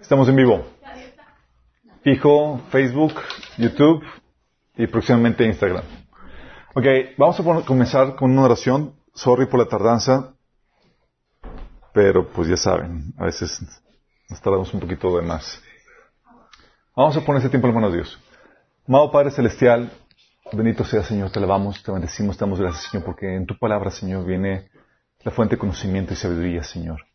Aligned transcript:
Estamos 0.00 0.28
en 0.28 0.36
vivo. 0.36 0.64
Fijo, 2.02 2.60
Facebook, 2.70 3.14
YouTube 3.58 4.04
y 4.76 4.86
próximamente 4.86 5.44
Instagram. 5.44 5.82
Ok, 6.74 6.84
vamos 7.16 7.40
a 7.40 7.64
comenzar 7.64 8.14
con 8.14 8.30
una 8.30 8.44
oración. 8.44 8.94
Sorry 9.14 9.46
por 9.46 9.58
la 9.58 9.66
tardanza, 9.66 10.34
pero 11.92 12.28
pues 12.28 12.48
ya 12.48 12.56
saben, 12.56 13.14
a 13.16 13.24
veces 13.24 13.58
nos 14.28 14.40
tardamos 14.40 14.72
un 14.74 14.80
poquito 14.80 15.16
de 15.16 15.22
más. 15.22 15.62
Vamos 16.94 17.16
a 17.16 17.22
poner 17.22 17.40
ese 17.40 17.48
tiempo 17.48 17.66
en 17.66 17.74
manos 17.74 17.92
de 17.92 17.96
Dios. 17.96 18.18
Amado 18.86 19.10
Padre 19.10 19.30
Celestial, 19.30 19.90
bendito 20.52 20.84
sea 20.84 21.02
Señor, 21.02 21.30
te 21.30 21.38
alabamos, 21.38 21.82
te 21.82 21.90
bendecimos, 21.90 22.36
te 22.36 22.44
damos 22.44 22.60
gracias 22.60 22.90
Señor, 22.90 23.06
porque 23.06 23.34
en 23.34 23.46
tu 23.46 23.58
palabra 23.58 23.90
Señor 23.90 24.26
viene 24.26 24.68
la 25.24 25.30
fuente 25.32 25.56
de 25.56 25.58
conocimiento 25.58 26.12
y 26.12 26.16
sabiduría 26.16 26.62
Señor. 26.62 27.05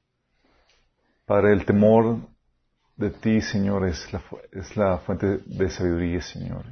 Padre, 1.32 1.54
el 1.54 1.64
temor 1.66 2.18
de 2.98 3.10
ti, 3.10 3.40
Señor, 3.40 3.88
es 3.88 4.06
la, 4.76 4.98
fuente 4.98 5.38
de 5.46 5.70
sabiduría, 5.70 6.22
Señor. 6.22 6.66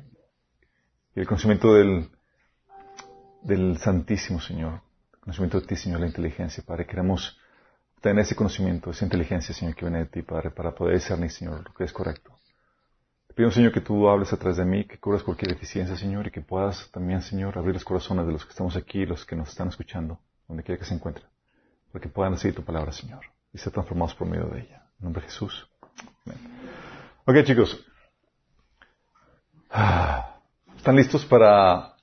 Y 1.16 1.22
el 1.22 1.26
conocimiento 1.26 1.74
del, 1.76 2.10
Santísimo, 3.78 4.42
Señor. 4.42 4.82
El 5.14 5.20
conocimiento 5.22 5.62
de 5.62 5.66
ti, 5.66 5.78
Señor, 5.78 6.02
la 6.02 6.08
inteligencia, 6.08 6.62
Padre. 6.68 6.86
Queremos 6.86 7.40
tener 8.02 8.26
ese 8.26 8.36
conocimiento, 8.36 8.92
esa 8.92 9.06
inteligencia, 9.06 9.56
Señor, 9.56 9.76
que 9.76 9.86
viene 9.86 10.00
de 10.00 10.08
ti, 10.08 10.24
Padre, 10.24 10.52
para 10.52 10.76
poder 10.76 10.96
discernir, 10.96 11.32
Señor, 11.32 11.64
lo 11.66 11.74
que 11.74 11.86
es 11.86 11.94
correcto. 11.94 12.38
Te 13.28 13.36
pido, 13.36 13.52
Señor, 13.52 13.72
que 13.72 13.80
tú 13.80 14.10
hables 14.10 14.34
a 14.34 14.38
través 14.38 14.58
de 14.58 14.66
mí, 14.66 14.84
que 14.84 15.00
cubras 15.00 15.24
cualquier 15.24 15.54
deficiencia, 15.54 15.96
Señor, 15.96 16.28
y 16.28 16.32
que 16.32 16.42
puedas 16.42 16.92
también, 16.92 17.22
Señor, 17.22 17.58
abrir 17.58 17.76
los 17.76 17.86
corazones 17.86 18.26
de 18.26 18.34
los 18.34 18.44
que 18.44 18.52
estamos 18.52 18.76
aquí, 18.76 19.06
los 19.06 19.26
que 19.26 19.38
nos 19.38 19.48
están 19.52 19.70
escuchando, 19.70 20.20
donde 20.50 20.64
quiera 20.64 20.78
que 20.78 20.86
se 20.86 20.96
encuentren, 20.96 21.28
para 21.94 22.04
que 22.04 22.10
puedan 22.10 22.34
recibir 22.34 22.56
tu 22.56 22.66
palabra, 22.66 22.92
Señor, 22.92 23.22
y 23.54 23.58
ser 23.58 23.74
transformados 23.74 24.16
por 24.16 24.28
medio 24.28 24.48
de 24.48 24.62
ella. 24.62 24.84
En 25.00 25.06
nombre 25.06 25.22
de 25.22 25.28
Jesús. 25.28 25.68
Ok, 27.26 27.44
chicos. 27.44 27.86
¿Están 30.76 30.96
listos 30.96 31.26
para 31.26 31.94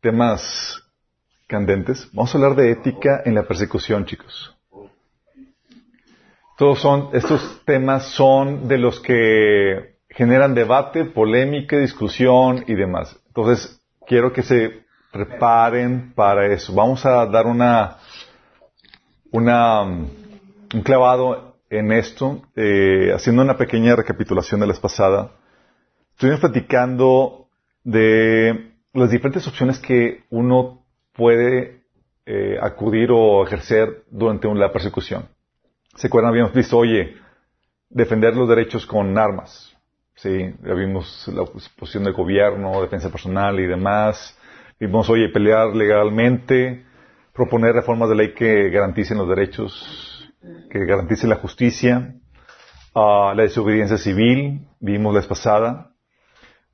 temas 0.00 0.82
candentes? 1.46 2.08
Vamos 2.12 2.34
a 2.34 2.38
hablar 2.38 2.54
de 2.54 2.70
ética 2.70 3.22
en 3.24 3.34
la 3.34 3.42
persecución, 3.44 4.04
chicos. 4.04 4.56
Todos 6.56 6.80
son, 6.80 7.10
estos 7.12 7.62
temas 7.64 8.10
son 8.10 8.68
de 8.68 8.78
los 8.78 9.00
que 9.00 9.96
generan 10.08 10.54
debate, 10.54 11.04
polémica, 11.04 11.76
discusión 11.78 12.64
y 12.68 12.74
demás. 12.74 13.18
Entonces, 13.26 13.80
quiero 14.06 14.32
que 14.32 14.42
se 14.42 14.84
preparen 15.12 16.12
para 16.14 16.46
eso. 16.46 16.72
Vamos 16.72 17.04
a 17.04 17.26
dar 17.26 17.46
una, 17.46 17.96
una, 19.32 19.82
un 19.82 20.23
clavado 20.82 21.56
en 21.70 21.92
esto, 21.92 22.42
eh, 22.56 23.12
haciendo 23.14 23.42
una 23.42 23.56
pequeña 23.56 23.96
recapitulación 23.96 24.60
de 24.60 24.66
la 24.66 24.72
vez 24.72 24.80
pasada, 24.80 25.32
estuvimos 26.12 26.40
platicando 26.40 27.48
de 27.82 28.72
las 28.92 29.10
diferentes 29.10 29.46
opciones 29.46 29.78
que 29.78 30.24
uno 30.30 30.84
puede 31.12 31.82
eh, 32.26 32.58
acudir 32.60 33.10
o 33.12 33.44
ejercer 33.44 34.04
durante 34.10 34.52
la 34.54 34.72
persecución. 34.72 35.28
¿Se 35.96 36.06
acuerdan? 36.06 36.30
Habíamos 36.30 36.54
visto, 36.54 36.78
oye, 36.78 37.16
defender 37.90 38.36
los 38.36 38.48
derechos 38.48 38.86
con 38.86 39.16
armas. 39.18 39.76
Sí, 40.16 40.54
ya 40.64 40.74
vimos 40.74 41.28
la 41.34 41.44
posición 41.44 42.04
del 42.04 42.12
gobierno, 42.12 42.80
defensa 42.80 43.10
personal 43.10 43.58
y 43.58 43.66
demás. 43.66 44.38
Vimos, 44.78 45.10
oye, 45.10 45.28
pelear 45.28 45.74
legalmente, 45.74 46.84
proponer 47.32 47.74
reformas 47.74 48.08
de 48.08 48.14
ley 48.14 48.34
que 48.34 48.70
garanticen 48.70 49.18
los 49.18 49.28
derechos 49.28 50.13
que 50.70 50.84
garantice 50.86 51.26
la 51.26 51.36
justicia, 51.36 52.14
la 52.94 53.34
desobediencia 53.36 53.98
civil, 53.98 54.66
vimos 54.80 55.12
la 55.14 55.20
vez 55.20 55.28
pasada, 55.28 55.90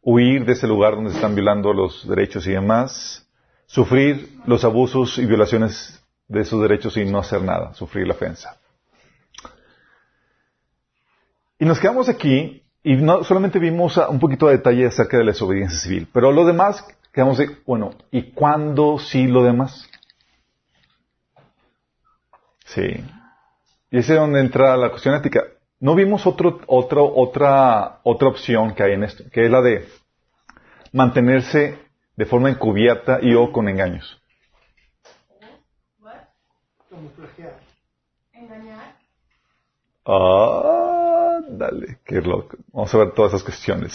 huir 0.03 0.45
de 0.45 0.53
ese 0.53 0.67
lugar 0.67 0.95
donde 0.95 1.11
se 1.11 1.17
están 1.17 1.35
violando 1.35 1.73
los 1.73 2.07
derechos 2.09 2.47
y 2.47 2.53
demás, 2.53 3.27
sufrir 3.67 4.39
los 4.47 4.65
abusos 4.65 5.19
y 5.19 5.27
violaciones 5.27 6.03
de 6.29 6.41
esos 6.41 6.61
derechos 6.63 6.97
y 6.97 7.05
no 7.05 7.19
hacer 7.19 7.43
nada, 7.43 7.75
sufrir 7.75 8.07
la 8.07 8.15
ofensa. 8.15 8.57
Y 11.59 11.65
nos 11.65 11.79
quedamos 11.79 12.09
aquí 12.09 12.63
y 12.83 12.97
no 12.97 13.23
solamente 13.25 13.59
vimos 13.59 13.97
un 13.97 14.19
poquito 14.19 14.47
de 14.47 14.57
detalle 14.57 14.87
acerca 14.87 15.19
de 15.19 15.25
la 15.25 15.33
desobediencia 15.33 15.79
civil, 15.79 16.09
pero 16.13 16.33
lo 16.33 16.45
demás 16.47 16.85
quedamos 17.13 17.39
de, 17.39 17.59
bueno, 17.67 17.91
¿y 18.11 18.33
cuándo 18.33 18.99
sí 18.99 19.27
lo 19.27 19.43
demás? 19.43 19.89
Sí. 22.65 23.05
Y 23.91 23.99
ese 23.99 24.15
es 24.15 24.21
donde 24.21 24.41
entra 24.41 24.77
la 24.77 24.91
cuestión 24.91 25.15
ética. 25.15 25.45
No 25.81 25.95
vimos 25.95 26.27
otro, 26.27 26.61
otro, 26.67 27.13
otra, 27.13 28.01
otra 28.05 28.29
opción 28.29 28.75
que 28.75 28.85
hay 28.85 28.93
en 28.93 29.05
esto, 29.05 29.25
que 29.33 29.47
es 29.47 29.51
la 29.51 29.63
de 29.63 29.89
mantenerse 30.93 31.79
de 32.17 32.27
forma 32.27 32.51
encubierta 32.51 33.19
y 33.23 33.35
o 33.35 33.51
con 33.51 33.69
engaños. 33.69 34.21
¿Engañar? 38.33 38.97
Ah, 40.05 41.41
dale, 41.49 41.99
qué 42.05 42.21
loco. 42.21 42.57
Vamos 42.73 42.95
a 42.95 42.99
ver 42.99 43.13
todas 43.13 43.33
esas 43.33 43.43
cuestiones. 43.43 43.93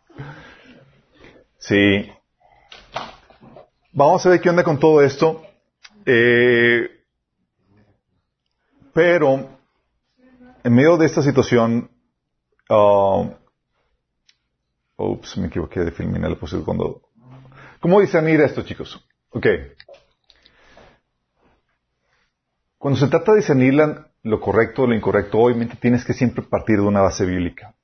sí. 1.58 2.10
Vamos 3.92 4.24
a 4.26 4.30
ver 4.30 4.40
qué 4.40 4.50
onda 4.50 4.64
con 4.64 4.78
todo 4.78 5.02
esto. 5.02 5.42
Eh, 6.04 6.97
pero, 8.92 9.48
en 10.64 10.74
medio 10.74 10.96
de 10.96 11.06
esta 11.06 11.22
situación, 11.22 11.90
uh, 12.68 13.30
ups, 14.96 15.38
me 15.38 15.46
equivoqué 15.46 15.80
de 15.80 15.92
filmar 15.92 16.30
la 16.30 16.36
posible 16.36 16.64
cuando... 16.64 17.02
¿Cómo 17.80 18.00
discernir 18.00 18.40
esto, 18.40 18.62
chicos? 18.62 19.04
Ok. 19.30 19.46
Cuando 22.76 22.98
se 22.98 23.08
trata 23.08 23.32
de 23.32 23.38
discernir 23.38 23.74
lo 24.22 24.40
correcto 24.40 24.82
o 24.82 24.86
lo 24.86 24.94
incorrecto, 24.94 25.38
obviamente 25.38 25.76
tienes 25.76 26.04
que 26.04 26.12
siempre 26.12 26.42
partir 26.42 26.76
de 26.76 26.86
una 26.86 27.00
base 27.00 27.24
bíblica. 27.24 27.74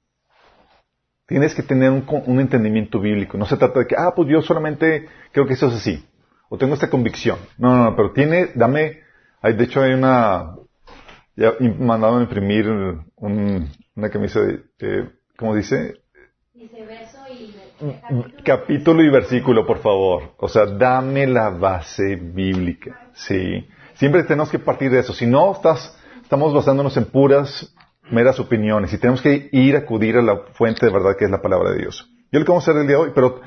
Tienes 1.26 1.54
que 1.54 1.62
tener 1.62 1.90
un, 1.90 2.04
un, 2.26 2.40
entendimiento 2.40 3.00
bíblico. 3.00 3.38
No 3.38 3.46
se 3.46 3.56
trata 3.56 3.80
de 3.80 3.86
que, 3.86 3.96
ah, 3.96 4.12
pues 4.14 4.28
yo 4.28 4.42
solamente 4.42 5.08
creo 5.32 5.46
que 5.46 5.54
eso 5.54 5.68
es 5.68 5.74
así. 5.74 6.06
O 6.48 6.58
tengo 6.58 6.74
esta 6.74 6.90
convicción. 6.90 7.38
No, 7.56 7.74
no, 7.74 7.84
no, 7.84 7.96
pero 7.96 8.12
tiene, 8.12 8.50
dame, 8.54 9.00
de 9.42 9.64
hecho 9.64 9.80
hay 9.80 9.94
una, 9.94 10.54
ya 11.36 11.54
mandaron 11.78 12.22
imprimir 12.22 12.68
una 13.16 14.10
camisa 14.10 14.40
de, 14.40 15.10
¿cómo 15.36 15.54
dice? 15.54 15.94
Dice 16.52 16.84
verso 16.84 17.18
y 17.30 17.54
capítulo. 18.44 19.02
y 19.02 19.10
versículo, 19.10 19.66
por 19.66 19.78
favor. 19.78 20.34
O 20.38 20.48
sea, 20.48 20.66
dame 20.66 21.26
la 21.26 21.50
base 21.50 22.16
bíblica. 22.16 23.10
Sí. 23.14 23.66
Siempre 23.94 24.22
tenemos 24.22 24.50
que 24.50 24.58
partir 24.58 24.90
de 24.90 25.00
eso. 25.00 25.12
Si 25.12 25.26
no, 25.26 25.52
estás, 25.52 25.96
estamos 26.22 26.54
basándonos 26.54 26.96
en 26.96 27.06
puras, 27.06 27.74
meras 28.10 28.38
opiniones 28.38 28.92
y 28.92 28.98
tenemos 28.98 29.20
que 29.20 29.48
ir 29.52 29.74
a 29.74 29.80
acudir 29.80 30.16
a 30.16 30.22
la 30.22 30.38
fuente 30.52 30.86
de 30.86 30.92
verdad 30.92 31.16
que 31.18 31.24
es 31.24 31.30
la 31.30 31.42
palabra 31.42 31.70
de 31.70 31.78
Dios. 31.78 32.08
Yo 32.30 32.38
lo 32.38 32.44
que 32.44 32.52
vamos 32.52 32.66
a 32.66 32.70
hacer 32.70 32.80
el 32.80 32.86
día 32.86 32.96
de 32.96 33.02
hoy, 33.02 33.12
pero 33.14 33.40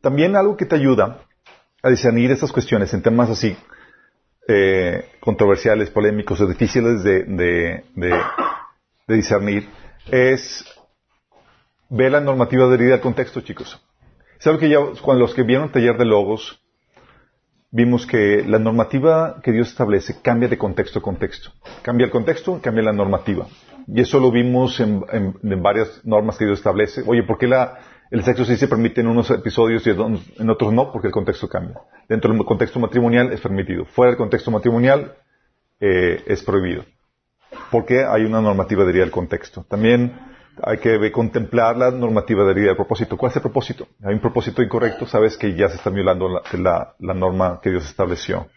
también 0.00 0.34
algo 0.34 0.56
que 0.56 0.66
te 0.66 0.76
ayuda 0.76 1.20
a 1.82 1.90
discernir 1.90 2.30
estas 2.30 2.52
cuestiones 2.52 2.92
en 2.94 3.02
temas 3.02 3.30
así 3.30 3.56
eh, 4.48 5.04
controversiales, 5.20 5.90
polémicos 5.90 6.40
o 6.40 6.46
difíciles 6.46 7.04
de, 7.04 7.82
discernir 9.06 9.68
es 10.10 10.64
ver 11.90 12.12
la 12.12 12.20
normativa 12.20 12.64
adherida 12.64 12.94
al 12.94 13.00
contexto, 13.00 13.42
chicos. 13.42 13.78
Algo 14.44 14.58
que 14.58 14.70
ya, 14.70 14.78
cuando 15.02 15.24
los 15.24 15.34
que 15.34 15.42
vieron 15.42 15.66
el 15.66 15.72
taller 15.72 15.98
de 15.98 16.06
logos, 16.06 16.62
vimos 17.70 18.06
que 18.06 18.42
la 18.46 18.58
normativa 18.58 19.40
que 19.42 19.52
Dios 19.52 19.68
establece 19.68 20.22
cambia 20.22 20.48
de 20.48 20.56
contexto 20.56 21.00
a 21.00 21.02
contexto. 21.02 21.52
Cambia 21.82 22.06
el 22.06 22.10
contexto, 22.10 22.58
cambia 22.62 22.84
la 22.84 22.92
normativa. 22.92 23.46
Y 23.86 24.00
eso 24.00 24.18
lo 24.18 24.30
vimos 24.30 24.80
en, 24.80 25.04
en 25.12 25.62
varias 25.62 26.00
normas 26.04 26.38
que 26.38 26.46
Dios 26.46 26.58
establece. 26.58 27.02
Oye, 27.06 27.22
¿por 27.22 27.36
qué 27.36 27.46
la, 27.46 27.78
el 28.10 28.24
sexo 28.24 28.44
sí 28.44 28.56
se 28.56 28.68
permite 28.68 29.00
en 29.00 29.08
unos 29.08 29.30
episodios 29.30 29.86
y 29.86 29.90
en 29.90 30.50
otros 30.50 30.72
no, 30.72 30.90
porque 30.92 31.08
el 31.08 31.12
contexto 31.12 31.48
cambia. 31.48 31.80
Dentro 32.08 32.32
del 32.32 32.44
contexto 32.44 32.80
matrimonial 32.80 33.32
es 33.32 33.40
permitido. 33.40 33.84
Fuera 33.84 34.10
del 34.10 34.18
contexto 34.18 34.50
matrimonial 34.50 35.14
eh, 35.80 36.22
es 36.26 36.42
prohibido. 36.42 36.84
Porque 37.70 38.04
hay 38.04 38.24
una 38.24 38.40
normativa 38.40 38.84
de 38.84 38.92
del 38.92 39.10
contexto. 39.10 39.64
También 39.68 40.18
hay 40.62 40.78
que 40.78 41.12
contemplar 41.12 41.76
la 41.76 41.90
normativa 41.90 42.44
de 42.44 42.54
del 42.54 42.76
propósito. 42.76 43.16
¿Cuál 43.16 43.30
es 43.30 43.36
el 43.36 43.42
propósito? 43.42 43.88
Hay 44.02 44.14
un 44.14 44.20
propósito 44.20 44.62
incorrecto, 44.62 45.06
sabes 45.06 45.36
que 45.36 45.54
ya 45.54 45.68
se 45.68 45.76
está 45.76 45.90
violando 45.90 46.28
la, 46.52 46.94
la 46.98 47.14
norma 47.14 47.60
que 47.62 47.70
Dios 47.70 47.84
estableció. 47.84 48.48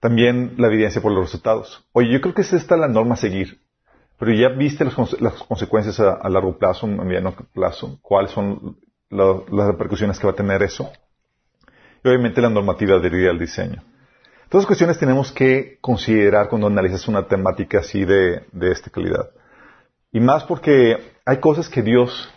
También 0.00 0.54
la 0.56 0.68
evidencia 0.68 1.02
por 1.02 1.12
los 1.12 1.24
resultados. 1.24 1.84
Oye, 1.92 2.12
yo 2.12 2.20
creo 2.20 2.34
que 2.34 2.42
es 2.42 2.52
esta 2.52 2.76
la 2.76 2.88
norma 2.88 3.14
a 3.14 3.18
seguir. 3.18 3.60
Pero 4.18 4.32
ya 4.32 4.48
viste 4.48 4.84
las, 4.84 4.94
consecuencias 5.44 6.00
a, 6.00 6.28
largo 6.28 6.58
plazo, 6.58 6.86
a 6.86 7.04
mediano 7.04 7.34
plazo, 7.54 7.98
cuáles 8.02 8.32
son 8.32 8.78
las 9.10 9.66
repercusiones 9.68 10.18
que 10.18 10.26
va 10.26 10.32
a 10.32 10.36
tener 10.36 10.62
eso. 10.62 10.90
Y 12.02 12.08
obviamente 12.08 12.40
la 12.40 12.50
normativa 12.50 12.96
adherida 12.96 13.30
al 13.30 13.38
diseño. 13.38 13.82
Todas 14.48 14.66
cuestiones 14.66 14.98
tenemos 14.98 15.30
que 15.30 15.78
considerar 15.80 16.48
cuando 16.48 16.66
analizas 16.66 17.06
una 17.06 17.26
temática 17.28 17.78
así 17.78 18.04
de, 18.04 18.44
de 18.50 18.72
esta 18.72 18.90
calidad. 18.90 19.30
Y 20.10 20.20
más 20.20 20.44
porque 20.44 20.96
hay 21.24 21.38
cosas 21.38 21.68
que 21.68 21.82
Dios, 21.82 22.32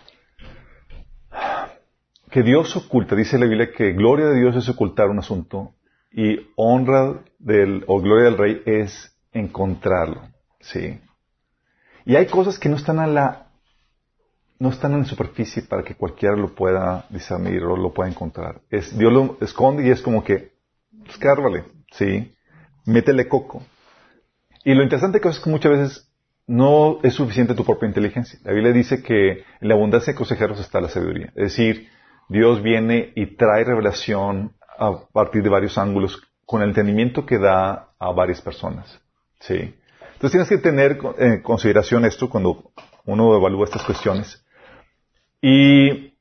que 2.29 2.43
Dios 2.43 2.75
oculta. 2.75 3.15
Dice 3.15 3.39
la 3.39 3.45
Biblia 3.45 3.71
que 3.71 3.93
gloria 3.93 4.27
de 4.27 4.39
Dios 4.39 4.55
es 4.55 4.69
ocultar 4.69 5.09
un 5.09 5.19
asunto 5.19 5.73
y 6.11 6.51
honra 6.57 7.23
del, 7.39 7.85
o 7.87 8.01
gloria 8.01 8.25
del 8.25 8.37
rey 8.37 8.61
es 8.65 9.17
encontrarlo. 9.31 10.21
Sí. 10.59 10.99
Y 12.05 12.15
hay 12.15 12.27
cosas 12.27 12.57
que 12.57 12.69
no 12.69 12.75
están 12.75 12.99
a 12.99 13.07
la, 13.07 13.47
no 14.59 14.69
están 14.69 14.93
en 14.93 14.99
la 14.99 15.05
superficie 15.05 15.63
para 15.63 15.83
que 15.83 15.95
cualquiera 15.95 16.35
lo 16.35 16.53
pueda 16.53 17.05
discernir 17.09 17.63
o 17.63 17.75
lo 17.75 17.93
pueda 17.93 18.09
encontrar. 18.09 18.61
Dios 18.69 19.13
lo 19.13 19.37
esconde 19.41 19.85
y 19.85 19.89
es 19.89 20.01
como 20.01 20.23
que, 20.23 20.53
escárvale, 21.07 21.65
sí, 21.91 22.33
métele 22.85 23.27
coco. 23.27 23.63
Y 24.63 24.73
lo 24.73 24.83
interesante 24.83 25.19
que 25.19 25.29
es 25.29 25.39
que 25.39 25.49
muchas 25.49 25.71
veces 25.71 26.11
no 26.47 26.99
es 27.03 27.13
suficiente 27.13 27.53
tu 27.53 27.63
propia 27.63 27.87
inteligencia. 27.87 28.39
La 28.43 28.51
Biblia 28.51 28.73
dice 28.73 29.01
que 29.01 29.31
en 29.31 29.67
la 29.67 29.73
abundancia 29.73 30.13
de 30.13 30.17
consejeros 30.17 30.59
está 30.59 30.81
la 30.81 30.89
sabiduría. 30.89 31.27
Es 31.35 31.55
decir, 31.55 31.87
Dios 32.29 32.61
viene 32.61 33.13
y 33.15 33.35
trae 33.35 33.63
revelación 33.63 34.53
a 34.77 35.05
partir 35.11 35.43
de 35.43 35.49
varios 35.49 35.77
ángulos 35.77 36.21
con 36.45 36.61
el 36.61 36.69
entendimiento 36.69 37.25
que 37.25 37.37
da 37.37 37.89
a 37.97 38.11
varias 38.11 38.41
personas. 38.41 38.99
Sí. 39.39 39.73
Entonces 40.21 40.47
tienes 40.47 40.49
que 40.49 40.69
tener 40.69 40.99
en 41.17 41.41
consideración 41.41 42.05
esto 42.05 42.29
cuando 42.29 42.71
uno 43.07 43.35
evalúa 43.35 43.65
estas 43.65 43.83
cuestiones. 43.83 44.45
Y 45.41 46.13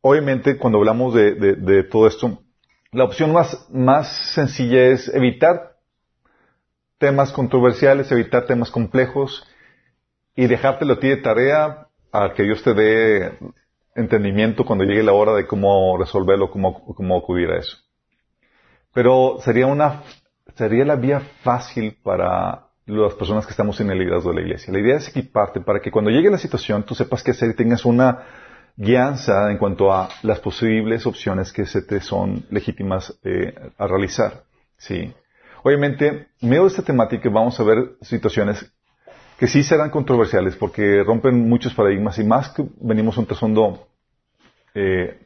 obviamente 0.00 0.56
cuando 0.56 0.78
hablamos 0.78 1.12
de, 1.12 1.82
todo 1.90 2.06
esto, 2.06 2.38
la 2.92 3.02
opción 3.02 3.32
más, 3.32 3.66
más 3.72 4.34
sencilla 4.34 4.84
es 4.84 5.12
evitar 5.12 5.78
temas 6.98 7.32
controversiales, 7.32 8.12
evitar 8.12 8.46
temas 8.46 8.70
complejos 8.70 9.44
y 10.36 10.46
dejártelo 10.46 10.92
a 10.92 11.00
ti 11.00 11.08
de 11.08 11.16
tarea 11.16 11.88
a 12.12 12.34
que 12.34 12.44
Dios 12.44 12.62
te 12.62 12.72
dé 12.72 13.36
entendimiento 13.96 14.64
cuando 14.64 14.84
llegue 14.84 15.02
la 15.02 15.12
hora 15.12 15.34
de 15.34 15.44
cómo 15.44 15.98
resolverlo, 15.98 16.52
cómo, 16.52 16.84
cómo 16.94 17.18
acudir 17.18 17.50
a 17.50 17.58
eso. 17.58 17.78
Pero 18.94 19.38
sería 19.40 19.66
una, 19.66 20.04
sería 20.60 20.84
la 20.84 20.96
vía 20.96 21.20
fácil 21.42 21.96
para 22.02 22.66
las 22.84 23.14
personas 23.14 23.46
que 23.46 23.52
estamos 23.52 23.80
en 23.80 23.90
el 23.90 23.98
liderazgo 23.98 24.28
de 24.28 24.36
la 24.36 24.42
iglesia. 24.42 24.70
La 24.74 24.80
idea 24.80 24.96
es 24.96 25.08
equiparte 25.08 25.62
para 25.62 25.80
que 25.80 25.90
cuando 25.90 26.10
llegue 26.10 26.30
la 26.30 26.36
situación 26.36 26.82
tú 26.82 26.94
sepas 26.94 27.22
qué 27.22 27.30
hacer 27.30 27.48
y 27.50 27.54
tengas 27.54 27.86
una 27.86 28.18
guianza 28.76 29.50
en 29.50 29.56
cuanto 29.56 29.90
a 29.90 30.10
las 30.22 30.38
posibles 30.38 31.06
opciones 31.06 31.50
que 31.50 31.64
se 31.64 31.80
te 31.80 31.98
son 32.02 32.44
legítimas 32.50 33.18
eh, 33.24 33.54
a 33.78 33.86
realizar. 33.86 34.42
Sí. 34.76 35.10
Obviamente, 35.62 36.28
en 36.42 36.48
medio 36.50 36.64
de 36.64 36.68
esta 36.68 36.82
temática 36.82 37.30
vamos 37.30 37.58
a 37.58 37.64
ver 37.64 37.92
situaciones 38.02 38.70
que 39.38 39.46
sí 39.46 39.62
serán 39.62 39.88
controversiales 39.88 40.56
porque 40.56 41.02
rompen 41.02 41.48
muchos 41.48 41.72
paradigmas 41.72 42.18
y 42.18 42.24
más 42.24 42.50
que 42.50 42.66
venimos 42.82 43.16
un 43.16 43.24
trasfondo 43.24 43.88
eh, 44.74 45.18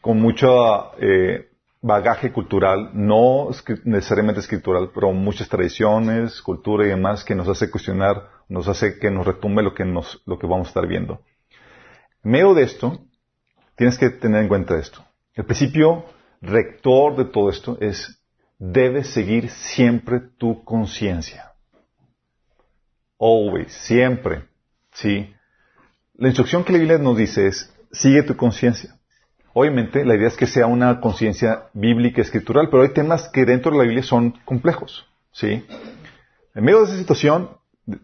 con 0.00 0.20
mucho 0.20 0.98
eh, 1.00 1.49
bagaje 1.82 2.32
cultural, 2.32 2.90
no 2.92 3.48
necesariamente 3.84 4.40
escritural, 4.40 4.90
pero 4.94 5.12
muchas 5.12 5.48
tradiciones, 5.48 6.42
cultura 6.42 6.84
y 6.84 6.88
demás 6.88 7.24
que 7.24 7.34
nos 7.34 7.48
hace 7.48 7.70
cuestionar, 7.70 8.28
nos 8.48 8.68
hace 8.68 8.98
que 8.98 9.10
nos 9.10 9.26
retumbe 9.26 9.62
lo 9.62 9.74
que, 9.74 9.84
nos, 9.84 10.22
lo 10.26 10.38
que 10.38 10.46
vamos 10.46 10.68
a 10.68 10.70
estar 10.70 10.86
viendo. 10.86 11.22
En 12.22 12.32
medio 12.32 12.54
de 12.54 12.64
esto, 12.64 13.00
tienes 13.76 13.98
que 13.98 14.10
tener 14.10 14.42
en 14.42 14.48
cuenta 14.48 14.78
esto. 14.78 15.04
El 15.34 15.46
principio 15.46 16.04
rector 16.42 17.16
de 17.16 17.24
todo 17.24 17.48
esto 17.48 17.78
es 17.80 18.20
debes 18.58 19.08
seguir 19.08 19.48
siempre 19.48 20.20
tu 20.20 20.62
conciencia. 20.64 21.52
Always, 23.18 23.72
siempre. 23.72 24.44
¿Sí? 24.92 25.32
La 26.14 26.28
instrucción 26.28 26.64
que 26.64 26.72
la 26.72 26.78
Biblia 26.78 26.98
nos 26.98 27.16
dice 27.16 27.46
es, 27.46 27.74
sigue 27.90 28.22
tu 28.22 28.36
conciencia. 28.36 28.99
Obviamente, 29.52 30.04
la 30.04 30.14
idea 30.14 30.28
es 30.28 30.36
que 30.36 30.46
sea 30.46 30.66
una 30.66 31.00
conciencia 31.00 31.68
bíblica, 31.72 32.22
escritural, 32.22 32.68
pero 32.70 32.82
hay 32.82 32.90
temas 32.90 33.28
que 33.28 33.44
dentro 33.44 33.72
de 33.72 33.78
la 33.78 33.84
Biblia 33.84 34.02
son 34.02 34.32
complejos. 34.44 35.06
¿Sí? 35.32 35.64
En 36.54 36.64
medio 36.64 36.80
de 36.80 36.84
esa 36.84 36.96
situación, 36.96 37.50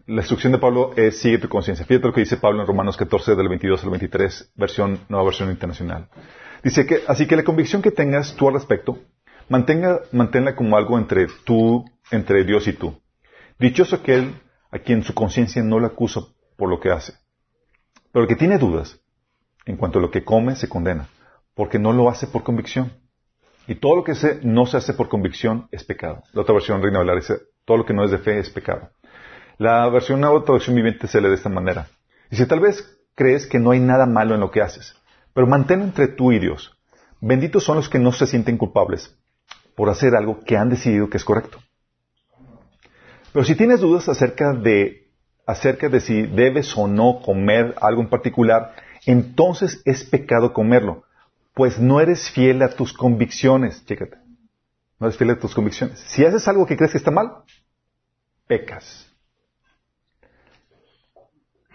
la 0.05 0.21
instrucción 0.21 0.51
de 0.51 0.59
Pablo 0.59 0.91
es 0.95 1.19
sigue 1.19 1.37
tu 1.37 1.49
conciencia. 1.49 1.85
Fíjate 1.85 2.07
lo 2.07 2.13
que 2.13 2.21
dice 2.21 2.37
Pablo 2.37 2.61
en 2.61 2.67
Romanos 2.67 2.97
14, 2.97 3.35
del 3.35 3.49
22 3.49 3.83
al 3.83 3.89
23, 3.89 4.51
versión, 4.55 4.99
nueva 5.09 5.25
versión 5.25 5.49
internacional. 5.49 6.09
Dice 6.63 6.85
que, 6.85 7.01
así 7.07 7.27
que 7.27 7.35
la 7.35 7.43
convicción 7.43 7.81
que 7.81 7.91
tengas 7.91 8.35
tú 8.35 8.47
al 8.47 8.55
respecto, 8.55 8.97
Mantenga, 9.49 10.01
manténla 10.11 10.55
como 10.55 10.75
algo 10.75 10.97
entre 10.97 11.27
tú, 11.45 11.85
entre 12.11 12.43
Dios 12.43 12.67
y 12.67 12.73
tú. 12.73 12.99
Dichoso 13.59 13.95
aquel 13.95 14.35
a 14.71 14.79
quien 14.79 15.03
su 15.03 15.13
conciencia 15.13 15.63
no 15.63 15.79
le 15.79 15.87
acusa 15.87 16.21
por 16.57 16.69
lo 16.69 16.81
que 16.81 16.91
hace. 16.91 17.13
Pero 18.11 18.23
el 18.23 18.29
que 18.29 18.35
tiene 18.35 18.57
dudas 18.57 18.99
en 19.65 19.77
cuanto 19.77 19.99
a 19.99 20.01
lo 20.01 20.11
que 20.11 20.25
come 20.25 20.55
se 20.57 20.67
condena, 20.67 21.07
porque 21.57 21.79
no 21.79 21.91
lo 21.91 22.07
hace 22.07 22.27
por 22.27 22.43
convicción. 22.43 22.93
Y 23.67 23.75
todo 23.75 23.97
lo 23.97 24.03
que 24.03 24.15
se, 24.15 24.39
no 24.43 24.67
se 24.67 24.77
hace 24.77 24.93
por 24.93 25.09
convicción 25.09 25.67
es 25.71 25.83
pecado. 25.83 26.23
La 26.31 26.43
otra 26.43 26.53
versión, 26.53 26.81
Reina 26.81 26.99
Valar, 26.99 27.17
dice, 27.17 27.39
todo 27.65 27.77
lo 27.77 27.85
que 27.85 27.93
no 27.93 28.05
es 28.05 28.11
de 28.11 28.19
fe 28.19 28.39
es 28.39 28.49
pecado. 28.49 28.91
La 29.57 29.89
versión 29.89 30.21
nueva 30.21 30.45
traducción 30.45 30.75
viviente 30.75 31.07
se 31.07 31.19
lee 31.19 31.29
de 31.29 31.33
esta 31.33 31.49
manera. 31.49 31.87
Dice, 32.29 32.45
tal 32.45 32.59
vez 32.59 32.97
crees 33.15 33.47
que 33.47 33.57
no 33.57 33.71
hay 33.71 33.79
nada 33.79 34.05
malo 34.05 34.35
en 34.35 34.39
lo 34.39 34.51
que 34.51 34.61
haces, 34.61 34.95
pero 35.33 35.47
mantén 35.47 35.81
entre 35.81 36.07
tú 36.07 36.31
y 36.31 36.37
Dios. 36.37 36.77
Benditos 37.19 37.63
son 37.63 37.77
los 37.77 37.89
que 37.89 37.97
no 37.97 38.11
se 38.11 38.27
sienten 38.27 38.57
culpables, 38.57 39.17
por 39.75 39.89
hacer 39.89 40.15
algo 40.15 40.39
que 40.41 40.57
han 40.57 40.69
decidido 40.69 41.09
que 41.09 41.17
es 41.17 41.25
correcto. 41.25 41.57
Pero 43.33 43.43
si 43.43 43.55
tienes 43.55 43.79
dudas 43.79 44.07
acerca 44.07 44.53
de, 44.53 45.09
acerca 45.47 45.89
de 45.89 46.01
si 46.01 46.21
debes 46.21 46.77
o 46.77 46.87
no 46.87 47.19
comer 47.25 47.73
algo 47.81 48.01
en 48.03 48.09
particular, 48.09 48.75
entonces 49.07 49.81
es 49.85 50.03
pecado 50.03 50.53
comerlo, 50.53 51.06
pues 51.57 51.77
no 51.77 51.99
eres 51.99 52.29
fiel 52.31 52.61
a 52.61 52.69
tus 52.69 52.93
convicciones. 52.93 53.83
Chécate. 53.85 54.17
No 54.99 55.07
eres 55.07 55.17
fiel 55.17 55.31
a 55.31 55.39
tus 55.39 55.53
convicciones. 55.53 55.99
Si 56.07 56.23
haces 56.23 56.47
algo 56.47 56.65
que 56.65 56.77
crees 56.77 56.93
que 56.93 56.99
está 56.99 57.11
mal, 57.11 57.43
pecas. 58.47 59.11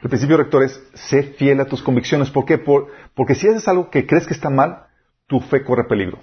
El 0.02 0.08
principio 0.08 0.36
rector 0.36 0.62
es, 0.62 0.82
sé 0.94 1.22
fiel 1.22 1.60
a 1.60 1.66
tus 1.66 1.82
convicciones. 1.82 2.30
¿Por 2.30 2.46
qué? 2.46 2.58
porque 2.58 3.34
si 3.34 3.48
haces 3.48 3.68
algo 3.68 3.90
que 3.90 4.06
crees 4.06 4.26
que 4.26 4.34
está 4.34 4.48
mal, 4.48 4.86
tu 5.26 5.40
fe 5.40 5.62
corre 5.62 5.84
peligro 5.84 6.18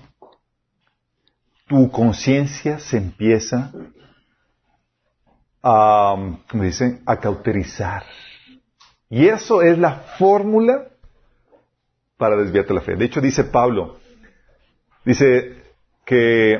tu 1.70 1.92
conciencia 1.92 2.80
se 2.80 2.98
empieza 2.98 3.72
a, 5.62 6.16
dicen, 6.54 7.04
a 7.06 7.18
cauterizar. 7.18 8.04
Y 9.08 9.28
eso 9.28 9.62
es 9.62 9.78
la 9.78 9.94
fórmula 10.18 10.89
para 12.20 12.36
desviarte 12.36 12.74
la 12.74 12.82
fe. 12.82 12.96
De 12.96 13.06
hecho, 13.06 13.22
dice 13.22 13.46
Pablo, 13.46 13.98
dice 15.06 15.64
que 16.06 16.54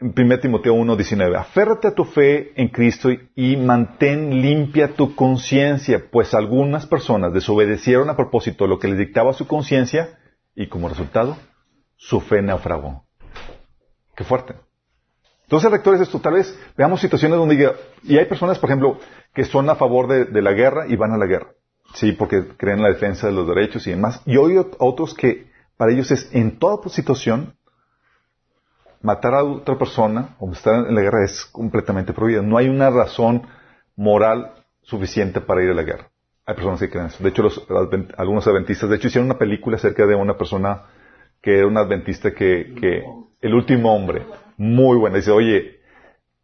en 0.00 0.14
1 0.16 0.40
Timoteo 0.40 0.74
1.19, 0.74 1.38
aférrate 1.38 1.88
a 1.88 1.94
tu 1.94 2.04
fe 2.04 2.52
en 2.60 2.68
Cristo 2.68 3.10
y 3.36 3.56
mantén 3.56 4.42
limpia 4.42 4.94
tu 4.94 5.14
conciencia, 5.14 6.02
pues 6.10 6.34
algunas 6.34 6.86
personas 6.86 7.34
desobedecieron 7.34 8.08
a 8.08 8.16
propósito 8.16 8.66
lo 8.66 8.78
que 8.78 8.88
les 8.88 8.98
dictaba 8.98 9.34
su 9.34 9.46
conciencia 9.46 10.18
y 10.54 10.68
como 10.68 10.88
resultado, 10.88 11.36
su 11.96 12.20
fe 12.20 12.40
naufragó. 12.40 13.04
Qué 14.16 14.24
fuerte. 14.24 14.54
Entonces, 15.42 15.70
rectores, 15.70 16.00
esto 16.00 16.18
tal 16.18 16.34
vez 16.34 16.58
veamos 16.76 17.00
situaciones 17.00 17.38
donde 17.38 17.74
y 18.04 18.16
hay 18.16 18.24
personas, 18.24 18.58
por 18.58 18.70
ejemplo, 18.70 18.98
que 19.34 19.44
son 19.44 19.68
a 19.68 19.74
favor 19.74 20.08
de, 20.08 20.42
la 20.42 20.52
guerra 20.52 20.86
y 20.88 20.96
van 20.96 21.12
a 21.12 21.18
la 21.18 21.26
guerra. 21.26 21.52
Sí, 21.94 22.12
porque 22.12 22.48
creen 22.56 22.78
en 22.78 22.82
la 22.82 22.88
defensa 22.90 23.28
de 23.28 23.32
los 23.32 23.46
derechos 23.46 23.86
y 23.86 23.90
demás. 23.90 24.20
Y 24.26 24.36
hoy 24.36 24.56
otros 24.78 25.14
que 25.14 25.50
para 25.76 25.92
ellos 25.92 26.10
es 26.10 26.28
en 26.34 26.58
toda 26.58 26.88
situación 26.88 27.54
matar 29.00 29.34
a 29.34 29.44
otra 29.44 29.78
persona 29.78 30.34
o 30.40 30.50
estar 30.50 30.88
en 30.88 30.94
la 30.94 31.02
guerra 31.02 31.24
es 31.24 31.44
completamente 31.44 32.12
prohibido. 32.12 32.42
No 32.42 32.58
hay 32.58 32.68
una 32.68 32.90
razón 32.90 33.46
moral 33.96 34.54
suficiente 34.82 35.40
para 35.40 35.62
ir 35.62 35.70
a 35.70 35.74
la 35.74 35.84
guerra. 35.84 36.10
Hay 36.46 36.56
personas 36.56 36.80
que 36.80 36.90
creen 36.90 37.06
eso. 37.06 37.22
De 37.22 37.30
hecho, 37.30 37.44
algunos 38.18 38.46
adventistas, 38.46 38.90
de 38.90 38.96
hecho, 38.96 39.08
hicieron 39.08 39.30
una 39.30 39.38
película 39.38 39.76
acerca 39.76 40.04
de 40.06 40.16
una 40.16 40.36
persona 40.36 40.82
que 41.40 41.58
era 41.58 41.66
un 41.66 41.76
adventista 41.76 42.32
que, 42.32 42.74
que 42.80 43.04
el 43.40 43.54
último 43.54 43.94
hombre, 43.94 44.26
muy 44.56 44.96
buena, 44.96 45.16
dice, 45.16 45.30
oye, 45.30 45.80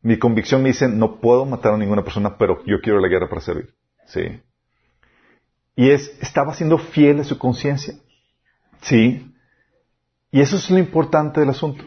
mi 0.02 0.18
convicción 0.18 0.62
me 0.62 0.68
dice, 0.68 0.88
no 0.88 1.20
puedo 1.20 1.44
matar 1.44 1.74
a 1.74 1.76
ninguna 1.76 2.04
persona, 2.04 2.36
pero 2.38 2.62
yo 2.66 2.80
quiero 2.80 3.00
la 3.00 3.08
guerra 3.08 3.28
para 3.28 3.40
servir. 3.40 3.74
Sí. 4.06 4.40
Y 5.80 5.92
es, 5.92 6.14
estaba 6.20 6.52
siendo 6.52 6.76
fiel 6.76 7.20
a 7.20 7.24
su 7.24 7.38
conciencia. 7.38 7.94
Sí. 8.82 9.34
Y 10.30 10.42
eso 10.42 10.56
es 10.56 10.70
lo 10.70 10.76
importante 10.76 11.40
del 11.40 11.48
asunto. 11.48 11.82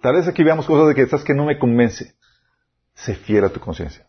Tal 0.00 0.14
vez 0.14 0.28
aquí 0.28 0.44
veamos 0.44 0.66
cosas 0.66 0.86
de 0.86 0.94
que 0.94 1.02
estás 1.02 1.24
que 1.24 1.34
no 1.34 1.44
me 1.44 1.58
convence. 1.58 2.14
Sé 2.94 3.16
fiel 3.16 3.44
a 3.44 3.48
tu 3.48 3.58
conciencia. 3.58 4.06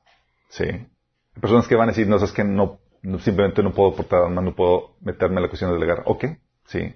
Sí. 0.50 0.66
Hay 0.66 1.42
personas 1.42 1.68
que 1.68 1.76
van 1.76 1.90
a 1.90 1.92
decir, 1.92 2.08
no, 2.08 2.20
sabes 2.20 2.34
que 2.34 2.44
no, 2.44 2.82
simplemente 3.22 3.64
no 3.64 3.74
puedo 3.74 3.96
portar 3.96 4.26
armas, 4.26 4.44
no 4.44 4.54
puedo 4.54 4.96
meterme 5.02 5.38
en 5.38 5.42
la 5.42 5.50
cuestión 5.50 5.72
de 5.80 5.84
guerra. 5.84 6.04
Ok, 6.06 6.26
sí. 6.68 6.94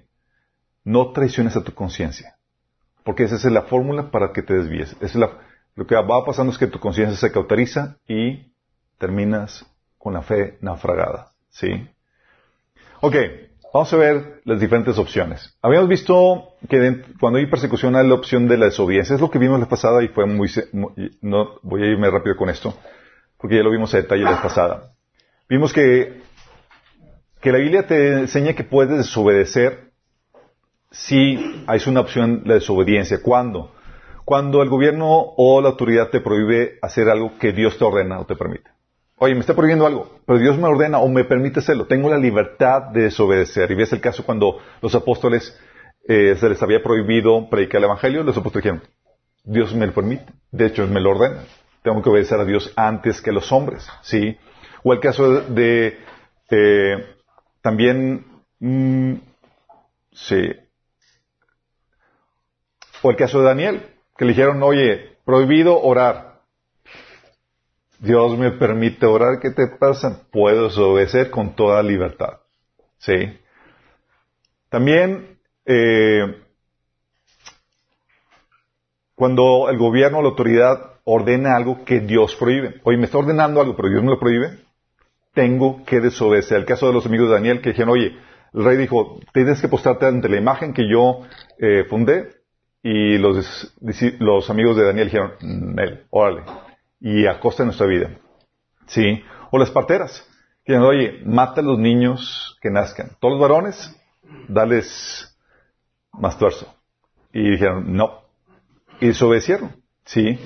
No 0.84 1.10
traiciones 1.10 1.56
a 1.56 1.64
tu 1.64 1.74
conciencia. 1.74 2.36
Porque 3.02 3.24
esa 3.24 3.34
es 3.34 3.44
la 3.46 3.62
fórmula 3.62 4.12
para 4.12 4.32
que 4.32 4.42
te 4.42 4.54
desvíes. 4.54 4.96
es 5.00 5.16
lo 5.16 5.84
que 5.84 5.96
va 5.96 6.24
pasando 6.24 6.52
es 6.52 6.58
que 6.58 6.68
tu 6.68 6.78
conciencia 6.78 7.16
se 7.16 7.32
cauteriza 7.32 7.98
y 8.06 8.52
terminas 8.98 9.66
con 9.98 10.14
la 10.14 10.22
fe 10.22 10.58
naufragada. 10.60 11.32
¿Sí? 11.58 11.88
Ok, 13.00 13.16
vamos 13.74 13.92
a 13.92 13.96
ver 13.96 14.40
las 14.44 14.60
diferentes 14.60 14.96
opciones. 14.96 15.56
Habíamos 15.60 15.88
visto 15.88 16.54
que 16.68 17.02
cuando 17.18 17.40
hay 17.40 17.46
persecución 17.46 17.96
hay 17.96 18.06
la 18.06 18.14
opción 18.14 18.46
de 18.46 18.56
la 18.56 18.66
desobediencia. 18.66 19.16
Es 19.16 19.20
lo 19.20 19.28
que 19.28 19.40
vimos 19.40 19.58
la 19.58 19.68
pasada 19.68 20.04
y 20.04 20.08
fue 20.08 20.24
muy, 20.26 20.48
no, 21.20 21.58
voy 21.62 21.82
a 21.82 21.86
irme 21.86 22.08
rápido 22.10 22.36
con 22.36 22.48
esto, 22.48 22.78
porque 23.38 23.56
ya 23.56 23.64
lo 23.64 23.72
vimos 23.72 23.92
a 23.92 23.96
detalle 23.96 24.22
la 24.22 24.40
pasada. 24.40 24.92
Vimos 25.48 25.72
que, 25.72 26.20
que 27.40 27.50
la 27.50 27.58
Biblia 27.58 27.88
te 27.88 28.12
enseña 28.12 28.52
que 28.52 28.62
puedes 28.62 28.96
desobedecer 28.96 29.90
si 30.92 31.64
hay 31.66 31.80
una 31.88 32.00
opción 32.02 32.44
de 32.44 32.54
desobediencia. 32.54 33.20
¿Cuándo? 33.20 33.74
Cuando 34.24 34.62
el 34.62 34.68
gobierno 34.68 35.34
o 35.36 35.60
la 35.60 35.70
autoridad 35.70 36.10
te 36.10 36.20
prohíbe 36.20 36.78
hacer 36.82 37.08
algo 37.08 37.36
que 37.38 37.52
Dios 37.52 37.78
te 37.78 37.84
ordena 37.84 38.20
o 38.20 38.26
te 38.26 38.36
permite. 38.36 38.77
Oye, 39.20 39.34
me 39.34 39.40
está 39.40 39.54
prohibiendo 39.54 39.86
algo, 39.86 40.20
pero 40.26 40.38
Dios 40.38 40.56
me 40.58 40.68
ordena 40.68 40.98
o 40.98 41.08
me 41.08 41.24
permite 41.24 41.58
hacerlo. 41.58 41.86
Tengo 41.86 42.08
la 42.08 42.18
libertad 42.18 42.82
de 42.92 43.02
desobedecer. 43.02 43.70
Y 43.70 43.74
ves 43.74 43.92
el 43.92 44.00
caso 44.00 44.24
cuando 44.24 44.58
los 44.80 44.94
apóstoles 44.94 45.58
eh, 46.06 46.36
se 46.38 46.48
les 46.48 46.62
había 46.62 46.82
prohibido 46.82 47.50
predicar 47.50 47.78
el 47.78 47.84
Evangelio, 47.84 48.22
los 48.22 48.36
apóstoles 48.36 48.64
dijeron, 48.64 48.82
Dios 49.44 49.74
me 49.74 49.86
lo 49.86 49.92
permite. 49.92 50.26
De 50.52 50.66
hecho, 50.66 50.86
me 50.86 51.00
lo 51.00 51.10
ordena. 51.10 51.44
Tengo 51.82 52.00
que 52.00 52.10
obedecer 52.10 52.38
a 52.38 52.44
Dios 52.44 52.72
antes 52.76 53.20
que 53.20 53.30
a 53.30 53.32
los 53.32 53.50
hombres. 53.50 53.88
¿Sí? 54.02 54.36
O 54.84 54.92
el 54.92 55.00
caso 55.00 55.40
de, 55.40 55.98
eh, 56.50 57.06
también, 57.60 58.24
mm, 58.60 59.14
sí. 60.12 60.52
O 63.02 63.10
el 63.10 63.16
caso 63.16 63.40
de 63.40 63.46
Daniel, 63.46 63.82
que 64.16 64.24
le 64.24 64.32
dijeron, 64.32 64.62
oye, 64.62 65.18
prohibido 65.24 65.80
orar. 65.80 66.27
Dios 68.00 68.38
me 68.38 68.52
permite 68.52 69.06
orar, 69.06 69.40
¿qué 69.40 69.50
te 69.50 69.66
pasa? 69.66 70.22
Puedo 70.30 70.68
obedecer 70.90 71.30
con 71.30 71.54
toda 71.56 71.82
libertad. 71.82 72.40
¿Sí? 72.98 73.38
También, 74.68 75.38
eh, 75.66 76.42
cuando 79.14 79.68
el 79.70 79.78
gobierno 79.78 80.18
o 80.18 80.22
la 80.22 80.28
autoridad 80.28 80.98
ordena 81.04 81.56
algo 81.56 81.84
que 81.84 82.00
Dios 82.00 82.36
prohíbe. 82.36 82.80
Oye, 82.84 82.98
me 82.98 83.06
está 83.06 83.18
ordenando 83.18 83.60
algo, 83.60 83.74
pero 83.74 83.88
Dios 83.88 84.02
me 84.02 84.10
lo 84.10 84.20
prohíbe. 84.20 84.58
Tengo 85.32 85.82
que 85.84 86.00
desobedecer. 86.00 86.58
El 86.58 86.66
caso 86.66 86.86
de 86.86 86.92
los 86.92 87.06
amigos 87.06 87.28
de 87.28 87.34
Daniel 87.34 87.62
que 87.62 87.70
dijeron, 87.70 87.90
oye, 87.90 88.14
el 88.52 88.64
rey 88.64 88.76
dijo, 88.76 89.18
tienes 89.32 89.60
que 89.60 89.68
postarte 89.68 90.06
ante 90.06 90.28
la 90.28 90.36
imagen 90.36 90.74
que 90.74 90.88
yo 90.88 91.22
eh, 91.58 91.84
fundé. 91.88 92.28
Y 92.82 93.18
los, 93.18 93.70
amigos 94.50 94.76
de 94.76 94.84
Daniel 94.84 95.06
dijeron, 95.06 95.32
él, 95.78 96.04
órale, 96.10 96.42
y 97.00 97.26
a 97.26 97.40
costa 97.40 97.62
de 97.62 97.68
nuestra 97.68 97.86
vida. 97.86 98.10
¿Sí? 98.86 99.22
O 99.50 99.58
las 99.58 99.70
parteras. 99.70 100.26
Que 100.64 100.72
dicen, 100.74 100.86
oye, 100.86 101.22
mata 101.24 101.60
a 101.60 101.64
los 101.64 101.78
niños 101.78 102.58
que 102.60 102.70
nazcan. 102.70 103.10
Todos 103.20 103.38
los 103.38 103.40
varones, 103.40 103.96
dales 104.48 105.36
más 106.12 106.38
tuerzo. 106.38 106.74
Y 107.32 107.50
dijeron, 107.50 107.94
no. 107.94 108.22
Y 109.00 109.08
desobedecieron. 109.08 109.82
¿Sí? 110.04 110.38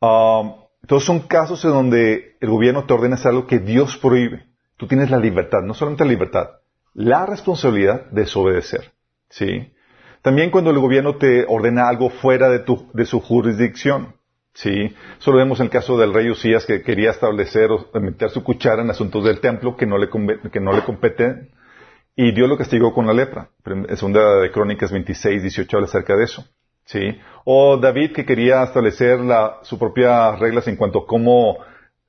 Um, 0.00 0.54
todos 0.86 1.04
son 1.04 1.20
casos 1.20 1.64
en 1.64 1.70
donde 1.70 2.36
el 2.40 2.50
gobierno 2.50 2.84
te 2.84 2.94
ordena 2.94 3.16
hacer 3.16 3.30
algo 3.30 3.46
que 3.46 3.58
Dios 3.58 3.96
prohíbe. 3.96 4.46
Tú 4.76 4.86
tienes 4.86 5.10
la 5.10 5.18
libertad, 5.18 5.62
no 5.62 5.74
solamente 5.74 6.04
la 6.04 6.10
libertad, 6.10 6.50
la 6.94 7.26
responsabilidad 7.26 8.06
de 8.10 8.22
desobedecer. 8.22 8.92
¿Sí? 9.28 9.72
También 10.22 10.50
cuando 10.50 10.70
el 10.70 10.78
gobierno 10.78 11.16
te 11.16 11.44
ordena 11.48 11.88
algo 11.88 12.10
fuera 12.10 12.48
de, 12.48 12.60
tu, 12.60 12.90
de 12.92 13.04
su 13.06 13.20
jurisdicción. 13.20 14.15
Sí, 14.56 14.96
solo 15.18 15.36
vemos 15.36 15.60
el 15.60 15.68
caso 15.68 15.98
del 15.98 16.14
rey 16.14 16.30
Usías 16.30 16.64
que 16.64 16.80
quería 16.80 17.10
establecer 17.10 17.70
o 17.70 17.90
meter 18.00 18.30
su 18.30 18.42
cuchara 18.42 18.80
en 18.80 18.88
asuntos 18.88 19.22
del 19.22 19.38
templo 19.38 19.76
que 19.76 19.84
no 19.84 19.98
le, 19.98 20.08
que 20.50 20.60
no 20.60 20.72
le 20.72 20.82
competen 20.82 21.50
y 22.16 22.32
Dios 22.32 22.48
lo 22.48 22.56
castigó 22.56 22.94
con 22.94 23.06
la 23.06 23.12
lepra. 23.12 23.50
En 23.66 23.94
segunda 23.98 24.40
de 24.40 24.50
Crónicas 24.50 24.90
26, 24.90 25.42
18 25.42 25.76
habla 25.76 25.88
acerca 25.88 26.16
de 26.16 26.24
eso. 26.24 26.42
Sí, 26.86 27.18
o 27.44 27.76
David 27.76 28.12
que 28.12 28.24
quería 28.24 28.62
establecer 28.62 29.20
la, 29.20 29.58
sus 29.60 29.78
propias 29.78 30.38
reglas 30.38 30.66
en 30.68 30.76
cuanto 30.76 31.00
a 31.00 31.06
cómo 31.06 31.58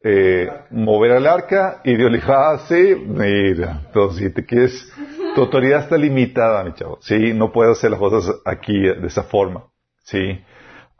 eh, 0.01 0.47
mover 0.69 1.11
al 1.11 1.27
arca 1.27 1.81
y 1.83 1.97
Dios 1.97 2.09
le 2.09 2.19
dijo, 2.19 2.31
ah, 2.31 2.59
sí, 2.69 2.95
mira, 3.07 3.81
entonces 3.87 4.25
si 4.25 4.33
te 4.33 4.45
quieres, 4.45 4.89
tu 5.35 5.41
autoridad 5.41 5.81
está 5.81 5.97
limitada, 5.97 6.63
mi 6.63 6.73
chavo. 6.75 6.97
Sí, 7.01 7.33
no 7.33 7.51
puedes 7.51 7.77
hacer 7.77 7.91
las 7.91 7.99
cosas 7.99 8.39
aquí 8.45 8.79
de 8.79 9.05
esa 9.05 9.23
forma. 9.23 9.65
Sí. 10.05 10.39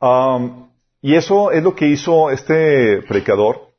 Um, 0.01 0.66
y 1.01 1.15
eso 1.15 1.51
es 1.51 1.63
lo 1.63 1.75
que 1.75 1.87
hizo 1.87 2.31
este 2.31 3.01
predicador, 3.03 3.73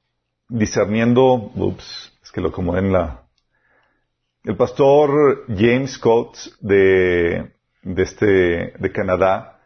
discerniendo, 0.48 1.50
ups, 1.54 2.12
es 2.22 2.32
que 2.32 2.40
lo 2.40 2.48
acomodé 2.48 2.80
en 2.80 2.92
la... 2.92 3.22
El 4.44 4.56
pastor 4.56 5.44
James 5.48 5.98
Coates 5.98 6.56
de, 6.60 7.52
de, 7.82 8.02
este, 8.02 8.26
de 8.78 8.92
Canadá, 8.92 9.60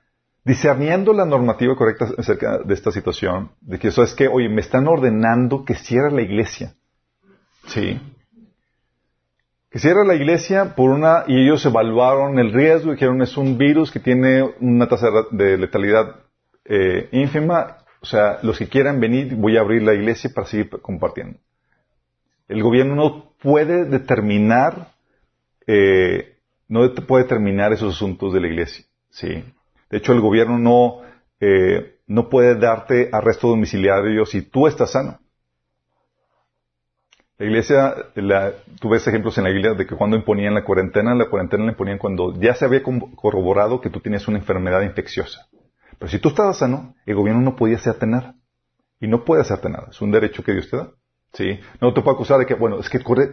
discerniendo 0.44 1.12
la 1.12 1.25
normativa 1.25 1.76
correcta 1.76 2.09
acerca 2.18 2.59
de 2.59 2.75
esta 2.75 2.90
situación, 2.90 3.52
de 3.61 3.78
que 3.78 3.88
eso 3.88 4.02
es 4.02 4.14
que, 4.14 4.26
oye, 4.26 4.49
me 4.49 4.61
están 4.61 4.88
ordenando 4.88 5.64
que 5.64 5.75
cierre 5.75 6.11
la 6.11 6.23
iglesia. 6.23 6.75
Sí. 7.66 8.00
Que 9.71 9.78
cierre 9.78 10.04
la 10.04 10.14
iglesia 10.14 10.75
por 10.75 10.90
una, 10.90 11.25
y 11.28 11.44
ellos 11.44 11.64
evaluaron 11.64 12.38
el 12.38 12.52
riesgo, 12.52 12.92
dijeron 12.92 13.23
es 13.23 13.37
un 13.37 13.56
virus 13.56 13.92
que 13.92 14.00
tiene 14.00 14.42
una 14.61 14.88
tasa 14.88 15.09
de 15.30 15.59
letalidad 15.59 16.22
eh, 16.75 17.11
ínfima, 17.12 17.76
o 18.00 18.07
sea, 18.07 18.38
los 18.43 18.59
que 18.59 18.67
quieran 18.67 18.99
venir, 18.99 19.35
voy 19.37 19.59
a 19.59 19.61
abrir 19.61 19.83
la 19.83 19.93
iglesia 19.93 20.31
para 20.35 20.47
seguir 20.47 20.71
compartiendo. 20.71 21.38
El 22.49 22.62
gobierno 22.62 22.95
no 22.95 23.35
puede 23.43 23.85
determinar, 23.85 24.88
eh, 25.67 26.38
no 26.69 26.95
puede 26.95 27.25
determinar 27.25 27.75
esos 27.75 27.95
asuntos 27.95 28.33
de 28.33 28.41
la 28.41 28.47
iglesia, 28.47 28.87
¿sí? 29.11 29.45
De 29.91 29.99
hecho, 29.99 30.14
el 30.14 30.23
gobierno 30.23 30.59
no, 30.59 31.02
eh, 31.41 31.99
no 32.07 32.31
puede 32.31 32.55
darte 32.55 33.11
arresto 33.12 33.49
domiciliario 33.49 34.25
si 34.25 34.41
tú 34.41 34.67
estás 34.67 34.93
sano. 34.93 35.19
La 37.37 37.45
iglesia, 37.45 37.97
la, 38.14 38.55
tú 38.81 38.88
ves 38.88 39.07
ejemplos 39.07 39.37
en 39.37 39.45
la 39.45 39.50
iglesia 39.50 39.75
de 39.75 39.87
que 39.87 39.95
cuando 39.95 40.17
imponían 40.17 40.55
la 40.55 40.64
cuarentena, 40.64 41.14
la 41.14 41.29
cuarentena 41.29 41.64
la 41.64 41.73
imponían 41.73 41.99
cuando 41.99 42.33
ya 42.41 42.55
se 42.55 42.64
había 42.64 42.83
corroborado 42.83 43.83
que 43.83 43.91
tú 43.91 44.00
tienes 44.00 44.26
una 44.26 44.38
enfermedad 44.38 44.81
infecciosa. 44.81 45.49
Pero 46.02 46.11
si 46.11 46.18
tú 46.18 46.30
estabas 46.30 46.59
sano, 46.59 46.97
el 47.06 47.14
gobierno 47.14 47.40
no 47.42 47.54
podía 47.54 47.76
hacerte 47.76 48.09
nada. 48.09 48.35
Y 49.00 49.06
no 49.06 49.25
puede 49.25 49.42
hacerte 49.42 49.68
nada. 49.68 49.87
Es 49.88 50.00
un 50.00 50.11
derecho 50.11 50.42
que 50.42 50.50
Dios 50.50 50.68
te 50.68 50.76
da. 50.76 50.90
¿Sí? 51.32 51.61
No 51.80 51.94
te 51.94 52.02
puede 52.02 52.16
acusar 52.16 52.40
de 52.40 52.47
que, 52.47 52.54
bueno, 52.54 52.80
es 52.80 52.90
que 52.90 53.00
corre, 53.04 53.30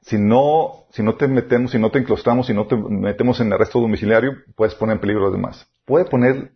si 0.00 0.16
no, 0.16 0.86
si 0.88 1.02
no 1.02 1.16
te 1.16 1.28
metemos, 1.28 1.72
si 1.72 1.78
no 1.78 1.90
te 1.90 1.98
enclostamos, 1.98 2.46
si 2.46 2.54
no 2.54 2.66
te 2.66 2.76
metemos 2.76 3.40
en 3.40 3.52
arresto 3.52 3.78
domiciliario, 3.78 4.36
puedes 4.56 4.74
poner 4.74 4.94
en 4.94 5.00
peligro 5.02 5.20
a 5.20 5.24
los 5.26 5.34
demás. 5.34 5.70
Puede 5.84 6.06
poner 6.06 6.52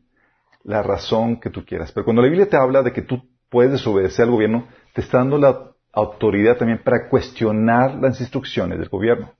la 0.64 0.82
razón 0.82 1.38
que 1.38 1.50
tú 1.50 1.66
quieras. 1.66 1.92
Pero 1.92 2.06
cuando 2.06 2.22
la 2.22 2.28
Biblia 2.28 2.48
te 2.48 2.56
habla 2.56 2.82
de 2.82 2.94
que 2.94 3.02
tú 3.02 3.28
puedes 3.50 3.72
desobedecer 3.72 4.24
al 4.24 4.30
gobierno, 4.30 4.68
te 4.94 5.02
está 5.02 5.18
dando 5.18 5.36
la 5.36 5.70
autoridad 5.92 6.56
también 6.56 6.80
para 6.82 7.10
cuestionar 7.10 7.96
las 7.96 8.18
instrucciones 8.22 8.78
del 8.78 8.88
gobierno. 8.88 9.34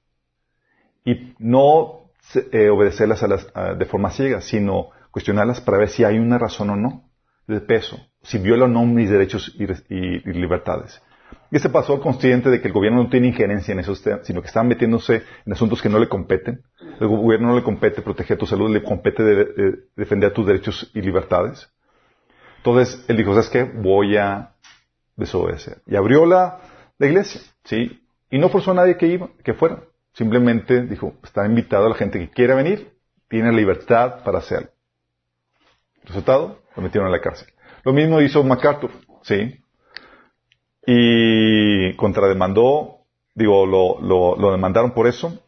Y 1.07 1.33
no 1.39 2.11
eh, 2.53 2.69
obedecerlas 2.69 3.23
a 3.23 3.29
las, 3.29 3.47
de 3.79 3.87
forma 3.87 4.11
ciega, 4.11 4.43
sino 4.43 4.91
cuestionarlas 5.17 5.63
para 5.63 5.79
ver 5.79 5.89
si 5.89 6.05
hay 6.05 6.19
una 6.19 6.37
razón 6.37 6.69
o 6.69 6.77
no 6.77 7.09
de 7.47 7.63
peso, 7.63 7.99
si 8.23 8.37
viola 8.37 8.67
o 8.67 8.69
no 8.69 8.85
mis 8.85 9.09
derechos 9.09 9.51
y, 9.59 9.67
libertades. 10.31 11.01
Y 11.51 11.57
ese 11.57 11.71
pasó 11.71 11.99
consciente 12.03 12.51
de 12.51 12.61
que 12.61 12.69
el 12.69 12.75
gobierno 12.75 13.03
no 13.03 13.09
tiene 13.09 13.29
injerencia 13.29 13.73
en 13.73 13.83
temas, 13.83 14.27
sino 14.27 14.43
que 14.43 14.49
están 14.49 14.69
metiéndose 14.69 15.23
en 15.47 15.53
asuntos 15.55 15.81
que 15.81 15.89
no 15.89 15.99
le 15.99 16.07
competen. 16.07 16.61
El 17.01 17.09
gobierno 17.09 17.49
no 17.49 17.57
le 17.57 17.63
compete 17.63 18.03
proteger 18.03 18.37
tu 18.37 18.45
salud, 18.45 18.71
le 18.71 18.83
compete 18.83 19.23
defender 19.97 20.35
tus 20.35 20.47
derechos 20.47 20.91
y 20.93 21.01
libertades. 21.01 21.67
Entonces, 22.59 23.03
él 23.09 23.17
dijo, 23.17 23.31
¿sabes 23.31 23.49
qué? 23.49 23.65
Voy 23.65 24.19
a 24.19 24.53
desobedecer. 25.17 25.79
Y 25.87 25.97
abrió 25.97 26.27
la, 26.27 26.59
la 26.99 27.07
iglesia, 27.07 27.41
¿sí? 27.65 28.03
Y 28.31 28.39
no 28.39 28.51
forzó 28.51 28.73
a 28.73 28.75
nadie 28.75 28.99
que 28.99 29.07
iba, 29.07 29.31
que 29.43 29.55
fuera. 29.55 29.81
Simplemente 30.13 30.83
dijo, 30.83 31.15
está 31.25 31.47
invitado 31.47 31.87
a 31.87 31.89
la 31.89 31.95
gente 31.95 32.19
que 32.19 32.29
quiera 32.29 32.55
venir, 32.55 32.93
tiene 33.31 33.51
libertad 33.51 34.23
para 34.23 34.41
hacerlo. 34.41 34.76
Resultado, 36.07 36.61
lo 36.77 36.83
metieron 36.83 37.09
a 37.09 37.13
la 37.13 37.21
cárcel. 37.21 37.49
Lo 37.85 37.93
mismo 37.93 38.21
hizo 38.21 38.43
MacArthur, 38.43 38.91
¿sí? 39.23 39.61
Y 40.87 41.95
contrademandó, 41.97 42.99
digo, 43.35 43.67
lo, 43.67 44.01
lo, 44.37 44.53
demandaron 44.53 44.93
por 44.93 45.09
eso, 45.09 45.43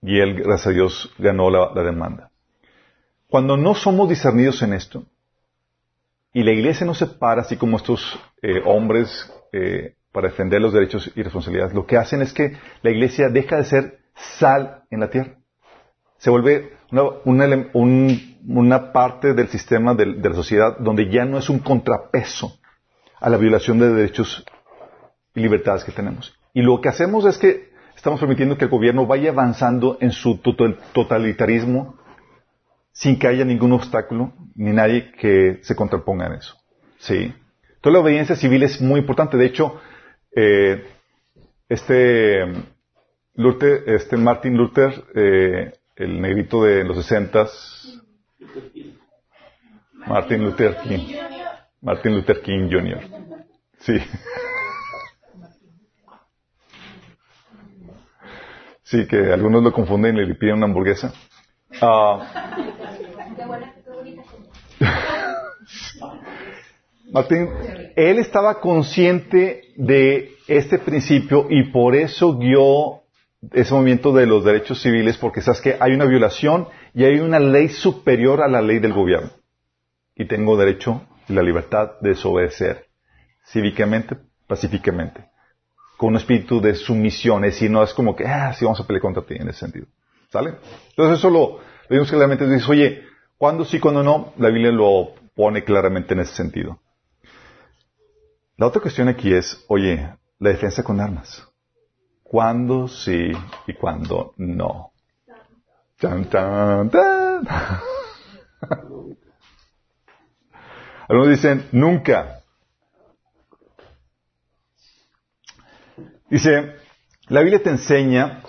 y 0.00 0.20
él, 0.20 0.34
gracias 0.34 0.68
a 0.68 0.70
Dios, 0.70 1.12
ganó 1.18 1.50
la, 1.50 1.82
demanda. 1.82 2.30
Cuando 3.28 3.56
no 3.56 3.74
somos 3.74 4.08
discernidos 4.08 4.62
en 4.62 4.74
esto, 4.74 5.04
y 6.32 6.44
la 6.44 6.52
iglesia 6.52 6.86
no 6.86 6.94
se 6.94 7.06
para 7.06 7.42
así 7.42 7.56
como 7.56 7.78
estos 7.78 8.18
eh, 8.42 8.62
hombres 8.64 9.32
eh, 9.52 9.96
para 10.12 10.28
defender 10.28 10.60
los 10.60 10.72
derechos 10.72 11.10
y 11.16 11.22
responsabilidades, 11.22 11.74
lo 11.74 11.84
que 11.84 11.96
hacen 11.96 12.22
es 12.22 12.32
que 12.32 12.56
la 12.82 12.90
iglesia 12.90 13.28
deja 13.28 13.56
de 13.56 13.64
ser 13.64 13.98
sal 14.14 14.84
en 14.90 15.00
la 15.00 15.10
tierra. 15.10 15.38
Se 16.18 16.30
vuelve 16.30 16.76
un 16.92 18.37
una 18.48 18.92
parte 18.92 19.34
del 19.34 19.48
sistema 19.48 19.94
de, 19.94 20.14
de 20.14 20.28
la 20.28 20.34
sociedad 20.34 20.78
donde 20.78 21.08
ya 21.10 21.24
no 21.24 21.38
es 21.38 21.48
un 21.50 21.58
contrapeso 21.58 22.58
a 23.20 23.28
la 23.28 23.36
violación 23.36 23.78
de 23.78 23.92
derechos 23.92 24.44
y 25.34 25.40
libertades 25.40 25.84
que 25.84 25.92
tenemos. 25.92 26.34
Y 26.54 26.62
lo 26.62 26.80
que 26.80 26.88
hacemos 26.88 27.24
es 27.26 27.36
que 27.38 27.70
estamos 27.94 28.20
permitiendo 28.20 28.56
que 28.56 28.64
el 28.64 28.70
gobierno 28.70 29.06
vaya 29.06 29.30
avanzando 29.30 29.98
en 30.00 30.12
su 30.12 30.38
total- 30.38 30.78
totalitarismo 30.92 31.96
sin 32.92 33.18
que 33.18 33.28
haya 33.28 33.44
ningún 33.44 33.72
obstáculo 33.72 34.32
ni 34.54 34.72
nadie 34.72 35.12
que 35.12 35.60
se 35.62 35.76
contraponga 35.76 36.26
en 36.26 36.32
eso. 36.34 36.56
¿Sí? 36.98 37.32
Entonces 37.76 37.92
la 37.92 38.00
obediencia 38.00 38.34
civil 38.34 38.62
es 38.62 38.80
muy 38.80 39.00
importante. 39.00 39.36
De 39.36 39.46
hecho, 39.46 39.80
eh, 40.34 40.84
este, 41.68 42.44
Luther, 43.34 43.84
este 43.86 44.16
Martin 44.16 44.56
Luther, 44.56 45.04
eh, 45.14 45.72
el 45.96 46.20
negrito 46.20 46.64
de 46.64 46.82
los 46.84 46.96
sesentas, 46.96 48.00
Martin 50.06 50.44
Luther 50.44 50.76
King, 50.82 51.16
Martin 51.82 52.14
Luther 52.14 52.40
King 52.40 52.68
Jr. 52.70 53.00
Sí. 53.80 53.98
Sí, 58.82 59.06
que 59.06 59.32
algunos 59.32 59.62
lo 59.62 59.72
confunden 59.72 60.16
y 60.16 60.24
le 60.24 60.34
piden 60.34 60.56
una 60.56 60.66
hamburguesa. 60.66 61.12
Ah, 61.82 62.54
Martín, 67.12 67.48
él 67.96 68.18
estaba 68.18 68.60
consciente 68.60 69.62
de 69.76 70.32
este 70.46 70.78
principio 70.78 71.46
y 71.50 71.64
por 71.64 71.94
eso 71.94 72.36
guió 72.38 72.97
ese 73.52 73.72
movimiento 73.72 74.12
de 74.12 74.26
los 74.26 74.44
derechos 74.44 74.82
civiles, 74.82 75.16
porque 75.16 75.40
sabes 75.40 75.60
que 75.60 75.76
hay 75.78 75.92
una 75.92 76.04
violación 76.04 76.68
y 76.94 77.04
hay 77.04 77.20
una 77.20 77.38
ley 77.38 77.68
superior 77.68 78.42
a 78.42 78.48
la 78.48 78.60
ley 78.60 78.78
del 78.78 78.92
gobierno. 78.92 79.30
Y 80.14 80.26
tengo 80.26 80.56
derecho 80.56 81.02
y 81.28 81.32
la 81.32 81.42
libertad 81.42 81.92
de 82.00 82.10
desobedecer 82.10 82.86
cívicamente, 83.46 84.16
pacíficamente, 84.46 85.24
con 85.96 86.10
un 86.10 86.16
espíritu 86.16 86.60
de 86.60 86.74
sumisión, 86.74 87.44
es 87.44 87.54
decir, 87.54 87.70
no 87.70 87.82
es 87.82 87.94
como 87.94 88.14
que, 88.14 88.26
ah, 88.26 88.52
sí, 88.52 88.64
vamos 88.64 88.80
a 88.80 88.86
pelear 88.86 89.02
contra 89.02 89.22
ti 89.22 89.34
en 89.34 89.48
ese 89.48 89.60
sentido. 89.60 89.86
¿Sale? 90.30 90.56
Entonces 90.90 91.18
eso 91.18 91.30
lo, 91.30 91.60
lo 91.88 92.04
claramente, 92.04 92.46
dice, 92.46 92.70
oye, 92.70 93.02
¿cuándo 93.38 93.64
sí, 93.64 93.80
cuándo 93.80 94.02
no? 94.02 94.34
La 94.36 94.48
Biblia 94.48 94.70
lo 94.70 95.14
pone 95.34 95.64
claramente 95.64 96.14
en 96.14 96.20
ese 96.20 96.34
sentido. 96.34 96.80
La 98.56 98.66
otra 98.66 98.82
cuestión 98.82 99.08
aquí 99.08 99.32
es, 99.32 99.64
oye, 99.68 100.14
la 100.38 100.50
defensa 100.50 100.82
con 100.82 101.00
armas. 101.00 101.47
¿Cuándo 102.28 102.88
sí 102.88 103.32
y 103.66 103.72
cuándo 103.72 104.34
no? 104.36 104.92
Algunos 111.08 111.30
dicen, 111.30 111.66
nunca. 111.72 112.42
Dice, 116.28 116.74
la 117.28 117.40
Biblia 117.40 117.62
te 117.62 117.70
enseña 117.70 118.42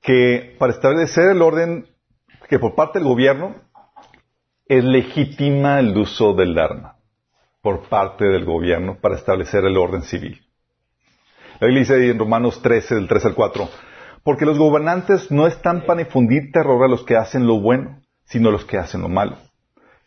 que 0.00 0.54
para 0.60 0.72
establecer 0.72 1.30
el 1.30 1.42
orden, 1.42 1.88
que 2.48 2.60
por 2.60 2.76
parte 2.76 3.00
del 3.00 3.08
gobierno, 3.08 3.56
es 4.66 4.84
legítima 4.84 5.80
el 5.80 5.98
uso 5.98 6.34
del 6.34 6.56
arma 6.56 6.98
por 7.60 7.88
parte 7.88 8.24
del 8.24 8.44
gobierno 8.44 9.00
para 9.00 9.16
establecer 9.16 9.64
el 9.64 9.76
orden 9.76 10.02
civil. 10.02 10.41
La 11.62 11.68
Biblia 11.68 11.82
dice 11.82 12.10
en 12.10 12.18
Romanos 12.18 12.60
13, 12.60 12.96
del 12.96 13.06
3 13.06 13.26
al 13.26 13.34
4, 13.36 13.68
porque 14.24 14.44
los 14.44 14.58
gobernantes 14.58 15.30
no 15.30 15.46
están 15.46 15.86
para 15.86 16.00
infundir 16.00 16.50
terror 16.50 16.82
a 16.82 16.88
los 16.88 17.04
que 17.04 17.14
hacen 17.14 17.46
lo 17.46 17.60
bueno, 17.60 18.00
sino 18.24 18.48
a 18.48 18.52
los 18.52 18.64
que 18.64 18.78
hacen 18.78 19.02
lo 19.02 19.08
malo. 19.08 19.36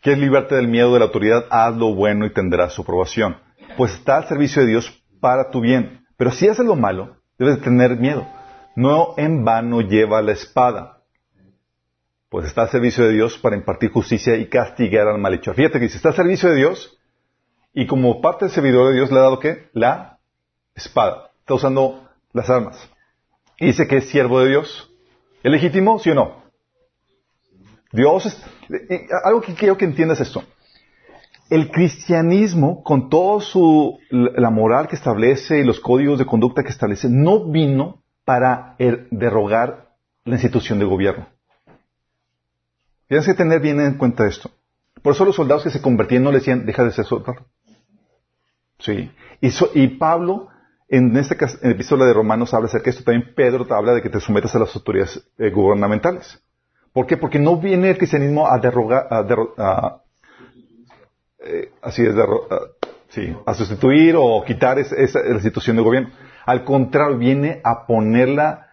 ¿Quieres 0.02 0.20
librarte 0.20 0.54
del 0.54 0.68
miedo 0.68 0.92
de 0.92 0.98
la 0.98 1.06
autoridad? 1.06 1.46
Haz 1.48 1.74
lo 1.74 1.94
bueno 1.94 2.26
y 2.26 2.34
tendrás 2.34 2.74
su 2.74 2.82
aprobación. 2.82 3.38
Pues 3.78 3.94
está 3.94 4.18
al 4.18 4.28
servicio 4.28 4.60
de 4.60 4.68
Dios 4.68 5.02
para 5.18 5.50
tu 5.50 5.62
bien. 5.62 6.04
Pero 6.18 6.30
si 6.30 6.46
haces 6.46 6.66
lo 6.66 6.76
malo, 6.76 7.16
debes 7.38 7.62
tener 7.62 7.96
miedo. 7.96 8.26
No 8.74 9.14
en 9.16 9.42
vano 9.42 9.80
lleva 9.80 10.20
la 10.20 10.32
espada. 10.32 11.04
Pues 12.28 12.44
está 12.44 12.64
al 12.64 12.68
servicio 12.68 13.02
de 13.06 13.14
Dios 13.14 13.38
para 13.38 13.56
impartir 13.56 13.92
justicia 13.92 14.36
y 14.36 14.50
castigar 14.50 15.08
al 15.08 15.18
malhechor. 15.18 15.54
Fíjate 15.54 15.78
que 15.78 15.86
dice, 15.86 15.96
está 15.96 16.10
al 16.10 16.16
servicio 16.16 16.50
de 16.50 16.56
Dios 16.56 16.98
y 17.72 17.86
como 17.86 18.20
parte 18.20 18.44
del 18.44 18.52
servidor 18.52 18.90
de 18.90 18.96
Dios 18.96 19.10
le 19.10 19.20
ha 19.20 19.22
dado 19.22 19.40
qué? 19.40 19.70
La 19.72 20.18
espada. 20.74 21.30
Está 21.46 21.54
usando 21.54 22.08
las 22.32 22.50
armas. 22.50 22.76
Y 23.56 23.66
dice 23.66 23.86
que 23.86 23.98
es 23.98 24.08
siervo 24.08 24.40
de 24.40 24.48
Dios. 24.48 24.90
¿Es 25.44 25.52
legítimo? 25.52 26.00
¿Sí 26.00 26.10
o 26.10 26.14
no? 26.16 26.42
Dios 27.92 28.26
es... 28.26 28.44
Algo 29.24 29.40
que 29.42 29.54
quiero 29.54 29.76
que 29.78 29.84
entiendas 29.84 30.18
esto. 30.18 30.42
El 31.48 31.70
cristianismo, 31.70 32.82
con 32.82 33.08
toda 33.08 33.40
su, 33.42 33.96
la 34.10 34.50
moral 34.50 34.88
que 34.88 34.96
establece 34.96 35.60
y 35.60 35.64
los 35.64 35.78
códigos 35.78 36.18
de 36.18 36.26
conducta 36.26 36.64
que 36.64 36.70
establece, 36.70 37.06
no 37.08 37.44
vino 37.48 38.02
para 38.24 38.74
er- 38.80 39.06
derrogar 39.12 39.94
la 40.24 40.34
institución 40.34 40.80
de 40.80 40.84
gobierno. 40.84 41.28
Tienes 43.06 43.24
que 43.24 43.34
tener 43.34 43.60
bien 43.60 43.78
en 43.80 43.98
cuenta 43.98 44.26
esto. 44.26 44.50
Por 45.00 45.12
eso 45.12 45.24
los 45.24 45.36
soldados 45.36 45.62
que 45.62 45.70
se 45.70 45.80
convertían 45.80 46.24
no 46.24 46.32
le 46.32 46.38
decían, 46.38 46.66
deja 46.66 46.82
de 46.82 46.90
ser 46.90 47.04
soldado. 47.04 47.46
Sí. 48.80 49.12
Y 49.40 49.86
Pablo, 49.96 50.48
en 50.88 51.16
esta 51.16 51.36
cas- 51.36 51.58
en 51.62 51.70
la 51.70 51.74
epístola 51.74 52.04
de 52.06 52.12
Romanos, 52.14 52.54
habla 52.54 52.66
acerca 52.66 52.84
de 52.86 52.90
esto. 52.90 53.04
También 53.04 53.34
Pedro 53.34 53.66
te 53.66 53.74
habla 53.74 53.94
de 53.94 54.02
que 54.02 54.10
te 54.10 54.20
sometas 54.20 54.54
a 54.54 54.58
las 54.60 54.74
autoridades 54.74 55.28
eh, 55.38 55.50
gubernamentales. 55.50 56.42
¿Por 56.92 57.06
qué? 57.06 57.16
Porque 57.16 57.38
no 57.38 57.56
viene 57.58 57.90
el 57.90 57.98
cristianismo 57.98 58.46
a 58.48 58.58
derrogar, 58.58 59.06
a, 59.10 59.22
derro- 59.22 59.52
a- 59.58 60.02
eh, 61.40 61.70
así 61.82 62.02
es, 62.02 62.14
a- 62.16 63.54
sustituir 63.54 64.14
o 64.18 64.42
quitar 64.44 64.78
esa, 64.78 64.96
institución 65.32 65.76
de 65.76 65.82
gobierno. 65.82 66.10
Al 66.44 66.64
contrario, 66.64 67.18
viene 67.18 67.60
a 67.64 67.86
ponerla, 67.86 68.68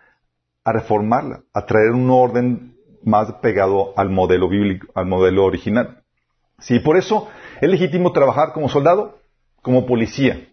a 0.64 0.72
reformarla, 0.72 1.42
a 1.54 1.66
traer 1.66 1.92
un 1.92 2.10
orden 2.10 2.76
más 3.04 3.32
pegado 3.42 3.94
al 3.98 4.10
modelo 4.10 4.48
bíblico, 4.48 4.88
al 4.96 5.06
modelo 5.06 5.44
original. 5.46 6.04
Sí, 6.60 6.80
por 6.80 6.96
eso 6.98 7.28
es 7.60 7.70
legítimo 7.70 8.12
trabajar 8.14 8.54
como 8.54 8.70
soldado, 8.70 9.20
como 9.62 9.86
policía. 9.86 10.53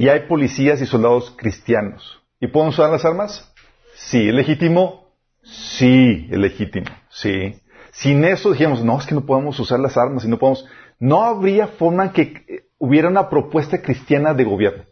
Y 0.00 0.08
hay 0.08 0.20
policías 0.20 0.80
y 0.80 0.86
soldados 0.86 1.34
cristianos. 1.36 2.22
¿Y 2.40 2.46
pueden 2.46 2.70
usar 2.70 2.88
las 2.88 3.04
armas? 3.04 3.52
Sí. 3.94 4.30
¿Es 4.30 4.34
legítimo? 4.34 5.12
Sí, 5.42 6.26
es 6.30 6.38
legítimo. 6.38 6.86
Sí. 7.10 7.60
Sin 7.92 8.24
eso 8.24 8.52
dijimos, 8.52 8.82
no, 8.82 8.98
es 8.98 9.06
que 9.06 9.14
no 9.14 9.26
podemos 9.26 9.60
usar 9.60 9.78
las 9.78 9.98
armas 9.98 10.24
y 10.24 10.28
no 10.28 10.38
podemos. 10.38 10.64
No 10.98 11.22
habría 11.22 11.66
forma 11.66 12.04
en 12.04 12.12
que 12.12 12.22
eh, 12.22 12.64
hubiera 12.78 13.08
una 13.08 13.28
propuesta 13.28 13.82
cristiana 13.82 14.32
de 14.32 14.44
gobierno. 14.44 14.84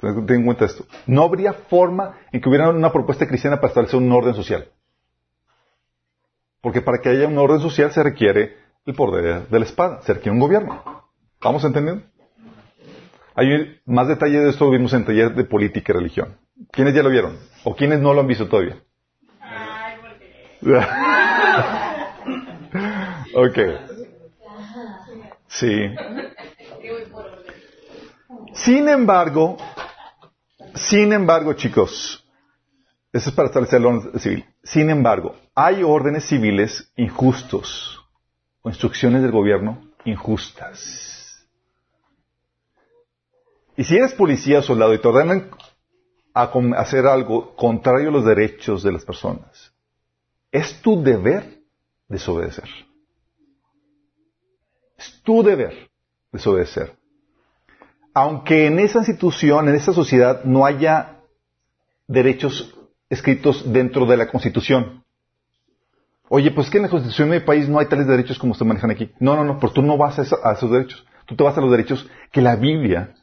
Ten 0.00 0.30
en 0.30 0.46
cuenta 0.46 0.64
esto. 0.64 0.86
No 1.06 1.24
habría 1.24 1.52
forma 1.52 2.16
en 2.32 2.40
que 2.40 2.48
hubiera 2.48 2.70
una 2.70 2.90
propuesta 2.90 3.28
cristiana 3.28 3.56
para 3.56 3.68
establecer 3.68 4.00
un 4.00 4.10
orden 4.10 4.32
social. 4.32 4.66
Porque 6.62 6.80
para 6.80 7.02
que 7.02 7.10
haya 7.10 7.28
un 7.28 7.36
orden 7.36 7.60
social 7.60 7.92
se 7.92 8.02
requiere 8.02 8.56
el 8.86 8.94
poder 8.94 9.46
de 9.46 9.58
la 9.58 9.66
espada, 9.66 10.00
se 10.00 10.14
requiere 10.14 10.32
un 10.32 10.40
gobierno. 10.40 10.82
¿Vamos 11.42 11.62
entendiendo? 11.64 12.13
Hay 13.34 13.80
más 13.84 14.08
detalle 14.08 14.40
de 14.40 14.50
esto 14.50 14.70
vimos 14.70 14.92
en 14.92 15.04
taller 15.04 15.34
de 15.34 15.44
política 15.44 15.92
y 15.92 15.96
religión. 15.96 16.36
¿Quiénes 16.70 16.94
ya 16.94 17.02
lo 17.02 17.10
vieron? 17.10 17.36
¿O 17.64 17.74
quiénes 17.74 18.00
no 18.00 18.14
lo 18.14 18.20
han 18.20 18.28
visto 18.28 18.46
todavía? 18.46 18.76
ok. 23.34 23.58
Sí. 25.48 25.90
Sin 28.54 28.88
embargo, 28.88 29.56
sin 30.74 31.12
embargo, 31.12 31.54
chicos, 31.54 32.24
eso 33.12 33.30
es 33.30 33.34
para 33.34 33.48
establecer 33.48 33.80
el 33.80 33.86
orden 33.86 34.18
civil. 34.18 34.44
Sin 34.62 34.90
embargo, 34.90 35.34
hay 35.54 35.82
órdenes 35.82 36.24
civiles 36.24 36.92
injustos 36.96 38.00
o 38.62 38.68
instrucciones 38.68 39.22
del 39.22 39.32
gobierno 39.32 39.80
injustas. 40.04 41.13
Y 43.76 43.84
si 43.84 43.96
eres 43.96 44.14
policía 44.14 44.60
o 44.60 44.62
soldado 44.62 44.94
y 44.94 45.00
te 45.00 45.08
ordenan 45.08 45.50
a 46.32 46.50
hacer 46.76 47.06
algo 47.06 47.54
contrario 47.56 48.08
a 48.08 48.12
los 48.12 48.24
derechos 48.24 48.82
de 48.82 48.92
las 48.92 49.04
personas, 49.04 49.72
es 50.50 50.80
tu 50.80 51.02
deber 51.02 51.60
desobedecer. 52.08 52.68
Es 54.96 55.20
tu 55.22 55.42
deber 55.42 55.90
desobedecer. 56.30 56.96
Aunque 58.12 58.66
en 58.66 58.78
esa 58.78 58.98
institución, 58.98 59.68
en 59.68 59.74
esa 59.74 59.92
sociedad, 59.92 60.44
no 60.44 60.64
haya 60.64 61.20
derechos 62.06 62.76
escritos 63.10 63.72
dentro 63.72 64.06
de 64.06 64.16
la 64.16 64.28
Constitución. 64.28 65.02
Oye, 66.28 66.52
pues 66.52 66.70
que 66.70 66.78
en 66.78 66.84
la 66.84 66.88
Constitución 66.88 67.30
de 67.30 67.40
mi 67.40 67.44
país 67.44 67.68
no 67.68 67.80
hay 67.80 67.86
tales 67.86 68.06
derechos 68.06 68.38
como 68.38 68.54
se 68.54 68.64
manejan 68.64 68.92
aquí. 68.92 69.10
No, 69.18 69.34
no, 69.34 69.44
no, 69.44 69.58
pero 69.58 69.72
tú 69.72 69.82
no 69.82 69.96
vas 69.96 70.18
a 70.18 70.52
esos 70.52 70.70
derechos. 70.70 71.04
Tú 71.26 71.34
te 71.34 71.42
vas 71.42 71.56
a 71.58 71.60
los 71.60 71.70
derechos 71.70 72.08
que 72.30 72.40
la 72.40 72.54
Biblia 72.54 73.14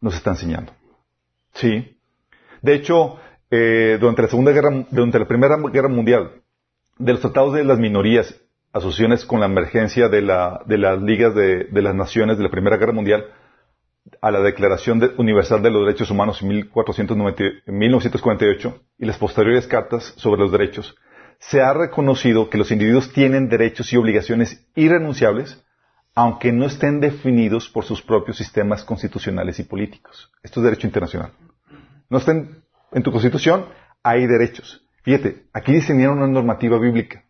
nos 0.00 0.14
está 0.14 0.30
enseñando. 0.30 0.72
Sí. 1.54 1.96
De 2.62 2.74
hecho, 2.74 3.18
eh, 3.50 3.98
durante 4.00 4.22
la 4.22 4.28
Segunda 4.28 4.52
Guerra, 4.52 4.86
durante 4.90 5.18
la 5.18 5.28
Primera 5.28 5.56
Guerra 5.56 5.88
Mundial, 5.88 6.42
de 6.98 7.12
los 7.12 7.20
tratados 7.20 7.54
de 7.54 7.64
las 7.64 7.78
minorías, 7.78 8.34
asociaciones 8.72 9.24
con 9.24 9.40
la 9.40 9.46
emergencia 9.46 10.08
de, 10.08 10.22
la, 10.22 10.62
de 10.66 10.78
las 10.78 11.00
ligas 11.00 11.34
de, 11.34 11.64
de, 11.64 11.82
las 11.82 11.94
naciones 11.94 12.36
de 12.36 12.44
la 12.44 12.50
Primera 12.50 12.76
Guerra 12.76 12.92
Mundial, 12.92 13.26
a 14.20 14.30
la 14.30 14.40
Declaración 14.40 14.98
de, 14.98 15.12
Universal 15.16 15.62
de 15.62 15.70
los 15.70 15.86
Derechos 15.86 16.10
Humanos 16.10 16.42
en 16.42 16.48
1490, 16.48 17.42
1948 17.66 18.80
y 18.98 19.06
las 19.06 19.18
posteriores 19.18 19.66
cartas 19.66 20.14
sobre 20.16 20.40
los 20.40 20.52
derechos, 20.52 20.96
se 21.38 21.60
ha 21.60 21.72
reconocido 21.72 22.50
que 22.50 22.58
los 22.58 22.70
individuos 22.70 23.12
tienen 23.12 23.48
derechos 23.48 23.92
y 23.92 23.96
obligaciones 23.96 24.66
irrenunciables, 24.74 25.64
aunque 26.18 26.50
no 26.50 26.66
estén 26.66 26.98
definidos 26.98 27.68
por 27.68 27.84
sus 27.84 28.02
propios 28.02 28.36
sistemas 28.36 28.82
constitucionales 28.82 29.60
y 29.60 29.62
políticos. 29.62 30.32
Esto 30.42 30.58
es 30.58 30.64
derecho 30.64 30.88
internacional. 30.88 31.30
No 32.10 32.18
estén 32.18 32.64
en 32.90 33.04
tu 33.04 33.12
constitución, 33.12 33.66
hay 34.02 34.26
derechos. 34.26 34.84
Fíjate, 35.04 35.44
aquí 35.52 35.72
diseñaron 35.72 36.18
una 36.18 36.26
normativa 36.26 36.76
bíblica. 36.76 37.22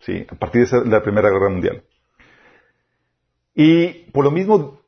¿Sí? 0.00 0.26
A 0.28 0.34
partir 0.34 0.66
de 0.66 0.90
la 0.90 1.00
Primera 1.00 1.30
Guerra 1.30 1.48
Mundial. 1.48 1.84
Y 3.54 4.10
por 4.10 4.24
lo 4.24 4.32
mismo, 4.32 4.80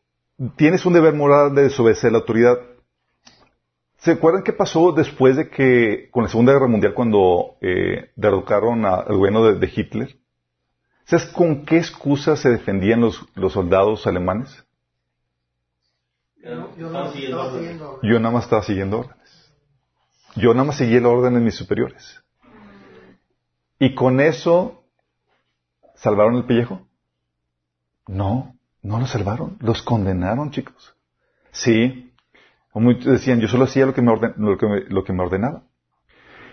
tienes 0.57 0.85
un 0.85 0.95
deber 0.95 1.15
moral 1.15 1.55
de 1.55 1.63
desobedecer 1.63 2.11
la 2.11 2.19
autoridad. 2.19 2.59
¿Se 3.99 4.11
acuerdan 4.11 4.43
qué 4.43 4.53
pasó 4.53 4.91
después 4.91 5.37
de 5.37 5.49
que, 5.51 6.09
con 6.11 6.25
la 6.25 6.29
Segunda 6.29 6.53
Guerra 6.53 6.67
Mundial, 6.67 6.95
cuando 6.95 7.59
eh, 7.61 8.11
derrocaron 8.17 8.85
al 8.85 9.17
gobierno 9.17 9.45
de, 9.45 9.61
de, 9.61 9.73
Hitler? 9.73 10.17
¿Sabes 11.05 11.27
con 11.27 11.65
qué 11.65 11.79
excusa 11.79 12.37
se 12.37 12.51
defendían 12.51 13.01
los, 13.01 13.27
los 13.35 13.53
soldados 13.53 14.07
alemanes? 14.07 14.65
Yo, 16.43 16.77
yo, 16.77 16.91
no, 16.91 17.13
siguiendo 17.13 18.01
yo 18.03 18.19
nada 18.19 18.35
más 18.35 18.45
estaba 18.45 18.63
siguiendo 18.63 19.01
órdenes. 19.01 19.53
Yo 20.35 20.55
nada 20.55 20.65
más 20.65 20.77
seguía 20.77 21.01
la 21.01 21.09
orden 21.09 21.35
de 21.35 21.41
mis 21.41 21.55
superiores. 21.55 22.23
Y 23.79 23.95
con 23.95 24.21
eso, 24.21 24.85
¿salvaron 25.95 26.37
el 26.37 26.45
pellejo? 26.45 26.87
No, 28.07 28.57
no 28.83 28.99
lo 28.99 29.07
salvaron. 29.07 29.57
Los 29.61 29.83
condenaron, 29.83 30.51
chicos. 30.51 30.97
Sí, 31.51 32.13
como 32.73 32.95
decían, 32.95 33.41
yo 33.41 33.49
solo 33.49 33.65
hacía 33.65 33.87
lo 33.87 33.95
que, 33.95 34.03
me 34.03 34.11
orden, 34.11 34.35
lo, 34.39 34.57
que 34.57 34.67
me, 34.67 34.81
lo 34.81 35.05
que 35.05 35.13
me 35.13 35.23
ordenaba. 35.23 35.65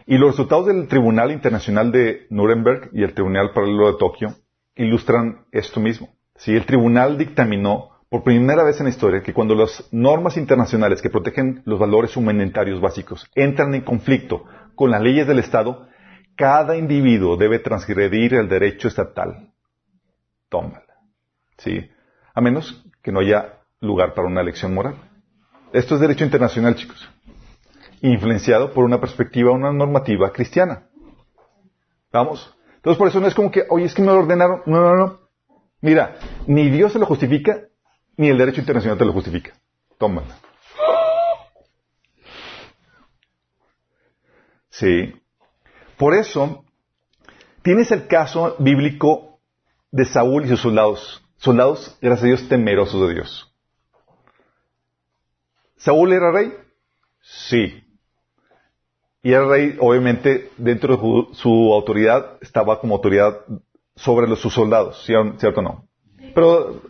Y 0.09 0.17
los 0.17 0.31
resultados 0.31 0.65
del 0.65 0.87
Tribunal 0.87 1.29
Internacional 1.29 1.91
de 1.91 2.25
Nuremberg 2.31 2.89
y 2.93 3.03
el 3.03 3.13
Tribunal 3.13 3.51
Paralelo 3.53 3.91
de 3.91 3.99
Tokio 3.99 4.33
ilustran 4.75 5.45
esto 5.51 5.79
mismo. 5.79 6.09
Sí, 6.35 6.55
el 6.55 6.65
tribunal 6.65 7.15
dictaminó 7.15 7.91
por 8.09 8.23
primera 8.23 8.63
vez 8.63 8.79
en 8.79 8.85
la 8.85 8.89
historia 8.89 9.21
que 9.21 9.35
cuando 9.35 9.53
las 9.53 9.87
normas 9.91 10.35
internacionales 10.35 11.03
que 11.03 11.11
protegen 11.11 11.61
los 11.65 11.77
valores 11.77 12.17
humanitarios 12.17 12.81
básicos 12.81 13.29
entran 13.35 13.75
en 13.75 13.81
conflicto 13.81 14.45
con 14.73 14.89
las 14.89 14.99
leyes 14.99 15.27
del 15.27 15.37
Estado, 15.37 15.87
cada 16.35 16.75
individuo 16.75 17.37
debe 17.37 17.59
transgredir 17.59 18.33
el 18.33 18.49
derecho 18.49 18.87
estatal. 18.87 19.53
Tómala. 20.49 20.81
Sí. 21.59 21.87
A 22.33 22.41
menos 22.41 22.83
que 23.03 23.11
no 23.11 23.19
haya 23.19 23.59
lugar 23.79 24.15
para 24.15 24.27
una 24.27 24.41
elección 24.41 24.73
moral. 24.73 24.95
Esto 25.71 25.93
es 25.93 26.01
derecho 26.01 26.25
internacional, 26.25 26.73
chicos. 26.73 27.07
Influenciado 28.01 28.73
por 28.73 28.85
una 28.85 28.99
perspectiva, 28.99 29.51
una 29.51 29.71
normativa 29.71 30.31
cristiana. 30.31 30.87
¿Vamos? 32.11 32.55
Entonces 32.75 32.97
por 32.97 33.07
eso 33.07 33.19
no 33.19 33.27
es 33.27 33.35
como 33.35 33.51
que, 33.51 33.63
oye, 33.69 33.85
es 33.85 33.93
que 33.93 34.01
me 34.01 34.07
lo 34.07 34.19
ordenaron. 34.19 34.61
No, 34.65 34.81
no, 34.81 34.95
no. 34.95 35.19
Mira, 35.81 36.15
ni 36.47 36.69
Dios 36.69 36.93
se 36.93 36.99
lo 36.99 37.05
justifica, 37.05 37.67
ni 38.17 38.29
el 38.29 38.37
derecho 38.37 38.61
internacional 38.61 38.97
te 38.97 39.05
lo 39.05 39.13
justifica. 39.13 39.53
Tómala. 39.97 40.39
Sí. 44.69 45.13
Por 45.97 46.13
eso, 46.13 46.63
tienes 47.61 47.91
el 47.91 48.07
caso 48.07 48.55
bíblico 48.59 49.39
de 49.91 50.05
Saúl 50.05 50.45
y 50.45 50.49
sus 50.49 50.61
soldados. 50.61 51.21
Soldados, 51.37 51.97
gracias 52.01 52.23
a 52.23 52.27
Dios, 52.27 52.49
temerosos 52.49 53.07
de 53.07 53.13
Dios. 53.15 53.53
¿Saúl 55.75 56.13
era 56.13 56.31
rey? 56.31 56.53
Sí. 57.21 57.83
Y 59.21 59.33
era 59.33 59.47
rey, 59.47 59.75
obviamente, 59.79 60.49
dentro 60.57 60.95
de 60.95 61.35
su 61.35 61.73
autoridad, 61.73 62.37
estaba 62.41 62.79
como 62.79 62.95
autoridad 62.95 63.39
sobre 63.95 64.33
sus 64.37 64.53
soldados, 64.53 65.03
¿cierto 65.05 65.59
o 65.59 65.63
no? 65.63 65.89
Pero 66.33 66.81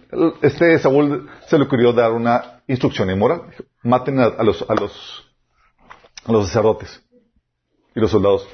este 0.41 0.77
Saúl 0.79 1.29
se 1.47 1.57
le 1.57 1.65
ocurrió 1.65 1.91
dar 1.93 2.11
una 2.11 2.61
instrucción 2.67 3.09
inmoral. 3.09 3.43
Maten 3.83 4.19
a, 4.19 4.43
los, 4.43 4.63
a, 4.69 4.75
los, 4.75 5.27
a 6.25 6.31
los 6.31 6.45
sacerdotes 6.47 7.03
y 7.95 7.99
los 7.99 8.11
soldados. 8.11 8.47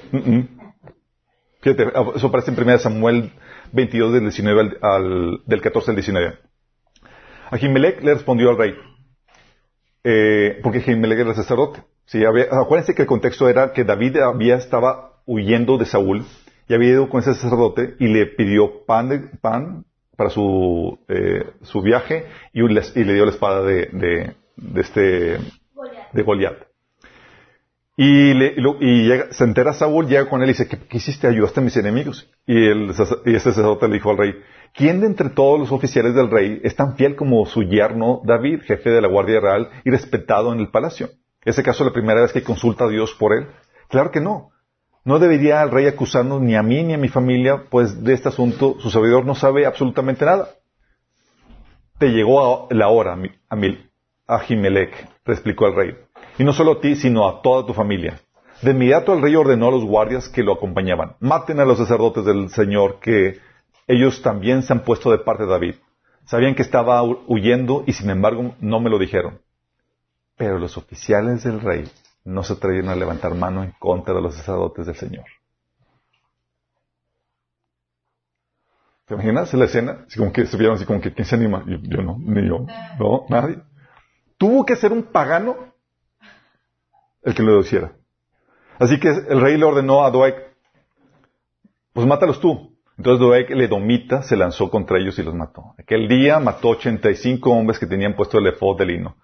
Fíjate, 1.61 1.91
eso 2.15 2.27
aparece 2.27 2.51
en 2.51 2.61
1 2.61 2.77
Samuel 2.77 3.31
22 3.73 4.13
del 4.13 4.21
19 4.21 4.77
al, 4.81 5.41
del 5.45 5.61
14 5.61 5.91
al 5.91 5.95
19. 5.95 6.39
Ahimelech 7.51 8.03
le 8.03 8.13
respondió 8.13 8.49
al 8.49 8.57
rey, 8.57 8.75
eh, 10.05 10.59
porque 10.61 10.77
Ahimelech 10.77 11.19
era 11.19 11.33
sacerdote. 11.33 11.81
Sí, 12.05 12.23
acuérdense 12.23 12.93
que 12.93 13.01
el 13.01 13.07
contexto 13.07 13.49
era 13.49 13.73
que 13.73 13.83
David 13.83 14.17
había, 14.17 14.55
estaba 14.55 15.19
huyendo 15.25 15.79
de 15.79 15.85
Saúl 15.85 16.23
y 16.67 16.73
había 16.75 16.89
ido 16.89 17.09
con 17.09 17.21
ese 17.21 17.33
sacerdote 17.33 17.95
y 17.99 18.07
le 18.07 18.27
pidió 18.27 18.85
pan, 18.85 19.09
de, 19.09 19.19
pan 19.41 19.83
para 20.15 20.29
su, 20.29 20.99
eh, 21.07 21.49
su 21.63 21.81
viaje 21.81 22.27
y, 22.53 22.63
y, 22.63 23.03
le 23.03 23.13
dio 23.13 23.25
la 23.25 23.31
espada 23.31 23.63
de, 23.63 23.87
de, 23.87 24.35
de 24.55 24.81
este, 24.81 25.39
de 26.13 26.23
Goliat. 26.23 26.74
Y, 27.97 28.33
le, 28.33 28.55
lo, 28.57 28.75
y 28.81 29.07
llega, 29.07 29.31
se 29.31 29.45
entera 29.45 29.71
Saúl, 29.73 30.07
llega 30.07 30.27
con 30.27 30.41
él 30.41 30.49
y 30.49 30.51
dice, 30.51 30.67
¿qué, 30.67 30.77
qué 30.79 30.97
hiciste? 30.97 31.27
¿Ayudaste 31.27 31.61
a 31.61 31.63
mis 31.63 31.77
enemigos? 31.77 32.29
Y, 32.45 32.67
el, 32.67 32.93
y 33.25 33.35
ese 33.35 33.51
sacerdote 33.51 33.87
le 33.87 33.95
dijo 33.95 34.09
al 34.09 34.17
rey, 34.17 34.33
¿quién 34.73 34.99
de 34.99 35.07
entre 35.07 35.29
todos 35.29 35.59
los 35.59 35.71
oficiales 35.71 36.13
del 36.13 36.29
rey 36.29 36.59
es 36.63 36.75
tan 36.75 36.97
fiel 36.97 37.15
como 37.15 37.45
su 37.45 37.63
yerno 37.63 38.21
David, 38.25 38.61
jefe 38.63 38.89
de 38.89 39.01
la 39.01 39.07
Guardia 39.07 39.39
Real 39.39 39.69
y 39.85 39.91
respetado 39.91 40.51
en 40.51 40.59
el 40.59 40.69
palacio? 40.69 41.09
¿Es 41.45 41.57
la 41.57 41.93
primera 41.93 42.21
vez 42.21 42.33
que 42.33 42.43
consulta 42.43 42.85
a 42.85 42.89
Dios 42.89 43.13
por 43.13 43.33
él? 43.33 43.47
Claro 43.87 44.11
que 44.11 44.19
no. 44.19 44.51
No 45.05 45.19
debería 45.19 45.61
el 45.61 45.69
rey 45.69 45.85
acusarnos 45.85 46.41
ni 46.41 46.55
a 46.55 46.63
mí 46.63 46.83
ni 46.83 46.95
a 46.95 46.97
mi 46.97 47.07
familia, 47.07 47.65
pues 47.69 48.03
de 48.03 48.13
este 48.13 48.29
asunto 48.29 48.77
su 48.79 48.89
servidor 48.89 49.25
no 49.25 49.35
sabe 49.35 49.67
absolutamente 49.67 50.25
nada. 50.25 50.49
Te 51.99 52.07
llegó 52.07 52.67
la 52.71 52.87
hora, 52.89 53.15
a 53.47 54.35
Ahimelech, 54.35 55.07
te 55.23 55.31
explicó 55.31 55.67
el 55.67 55.75
rey. 55.75 56.04
Y 56.37 56.43
no 56.43 56.53
solo 56.53 56.73
a 56.73 56.81
ti, 56.81 56.95
sino 56.95 57.27
a 57.27 57.41
toda 57.41 57.65
tu 57.65 57.73
familia. 57.73 58.19
De 58.61 58.71
inmediato 58.71 59.13
el 59.13 59.21
rey 59.21 59.35
ordenó 59.35 59.67
a 59.67 59.71
los 59.71 59.83
guardias 59.85 60.29
que 60.29 60.43
lo 60.43 60.53
acompañaban, 60.53 61.15
maten 61.19 61.59
a 61.59 61.65
los 61.65 61.77
sacerdotes 61.77 62.25
del 62.25 62.49
Señor, 62.49 62.99
que 62.99 63.39
ellos 63.87 64.21
también 64.21 64.63
se 64.63 64.73
han 64.73 64.83
puesto 64.83 65.11
de 65.11 65.19
parte 65.19 65.43
de 65.43 65.49
David. 65.49 65.75
Sabían 66.25 66.55
que 66.55 66.63
estaba 66.63 67.03
huyendo 67.03 67.83
y 67.85 67.93
sin 67.93 68.09
embargo 68.09 68.55
no 68.59 68.79
me 68.79 68.89
lo 68.89 68.97
dijeron. 68.97 69.39
Pero 70.37 70.57
los 70.57 70.77
oficiales 70.77 71.43
del 71.43 71.61
rey 71.61 71.89
no 72.23 72.43
se 72.43 72.53
atrevieron 72.53 72.89
a 72.89 72.95
levantar 72.95 73.35
mano 73.35 73.63
en 73.63 73.71
contra 73.77 74.13
de 74.13 74.21
los 74.21 74.35
sacerdotes 74.35 74.87
del 74.87 74.95
Señor. 74.95 75.25
¿Te 79.05 79.13
imaginas 79.13 79.53
la 79.53 79.65
escena? 79.65 80.05
Como 80.17 80.33
que 80.33 80.41
así 80.41 80.85
como 80.85 80.99
que, 80.99 81.13
¿quién 81.13 81.25
se 81.25 81.35
anima? 81.35 81.63
Yo 81.67 82.01
no, 82.01 82.17
ni 82.19 82.47
yo. 82.47 82.65
No, 82.99 83.25
nadie. 83.29 83.59
Tuvo 84.37 84.65
que 84.65 84.75
ser 84.75 84.91
un 84.91 85.03
pagano 85.03 85.74
el 87.25 87.35
que 87.35 87.43
lo 87.43 87.59
hiciera. 87.59 87.91
Así 88.79 88.99
que 88.99 89.09
el 89.09 89.41
rey 89.41 89.57
le 89.57 89.65
ordenó 89.65 90.05
a 90.05 90.11
Doeg, 90.11 90.35
pues 91.91 92.07
mátalos 92.07 92.39
tú. 92.39 92.77
Entonces 92.97 93.19
Doeg, 93.19 93.51
el 93.51 93.61
edomita, 93.61 94.23
se 94.23 94.37
lanzó 94.37 94.69
contra 94.69 94.99
ellos 94.99 95.17
y 95.19 95.23
los 95.23 95.33
mató. 95.33 95.73
Aquel 95.77 96.07
día 96.07 96.39
mató 96.39 96.69
85 96.69 97.49
hombres 97.49 97.79
que 97.79 97.87
tenían 97.87 98.15
puesto 98.15 98.37
el 98.37 98.47
efod 98.47 98.77
de 98.77 98.85
lino. 98.85 99.17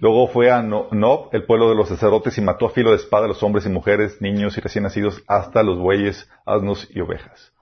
Luego 0.00 0.28
fue 0.28 0.50
a 0.50 0.62
Nob, 0.62 1.28
el 1.32 1.44
pueblo 1.44 1.68
de 1.68 1.74
los 1.74 1.88
sacerdotes, 1.88 2.38
y 2.38 2.40
mató 2.40 2.66
a 2.66 2.70
filo 2.70 2.90
de 2.90 2.96
espada 2.96 3.24
a 3.24 3.28
los 3.28 3.42
hombres 3.42 3.66
y 3.66 3.68
mujeres, 3.68 4.22
niños 4.22 4.56
y 4.56 4.60
recién 4.60 4.84
nacidos, 4.84 5.22
hasta 5.26 5.62
los 5.64 5.78
bueyes, 5.78 6.30
asnos 6.46 6.88
y 6.94 7.00
ovejas. 7.00 7.52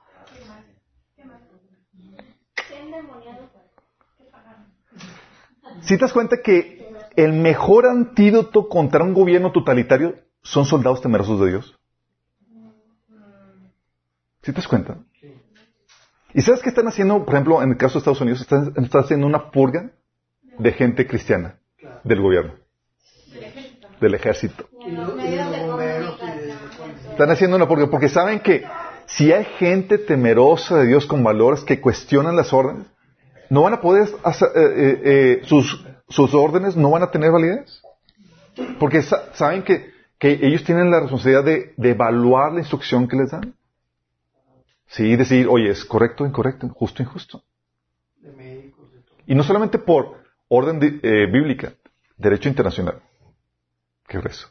Si 5.80 5.94
te 5.94 6.00
das 6.00 6.12
cuenta 6.12 6.36
que 6.42 6.85
el 7.16 7.32
mejor 7.32 7.86
antídoto 7.86 8.68
contra 8.68 9.02
un 9.02 9.14
gobierno 9.14 9.50
totalitario 9.52 10.16
son 10.42 10.64
soldados 10.64 11.00
temerosos 11.00 11.40
de 11.40 11.48
Dios. 11.48 11.78
¿Sí 14.42 14.52
te 14.52 14.56
das 14.56 14.68
cuenta? 14.68 14.98
¿Y 16.32 16.42
sabes 16.42 16.62
qué 16.62 16.68
están 16.68 16.86
haciendo, 16.86 17.24
por 17.24 17.34
ejemplo, 17.34 17.62
en 17.62 17.70
el 17.70 17.76
caso 17.76 17.94
de 17.94 17.98
Estados 18.00 18.20
Unidos? 18.20 18.42
Están, 18.42 18.72
están 18.76 19.02
haciendo 19.02 19.26
una 19.26 19.50
purga 19.50 19.90
de 20.58 20.72
gente 20.72 21.06
cristiana 21.06 21.58
del 22.04 22.20
gobierno, 22.20 22.54
del 24.00 24.14
ejército. 24.14 24.68
Están 27.10 27.30
haciendo 27.30 27.56
una 27.56 27.66
purga 27.66 27.88
porque 27.88 28.10
saben 28.10 28.40
que 28.40 28.64
si 29.06 29.32
hay 29.32 29.44
gente 29.58 29.98
temerosa 29.98 30.78
de 30.78 30.86
Dios 30.86 31.06
con 31.06 31.24
valores 31.24 31.64
que 31.64 31.80
cuestionan 31.80 32.36
las 32.36 32.52
órdenes, 32.52 32.86
no 33.48 33.62
van 33.62 33.74
a 33.74 33.80
poder 33.80 34.08
hacer, 34.22 34.48
eh, 34.54 34.60
eh, 34.60 35.00
eh, 35.04 35.40
sus 35.44 35.86
sus 36.08 36.34
órdenes 36.34 36.76
no 36.76 36.90
van 36.90 37.02
a 37.02 37.10
tener 37.10 37.30
validez. 37.30 37.82
Porque 38.78 39.02
saben 39.02 39.62
que, 39.62 39.92
que, 40.18 40.32
ellos 40.42 40.64
tienen 40.64 40.90
la 40.90 41.00
responsabilidad 41.00 41.44
de, 41.44 41.74
de, 41.76 41.90
evaluar 41.90 42.52
la 42.52 42.60
instrucción 42.60 43.06
que 43.06 43.16
les 43.16 43.30
dan. 43.30 43.54
Sí, 44.86 45.16
decir, 45.16 45.46
oye, 45.48 45.70
es 45.70 45.84
correcto, 45.84 46.24
incorrecto, 46.24 46.68
justo, 46.68 47.02
injusto. 47.02 47.42
De 48.20 48.32
médicos, 48.32 48.90
de 48.92 49.00
todo. 49.00 49.16
Y 49.26 49.34
no 49.34 49.42
solamente 49.42 49.78
por 49.78 50.22
orden 50.48 50.78
de- 50.78 51.00
eh, 51.02 51.26
bíblica, 51.30 51.74
derecho 52.16 52.48
internacional. 52.48 53.02
¿Qué 54.06 54.18
grueso? 54.18 54.48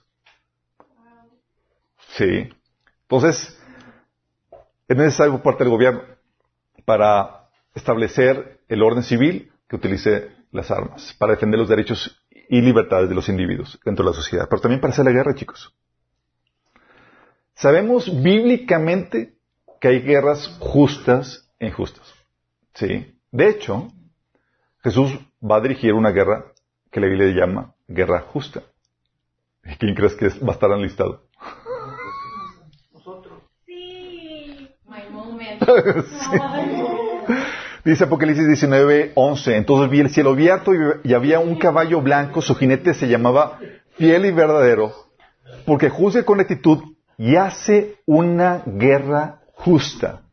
Sí. 2.09 2.49
Entonces, 3.03 3.57
es 4.87 4.97
necesario 4.97 5.33
por 5.33 5.41
parte 5.41 5.63
del 5.63 5.71
gobierno 5.71 6.01
para 6.85 7.49
establecer 7.73 8.59
el 8.67 8.83
orden 8.83 9.03
civil 9.03 9.51
que 9.67 9.75
utilice 9.75 10.31
las 10.55 10.71
armas, 10.71 11.13
para 11.19 11.33
defender 11.33 11.59
los 11.59 11.69
derechos 11.69 12.21
y 12.49 12.61
libertades 12.61 13.09
de 13.09 13.15
los 13.15 13.29
individuos 13.29 13.79
dentro 13.83 14.05
de 14.05 14.11
la 14.11 14.15
sociedad, 14.15 14.47
pero 14.49 14.61
también 14.61 14.81
para 14.81 14.93
hacer 14.93 15.05
la 15.05 15.11
guerra, 15.11 15.35
chicos. 15.35 15.73
Sabemos 17.55 18.21
bíblicamente 18.21 19.35
que 19.79 19.87
hay 19.87 20.01
guerras 20.01 20.57
justas 20.59 21.49
e 21.59 21.67
injustas. 21.67 22.13
Sí. 22.73 23.17
De 23.31 23.49
hecho, 23.49 23.87
Jesús 24.83 25.17
va 25.41 25.57
a 25.57 25.61
dirigir 25.61 25.93
una 25.93 26.11
guerra 26.11 26.45
que 26.91 26.99
la 26.99 27.07
Biblia 27.07 27.33
llama 27.33 27.73
guerra 27.87 28.21
justa. 28.21 28.63
¿Y 29.63 29.75
quién 29.77 29.95
crees 29.95 30.15
que 30.15 30.27
va 30.39 30.49
a 30.49 30.53
estar 30.53 30.69
enlistado? 30.71 31.27
Nosotros. 32.93 33.41
Sí. 33.65 34.69
My 34.85 35.09
moment. 35.11 35.63
Dice 37.85 38.05
Apocalipsis 38.05 38.47
19, 38.47 39.11
11. 39.13 39.57
Entonces 39.57 39.91
vi 39.91 39.99
el 39.99 40.09
cielo 40.09 40.31
abierto 40.31 40.71
y, 41.03 41.13
había 41.13 41.39
un 41.39 41.55
caballo 41.59 42.01
blanco, 42.01 42.41
su 42.41 42.55
jinete 42.55 42.95
se 42.95 43.07
llamaba 43.07 43.59
fiel 43.95 44.25
y 44.25 44.31
verdadero, 44.31 44.91
porque 45.67 45.91
juzga 45.91 46.23
con 46.23 46.39
rectitud 46.39 46.79
y 47.15 47.35
hace 47.35 47.99
una 48.07 48.63
guerra 48.65 49.41
justa. 49.53 50.23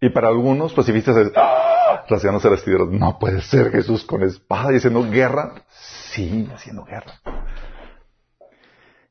Y 0.00 0.08
para 0.08 0.28
algunos 0.28 0.72
pacifistas 0.72 1.14
es, 1.18 1.32
¡ah! 1.36 2.06
rasgándose 2.08 2.48
las 2.48 2.66
no 2.66 3.18
puede 3.18 3.42
ser 3.42 3.70
Jesús 3.70 4.02
con 4.02 4.22
espada 4.22 4.72
y 4.72 4.76
haciendo 4.76 5.02
guerra. 5.10 5.62
Sí, 5.68 6.48
haciendo 6.54 6.84
guerra. 6.86 7.20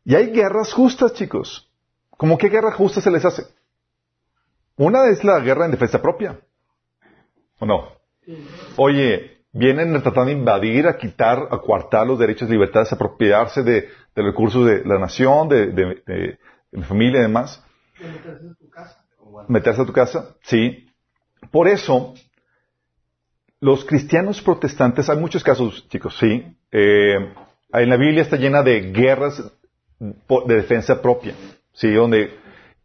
Y 0.04 0.16
hay 0.16 0.32
guerras 0.32 0.74
justas, 0.74 1.14
chicos. 1.14 1.70
¿Cómo 2.18 2.40
qué 2.40 2.50
guerra 2.50 2.72
justa 2.72 3.02
se 3.02 3.12
les 3.12 3.24
hace? 3.24 3.44
Una 4.78 5.06
es 5.10 5.24
la 5.24 5.40
guerra 5.42 5.66
en 5.66 5.72
defensa 5.72 6.02
propia. 6.02 6.40
¿O 7.62 7.66
no? 7.66 7.88
Oye, 8.78 9.38
vienen 9.54 9.94
tratando 10.02 10.26
de 10.32 10.32
invadir, 10.34 10.88
a 10.88 10.98
quitar, 10.98 11.48
a 11.52 11.58
coartar 11.60 12.08
los 12.08 12.18
derechos 12.20 12.50
y 12.50 12.54
libertades, 12.54 12.92
a 12.92 12.96
apropiarse 12.96 13.62
de, 13.64 13.88
de 14.16 14.22
recursos 14.24 14.66
de 14.66 14.84
la 14.84 14.98
nación, 15.00 15.48
de, 15.48 15.68
de, 15.68 15.86
de- 16.08 16.40
de 16.72 16.80
la 16.80 16.86
familia 16.86 17.20
y 17.20 17.24
demás. 17.24 17.64
De 18.00 18.08
meterse 18.08 18.46
en 18.48 18.56
tu 18.56 18.70
casa. 18.70 19.06
Meterse 19.48 19.82
a 19.82 19.86
tu 19.86 19.94
casa, 19.94 20.36
sí. 20.42 20.88
Por 21.52 21.68
eso, 21.68 22.14
los 23.60 23.86
cristianos 23.86 24.42
protestantes, 24.42 25.10
hay 25.10 25.18
muchos 25.18 25.44
casos, 25.44 25.88
chicos, 25.90 26.18
sí. 26.18 26.44
Eh, 26.72 27.16
en 27.74 27.90
la 27.90 27.98
Biblia 27.98 28.24
está 28.24 28.38
llena 28.38 28.64
de 28.64 28.92
guerras 28.92 29.44
de 30.00 30.56
defensa 30.56 31.00
propia, 31.02 31.36
sí, 31.74 31.92
donde 31.94 32.34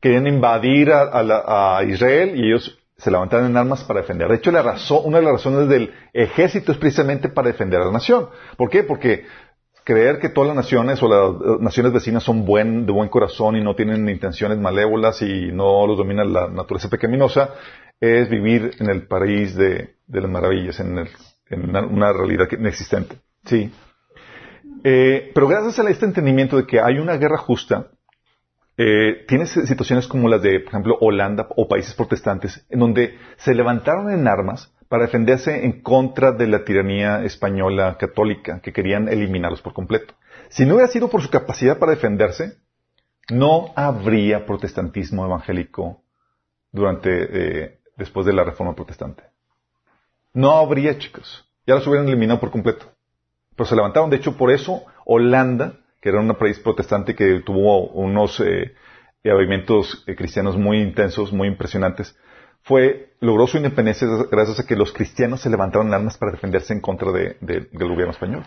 querían 0.00 0.26
invadir 0.26 0.90
a, 0.92 1.02
a 1.04 1.22
la- 1.22 1.78
a 1.78 1.84
Israel 1.84 2.32
y 2.36 2.46
ellos 2.48 2.78
se 2.96 3.10
levantaron 3.10 3.46
en 3.46 3.56
armas 3.56 3.84
para 3.84 4.00
defender. 4.00 4.28
De 4.28 4.36
hecho, 4.36 4.50
la 4.50 4.62
razón, 4.62 5.00
una 5.04 5.18
de 5.18 5.24
las 5.24 5.32
razones 5.34 5.68
del 5.68 5.92
ejército 6.12 6.72
es 6.72 6.78
precisamente 6.78 7.28
para 7.28 7.48
defender 7.48 7.80
a 7.80 7.84
la 7.86 7.92
nación. 7.92 8.28
¿Por 8.56 8.70
qué? 8.70 8.84
Porque 8.84 9.26
creer 9.84 10.18
que 10.18 10.30
todas 10.30 10.48
las 10.48 10.56
naciones 10.56 11.02
o 11.02 11.08
las 11.08 11.40
eh, 11.40 11.58
naciones 11.60 11.92
vecinas 11.92 12.22
son 12.24 12.44
buen, 12.44 12.86
de 12.86 12.92
buen 12.92 13.08
corazón 13.08 13.56
y 13.56 13.62
no 13.62 13.76
tienen 13.76 14.08
intenciones 14.08 14.58
malévolas 14.58 15.22
y 15.22 15.52
no 15.52 15.86
los 15.86 15.96
domina 15.96 16.24
la 16.24 16.48
naturaleza 16.48 16.88
pecaminosa 16.90 17.50
es 18.00 18.28
vivir 18.28 18.72
en 18.78 18.90
el 18.90 19.06
país 19.06 19.54
de, 19.54 19.94
las 20.08 20.30
maravillas, 20.30 20.80
en, 20.80 20.98
el- 20.98 21.08
en 21.48 21.76
una, 21.76 22.12
realidad 22.12 22.48
inexistente. 22.50 23.16
Sí. 23.44 23.70
Eh, 24.84 25.30
pero 25.34 25.48
gracias 25.48 25.78
a 25.78 25.88
este 25.90 26.04
entendimiento 26.04 26.56
de 26.56 26.66
que 26.66 26.80
hay 26.80 26.98
una 26.98 27.16
guerra 27.16 27.38
justa, 27.38 27.88
eh, 28.78 29.24
tienes 29.26 29.50
situaciones 29.50 30.06
como 30.06 30.28
las 30.28 30.42
de, 30.42 30.60
por 30.60 30.68
ejemplo, 30.68 30.98
Holanda 31.00 31.46
o 31.56 31.68
países 31.68 31.94
protestantes, 31.94 32.64
en 32.68 32.80
donde 32.80 33.18
se 33.36 33.54
levantaron 33.54 34.10
en 34.10 34.28
armas 34.28 34.72
para 34.88 35.04
defenderse 35.04 35.64
en 35.64 35.82
contra 35.82 36.32
de 36.32 36.46
la 36.46 36.64
tiranía 36.64 37.24
española 37.24 37.96
católica, 37.98 38.60
que 38.60 38.72
querían 38.72 39.08
eliminarlos 39.08 39.62
por 39.62 39.72
completo. 39.72 40.14
Si 40.48 40.64
no 40.64 40.74
hubiera 40.74 40.90
sido 40.90 41.08
por 41.08 41.22
su 41.22 41.30
capacidad 41.30 41.78
para 41.78 41.92
defenderse, 41.92 42.58
no 43.30 43.72
habría 43.74 44.46
protestantismo 44.46 45.24
evangélico 45.24 46.02
durante, 46.70 47.64
eh, 47.64 47.80
después 47.96 48.26
de 48.26 48.32
la 48.32 48.44
reforma 48.44 48.74
protestante. 48.74 49.24
No 50.32 50.52
habría, 50.52 50.98
chicos. 50.98 51.48
Ya 51.66 51.74
los 51.74 51.86
hubieran 51.86 52.06
eliminado 52.06 52.38
por 52.38 52.50
completo. 52.50 52.86
Pero 53.56 53.66
se 53.66 53.74
levantaron. 53.74 54.10
De 54.10 54.16
hecho, 54.16 54.36
por 54.36 54.50
eso 54.50 54.84
Holanda, 55.04 55.80
que 56.06 56.10
era 56.10 56.20
un 56.20 56.32
país 56.36 56.60
protestante 56.60 57.16
que 57.16 57.40
tuvo 57.40 57.88
unos 57.88 58.38
eh, 58.38 58.74
eh, 59.24 59.32
eh, 60.06 60.14
cristianos 60.14 60.56
muy 60.56 60.80
intensos, 60.80 61.32
muy 61.32 61.48
impresionantes, 61.48 62.16
fue, 62.62 63.14
logró 63.18 63.48
su 63.48 63.56
independencia 63.56 64.06
gracias 64.30 64.60
a 64.60 64.66
que 64.68 64.76
los 64.76 64.92
cristianos 64.92 65.40
se 65.40 65.50
levantaron 65.50 65.92
armas 65.92 66.16
para 66.16 66.30
defenderse 66.30 66.72
en 66.72 66.80
contra 66.80 67.10
de- 67.10 67.36
de- 67.40 67.66
del 67.72 67.88
gobierno 67.88 68.12
español. 68.12 68.44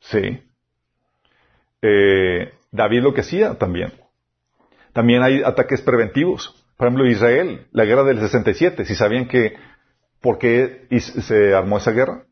Sí. 0.00 0.42
Eh, 1.80 2.52
David 2.72 3.02
lo 3.02 3.14
que 3.14 3.20
hacía 3.20 3.54
también. 3.56 3.92
También 4.92 5.22
hay 5.22 5.44
ataques 5.44 5.80
preventivos. 5.80 6.64
Por 6.76 6.88
ejemplo, 6.88 7.06
Israel, 7.08 7.68
la 7.70 7.84
guerra 7.84 8.02
del 8.02 8.18
67, 8.18 8.84
si 8.84 8.96
sabían 8.96 9.28
que, 9.28 9.54
¿por 10.20 10.38
qué 10.38 10.88
se 10.98 11.54
armó 11.54 11.78
esa 11.78 11.92
guerra? 11.92 12.24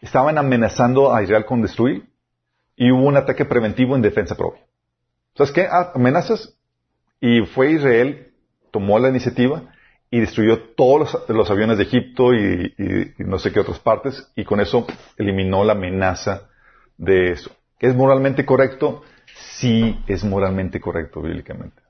Estaban 0.00 0.36
amenazando 0.36 1.14
a 1.14 1.22
Israel 1.22 1.44
con 1.44 1.62
destruir 1.62 2.09
y 2.80 2.90
hubo 2.90 3.02
un 3.02 3.18
ataque 3.18 3.44
preventivo 3.44 3.94
en 3.94 4.00
defensa 4.00 4.34
propia. 4.34 4.62
¿Sabes 5.34 5.52
qué? 5.52 5.66
Ah, 5.70 5.92
amenazas 5.94 6.56
y 7.20 7.42
fue 7.42 7.72
Israel, 7.72 8.32
tomó 8.70 8.98
la 8.98 9.10
iniciativa 9.10 9.74
y 10.10 10.20
destruyó 10.20 10.58
todos 10.76 11.18
los, 11.28 11.50
aviones 11.50 11.76
de 11.76 11.84
Egipto 11.84 12.32
y, 12.32 12.74
no 13.18 13.38
sé 13.38 13.52
qué 13.52 13.60
otras 13.60 13.80
partes 13.80 14.32
y 14.34 14.44
con 14.44 14.60
eso 14.60 14.86
eliminó 15.18 15.62
la 15.62 15.74
amenaza 15.74 16.48
de 16.96 17.32
eso. 17.32 17.54
¿Que 17.78 17.88
es 17.88 17.94
moralmente 17.94 18.46
correcto? 18.46 19.02
Sí, 19.58 20.02
es 20.06 20.24
moralmente 20.24 20.80
correcto 20.80 21.20
bíblicamente. 21.20 21.82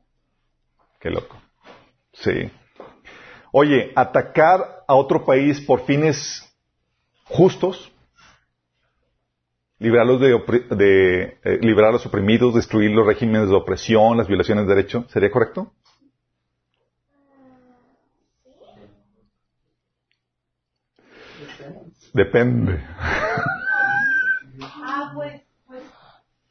Qué 0.99 1.11
loco. 1.11 1.41
Sí. 2.15 2.51
Oye, 3.53 3.93
atacar 3.95 4.83
a 4.89 4.97
otro 4.97 5.25
país 5.25 5.61
por 5.61 5.85
fines 5.85 6.53
justos, 7.27 7.93
librarlos 9.81 10.21
de, 10.21 10.35
opri- 10.35 10.69
de, 10.69 11.39
eh, 11.43 11.59
liberar 11.63 11.91
a 11.91 11.93
los 11.95 12.07
oprimidos, 12.07 12.55
destruir 12.55 12.93
los 12.93 13.07
regímenes 13.07 13.49
de 13.49 13.57
opresión, 13.57 14.17
las 14.17 14.29
violaciones 14.29 14.67
de 14.69 14.75
derecho, 14.77 15.07
¿sería 15.09 15.31
correcto? 15.33 15.73
Depende. 22.15 22.81
Ah, 24.63 25.13
pues, 25.15 25.43
pues, 25.67 25.83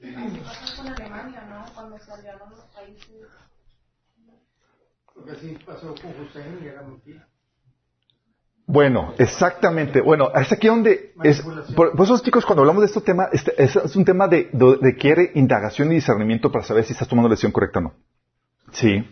así 0.01 0.39
pasó 0.41 0.83
con 0.83 0.87
Alemania, 0.93 1.41
¿no? 1.49 1.65
Cuando 1.75 1.99
se 1.99 2.11
aliaron 2.11 2.49
los 2.51 2.61
países. 2.75 3.27
Porque 5.13 5.31
así 5.31 5.57
pasó 5.65 5.95
con 5.95 6.11
Hussein 6.21 6.59
y 6.63 6.67
era 6.67 6.81
mentira. 6.81 7.28
Bueno, 8.71 9.15
exactamente. 9.17 9.99
Bueno, 9.99 10.29
es 10.35 10.51
aquí 10.51 10.67
donde 10.67 11.13
es, 11.23 11.41
por, 11.75 11.95
por 11.95 12.05
eso 12.05 12.19
chicos, 12.19 12.45
cuando 12.45 12.61
hablamos 12.61 12.81
de 12.81 12.85
este 12.85 13.01
tema, 13.01 13.27
este, 13.31 13.51
es, 13.57 13.75
es 13.75 13.95
un 13.95 14.05
tema 14.05 14.27
de, 14.27 14.47
de, 14.53 14.77
requiere 14.79 15.31
indagación 15.33 15.91
y 15.91 15.95
discernimiento 15.95 16.51
para 16.51 16.63
saber 16.63 16.83
si 16.83 16.93
estás 16.93 17.07
tomando 17.07 17.27
la 17.27 17.33
decisión 17.33 17.51
correcta 17.51 17.79
o 17.79 17.81
no. 17.81 17.93
Sí. 18.71 19.03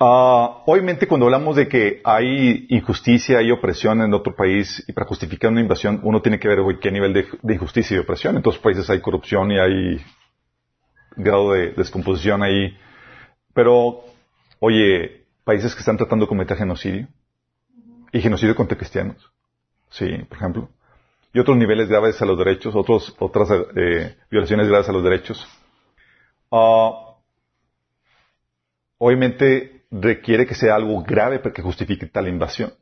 Ah, 0.00 0.64
obviamente 0.66 1.06
cuando 1.06 1.26
hablamos 1.26 1.54
de 1.54 1.68
que 1.68 2.00
hay 2.02 2.66
injusticia 2.70 3.40
y 3.40 3.52
opresión 3.52 4.02
en 4.02 4.12
otro 4.12 4.34
país 4.34 4.82
y 4.88 4.92
para 4.92 5.06
justificar 5.06 5.52
una 5.52 5.60
invasión 5.60 6.00
uno 6.02 6.20
tiene 6.20 6.40
que 6.40 6.48
ver 6.48 6.58
oye, 6.58 6.80
qué 6.80 6.90
nivel 6.90 7.12
de, 7.12 7.24
de 7.40 7.54
injusticia 7.54 7.96
y 7.96 8.00
opresión. 8.00 8.34
En 8.34 8.40
otros 8.40 8.58
países 8.58 8.90
hay 8.90 9.00
corrupción 9.00 9.52
y 9.52 9.60
hay 9.60 10.04
grado 11.14 11.52
de 11.52 11.70
descomposición 11.70 12.42
ahí. 12.42 12.76
Pero, 13.54 14.00
oye, 14.58 15.24
países 15.44 15.72
que 15.72 15.78
están 15.78 15.96
tratando 15.96 16.24
de 16.24 16.30
cometer 16.30 16.56
genocidio 16.56 17.06
y 18.16 18.20
genocidio 18.22 18.54
contra 18.54 18.78
cristianos. 18.78 19.30
Sí, 19.90 20.06
por 20.28 20.38
ejemplo. 20.38 20.68
Y 21.34 21.38
otros 21.38 21.56
niveles 21.56 21.88
graves 21.88 22.20
a 22.22 22.24
los 22.24 22.38
derechos, 22.38 22.74
otros, 22.74 23.14
otras 23.18 23.48
eh, 23.76 24.16
violaciones 24.30 24.68
graves 24.68 24.88
a 24.88 24.92
los 24.92 25.04
derechos. 25.04 25.46
Ah, 26.50 27.14
obviamente 28.96 29.84
requiere 29.90 30.46
que 30.46 30.54
sea 30.54 30.76
algo 30.76 31.02
grave 31.02 31.38
para 31.40 31.52
que 31.52 31.60
justifique 31.60 32.06
tal 32.06 32.26
invasión. 32.26 32.72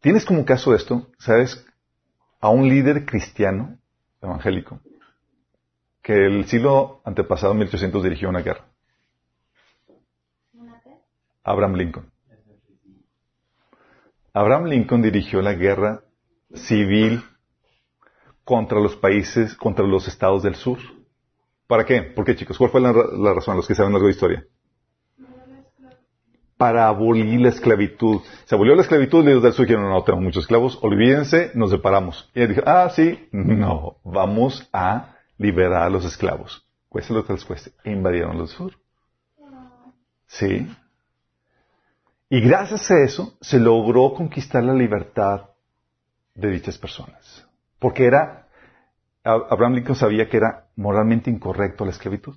Tienes 0.00 0.24
como 0.24 0.44
caso 0.44 0.74
esto, 0.74 1.08
¿sabes? 1.18 1.66
A 2.40 2.50
un 2.50 2.68
líder 2.68 3.04
cristiano 3.04 3.78
evangélico 4.22 4.80
que 6.02 6.14
el 6.14 6.46
siglo 6.46 7.02
antepasado, 7.04 7.52
1800, 7.52 8.02
dirigió 8.04 8.28
una 8.28 8.40
guerra. 8.40 8.64
Abraham 11.42 11.74
Lincoln. 11.74 12.10
Abraham 14.32 14.66
Lincoln 14.66 15.02
dirigió 15.02 15.42
la 15.42 15.54
guerra 15.54 16.02
civil 16.54 17.22
contra 18.44 18.80
los 18.80 18.96
países, 18.96 19.54
contra 19.54 19.86
los 19.86 20.08
estados 20.08 20.42
del 20.42 20.54
sur. 20.54 20.78
¿Para 21.66 21.84
qué? 21.84 22.02
¿Por 22.02 22.24
qué, 22.24 22.34
chicos? 22.34 22.58
¿Cuál 22.58 22.70
fue 22.70 22.80
la, 22.80 22.92
razón? 23.32 23.56
Los 23.56 23.66
que 23.66 23.74
saben 23.74 23.94
algo 23.94 24.06
de 24.06 24.12
historia. 24.12 24.44
Para 26.56 26.88
abolir 26.88 27.40
la 27.40 27.48
esclavitud. 27.48 28.20
Se 28.44 28.54
abolió 28.54 28.74
la 28.74 28.82
esclavitud 28.82 29.22
y 29.22 29.32
los 29.32 29.42
del 29.42 29.52
sur 29.52 29.66
dijeron, 29.66 29.88
no, 29.88 30.02
tenemos 30.02 30.24
muchos 30.24 30.44
esclavos, 30.44 30.78
olvídense, 30.82 31.52
nos 31.54 31.70
separamos. 31.70 32.30
Y 32.34 32.42
él 32.42 32.48
dijo, 32.48 32.62
ah, 32.66 32.90
sí, 32.90 33.28
no, 33.32 33.96
vamos 34.04 34.68
a 34.72 35.16
liberar 35.38 35.84
a 35.84 35.90
los 35.90 36.04
esclavos. 36.04 36.66
Cueste 36.88 37.14
lo 37.14 37.24
que 37.24 37.32
les 37.32 37.44
cueste. 37.44 37.72
E 37.84 37.92
invadieron 37.92 38.36
del 38.36 38.48
sur. 38.48 38.72
Sí. 40.26 40.68
Y 42.32 42.40
gracias 42.40 42.88
a 42.92 43.02
eso 43.02 43.36
se 43.40 43.58
logró 43.58 44.14
conquistar 44.14 44.62
la 44.62 44.72
libertad 44.72 45.50
de 46.32 46.48
dichas 46.48 46.78
personas. 46.78 47.44
Porque 47.80 48.04
era, 48.06 48.46
Abraham 49.24 49.74
Lincoln 49.74 49.96
sabía 49.96 50.28
que 50.28 50.36
era 50.36 50.68
moralmente 50.76 51.28
incorrecto 51.28 51.84
la 51.84 51.90
esclavitud. 51.90 52.36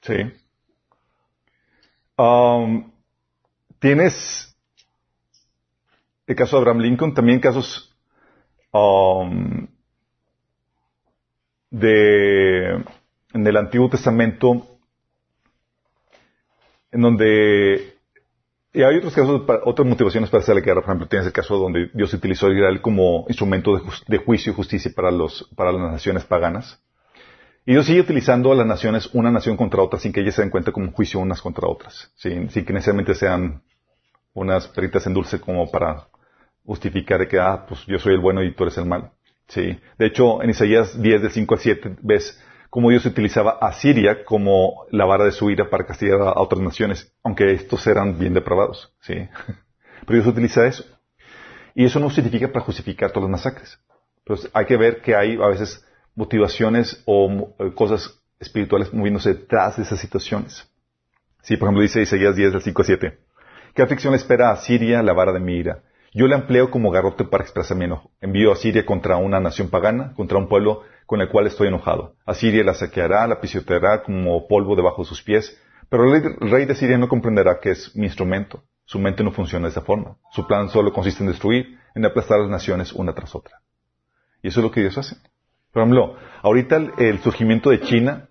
Sí. 0.00 0.14
Um, 2.16 2.90
tienes 3.78 4.56
el 6.26 6.34
caso 6.34 6.56
de 6.56 6.60
Abraham 6.62 6.78
Lincoln, 6.78 7.12
también 7.12 7.40
casos 7.40 7.94
um, 8.72 9.66
de 11.68 12.82
en 13.32 13.46
el 13.46 13.56
Antiguo 13.58 13.90
Testamento 13.90 14.69
en 16.92 17.00
donde 17.00 18.00
y 18.72 18.82
hay 18.82 18.98
otros 18.98 19.14
casos, 19.14 19.42
otras 19.64 19.88
motivaciones 19.88 20.30
para 20.30 20.42
hacer 20.42 20.54
la 20.54 20.60
guerra. 20.60 20.80
Por 20.80 20.90
ejemplo, 20.90 21.08
tienes 21.08 21.26
el 21.26 21.32
caso 21.32 21.56
donde 21.56 21.90
Dios 21.92 22.14
utilizó 22.14 22.46
a 22.46 22.52
Israel 22.52 22.80
como 22.80 23.24
instrumento 23.28 23.76
de, 23.76 23.82
de, 24.06 24.18
juicio 24.18 24.52
y 24.52 24.54
justicia 24.54 24.92
para, 24.94 25.10
los, 25.10 25.50
para 25.56 25.72
las 25.72 25.92
naciones 25.92 26.24
paganas. 26.24 26.80
Y 27.66 27.72
Dios 27.72 27.86
sigue 27.86 28.00
utilizando 28.00 28.52
a 28.52 28.54
las 28.54 28.66
naciones 28.66 29.10
una 29.12 29.32
nación 29.32 29.56
contra 29.56 29.82
otra 29.82 29.98
sin 29.98 30.12
que 30.12 30.20
ellas 30.20 30.36
se 30.36 30.42
den 30.42 30.50
cuenta 30.50 30.70
como 30.70 30.86
un 30.86 30.92
juicio 30.92 31.18
unas 31.18 31.42
contra 31.42 31.68
otras. 31.68 32.12
Sin, 32.14 32.48
que 32.48 32.72
necesariamente 32.72 33.14
sean 33.14 33.62
unas 34.34 34.68
peritas 34.68 35.04
en 35.06 35.14
dulce 35.14 35.40
como 35.40 35.68
para 35.68 36.06
justificar 36.64 37.26
que, 37.26 37.40
ah, 37.40 37.66
pues 37.68 37.84
yo 37.86 37.98
soy 37.98 38.14
el 38.14 38.20
bueno 38.20 38.42
y 38.42 38.54
tú 38.54 38.62
eres 38.62 38.78
el 38.78 38.86
malo. 38.86 39.10
Sí. 39.48 39.76
De 39.98 40.06
hecho, 40.06 40.40
en 40.44 40.50
Isaías 40.50 41.00
10, 41.00 41.22
del 41.22 41.30
5 41.32 41.54
al 41.54 41.60
7, 41.60 41.96
ves 42.02 42.40
cómo 42.70 42.90
Dios 42.90 43.04
utilizaba 43.04 43.58
a 43.60 43.72
Siria 43.72 44.24
como 44.24 44.86
la 44.90 45.04
vara 45.04 45.24
de 45.24 45.32
su 45.32 45.50
ira 45.50 45.68
para 45.68 45.84
castigar 45.84 46.20
a 46.22 46.40
otras 46.40 46.62
naciones, 46.62 47.12
aunque 47.22 47.52
estos 47.52 47.86
eran 47.86 48.18
bien 48.18 48.32
depravados, 48.32 48.94
¿sí? 49.00 49.14
Pero 50.06 50.22
Dios 50.22 50.26
utiliza 50.26 50.66
eso. 50.66 50.84
Y 51.74 51.84
eso 51.84 52.00
no 52.00 52.10
significa 52.10 52.48
para 52.48 52.64
justificar 52.64 53.10
todas 53.10 53.28
las 53.28 53.40
masacres. 53.40 53.78
Pero 54.24 54.40
hay 54.52 54.66
que 54.66 54.76
ver 54.76 55.02
que 55.02 55.14
hay 55.14 55.34
a 55.34 55.48
veces 55.48 55.84
motivaciones 56.14 57.02
o 57.06 57.54
eh, 57.58 57.74
cosas 57.74 58.20
espirituales 58.38 58.92
moviéndose 58.92 59.34
detrás 59.34 59.76
de 59.76 59.82
esas 59.82 60.00
situaciones. 60.00 60.66
Sí, 61.42 61.56
por 61.56 61.68
ejemplo, 61.68 61.82
dice 61.82 62.02
Isaías 62.02 62.36
10, 62.36 62.52
del 62.52 62.62
5 62.62 62.82
a 62.82 62.84
7. 62.84 63.18
¿Qué 63.74 63.82
aflicción 63.82 64.14
espera 64.14 64.50
a 64.50 64.56
Siria 64.56 65.02
la 65.02 65.12
vara 65.12 65.32
de 65.32 65.40
mi 65.40 65.56
ira? 65.56 65.82
Yo 66.12 66.26
la 66.26 66.36
empleo 66.36 66.70
como 66.70 66.90
garrote 66.90 67.24
para 67.24 67.44
expresar 67.44 67.76
mi 67.76 67.84
enojo. 67.84 68.10
Envío 68.20 68.52
a 68.52 68.56
Siria 68.56 68.84
contra 68.84 69.16
una 69.16 69.38
nación 69.38 69.70
pagana, 69.70 70.12
contra 70.14 70.38
un 70.38 70.48
pueblo 70.48 70.82
con 71.10 71.20
el 71.20 71.28
cual 71.28 71.48
estoy 71.48 71.66
enojado. 71.66 72.14
Asiria 72.24 72.62
la 72.62 72.72
saqueará, 72.72 73.26
la 73.26 73.40
pisoteará 73.40 74.04
como 74.04 74.46
polvo 74.46 74.76
debajo 74.76 75.02
de 75.02 75.08
sus 75.08 75.20
pies, 75.20 75.60
pero 75.88 76.04
el 76.04 76.36
rey 76.38 76.66
de 76.66 76.76
Siria 76.76 76.98
no 76.98 77.08
comprenderá 77.08 77.58
que 77.58 77.72
es 77.72 77.96
mi 77.96 78.06
instrumento. 78.06 78.62
Su 78.84 79.00
mente 79.00 79.24
no 79.24 79.32
funciona 79.32 79.66
de 79.66 79.72
esa 79.72 79.80
forma. 79.80 80.18
Su 80.30 80.46
plan 80.46 80.68
solo 80.68 80.92
consiste 80.92 81.24
en 81.24 81.30
destruir, 81.30 81.80
en 81.96 82.06
aplastar 82.06 82.38
a 82.38 82.42
las 82.42 82.50
naciones 82.50 82.92
una 82.92 83.12
tras 83.12 83.34
otra. 83.34 83.56
Y 84.40 84.46
eso 84.46 84.60
es 84.60 84.64
lo 84.64 84.70
que 84.70 84.82
Dios 84.82 84.96
hace. 84.98 85.16
Por 85.72 85.82
ejemplo, 85.82 86.14
ahorita 86.42 86.76
el, 86.98 87.18
surgimiento 87.18 87.70
de 87.70 87.80
China 87.80 88.28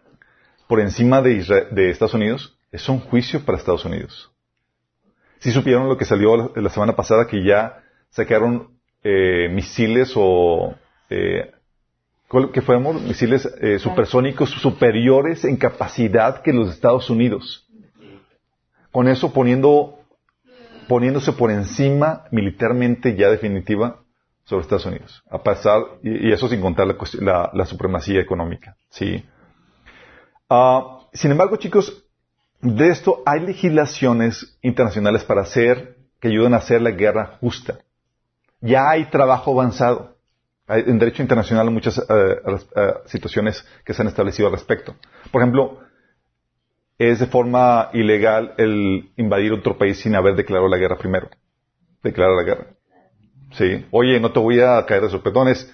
por 0.70 0.80
encima 0.80 1.22
de, 1.22 1.68
de 1.72 1.89
Estados 1.89 2.13
Unidos 2.13 2.58
es 2.72 2.88
un 2.88 3.02
juicio 3.02 3.44
para 3.44 3.58
Estados 3.58 3.84
Unidos. 3.84 4.32
Si 5.39 5.52
supieron 5.52 5.89
lo 5.89 5.98
que 5.98 6.06
salió 6.06 6.54
la 6.56 6.70
semana 6.70 6.96
pasada, 6.96 7.28
que 7.28 7.44
ya 7.44 7.84
sacaron 8.10 8.80
eh, 9.04 9.50
misiles 9.52 10.13
o 10.15 10.76
eh, 11.10 11.52
que 12.54 12.62
fuéramos 12.62 13.02
misiles 13.02 13.50
eh, 13.60 13.80
supersónicos 13.80 14.52
superiores 14.52 15.44
en 15.46 15.58
capacidad 15.58 16.44
que 16.44 16.54
los 16.54 16.70
Estados 16.70 17.10
Unidos. 17.10 17.68
Con 18.92 19.08
eso 19.08 19.34
poniendo, 19.34 20.00
poniéndose 20.88 21.34
por 21.34 21.50
encima 21.50 22.26
militarmente 22.32 23.15
ya 23.15 23.30
definitiva 23.30 24.04
sobre 24.44 24.62
Estados 24.62 24.86
Unidos. 24.86 25.24
A 25.30 25.42
pasar, 25.42 25.82
y, 26.04 26.32
eso 26.32 26.48
sin 26.48 26.62
contar 26.62 26.88
la, 26.88 27.50
la, 27.52 27.65
supremacía 27.65 28.22
económica. 28.22 28.78
¿sí? 28.89 29.26
Uh, 30.50 31.02
sin 31.13 31.32
embargo, 31.32 31.56
chicos, 31.56 32.06
de 32.62 32.89
esto 32.89 33.24
hay 33.26 33.39
legislaciones 33.39 34.58
internacionales 34.62 35.24
para 35.24 35.42
hacer, 35.42 35.98
que 36.20 36.28
ayuden 36.28 36.54
a 36.54 36.58
hacer 36.58 36.82
la 36.82 36.92
guerra 36.92 37.38
justa. 37.39 37.80
Ya 38.62 38.89
hay 38.89 39.06
trabajo 39.06 39.52
avanzado 39.52 40.18
en 40.69 40.99
derecho 40.99 41.21
internacional 41.21 41.71
muchas 41.71 41.97
eh, 41.97 42.93
situaciones 43.05 43.65
que 43.84 43.93
se 43.93 44.01
han 44.01 44.08
establecido 44.08 44.47
al 44.47 44.53
respecto. 44.53 44.95
Por 45.32 45.41
ejemplo, 45.41 45.79
es 46.97 47.19
de 47.19 47.27
forma 47.27 47.89
ilegal 47.93 48.53
el 48.58 49.12
invadir 49.15 49.53
otro 49.53 49.77
país 49.77 49.99
sin 49.99 50.15
haber 50.15 50.36
declarado 50.36 50.69
la 50.69 50.77
guerra 50.77 50.97
primero. 50.97 51.29
Declarar 52.03 52.36
la 52.36 52.43
guerra. 52.43 52.67
Sí. 53.53 53.86
Oye, 53.91 54.19
no 54.19 54.32
te 54.32 54.39
voy 54.39 54.60
a 54.60 54.86
caer 54.86 55.03
de 55.03 55.10
sopetones. 55.10 55.73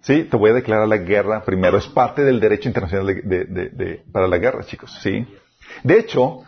Sí, 0.00 0.24
te 0.24 0.36
voy 0.36 0.50
a 0.50 0.54
declarar 0.54 0.86
la 0.86 0.98
guerra 0.98 1.42
primero. 1.44 1.76
Es 1.78 1.88
parte 1.88 2.22
del 2.22 2.40
derecho 2.40 2.68
internacional 2.68 3.06
de, 3.06 4.04
para 4.12 4.28
la 4.28 4.38
guerra, 4.38 4.64
chicos. 4.64 4.96
Sí. 5.02 5.26
De 5.82 5.98
hecho, 5.98 6.44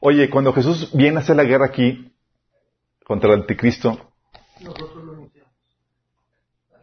oye, 0.00 0.30
cuando 0.30 0.52
Jesús 0.52 0.90
viene 0.94 1.18
a 1.18 1.20
hacer 1.20 1.36
la 1.36 1.44
guerra 1.44 1.66
aquí 1.66 2.12
contra 3.04 3.34
el 3.34 3.40
anticristo, 3.40 4.12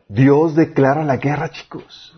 Dios 0.09 0.55
declara 0.55 1.03
la 1.03 1.17
guerra, 1.17 1.49
chicos. 1.49 2.17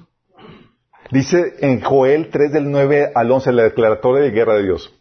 Dice 1.12 1.56
en 1.62 1.82
Joel 1.82 2.30
3 2.30 2.52
del 2.52 2.70
9 2.70 3.12
al 3.16 3.32
11, 3.32 3.52
la 3.52 3.64
declaratoria 3.64 4.24
de 4.24 4.32
guerra 4.32 4.56
de 4.56 4.64
Dios. 4.64 4.94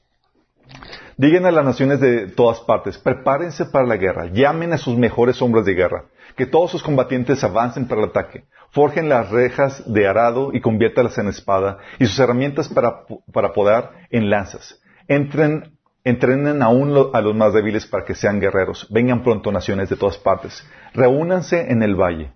Digan 1.19 1.45
a 1.47 1.51
las 1.51 1.65
naciones 1.65 2.01
de 2.01 2.29
todas 2.29 2.61
partes, 2.61 2.97
prepárense 2.97 3.67
para 3.67 3.85
la 3.85 3.97
guerra, 3.97 4.27
llamen 4.27 4.73
a 4.73 4.79
sus 4.79 4.97
mejores 4.97 5.43
hombres 5.43 5.67
de 5.67 5.75
guerra, 5.75 6.05
que 6.37 6.47
todos 6.47 6.71
sus 6.71 6.83
combatientes 6.83 7.43
avancen 7.43 7.89
para 7.89 8.03
el 8.03 8.11
ataque, 8.11 8.45
forjen 8.71 9.09
las 9.09 9.29
rejas 9.31 9.83
de 9.93 10.07
arado 10.07 10.51
y 10.53 10.61
conviértalas 10.61 11.19
en 11.19 11.29
espada, 11.29 11.79
y 11.99 12.07
sus 12.07 12.19
herramientas 12.21 12.69
para, 12.69 13.03
para 13.33 13.53
podar 13.53 13.93
en 14.11 14.31
lanzas. 14.31 14.81
Entren, 15.09 15.77
entrenen 16.05 16.63
aún 16.63 16.95
a 17.13 17.21
los 17.21 17.35
más 17.35 17.53
débiles 17.53 17.87
para 17.87 18.05
que 18.05 18.15
sean 18.15 18.41
guerreros. 18.41 18.87
Vengan 18.91 19.25
pronto 19.25 19.51
naciones 19.51 19.91
de 19.91 19.97
todas 19.97 20.19
partes. 20.19 20.65
Reúnanse 20.95 21.73
en 21.73 21.83
el 21.83 21.97
valle. 21.97 22.33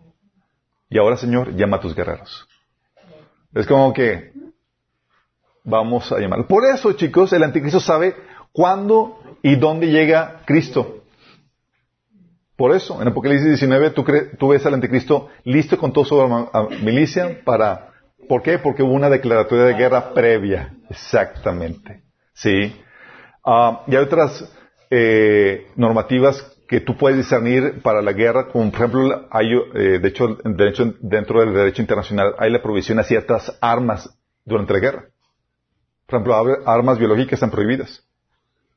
Y 0.92 0.98
ahora, 0.98 1.16
Señor, 1.16 1.57
llama 1.57 1.78
a 1.78 1.81
tus 1.81 1.94
guerreros. 1.94 2.46
Es 3.55 3.66
como 3.66 3.94
que 3.94 4.33
vamos 5.64 6.12
a 6.12 6.18
llamar. 6.18 6.46
Por 6.46 6.66
eso, 6.66 6.92
chicos, 6.92 7.33
el 7.33 7.42
anticristo 7.42 7.81
sabe 7.81 8.14
cuándo 8.52 9.18
y 9.42 9.57
dónde 9.57 9.87
llega 9.87 10.42
Cristo. 10.44 11.02
Por 12.57 12.74
eso, 12.76 13.00
en 13.00 13.09
Apocalipsis 13.09 13.48
19, 13.48 13.90
tú, 14.38 14.48
ves 14.48 14.66
al 14.66 14.74
anticristo 14.74 15.31
listo 15.44 15.78
con 15.78 15.94
toda 15.94 16.07
su 16.07 16.48
milicia 16.83 17.40
para... 17.42 17.88
¿Por 18.29 18.42
qué? 18.42 18.58
Porque 18.58 18.83
hubo 18.83 18.92
una 18.92 19.08
declaratoria 19.08 19.64
de 19.64 19.75
guerra 19.75 20.12
previa. 20.12 20.75
Exactamente. 20.90 22.02
Sí. 22.35 22.79
Ah, 23.44 23.83
y 23.87 23.96
hay 23.96 24.02
otras 24.02 24.44
eh, 24.90 25.69
normativas 25.75 26.54
que 26.73 26.81
tú 26.81 26.96
puedes 26.96 27.18
discernir 27.18 27.83
para 27.83 28.00
la 28.00 28.14
guerra, 28.14 28.48
como 28.48 28.70
por 28.70 28.81
ejemplo, 28.81 29.29
hay, 29.31 29.46
eh, 29.75 29.98
de, 29.98 30.08
hecho, 30.08 30.38
dentro 31.02 31.40
del 31.40 31.52
derecho 31.52 31.83
internacional 31.83 32.35
hay 32.38 32.50
la 32.50 32.62
provisión 32.62 32.98
a 32.98 33.02
ciertas 33.02 33.58
armas 33.60 34.08
durante 34.46 34.73
la 34.73 34.79
guerra. 34.79 35.04
Por 36.06 36.14
ejemplo, 36.14 36.35
armas 36.64 36.98
biológicas 36.98 37.35
están 37.35 37.50
prohibidas. 37.50 38.02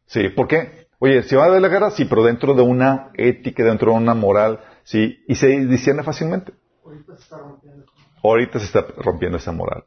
Sí, 0.07 0.27
¿por 0.27 0.49
qué? 0.49 0.87
Oye, 0.99 1.23
si 1.23 1.37
va 1.37 1.43
a 1.43 1.47
haber 1.47 1.61
la 1.61 1.69
guerra, 1.69 1.89
sí, 1.89 2.03
pero 2.03 2.21
dentro 2.21 2.53
de 2.53 2.63
una 2.63 3.11
ética, 3.13 3.63
dentro 3.63 3.93
de 3.93 3.97
una 3.97 4.13
moral, 4.13 4.59
sí, 4.83 5.23
y 5.29 5.35
se 5.35 5.47
discierne 5.65 6.03
fácilmente. 6.03 6.51
Ahorita 6.83 7.15
se 7.15 7.23
está 7.23 7.37
rompiendo. 7.37 7.85
Ahorita 8.21 8.59
se 8.59 8.65
está 8.65 8.85
rompiendo 8.97 9.37
esa 9.37 9.53
moral. 9.53 9.85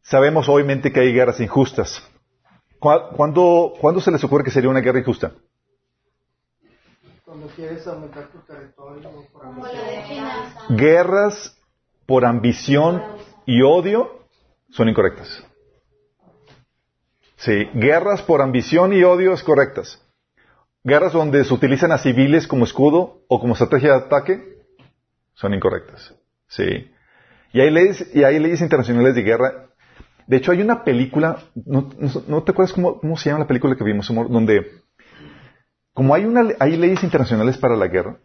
Sabemos 0.00 0.48
obviamente 0.48 0.92
que 0.92 1.00
hay 1.00 1.12
guerras 1.12 1.40
injustas. 1.40 2.08
¿Cuándo, 2.78 3.72
¿Cuándo 3.80 4.00
se 4.00 4.12
les 4.12 4.22
ocurre 4.22 4.44
que 4.44 4.52
sería 4.52 4.70
una 4.70 4.80
guerra 4.80 5.00
injusta? 5.00 5.32
Cuando 7.34 7.52
quieres 7.52 7.84
aumentar 7.88 8.28
tu 8.28 8.38
territorio 8.42 9.10
por 9.32 9.44
ambición. 9.44 10.24
Guerras 10.68 11.56
por 12.06 12.24
ambición 12.24 13.02
y 13.44 13.60
odio 13.62 14.20
son 14.70 14.88
incorrectas. 14.88 15.42
Sí, 17.34 17.68
guerras 17.74 18.22
por 18.22 18.40
ambición 18.40 18.92
y 18.92 19.02
odios 19.02 19.42
correctas. 19.42 20.00
Guerras 20.84 21.12
donde 21.12 21.42
se 21.44 21.52
utilizan 21.52 21.90
a 21.90 21.98
civiles 21.98 22.46
como 22.46 22.62
escudo 22.66 23.24
o 23.26 23.40
como 23.40 23.54
estrategia 23.54 23.94
de 23.94 24.04
ataque 24.04 24.58
son 25.34 25.54
incorrectas. 25.54 26.14
Sí. 26.46 26.88
Y 27.52 27.60
hay 27.60 27.70
leyes, 27.72 28.14
y 28.14 28.22
hay 28.22 28.38
leyes 28.38 28.60
internacionales 28.60 29.16
de 29.16 29.22
guerra. 29.24 29.66
De 30.28 30.36
hecho, 30.36 30.52
hay 30.52 30.60
una 30.62 30.84
película, 30.84 31.38
¿no, 31.56 31.90
no- 31.98 32.22
no 32.28 32.42
te 32.44 32.52
acuerdas 32.52 32.72
cómo, 32.72 33.00
cómo 33.00 33.16
se 33.16 33.28
llama 33.28 33.40
la 33.40 33.48
película 33.48 33.74
que 33.74 33.82
vimos, 33.82 34.08
amor? 34.08 34.30
Donde, 34.30 34.83
como 35.94 36.14
hay, 36.14 36.76
leyes 36.76 37.02
internacionales 37.02 37.56
para 37.56 37.76
la 37.76 37.86
guerra, 37.86 38.18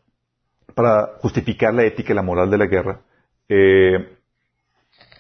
para 0.76 1.12
justificar 1.22 1.74
la 1.74 1.86
ética 1.86 2.12
y 2.12 2.16
la 2.16 2.24
moral 2.24 2.50
de 2.50 2.58
la 2.58 2.66
guerra, 2.66 3.02
eh, 3.48 4.18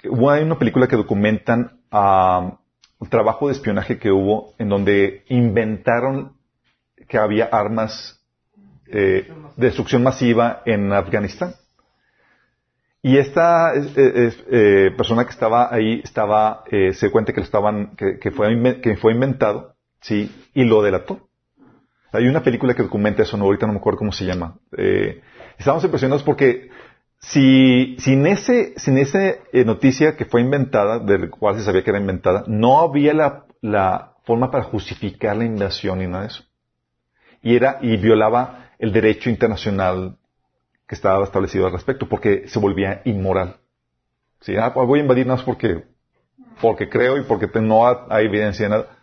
hay 0.04 0.43
una 0.43 0.58
película 0.58 0.88
que 0.88 0.95
documentan 0.95 1.80
ah, 1.91 2.58
el 3.00 3.10
trabajo 3.10 3.47
de 3.47 3.54
espionaje 3.54 4.00
que 4.00 4.12
hubo 4.12 4.54
en 4.58 4.70
donde 4.70 5.24
inventaron 5.30 6.34
que 7.08 7.18
había 7.18 7.45
armas 7.45 8.20
eh, 8.88 9.32
de 9.56 9.68
destrucción 9.68 10.04
masiva 10.04 10.62
en 10.66 10.91
Afganistán. 10.91 11.54
Y 13.02 13.18
esta 13.18 13.74
eh, 13.76 13.93
eh, 13.95 14.34
eh, 14.52 14.91
persona 14.97 15.24
que 15.24 15.32
estaba 15.32 15.74
ahí 15.74 16.02
estaba, 16.04 16.64
eh, 16.70 16.93
se 16.93 17.10
cuenta 17.12 17.32
que 17.32 17.39
lo 17.39 17.45
estaban, 17.45 17.95
que, 17.95 18.32
fue, 18.32 18.82
que 18.82 18.97
fue 18.97 19.14
inventado, 19.14 19.76
sí, 20.02 20.30
y 20.54 20.66
lo 20.66 20.82
delató. 20.82 21.29
Hay 22.12 22.28
una 22.28 22.41
película 22.43 22.74
que 22.74 22.84
documenta 22.84 23.24
eso, 23.24 23.38
no, 23.38 23.45
ahorita 23.45 23.68
no 23.68 23.74
me 23.74 23.80
acuerdo 23.80 23.99
cómo 23.99 24.12
se 24.12 24.26
llama. 24.26 24.55
Eh, 24.78 25.22
estamos 25.57 25.84
impresionados 25.84 26.24
porque 26.24 26.70
si, 27.20 27.95
sin 27.99 28.26
ese, 28.26 28.74
sin 28.78 28.97
esa 28.97 29.20
eh, 29.30 29.66
noticia 29.66 30.16
que 30.16 30.26
fue 30.26 30.41
inventada, 30.41 30.99
del 30.99 31.30
cual 31.30 31.57
se 31.57 31.64
sabía 31.66 31.84
que 31.84 31.91
era 31.91 31.99
inventada, 31.99 32.43
no 32.47 32.80
había 32.80 33.14
la, 33.14 33.45
la 33.62 34.14
forma 34.24 34.49
para 34.49 34.64
justificar 34.64 35.38
la 35.38 35.45
invasión 35.45 35.99
ni 35.99 36.07
nada 36.07 36.22
de 36.24 36.28
eso. 36.30 36.43
Y 37.41 37.55
era, 37.55 37.78
y 37.82 37.97
violaba 37.97 38.72
el 38.80 38.91
derecho 38.91 39.30
internacional 39.30 40.18
que 40.88 40.95
estaba 40.95 41.24
establecido 41.24 41.68
al 41.68 41.74
respecto, 41.74 42.10
porque 42.10 42.47
se 42.47 42.60
volvía 42.60 43.01
inmoral. 43.05 43.57
Sí, 44.41 44.55
ah, 44.57 44.70
voy 44.70 44.99
a 44.99 45.01
invadir 45.03 45.28
nada 45.28 45.38
más 45.38 45.45
porque, 45.45 45.84
porque 46.62 46.89
creo 46.89 47.18
y 47.18 47.24
porque 47.24 47.47
no 47.62 47.86
ha- 47.88 48.07
hay 48.10 48.26
evidencia 48.26 48.66
de 48.66 48.70
nada. 48.70 48.99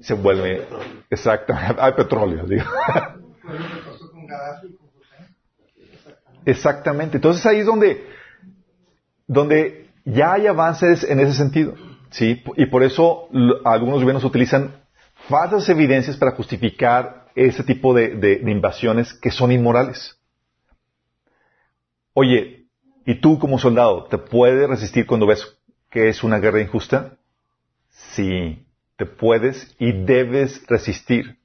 Se 0.00 0.14
vuelve, 0.14 0.66
exactamente, 1.10 1.74
hay 1.80 1.92
petróleo, 1.92 2.46
digo. 2.46 2.64
Exactamente. 6.44 7.16
Entonces 7.18 7.44
ahí 7.46 7.58
es 7.58 7.66
donde, 7.66 8.04
donde 9.26 9.88
ya 10.04 10.32
hay 10.34 10.46
avances 10.46 11.04
en 11.04 11.20
ese 11.20 11.34
sentido. 11.34 11.74
¿sí? 12.10 12.42
Y 12.56 12.66
por 12.66 12.82
eso 12.82 13.28
algunos 13.64 14.00
gobiernos 14.00 14.24
utilizan 14.24 14.74
falsas 15.28 15.68
evidencias 15.68 16.16
para 16.16 16.32
justificar 16.32 17.26
ese 17.34 17.62
tipo 17.62 17.94
de, 17.94 18.08
de- 18.16 18.36
de 18.38 18.50
invasiones 18.50 19.14
que 19.14 19.30
son 19.30 19.52
inmorales. 19.52 20.18
Oye, 22.14 22.66
¿y 23.06 23.20
tú 23.20 23.38
como 23.38 23.58
soldado 23.58 24.04
te 24.04 24.18
puedes 24.18 24.68
resistir 24.68 25.06
cuando 25.06 25.26
ves 25.26 25.56
que 25.90 26.08
es 26.08 26.24
una 26.24 26.38
guerra 26.38 26.60
injusta? 26.60 27.16
Sí, 27.90 28.66
te 29.00 29.06
puedes 29.06 29.74
y 29.78 29.92
debes 29.92 30.62
resistir. 30.66 31.38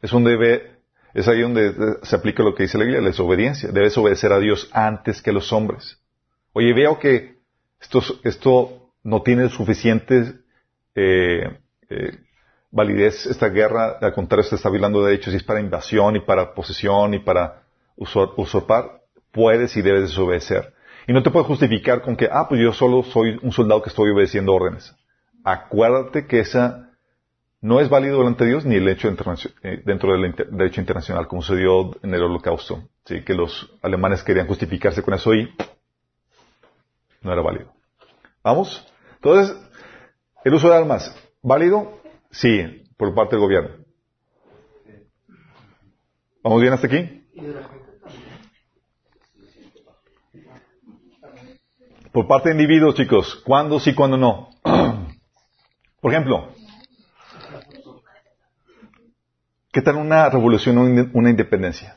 Es 0.00 0.12
un 0.12 0.22
debe, 0.22 0.76
es 1.12 1.26
ahí 1.26 1.40
donde 1.40 1.70
eh, 1.70 1.74
se 2.04 2.14
aplica 2.14 2.44
lo 2.44 2.54
que 2.54 2.62
dice 2.62 2.78
la 2.78 2.84
Biblia, 2.84 3.00
la 3.00 3.08
desobediencia. 3.08 3.72
Debes 3.72 3.98
obedecer 3.98 4.32
a 4.32 4.38
Dios 4.38 4.70
antes 4.72 5.20
que 5.20 5.30
a 5.30 5.32
los 5.32 5.52
hombres. 5.52 5.98
Oye, 6.52 6.72
veo 6.72 7.00
que 7.00 7.40
esto, 8.22 8.92
no 9.02 9.22
tiene 9.22 9.48
suficiente 9.48 10.34
eh, 10.94 11.58
eh, 11.88 12.18
validez, 12.70 13.26
esta 13.26 13.48
guerra, 13.48 13.98
al 14.00 14.14
contrario, 14.14 14.48
se 14.48 14.54
está 14.54 14.70
violando 14.70 15.04
derechos 15.04 15.34
y 15.34 15.38
es 15.38 15.42
para 15.42 15.58
invasión 15.58 16.14
y 16.14 16.20
para 16.20 16.54
posesión 16.54 17.14
y 17.14 17.18
para 17.18 17.64
usur- 17.96 18.34
usurpar. 18.36 19.00
Puedes 19.32 19.76
y 19.76 19.82
debes 19.82 20.02
desobedecer. 20.02 20.74
Y 21.08 21.12
no 21.12 21.24
te 21.24 21.32
puedes 21.32 21.48
justificar 21.48 22.02
con 22.02 22.14
que, 22.14 22.28
ah, 22.30 22.46
pues 22.48 22.60
yo 22.60 22.72
solo 22.72 23.02
soy 23.02 23.36
un 23.42 23.50
soldado 23.50 23.82
que 23.82 23.88
estoy 23.88 24.12
obedeciendo 24.12 24.54
órdenes. 24.54 24.94
Acuérdate 25.42 26.28
que 26.28 26.38
esa 26.38 26.86
no 27.62 27.80
es 27.80 27.90
válido 27.90 28.18
delante 28.18 28.44
de 28.44 28.50
Dios 28.50 28.64
ni 28.64 28.76
el 28.76 28.88
hecho 28.88 29.08
eh, 29.08 29.82
dentro 29.84 30.12
del 30.12 30.34
derecho 30.50 30.80
internacional, 30.80 31.28
como 31.28 31.42
sucedió 31.42 31.90
en 32.02 32.14
el 32.14 32.22
holocausto. 32.22 32.88
¿sí? 33.04 33.22
Que 33.22 33.34
los 33.34 33.70
alemanes 33.82 34.22
querían 34.22 34.46
justificarse 34.46 35.02
con 35.02 35.14
eso 35.14 35.34
y 35.34 35.52
no 37.22 37.32
era 37.32 37.42
válido. 37.42 37.72
¿Vamos? 38.42 38.86
Entonces, 39.16 39.54
el 40.44 40.54
uso 40.54 40.70
de 40.70 40.76
armas, 40.76 41.14
¿válido? 41.42 42.00
Sí, 42.30 42.84
por 42.96 43.14
parte 43.14 43.36
del 43.36 43.44
gobierno. 43.44 43.84
¿Vamos 46.42 46.62
bien 46.62 46.72
hasta 46.72 46.86
aquí? 46.86 47.26
Por 52.12 52.26
parte 52.26 52.48
de 52.48 52.54
individuos, 52.54 52.94
chicos, 52.94 53.42
¿cuándo 53.44 53.78
sí, 53.78 53.94
cuándo 53.94 54.16
no? 54.16 54.48
Por 56.00 56.12
ejemplo, 56.12 56.48
¿qué 59.72 59.82
tal 59.82 59.96
una 59.96 60.28
revolución 60.28 60.78
o 60.78 60.82
una 61.14 61.30
independencia? 61.30 61.96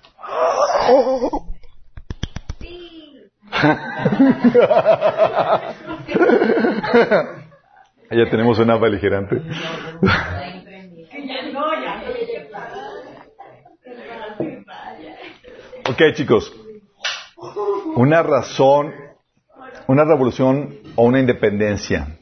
ya 8.11 8.30
tenemos 8.30 8.59
una 8.59 8.78
beligerante. 8.78 9.41
ok, 15.89 16.01
chicos. 16.13 16.53
Una 17.95 18.24
razón, 18.24 18.93
una 19.88 20.03
revolución 20.03 20.80
o 20.95 21.05
una 21.05 21.19
independencia. 21.19 22.19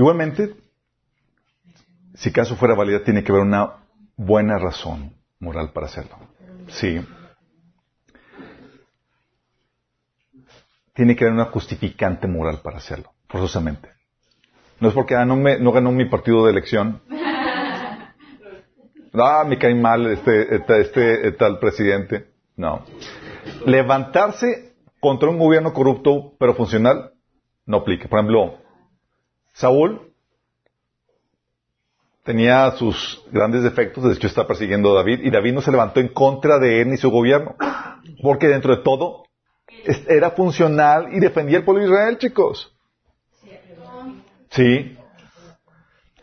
Igualmente, 0.00 0.54
si 2.14 2.32
caso 2.32 2.56
fuera 2.56 2.74
válida, 2.74 3.04
tiene 3.04 3.22
que 3.22 3.32
haber 3.32 3.44
una 3.44 3.80
buena 4.16 4.58
razón 4.58 5.12
moral 5.40 5.72
para 5.74 5.88
hacerlo. 5.88 6.16
Sí. 6.68 7.06
Tiene 10.94 11.14
que 11.14 11.24
haber 11.24 11.34
una 11.34 11.50
justificante 11.52 12.26
moral 12.26 12.60
para 12.62 12.78
hacerlo, 12.78 13.12
forzosamente. 13.28 13.90
No 14.80 14.88
es 14.88 14.94
porque 14.94 15.16
ah, 15.16 15.26
no, 15.26 15.36
me, 15.36 15.58
no 15.58 15.70
ganó 15.70 15.92
mi 15.92 16.06
partido 16.06 16.46
de 16.46 16.52
elección. 16.52 17.02
Ah, 19.12 19.42
me 19.44 19.58
cae 19.58 19.74
mal 19.74 20.06
este, 20.06 20.54
este, 20.54 20.80
este 20.82 21.32
tal 21.32 21.58
presidente. 21.58 22.28
No. 22.56 22.84
Levantarse 23.66 24.76
contra 25.00 25.28
un 25.28 25.36
gobierno 25.36 25.72
corrupto 25.72 26.34
pero 26.38 26.54
funcional 26.54 27.10
no 27.66 27.78
aplica. 27.78 28.08
Por 28.08 28.20
ejemplo, 28.20 28.59
Saúl 29.52 30.12
tenía 32.24 32.70
sus 32.72 33.24
grandes 33.30 33.62
defectos, 33.62 34.04
de 34.04 34.12
hecho 34.12 34.26
está 34.26 34.46
persiguiendo 34.46 34.92
a 34.92 34.96
David, 34.96 35.20
y 35.22 35.30
David 35.30 35.54
no 35.54 35.62
se 35.62 35.70
levantó 35.70 36.00
en 36.00 36.08
contra 36.08 36.58
de 36.58 36.82
él 36.82 36.90
ni 36.90 36.96
su 36.96 37.10
gobierno, 37.10 37.56
porque 38.22 38.48
dentro 38.48 38.76
de 38.76 38.82
todo 38.82 39.24
era 40.08 40.30
funcional 40.32 41.12
y 41.12 41.20
defendía 41.20 41.58
el 41.58 41.64
pueblo 41.64 41.82
de 41.82 41.90
Israel, 41.90 42.18
chicos. 42.18 42.74
Sí. 44.50 44.96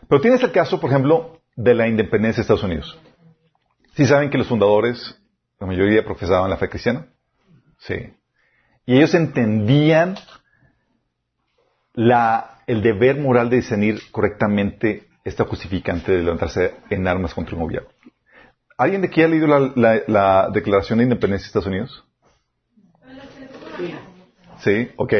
Pero 0.08 0.20
tienes 0.20 0.42
el 0.42 0.52
caso, 0.52 0.80
por 0.80 0.90
ejemplo, 0.90 1.40
de 1.56 1.74
la 1.74 1.88
independencia 1.88 2.38
de 2.38 2.42
Estados 2.42 2.62
Unidos. 2.62 2.98
¿Sí 3.94 4.06
saben 4.06 4.30
que 4.30 4.38
los 4.38 4.46
fundadores, 4.46 5.20
la 5.58 5.66
mayoría 5.66 6.04
profesaban 6.04 6.48
la 6.48 6.56
fe 6.56 6.68
cristiana? 6.68 7.06
Sí. 7.78 8.14
Y 8.86 8.96
ellos 8.96 9.12
entendían 9.14 10.16
la, 11.94 12.57
el 12.68 12.82
deber 12.82 13.18
moral 13.18 13.50
de 13.50 13.56
discernir 13.56 14.00
correctamente 14.12 15.08
esta 15.24 15.44
justificante 15.44 16.12
de 16.12 16.22
levantarse 16.22 16.74
en 16.90 17.08
armas 17.08 17.34
contra 17.34 17.56
un 17.56 17.62
gobierno. 17.62 17.88
¿Alguien 18.76 19.00
de 19.00 19.08
aquí 19.08 19.22
ha 19.22 19.28
leído 19.28 19.46
la, 19.48 19.72
la- 19.74 20.02
la 20.06 20.50
Declaración 20.52 20.98
de 20.98 21.04
Independencia 21.04 21.44
de 21.46 21.48
Estados 21.48 21.66
Unidos? 21.66 22.04
Sí, 24.60 24.90
ok. 24.96 25.12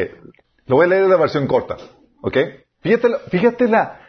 Lo 0.66 0.76
voy 0.76 0.84
a 0.86 0.88
leer 0.88 1.04
en 1.04 1.10
la 1.10 1.16
versión 1.16 1.46
corta, 1.46 1.76
ok. 2.22 2.36
Fíjate, 2.82 3.08
la- 3.68 4.00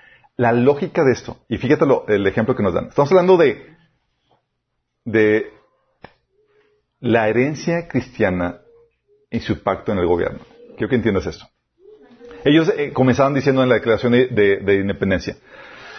lógica 0.54 1.04
de 1.04 1.12
esto 1.14 1.38
y 1.50 1.58
fíjate 1.58 1.86
el 2.08 2.28
ejemplo 2.28 2.56
que 2.56 2.64
nos 2.64 2.74
dan. 2.74 2.88
Estamos 2.90 3.12
hablando 3.12 3.38
de, 3.38 3.76
de 5.06 5.52
la 7.00 7.28
herencia 7.30 7.88
cristiana 7.88 8.60
y 9.32 9.40
su 9.40 9.62
pacto 9.64 9.92
en 9.92 10.00
el 10.00 10.08
gobierno. 10.08 10.40
Quiero 10.78 10.90
que 10.90 10.96
entiendas 10.96 11.26
esto. 11.26 11.46
Ellos 12.46 12.72
eh, 12.78 12.92
comenzaban 12.94 13.34
diciendo 13.34 13.64
en 13.64 13.70
la 13.70 13.76
declaración 13.76 14.14
de, 14.14 14.28
de- 14.28 14.58
de 14.58 14.76
independencia, 14.80 15.36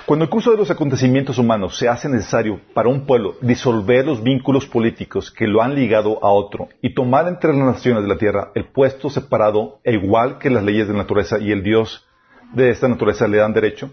Cuando 0.07 0.24
el 0.24 0.30
curso 0.30 0.51
de 0.51 0.57
los 0.57 0.70
acontecimientos 0.70 1.38
humanos 1.38 1.78
se 1.78 1.88
hace 1.88 2.09
necesario 2.09 2.61
para 2.74 2.88
un 2.88 3.07
pueblo 3.07 3.36
disolver 3.43 4.05
los 4.07 4.22
vínculos 4.22 4.66
políticos 4.66 5.30
que 5.30 5.47
lo 5.47 5.62
han 5.62 5.74
ligado 5.74 6.18
a 6.24 6.30
otro 6.32 6.68
y 6.82 6.95
tomar 6.95 7.28
entre 7.28 7.53
las 7.55 7.64
naciones 7.74 8.03
de 8.03 8.09
la 8.09 8.16
tierra 8.16 8.51
el 8.57 8.64
puesto 8.64 9.09
separado 9.11 9.78
e 9.84 9.93
igual 9.95 10.38
que 10.38 10.51
las 10.51 10.64
leyes 10.64 10.88
de 10.88 10.95
la 10.95 11.01
naturaleza 11.01 11.38
y 11.38 11.53
el 11.53 11.62
Dios 11.62 12.07
de 12.55 12.70
esta 12.70 12.88
naturaleza 12.88 13.28
le 13.28 13.36
dan 13.38 13.53
derecho, 13.53 13.91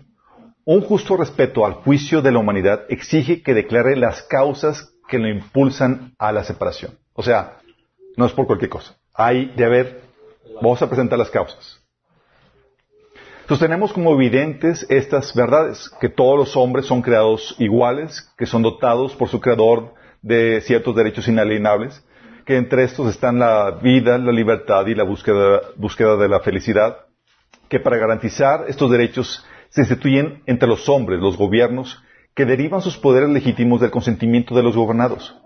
un 0.65 0.81
justo 0.81 1.15
respeto 1.17 1.65
al 1.65 1.73
juicio 1.73 2.21
de 2.23 2.31
la 2.31 2.39
humanidad 2.39 2.85
exige 2.89 3.43
que 3.43 3.53
declare 3.53 3.95
las 3.95 4.23
causas 4.23 4.91
que 5.07 5.19
lo 5.19 5.27
impulsan 5.29 6.13
a 6.17 6.31
la 6.31 6.43
separación. 6.43 6.93
O 7.13 7.21
sea, 7.21 7.59
no 8.17 8.25
es 8.25 8.31
por 8.31 8.47
cualquier 8.47 8.69
cosa. 8.71 8.95
Hay 9.13 9.53
de 9.55 9.65
haber, 9.65 10.01
vamos 10.61 10.81
a 10.81 10.87
presentar 10.89 11.19
las 11.19 11.29
causas. 11.29 11.76
Sostenemos 13.47 13.93
como 13.93 14.13
evidentes 14.13 14.85
estas 14.89 15.33
verdades, 15.33 15.89
que 16.01 16.09
todos 16.09 16.37
los 16.37 16.57
hombres 16.57 16.85
son 16.85 17.01
creados 17.01 17.55
iguales, 17.59 18.29
que 18.37 18.45
son 18.45 18.61
dotados 18.61 19.15
por 19.15 19.29
su 19.29 19.39
creador 19.39 19.93
de 20.21 20.59
ciertos 20.59 20.93
derechos 20.93 21.29
inalienables, 21.29 22.05
que 22.45 22.57
entre 22.57 22.83
estos 22.83 23.07
están 23.09 23.39
la 23.39 23.71
vida, 23.71 24.17
la 24.17 24.33
libertad 24.33 24.85
y 24.87 24.95
la 24.95 25.05
búsqueda, 25.05 25.61
búsqueda 25.77 26.17
de 26.17 26.27
la 26.27 26.41
felicidad, 26.41 26.97
que 27.69 27.79
para 27.79 27.95
garantizar 27.95 28.65
estos 28.67 28.91
derechos 28.91 29.45
se 29.69 29.79
instituyen 29.79 30.43
entre 30.45 30.67
los 30.67 30.89
hombres 30.89 31.21
los 31.21 31.37
gobiernos 31.37 32.03
que 32.35 32.43
derivan 32.43 32.81
sus 32.81 32.97
poderes 32.97 33.29
legítimos 33.29 33.79
del 33.79 33.91
consentimiento 33.91 34.55
de 34.55 34.63
los 34.63 34.75
gobernados, 34.75 35.37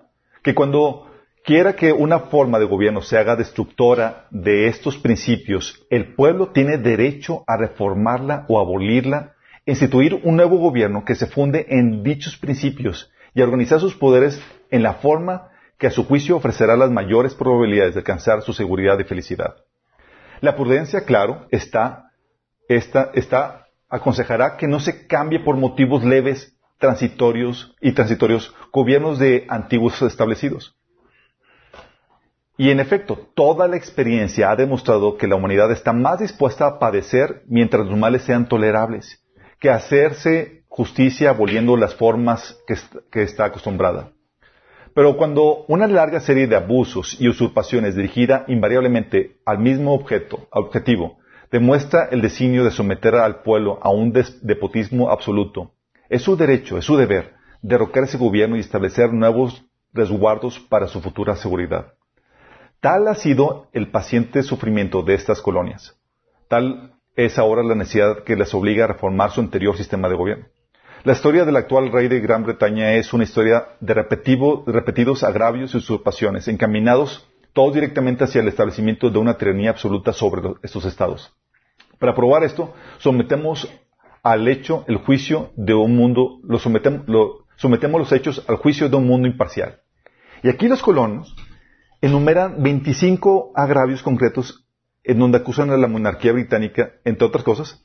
que 0.42 0.56
cuando 0.56 1.11
quiera 1.44 1.76
que 1.76 1.92
una 1.92 2.20
forma 2.20 2.60
de 2.60 2.66
gobierno 2.66 3.02
se 3.02 3.18
haga 3.18 3.36
destructora 3.36 4.28
de 4.30 4.68
estos 4.68 4.98
principios, 4.98 5.86
el 5.90 6.16
pueblo 6.16 6.50
tiene 6.50 6.78
derecho 6.78 7.44
a 7.48 7.58
reformarla 7.58 8.46
o 8.48 8.60
abolirla, 8.60 9.34
instituir 9.66 10.20
un 10.24 10.36
nuevo 10.36 10.58
gobierno 10.58 11.06
que 11.06 11.16
se 11.16 11.28
funde 11.28 11.66
en 11.70 12.04
dichos 12.04 12.38
principios 12.38 13.12
y 13.34 13.42
organizar 13.42 13.80
sus 13.80 13.96
poderes 13.96 14.42
en 14.70 14.84
la 14.84 14.96
forma 14.96 15.50
que 15.78 15.88
a 15.88 15.92
su 15.92 16.06
juicio 16.06 16.38
ofrecerá 16.38 16.76
las 16.76 16.92
mayores 16.92 17.34
probabilidades 17.34 17.96
de 17.96 18.02
alcanzar 18.02 18.42
su 18.42 18.54
seguridad 18.54 19.00
y 19.00 19.04
felicidad. 19.04 19.56
La 20.40 20.56
prudencia, 20.56 21.06
claro, 21.06 21.48
está, 21.50 22.12
está, 22.68 23.12
está 23.14 23.68
aconsejará 23.90 24.58
que 24.58 24.68
no 24.68 24.80
se 24.80 25.06
cambie 25.08 25.40
por 25.40 25.58
motivos 25.58 26.04
leves, 26.04 26.56
transitorios 26.80 27.76
y 27.82 27.92
transitorios 27.92 28.56
gobiernos 28.72 29.20
de 29.20 29.46
antiguos 29.50 30.02
establecidos. 30.02 30.76
Y 32.58 32.70
en 32.70 32.80
efecto, 32.80 33.30
toda 33.34 33.68
la 33.68 33.78
experiencia 33.78 34.52
ha 34.52 34.56
demostrado 34.56 35.18
que 35.18 35.28
la 35.28 35.36
humanidad 35.36 35.72
está 35.72 35.94
más 35.94 36.20
dispuesta 36.20 36.68
a 36.68 36.80
padecer 36.80 37.44
mientras 37.48 37.88
los 37.88 37.98
males 37.98 38.24
sean 38.24 38.48
tolerables, 38.48 39.24
que 39.60 39.70
hacerse 39.70 40.64
justicia 40.68 41.30
aboliendo 41.30 41.76
las 41.78 41.96
formas 41.96 42.58
que, 42.68 42.76
que 43.12 43.24
está 43.24 43.46
acostumbrada. 43.46 44.12
Pero 44.94 45.16
cuando 45.16 45.66
una 45.68 45.88
larga 45.88 46.20
serie 46.20 46.48
de 46.48 46.56
abusos 46.56 47.20
y 47.20 47.30
usurpaciones 47.30 47.96
dirigida 47.96 48.44
invariablemente 48.48 49.38
al 49.46 49.60
mismo 49.60 49.94
objeto, 49.94 50.48
objetivo, 50.52 51.18
demuestra 51.50 52.10
el 52.12 52.22
designio 52.22 52.64
de 52.64 52.72
someter 52.72 53.16
al 53.16 53.42
pueblo 53.42 53.80
a 53.82 53.90
un 53.90 54.12
despotismo 54.12 55.10
absoluto, 55.10 55.74
es 56.10 56.24
su 56.24 56.36
derecho, 56.36 56.78
es 56.78 56.86
su 56.86 56.98
deber, 56.98 57.34
derrocar 57.62 58.04
ese 58.04 58.18
gobierno 58.18 58.58
y 58.58 58.60
establecer 58.60 59.14
nuevos 59.14 59.66
resguardos 59.94 60.60
para 60.60 60.88
su 60.88 61.02
futura 61.02 61.36
seguridad. 61.36 61.94
Tal 62.82 63.08
ha 63.08 63.14
sido 63.14 63.68
el 63.74 63.92
paciente 63.92 64.42
sufrimiento 64.42 65.04
de 65.04 65.14
estas 65.14 65.40
colonias. 65.40 65.96
Tal 66.48 66.96
es 67.16 67.38
ahora 67.38 67.62
la 67.62 67.76
necesidad 67.76 68.24
que 68.24 68.36
les 68.36 68.56
obliga 68.56 68.86
a 68.86 68.88
reformar 68.88 69.30
su 69.30 69.40
anterior 69.40 69.78
sistema 69.78 70.10
de 70.10 70.16
gobierno. 70.16 70.46
La 71.04 71.14
historia 71.14 71.46
del 71.46 71.58
actual 71.58 71.92
rey 71.92 72.08
de 72.08 72.20
Gran 72.20 72.44
Bretaña 72.44 72.94
es 72.94 73.14
una 73.14 73.24
historia 73.24 73.68
de 73.82 73.94
repetidos 73.94 75.24
agravios 75.24 75.76
y 75.76 75.78
usurpaciones, 75.78 76.48
encaminados 76.48 77.30
todos 77.54 77.76
directamente 77.76 78.24
hacia 78.24 78.42
el 78.42 78.48
establecimiento 78.48 79.12
de 79.12 79.20
una 79.20 79.38
tiranía 79.38 79.70
absoluta 79.70 80.12
sobre 80.12 80.42
estos 80.64 80.84
estados. 80.86 81.32
Para 82.00 82.16
probar 82.16 82.44
esto, 82.44 82.74
sometemos 82.98 83.72
al 84.24 84.48
hecho 84.48 84.86
el 84.88 84.98
juicio 84.98 85.52
de 85.56 85.76
un 85.76 85.96
mundo, 85.96 86.40
lo 86.44 86.58
sometemos, 86.58 87.04
sometemos 87.58 88.02
los 88.02 88.12
hechos 88.12 88.44
al 88.48 88.56
juicio 88.56 88.90
de 88.90 88.96
un 88.96 89.06
mundo 89.06 89.28
imparcial. 89.28 89.82
Y 90.42 90.50
aquí 90.50 90.68
los 90.68 90.82
colonos 90.82 91.36
enumeran 92.02 92.62
25 92.62 93.54
agravios 93.56 94.04
concretos 94.04 94.66
en 95.04 95.20
donde 95.20 95.38
acusan 95.38 95.70
a 95.70 95.78
la 95.78 95.88
monarquía 95.88 96.34
británica, 96.34 96.94
entre 97.06 97.28
otras 97.28 97.44
cosas, 97.44 97.84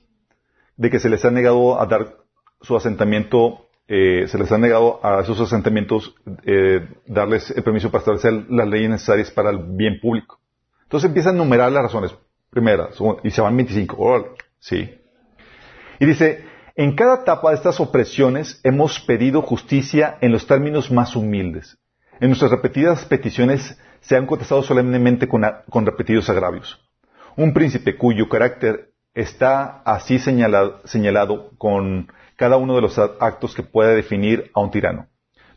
de 0.76 0.90
que 0.90 0.98
se 0.98 1.08
les 1.08 1.24
ha 1.24 1.30
negado 1.30 1.80
a 1.80 1.86
dar 1.86 2.16
su 2.60 2.76
asentamiento, 2.76 3.68
eh, 3.88 4.26
se 4.28 4.38
les 4.38 4.50
ha 4.52 4.58
negado 4.58 5.00
a 5.04 5.20
esos 5.20 5.40
asentamientos 5.40 6.14
eh, 6.44 6.88
darles 7.06 7.50
el 7.50 7.62
permiso 7.62 7.90
para 7.90 8.00
establecer 8.00 8.46
las 8.50 8.68
leyes 8.68 8.90
necesarias 8.90 9.30
para 9.30 9.50
el 9.50 9.58
bien 9.58 10.00
público. 10.00 10.40
Entonces 10.82 11.08
empiezan 11.08 11.34
a 11.34 11.36
enumerar 11.38 11.72
las 11.72 11.84
razones. 11.84 12.14
Primera, 12.50 12.88
y 13.22 13.30
se 13.30 13.40
van 13.40 13.56
25. 13.56 14.34
sí. 14.58 14.94
Y 15.98 16.06
dice, 16.06 16.44
en 16.74 16.94
cada 16.94 17.22
etapa 17.22 17.50
de 17.50 17.56
estas 17.56 17.80
opresiones 17.80 18.60
hemos 18.62 19.00
pedido 19.00 19.42
justicia 19.42 20.18
en 20.20 20.32
los 20.32 20.46
términos 20.46 20.90
más 20.90 21.16
humildes. 21.16 21.78
En 22.20 22.28
nuestras 22.28 22.50
repetidas 22.50 23.04
peticiones 23.06 23.78
se 24.06 24.16
han 24.16 24.26
contestado 24.26 24.62
solemnemente 24.62 25.26
con, 25.26 25.42
repetidos 25.84 26.30
agravios. 26.30 26.80
Un 27.36 27.52
príncipe 27.52 27.96
cuyo 27.96 28.28
carácter 28.28 28.92
está 29.14 29.82
así 29.84 30.20
señalado, 30.20 31.50
con 31.58 32.12
cada 32.36 32.56
uno 32.56 32.76
de 32.76 32.82
los 32.82 32.98
actos 32.98 33.54
que 33.54 33.64
puede 33.64 33.96
definir 33.96 34.52
a 34.54 34.60
un 34.60 34.70
tirano. 34.70 35.08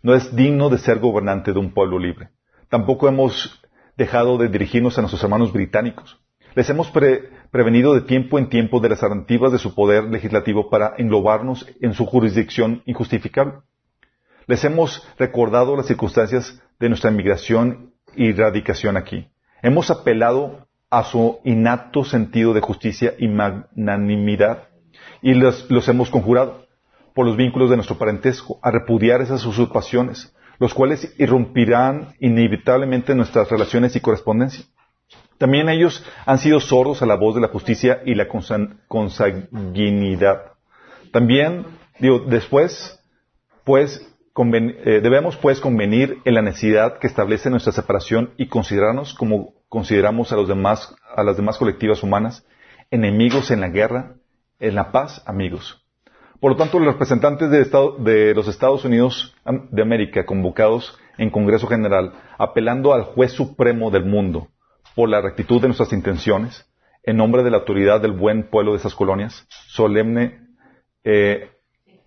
No 0.02 0.16
es 0.16 0.36
digno 0.36 0.70
de 0.70 0.80
ser 0.80 0.98
gobernante 0.98 1.54
de 1.54 1.60
un 1.60 1.74
pueblo 1.74 2.00
libre. 2.00 2.30
Tampoco 2.70 3.08
hemos 3.08 3.62
dejado 3.98 4.40
de 4.40 4.48
dirigirnos 4.48 4.98
a 4.98 5.02
nuestros 5.02 5.24
hermanos 5.24 5.54
británicos. 5.54 6.20
Les 6.56 6.68
hemos 6.72 6.92
prevenido 7.52 7.94
de 7.94 8.02
tiempo 8.02 8.40
en 8.40 8.50
tiempo 8.50 8.80
de 8.80 8.90
las 8.90 9.04
alternativas 9.04 9.52
de 9.52 9.60
su 9.60 9.76
poder 9.76 10.06
legislativo 10.06 10.72
para 10.72 10.96
englobarnos 10.98 11.68
en 11.82 11.94
su 11.94 12.08
jurisdicción 12.08 12.82
injustificable. 12.88 13.60
Les 14.48 14.64
hemos 14.64 15.08
recordado 15.20 15.76
las 15.76 15.86
circunstancias 15.86 16.60
de 16.80 16.90
nuestra 16.90 17.12
inmigración 17.12 17.89
y 18.20 18.34
radicación 18.34 18.98
aquí. 18.98 19.30
Hemos 19.62 19.90
apelado 19.90 20.68
a 20.90 21.06
su 21.06 21.40
innato 21.46 22.04
sentido 22.04 22.54
de 22.54 22.60
justicia 22.60 23.14
y 23.18 23.30
magnanimidad 23.30 24.68
y 25.22 25.36
los, 25.36 25.72
los, 25.72 25.88
hemos 25.88 26.10
conjurado 26.10 26.66
por 27.16 27.26
los 27.26 27.38
vínculos 27.38 27.70
de 27.70 27.78
nuestro 27.78 27.98
parentesco 27.98 28.60
a 28.62 28.72
repudiar 28.72 29.22
esas 29.22 29.46
usurpaciones, 29.46 30.36
los 30.58 30.74
cuales 30.74 31.16
irrumpirán 31.18 32.14
inevitablemente 32.20 33.14
en 33.14 33.20
nuestras 33.20 33.50
relaciones 33.50 33.96
y 33.96 34.02
correspondencia. 34.02 34.66
También 35.38 35.70
ellos 35.70 36.06
han 36.26 36.40
sido 36.40 36.60
sordos 36.60 37.02
a 37.02 37.06
la 37.06 37.16
voz 37.16 37.36
de 37.36 37.42
la 37.42 37.48
justicia 37.48 38.02
y 38.06 38.16
la 38.16 38.28
consanguinidad. 38.28 40.42
También, 41.14 41.66
digo, 42.00 42.20
después, 42.28 43.02
pues, 43.64 44.09
eh, 44.42 45.02
debemos 45.02 45.36
pues 45.36 45.60
convenir 45.60 46.20
en 46.24 46.34
la 46.34 46.42
necesidad 46.42 46.98
que 47.00 47.08
establece 47.08 47.50
nuestra 47.50 47.74
separación 47.74 48.34
y 48.38 48.48
considerarnos 48.48 49.14
como 49.14 49.54
consideramos 49.68 50.32
a 50.32 50.38
los 50.38 50.48
demás, 50.48 50.96
a 51.14 51.24
las 51.24 51.36
demás 51.36 51.58
colectivas 51.58 52.04
humanas, 52.04 52.46
enemigos 52.90 53.52
en 53.52 53.60
la 53.60 53.68
guerra, 53.68 54.16
en 54.60 54.76
la 54.76 54.92
paz, 54.92 55.22
amigos. 55.26 55.86
Por 56.40 56.52
lo 56.52 56.58
tanto, 56.58 56.80
los 56.80 56.94
representantes 56.94 57.50
de, 57.50 57.66
de 58.00 58.34
los 58.34 58.48
Estados 58.48 58.86
Unidos 58.86 59.36
de 59.72 59.82
América, 59.82 60.26
convocados 60.26 60.98
en 61.18 61.32
Congreso 61.32 61.68
General, 61.68 62.14
apelando 62.38 62.94
al 62.94 63.04
juez 63.04 63.34
supremo 63.34 63.92
del 63.92 64.06
mundo 64.06 64.48
por 64.96 65.10
la 65.10 65.20
rectitud 65.20 65.62
de 65.62 65.68
nuestras 65.68 65.92
intenciones, 65.92 66.66
en 67.04 67.18
nombre 67.18 67.44
de 67.44 67.52
la 67.52 67.58
autoridad 67.58 68.00
del 68.00 68.14
buen 68.14 68.50
pueblo 68.50 68.72
de 68.72 68.78
esas 68.78 68.96
colonias, 68.96 69.46
solemne, 69.68 70.48
eh, 71.04 71.50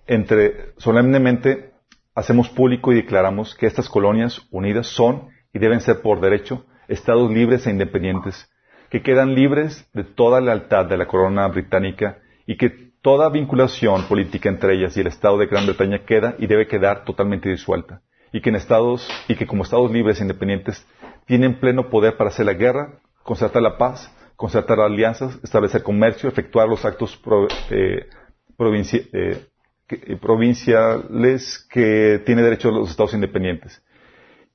entre, 0.06 0.72
solemnemente 0.78 1.71
hacemos 2.14 2.48
público 2.48 2.92
y 2.92 2.96
declaramos 2.96 3.54
que 3.54 3.66
estas 3.66 3.88
colonias 3.88 4.46
unidas 4.50 4.86
son 4.86 5.28
y 5.52 5.58
deben 5.58 5.80
ser 5.80 6.02
por 6.02 6.20
derecho 6.20 6.64
estados 6.88 7.30
libres 7.30 7.66
e 7.66 7.70
independientes, 7.70 8.50
que 8.90 9.02
quedan 9.02 9.34
libres 9.34 9.88
de 9.92 10.04
toda 10.04 10.40
lealtad 10.40 10.86
de 10.86 10.96
la 10.96 11.06
corona 11.06 11.48
británica 11.48 12.18
y 12.46 12.56
que 12.56 12.92
toda 13.00 13.30
vinculación 13.30 14.04
política 14.04 14.48
entre 14.48 14.74
ellas 14.74 14.96
y 14.96 15.00
el 15.00 15.06
Estado 15.06 15.38
de 15.38 15.46
Gran 15.46 15.66
Bretaña 15.66 16.04
queda 16.04 16.34
y 16.38 16.46
debe 16.46 16.68
quedar 16.68 17.04
totalmente 17.04 17.48
disuelta, 17.48 18.02
y 18.32 18.40
que 18.40 18.50
en 18.50 18.56
estados 18.56 19.08
y 19.28 19.34
que 19.34 19.46
como 19.46 19.64
estados 19.64 19.90
libres 19.90 20.20
e 20.20 20.22
independientes 20.22 20.86
tienen 21.26 21.58
pleno 21.58 21.88
poder 21.88 22.16
para 22.16 22.30
hacer 22.30 22.46
la 22.46 22.54
guerra, 22.54 22.98
concertar 23.22 23.62
la 23.62 23.78
paz, 23.78 24.12
concertar 24.36 24.80
alianzas, 24.80 25.38
establecer 25.42 25.82
comercio, 25.82 26.28
efectuar 26.28 26.68
los 26.68 26.84
actos 26.84 27.20
eh, 27.70 28.06
eh, 28.58 29.46
eh, 29.92 30.16
provinciales 30.16 31.66
que 31.70 32.22
tiene 32.24 32.42
derecho 32.42 32.70
los 32.70 32.90
estados 32.90 33.14
independientes. 33.14 33.82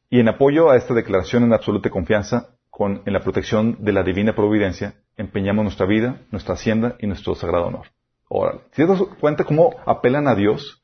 Y 0.09 0.19
en 0.19 0.29
apoyo 0.29 0.69
a 0.69 0.77
esta 0.77 0.93
declaración 0.93 1.43
en 1.43 1.53
absoluta 1.53 1.89
confianza, 1.89 2.49
con, 2.69 3.01
en 3.05 3.13
la 3.13 3.21
protección 3.21 3.77
de 3.79 3.91
la 3.91 4.03
divina 4.03 4.35
providencia, 4.35 4.95
empeñamos 5.17 5.63
nuestra 5.63 5.85
vida, 5.85 6.21
nuestra 6.31 6.53
hacienda 6.53 6.95
y 6.99 7.07
nuestro 7.07 7.35
sagrado 7.35 7.67
honor. 7.67 7.87
Órale. 8.29 8.61
¿Si 8.71 8.83
te 8.83 8.87
das 8.87 9.01
cuenta 9.19 9.43
cómo 9.43 9.75
apelan 9.85 10.27
a 10.27 10.35
Dios? 10.35 10.81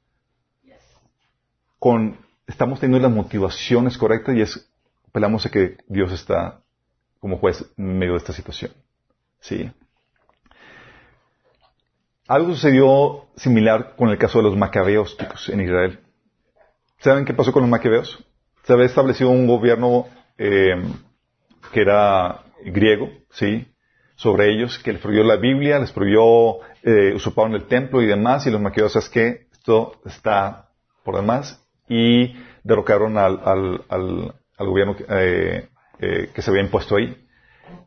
Con, 1.80 2.18
estamos 2.48 2.80
teniendo 2.80 3.08
las 3.08 3.16
motivaciones 3.16 3.98
correctas 3.98 4.36
y 4.36 4.42
es, 4.42 4.70
apelamos 5.08 5.46
a 5.46 5.52
que 5.52 5.78
Dios 5.88 6.12
está 6.12 6.62
como 7.20 7.38
juez 7.38 7.64
en 7.78 7.98
medio 7.98 8.14
de 8.14 8.20
esta 8.20 8.34
situación. 8.34 8.72
Sí. 9.40 9.72
Algo 12.28 12.54
sucedió 12.54 13.26
similar 13.36 13.96
con 13.98 14.10
el 14.10 14.18
caso 14.18 14.38
de 14.38 14.46
los 14.46 14.56
macabeos, 14.56 15.18
en 15.50 15.62
Israel. 15.62 16.00
¿Saben 17.00 17.26
qué 17.26 17.34
pasó 17.34 17.52
con 17.52 17.64
los 17.64 17.70
macabeos? 17.70 18.24
Se 18.64 18.72
había 18.72 18.86
establecido 18.86 19.30
un 19.30 19.46
gobierno 19.46 20.08
eh, 20.38 20.82
que 21.74 21.82
era 21.82 22.44
griego, 22.64 23.10
¿sí? 23.32 23.68
Sobre 24.16 24.54
ellos, 24.54 24.80
que 24.80 24.94
les 24.94 25.02
prohibió 25.02 25.26
la 25.26 25.36
Biblia, 25.36 25.80
les 25.80 25.92
prohibió, 25.92 26.60
eh, 26.84 27.14
usurparon 27.14 27.56
el 27.56 27.66
templo 27.66 28.02
y 28.02 28.06
demás, 28.06 28.48
y 28.48 28.52
los 28.52 28.62
macabeos, 28.62 28.94
¿sabes 28.94 29.10
qué? 29.10 29.48
Esto 29.52 30.00
está 30.06 30.70
por 31.04 31.18
demás, 31.18 31.62
y 31.90 32.36
derrocaron 32.64 33.18
al, 33.18 33.42
al, 33.44 33.84
al, 33.90 34.36
al 34.58 34.68
gobierno 34.68 34.96
eh, 35.10 35.68
eh, 36.00 36.30
que 36.34 36.42
se 36.42 36.50
había 36.50 36.64
impuesto 36.64 36.96
ahí 36.96 37.23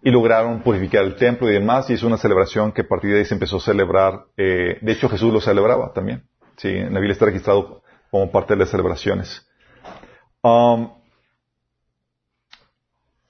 y 0.02 0.10
lograron 0.10 0.62
purificar 0.62 1.04
el 1.04 1.16
templo 1.16 1.50
y 1.50 1.54
demás, 1.54 1.90
y 1.90 1.94
es 1.94 2.02
una 2.02 2.16
celebración 2.16 2.72
que 2.72 2.82
a 2.82 2.88
partir 2.88 3.12
de 3.12 3.18
ahí 3.18 3.24
se 3.24 3.34
empezó 3.34 3.56
a 3.56 3.60
celebrar. 3.60 4.26
Eh, 4.36 4.78
de 4.80 4.92
hecho, 4.92 5.08
Jesús 5.08 5.32
lo 5.32 5.40
celebraba 5.40 5.92
también. 5.92 6.24
Sí, 6.56 6.68
en 6.68 6.94
la 6.94 7.00
Biblia 7.00 7.12
está 7.12 7.26
registrado 7.26 7.82
como 8.10 8.30
parte 8.30 8.54
de 8.54 8.60
las 8.60 8.70
celebraciones. 8.70 9.46
Um, 10.42 10.90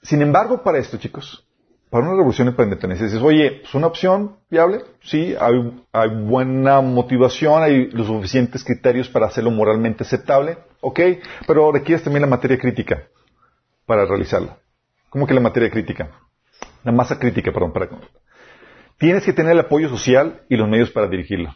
sin 0.03 0.23
embargo, 0.23 0.63
para 0.63 0.79
esto, 0.79 0.99
chicos, 0.99 1.47
para 1.91 2.05
una 2.05 2.15
revolución 2.17 2.49
independencia, 2.49 3.07
dices, 3.07 3.23
oye, 3.23 3.63
¿es 3.63 3.75
una 3.75 3.87
opción 3.87 4.37
viable? 4.51 4.85
Sí, 5.03 5.35
hay, 5.41 5.85
hay 5.93 6.11
buena 6.11 6.81
motivación, 6.81 7.63
hay 7.63 7.91
los 7.91 8.07
suficientes 8.07 8.63
criterios 8.63 9.09
para 9.09 9.27
hacerlo 9.27 9.51
moralmente 9.51 10.05
aceptable, 10.05 10.59
ok, 10.81 11.01
pero 11.47 11.73
requieres 11.73 12.05
también 12.05 12.23
la 12.23 12.29
materia 12.29 12.59
crítica 12.59 13.05
para 13.87 14.05
realizarla. 14.05 14.59
¿Cómo 15.09 15.27
que 15.27 15.35
la 15.35 15.41
materia 15.41 15.71
crítica? 15.71 16.11
La 16.85 16.93
masa 16.93 17.19
crítica, 17.19 17.53
perdón. 17.53 17.73
Para... 17.73 17.89
Tienes 18.99 19.25
que 19.25 19.33
tener 19.33 19.53
el 19.53 19.61
apoyo 19.61 19.89
social 19.89 20.43
y 20.49 20.57
los 20.57 20.69
medios 20.69 20.91
para 20.91 21.09
dirigirlo. 21.09 21.55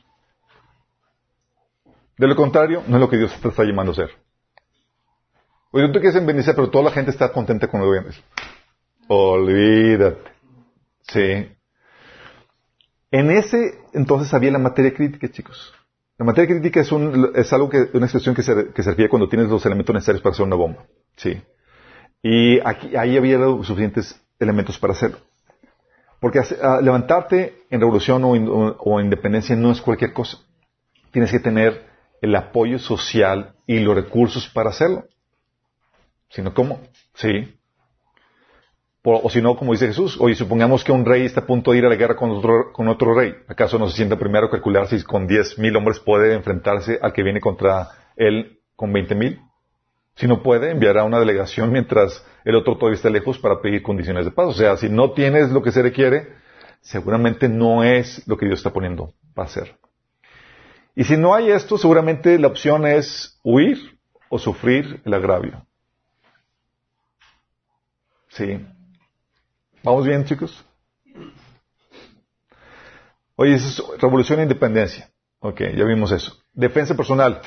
De 2.18 2.26
lo 2.26 2.36
contrario, 2.36 2.82
no 2.86 2.96
es 2.96 3.00
lo 3.00 3.08
que 3.08 3.16
Dios 3.16 3.34
te 3.40 3.48
está 3.48 3.64
llamando 3.64 3.92
a 3.92 3.94
hacer. 3.94 4.10
Oye, 5.72 5.88
tú 5.88 6.00
quieres 6.00 6.26
bendicer, 6.26 6.54
pero 6.54 6.68
toda 6.68 6.84
la 6.84 6.90
gente 6.90 7.10
está 7.10 7.32
contenta 7.32 7.68
con 7.68 7.80
lo 7.80 7.86
que 7.86 7.98
vienes. 7.98 8.22
Olvídate. 9.08 10.30
Sí. 11.02 11.48
En 13.10 13.30
ese 13.30 13.78
entonces 13.92 14.32
había 14.34 14.50
la 14.50 14.58
materia 14.58 14.92
crítica, 14.92 15.28
chicos. 15.30 15.72
La 16.18 16.26
materia 16.26 16.48
crítica 16.54 16.80
es, 16.80 16.92
un, 16.92 17.32
es 17.34 17.52
algo 17.52 17.70
que, 17.70 17.88
una 17.94 18.06
expresión 18.06 18.34
que 18.34 18.42
se, 18.42 18.72
que 18.74 18.82
se 18.82 18.90
refiere 18.90 19.08
cuando 19.08 19.28
tienes 19.28 19.48
los 19.48 19.64
elementos 19.64 19.94
necesarios 19.94 20.22
para 20.22 20.34
hacer 20.34 20.44
una 20.44 20.56
bomba. 20.56 20.84
Sí. 21.16 21.42
Y 22.22 22.60
aquí, 22.60 22.94
ahí 22.96 23.16
había 23.16 23.38
suficientes 23.62 24.20
elementos 24.40 24.78
para 24.78 24.94
hacerlo. 24.94 25.18
Porque 26.18 26.40
uh, 26.40 26.82
levantarte 26.82 27.62
en 27.70 27.80
revolución 27.80 28.24
o, 28.24 28.34
in, 28.34 29.04
independencia 29.04 29.54
no 29.54 29.70
es 29.70 29.80
cualquier 29.80 30.12
cosa. 30.12 30.38
Tienes 31.12 31.30
que 31.30 31.38
tener 31.38 31.86
el 32.20 32.34
apoyo 32.34 32.78
social 32.78 33.54
y 33.66 33.78
los 33.80 33.94
recursos 33.94 34.48
para 34.48 34.70
hacerlo. 34.70 35.04
Si 36.28 36.42
no, 36.42 36.52
¿cómo? 36.52 36.80
Sí. 37.14 37.56
O 39.02 39.30
si 39.30 39.40
no, 39.40 39.56
como 39.56 39.72
dice 39.72 39.86
Jesús, 39.86 40.18
oye, 40.20 40.34
supongamos 40.34 40.84
que 40.84 40.92
un 40.92 41.06
rey 41.06 41.24
está 41.24 41.40
a 41.40 41.46
punto 41.46 41.72
de 41.72 41.78
ir 41.78 41.86
a 41.86 41.88
la 41.88 41.94
guerra 41.94 42.16
con 42.16 42.30
otro, 42.30 42.70
con 42.72 42.86
otro 42.86 43.14
rey. 43.14 43.34
¿Acaso 43.48 43.78
no 43.78 43.88
se 43.88 43.96
sienta 43.96 44.18
primero 44.18 44.50
calcular 44.50 44.88
si 44.88 45.02
con 45.02 45.26
diez 45.26 45.58
mil 45.58 45.74
hombres 45.74 46.00
puede 46.00 46.34
enfrentarse 46.34 46.98
al 47.00 47.14
que 47.14 47.22
viene 47.22 47.40
contra 47.40 47.88
él 48.16 48.60
con 48.76 48.92
veinte 48.92 49.14
mil? 49.14 49.40
Si 50.20 50.26
no 50.26 50.42
puede, 50.42 50.70
enviará 50.70 51.04
una 51.04 51.18
delegación 51.18 51.72
mientras 51.72 52.22
el 52.44 52.54
otro 52.54 52.76
todavía 52.76 52.96
está 52.96 53.08
lejos 53.08 53.38
para 53.38 53.62
pedir 53.62 53.82
condiciones 53.82 54.26
de 54.26 54.30
paz. 54.30 54.48
O 54.48 54.52
sea, 54.52 54.76
si 54.76 54.90
no 54.90 55.12
tienes 55.12 55.50
lo 55.50 55.62
que 55.62 55.72
se 55.72 55.80
requiere, 55.80 56.34
seguramente 56.82 57.48
no 57.48 57.82
es 57.84 58.28
lo 58.28 58.36
que 58.36 58.44
Dios 58.44 58.58
está 58.58 58.70
poniendo 58.70 59.14
para 59.34 59.48
hacer. 59.48 59.78
Y 60.94 61.04
si 61.04 61.16
no 61.16 61.34
hay 61.34 61.50
esto, 61.50 61.78
seguramente 61.78 62.38
la 62.38 62.48
opción 62.48 62.86
es 62.86 63.40
huir 63.42 63.98
o 64.28 64.38
sufrir 64.38 65.00
el 65.06 65.14
agravio. 65.14 65.64
Sí. 68.28 68.62
¿Vamos 69.82 70.04
bien, 70.04 70.26
chicos? 70.26 70.62
Oye, 73.36 73.54
eso 73.54 73.94
es 73.94 74.02
revolución 74.02 74.40
e 74.40 74.42
independencia. 74.42 75.08
Ok, 75.38 75.62
ya 75.74 75.84
vimos 75.86 76.12
eso. 76.12 76.36
Defensa 76.52 76.94
personal. 76.94 77.40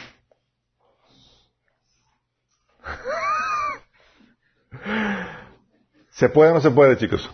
¿Se 6.13 6.29
puede 6.29 6.51
o 6.51 6.53
no 6.53 6.61
se 6.61 6.71
puede, 6.71 6.97
chicos? 6.97 7.29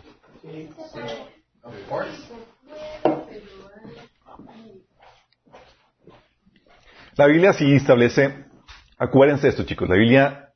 La 7.16 7.28
Biblia 7.28 7.52
sí 7.52 7.76
establece, 7.76 8.46
acuérdense 8.98 9.48
de 9.48 9.50
esto, 9.50 9.64
chicos, 9.64 9.90
la 9.90 9.96
Biblia, 9.96 10.54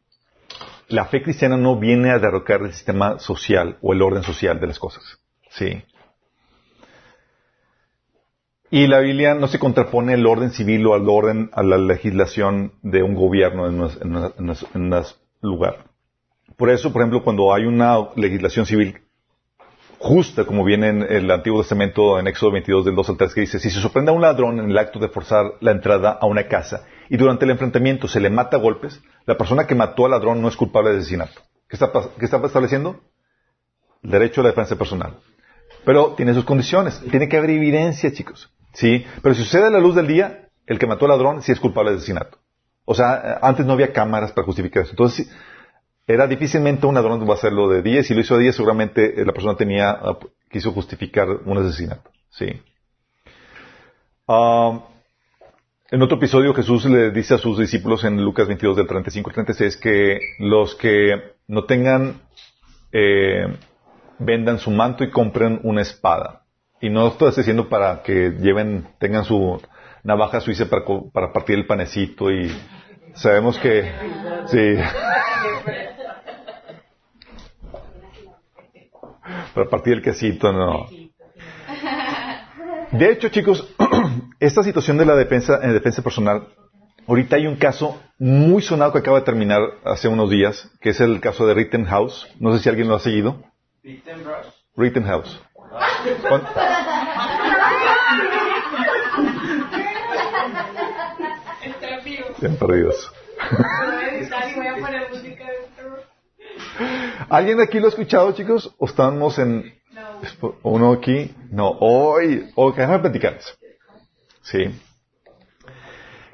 la 0.88 1.06
fe 1.06 1.22
cristiana 1.22 1.58
no 1.58 1.78
viene 1.78 2.12
a 2.12 2.20
derrocar 2.20 2.62
el 2.62 2.72
sistema 2.72 3.20
social 3.20 3.78
o 3.82 3.92
el 3.92 4.02
orden 4.02 4.24
social 4.24 4.62
de 4.62 4.68
las 4.68 4.80
cosas. 4.80 5.04
Sí. 5.50 5.84
Y 8.72 8.88
la 8.88 9.00
Biblia 9.00 9.36
no 9.36 9.50
se 9.50 9.60
contrapone 9.60 10.14
el 10.14 10.26
orden 10.26 10.52
civil 10.52 10.88
o 10.88 10.94
al 10.94 11.10
orden, 11.10 11.50
a 11.52 11.64
la 11.64 11.78
legislación 11.78 12.76
de 12.82 13.04
un 13.04 13.14
gobierno 13.16 13.68
en 13.68 13.82
un 13.82 15.04
lugar. 15.42 15.93
Por 16.58 16.70
eso, 16.70 16.92
por 16.92 17.02
ejemplo, 17.02 17.24
cuando 17.24 17.54
hay 17.54 17.66
una 17.66 17.98
legislación 18.16 18.66
civil 18.66 19.02
justa, 20.00 20.46
como 20.46 20.66
viene 20.66 20.90
en 20.90 21.02
el 21.04 21.32
Antiguo 21.32 21.62
Testamento 21.62 22.20
en 22.20 22.28
Éxodo 22.28 22.52
22 22.52 22.86
del 22.86 22.96
2 22.96 23.10
al 23.10 23.18
3, 23.18 23.34
que 23.34 23.42
dice, 23.42 23.60
si 23.60 23.70
se 23.70 23.80
sorprende 23.80 24.12
a 24.12 24.14
un 24.14 24.22
ladrón 24.22 24.60
en 24.60 24.70
el 24.70 24.78
acto 24.78 25.00
de 25.00 25.08
forzar 25.08 25.54
la 25.62 25.72
entrada 25.72 26.12
a 26.20 26.26
una 26.26 26.48
casa 26.48 26.86
y 27.10 27.16
durante 27.16 27.46
el 27.46 27.52
enfrentamiento 27.52 28.08
se 28.08 28.20
le 28.20 28.30
mata 28.30 28.58
a 28.58 28.60
golpes, 28.60 29.02
la 29.26 29.38
persona 29.38 29.66
que 29.66 29.76
mató 29.76 30.06
al 30.06 30.12
ladrón 30.12 30.42
no 30.42 30.50
es 30.50 30.58
culpable 30.58 30.92
de 30.92 30.98
asesinato. 30.98 31.42
¿Qué 31.70 31.78
está, 31.78 31.92
qué 32.20 32.26
está 32.26 32.46
estableciendo? 32.46 33.00
El 34.04 34.12
derecho 34.12 34.42
a 34.42 34.44
la 34.44 34.50
defensa 34.50 34.76
personal. 34.76 35.18
Pero 35.86 36.14
tiene 36.16 36.34
sus 36.34 36.46
condiciones. 36.46 37.02
Tiene 37.10 37.30
que 37.30 37.38
haber 37.38 37.52
evidencia, 37.52 38.12
chicos. 38.12 38.52
¿Sí? 38.74 39.06
Pero 39.22 39.36
si 39.36 39.44
sucede 39.44 39.68
a 39.68 39.70
la 39.70 39.80
luz 39.80 39.96
del 39.96 40.08
día, 40.08 40.50
el 40.68 40.80
que 40.80 40.88
mató 40.88 41.06
al 41.06 41.12
ladrón 41.12 41.42
sí 41.42 41.52
es 41.52 41.60
culpable 41.60 41.92
de 41.92 41.98
asesinato. 41.98 42.40
O 42.86 42.94
sea, 42.94 43.40
antes 43.42 43.66
no 43.66 43.74
había 43.74 43.94
cámaras 43.94 44.32
para 44.34 44.46
justificar 44.46 44.84
eso. 44.84 44.92
Entonces, 44.92 45.32
era 46.06 46.28
difícilmente 46.28 46.86
un 46.86 46.96
ladrón 46.96 47.28
va 47.28 47.34
a 47.34 47.38
hacerlo 47.38 47.70
de 47.70 47.82
10. 47.82 48.08
Si 48.08 48.14
lo 48.14 48.22
hizo 48.22 48.36
de 48.38 48.44
10, 48.44 48.56
seguramente 48.56 49.26
la 49.26 49.32
persona 49.32 49.56
tenía, 49.56 50.00
quiso 50.50 50.72
justificar 50.72 51.28
un 51.46 51.58
asesinato. 51.58 52.12
Sí. 52.30 52.48
En 55.92 56.02
otro 56.02 56.18
episodio 56.18 56.54
Jesús 56.54 56.86
le 56.86 57.12
dice 57.12 57.36
a 57.36 57.38
sus 57.38 57.58
discípulos 57.58 58.04
en 58.04 58.24
Lucas 58.24 58.48
22 58.48 58.78
del 58.78 58.88
35 58.88 59.30
al 59.30 59.34
36 59.34 59.78
que 59.78 60.20
los 60.40 60.76
que 60.76 61.36
no 61.48 61.66
tengan, 61.66 62.22
eh, 62.92 63.46
vendan 64.20 64.60
su 64.60 64.72
manto 64.72 65.04
y 65.04 65.12
compren 65.12 65.60
una 65.64 65.82
espada. 65.82 66.44
Y 66.82 66.90
no 66.90 67.08
estoy 67.08 67.32
diciendo 67.36 67.70
para 67.70 68.02
que 68.02 68.32
lleven, 68.40 68.88
tengan 69.00 69.24
su 69.24 69.62
navaja 70.04 70.42
suiza 70.42 70.70
para, 70.70 70.84
para 71.14 71.32
partir 71.32 71.58
el 71.58 71.66
panecito 71.66 72.32
y 72.32 72.52
sabemos 73.14 73.58
que, 73.60 73.90
sí. 74.48 74.76
para 79.54 79.70
partir 79.70 79.94
el 79.94 80.02
quesito, 80.02 80.52
no. 80.52 80.88
De 82.92 83.12
hecho, 83.12 83.30
chicos, 83.30 83.74
esta 84.40 84.64
situación 84.64 84.98
de 84.98 85.06
la 85.06 85.16
defensa 85.16 85.60
en 85.64 85.74
defensa 85.74 86.02
personal, 86.02 86.48
ahorita 87.08 87.38
hay 87.38 87.48
un 87.48 87.56
caso 87.56 88.00
muy 88.20 88.62
sonado 88.62 88.94
que 88.94 89.00
acaba 89.00 89.20
de 89.20 89.26
terminar 89.26 89.62
hace 89.84 90.08
unos 90.08 90.30
días, 90.30 90.70
que 90.80 90.90
es 90.90 91.02
el 91.02 91.20
caso 91.20 91.48
de 91.48 91.54
Rittenhouse. 91.54 92.28
No 92.40 92.54
sé 92.54 92.64
si 92.64 92.70
alguien 92.70 92.88
lo 92.88 92.96
ha 92.96 93.00
seguido. 93.00 93.44
Rittenhouse. 94.76 95.40
Están 102.36 102.56
perdidos. 102.58 103.12
¿Alguien 107.30 107.58
de 107.58 107.64
aquí 107.64 107.80
lo 107.80 107.86
ha 107.88 107.90
escuchado, 107.90 108.32
chicos? 108.34 108.74
¿O 108.78 108.86
estamos 108.86 109.38
en... 109.40 109.74
No. 109.94 110.56
¿Uno 110.64 110.94
aquí? 110.94 111.34
No. 111.52 111.70
Hoy... 111.80 112.50
O 112.56 112.72
déjame 112.72 113.00
platicarles. 113.00 113.58
Sí. 114.42 114.66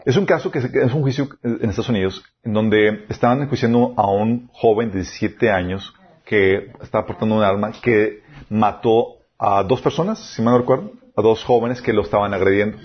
Es 0.05 0.17
un 0.17 0.25
caso 0.25 0.49
que 0.49 0.59
es 0.59 0.93
un 0.93 1.01
juicio 1.01 1.29
en 1.43 1.69
Estados 1.69 1.89
Unidos 1.89 2.23
en 2.43 2.53
donde 2.53 3.05
estaban 3.09 3.41
enjuiciando 3.41 3.93
a 3.97 4.09
un 4.09 4.49
joven 4.53 4.89
de 4.89 4.97
17 4.99 5.51
años 5.51 5.93
que 6.25 6.71
estaba 6.81 7.05
portando 7.05 7.35
un 7.35 7.43
arma 7.43 7.71
que 7.81 8.23
mató 8.49 9.17
a 9.37 9.63
dos 9.63 9.81
personas, 9.81 10.19
si 10.33 10.41
mal 10.41 10.53
no 10.53 10.59
recuerdo, 10.59 10.93
a 11.15 11.21
dos 11.21 11.43
jóvenes 11.43 11.81
que 11.81 11.93
lo 11.93 12.01
estaban 12.03 12.33
agrediendo. 12.33 12.77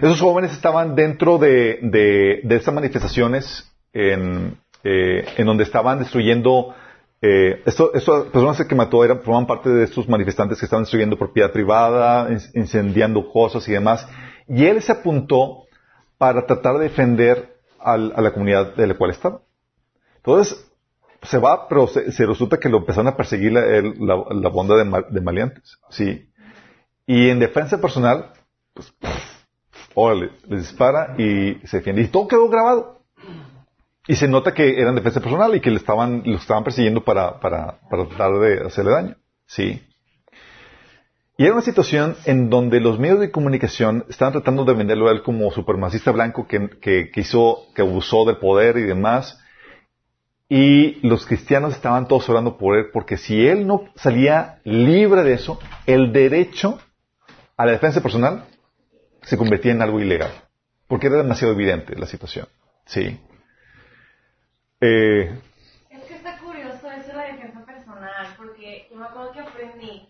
Esos 0.00 0.20
jóvenes 0.20 0.52
estaban 0.52 0.94
dentro 0.94 1.38
de, 1.38 1.80
de, 1.82 2.40
de 2.44 2.56
estas 2.56 2.72
manifestaciones 2.72 3.72
en, 3.92 4.58
eh, 4.84 5.24
en 5.36 5.46
donde 5.46 5.64
estaban 5.64 5.98
destruyendo 5.98 6.74
eh, 7.20 7.62
esto, 7.66 7.92
esto, 7.94 8.30
personas 8.30 8.64
que 8.64 8.74
mató 8.76 9.04
eran, 9.04 9.18
formaban 9.20 9.46
parte 9.46 9.68
de 9.70 9.84
estos 9.84 10.08
manifestantes 10.08 10.58
que 10.60 10.66
estaban 10.66 10.84
destruyendo 10.84 11.18
propiedad 11.18 11.50
privada, 11.52 12.30
in- 12.30 12.40
incendiando 12.60 13.28
cosas 13.30 13.68
y 13.68 13.72
demás. 13.72 14.06
Y 14.46 14.66
él 14.66 14.80
se 14.82 14.92
apuntó 14.92 15.64
para 16.16 16.46
tratar 16.46 16.78
de 16.78 16.84
defender 16.84 17.56
al- 17.80 18.12
a 18.14 18.20
la 18.20 18.32
comunidad 18.32 18.74
de 18.76 18.86
la 18.86 18.94
cual 18.94 19.10
estaba. 19.10 19.40
Entonces, 20.16 20.64
se 21.22 21.38
va, 21.38 21.66
pero 21.68 21.88
se, 21.88 22.24
resulta 22.26 22.58
que 22.58 22.68
lo 22.68 22.78
empezaron 22.78 23.08
a 23.08 23.16
perseguir 23.16 23.52
la, 23.52 23.62
la, 23.62 24.24
la 24.30 24.48
banda 24.50 24.76
de, 24.76 24.84
ma- 24.84 25.02
de 25.08 25.20
maleantes. 25.20 25.78
Sí. 25.90 26.28
Y 27.06 27.30
en 27.30 27.40
defensa 27.40 27.80
personal, 27.80 28.32
pues, 28.74 28.92
órale, 29.94 30.30
les 30.46 30.60
dispara 30.68 31.14
y 31.18 31.54
se 31.66 31.78
defiende. 31.78 32.02
Y 32.02 32.08
todo 32.08 32.28
quedó 32.28 32.48
grabado. 32.48 33.00
Y 34.08 34.16
se 34.16 34.26
nota 34.26 34.54
que 34.54 34.80
eran 34.80 34.94
defensa 34.94 35.20
personal 35.20 35.54
y 35.54 35.60
que 35.60 35.70
lo 35.70 35.76
estaban 35.76 36.24
persiguiendo 36.64 37.04
para, 37.04 37.38
para, 37.40 37.78
para 37.90 38.08
tratar 38.08 38.38
de 38.38 38.66
hacerle 38.66 38.90
daño. 38.90 39.16
Sí. 39.44 39.82
Y 41.36 41.44
era 41.44 41.52
una 41.52 41.62
situación 41.62 42.16
en 42.24 42.48
donde 42.48 42.80
los 42.80 42.98
medios 42.98 43.20
de 43.20 43.30
comunicación 43.30 44.06
estaban 44.08 44.32
tratando 44.32 44.64
de 44.64 44.72
venderlo 44.72 45.08
a 45.08 45.12
él 45.12 45.22
como 45.22 45.50
supremacista 45.52 46.10
blanco 46.10 46.48
que, 46.48 46.70
que, 46.80 47.10
que 47.10 47.22
que 47.74 47.82
abusó 47.82 48.24
del 48.24 48.38
poder 48.38 48.78
y 48.78 48.84
demás. 48.84 49.38
Y 50.48 51.06
los 51.06 51.26
cristianos 51.26 51.74
estaban 51.74 52.08
todos 52.08 52.26
orando 52.30 52.56
por 52.56 52.78
él 52.78 52.86
porque 52.90 53.18
si 53.18 53.46
él 53.46 53.66
no 53.66 53.90
salía 53.94 54.60
libre 54.64 55.22
de 55.22 55.34
eso, 55.34 55.60
el 55.84 56.14
derecho 56.14 56.78
a 57.58 57.66
la 57.66 57.72
defensa 57.72 58.02
personal 58.02 58.46
se 59.20 59.36
convertía 59.36 59.72
en 59.72 59.82
algo 59.82 60.00
ilegal. 60.00 60.32
Porque 60.86 61.08
era 61.08 61.18
demasiado 61.18 61.52
evidente 61.52 61.94
la 61.94 62.06
situación. 62.06 62.48
Sí. 62.86 63.20
Eh, 64.80 65.36
Es 65.90 66.04
que 66.04 66.14
está 66.14 66.38
curioso 66.38 66.88
eso 66.88 67.08
de 67.08 67.14
la 67.14 67.24
defensa 67.24 67.64
personal, 67.64 68.26
porque 68.36 68.86
yo 68.90 68.96
me 68.96 69.06
acuerdo 69.06 69.32
que 69.32 69.40
aprendí 69.40 70.08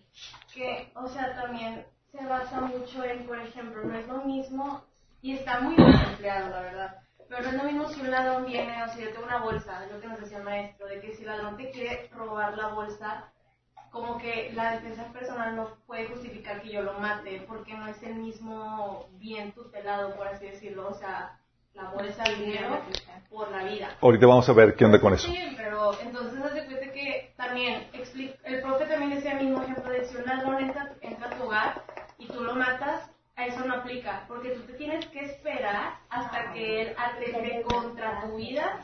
que, 0.53 0.93
o 0.95 1.09
sea, 1.09 1.35
también 1.35 1.87
se 2.13 2.25
basa 2.27 2.61
mucho 2.61 3.03
en, 3.05 3.27
por 3.27 3.41
ejemplo, 3.41 3.83
no 3.85 3.95
es 3.95 4.07
lo 4.07 4.25
mismo, 4.25 4.85
y 5.23 5.37
está 5.37 5.61
muy 5.61 5.75
bien 5.75 5.95
empleado, 6.11 6.51
la 6.51 6.61
verdad, 6.61 6.99
pero 7.29 7.43
no 7.43 7.49
es 7.49 7.55
lo 7.55 7.65
mismo 7.65 7.89
si 7.89 8.01
un 8.03 8.11
ladrón 8.11 8.45
viene, 8.45 8.83
o 8.83 8.89
si 8.89 9.01
yo 9.03 9.11
tengo 9.13 9.25
una 9.25 9.39
bolsa, 9.43 9.85
es 9.87 9.93
lo 9.93 10.01
que 10.01 10.09
nos 10.09 10.21
decía 10.21 10.39
el 10.39 10.45
maestro, 10.45 10.87
de 10.87 11.01
que 11.01 11.15
si 11.15 11.23
el 11.23 11.29
ladrón 11.29 11.57
te 11.57 11.71
quiere 11.71 12.09
robar 12.13 12.59
la 12.59 12.69
bolsa, 12.69 13.33
como 13.91 14.19
que 14.19 14.53
la 14.53 14.73
defensa 14.73 15.11
personal 15.13 15.57
no 15.57 15.77
puede 15.87 16.09
justificar 16.09 16.61
que 16.61 16.71
yo 16.73 16.83
lo 16.83 16.95
mate, 16.99 17.43
porque 17.49 17.73
no 17.73 17.87
es 17.87 18.03
el 18.03 18.17
mismo 18.17 19.09
bien 19.13 19.53
tutelado, 19.53 20.15
por 20.15 20.29
así 20.29 20.45
decirlo, 20.45 20.89
o 20.89 20.95
sea, 20.95 21.39
el 22.27 22.39
dinero, 22.39 22.81
por 23.31 23.51
la 23.51 23.65
vida. 23.65 23.97
ahorita 24.01 24.27
vamos 24.27 24.49
a 24.49 24.53
ver 24.53 24.75
qué 24.75 24.85
onda 24.85 25.01
con 25.01 25.15
eso. 25.15 25.31
Sí, 25.31 25.55
pero 25.57 25.93
entonces 26.03 26.41
haz 26.43 26.55
de 26.55 26.67
cuenta 26.67 26.93
que 26.93 27.33
también 27.37 27.85
el 28.45 28.63
profe 28.63 28.87
también 28.87 29.11
decía 29.15 29.39
el 29.39 29.47
mismo 29.47 29.63
ejemplo 29.63 29.93
de 29.93 30.05
si 30.05 30.17
un 30.17 30.25
ladrón 30.25 30.63
entra, 30.63 30.93
entra 31.01 31.29
a 31.29 31.37
tu 31.37 31.45
hogar 31.45 31.83
y 32.19 32.27
tú 32.27 32.43
lo 32.43 32.55
matas, 32.55 33.11
a 33.37 33.47
eso 33.47 33.65
no 33.65 33.75
aplica, 33.75 34.25
porque 34.27 34.51
tú 34.51 34.63
te 34.63 34.73
tienes 34.75 35.07
que 35.07 35.21
esperar 35.21 35.95
hasta 36.11 36.53
que 36.53 36.83
él 36.83 36.95
atente 36.97 37.63
contra 37.63 38.23
tu 38.23 38.37
vida 38.37 38.81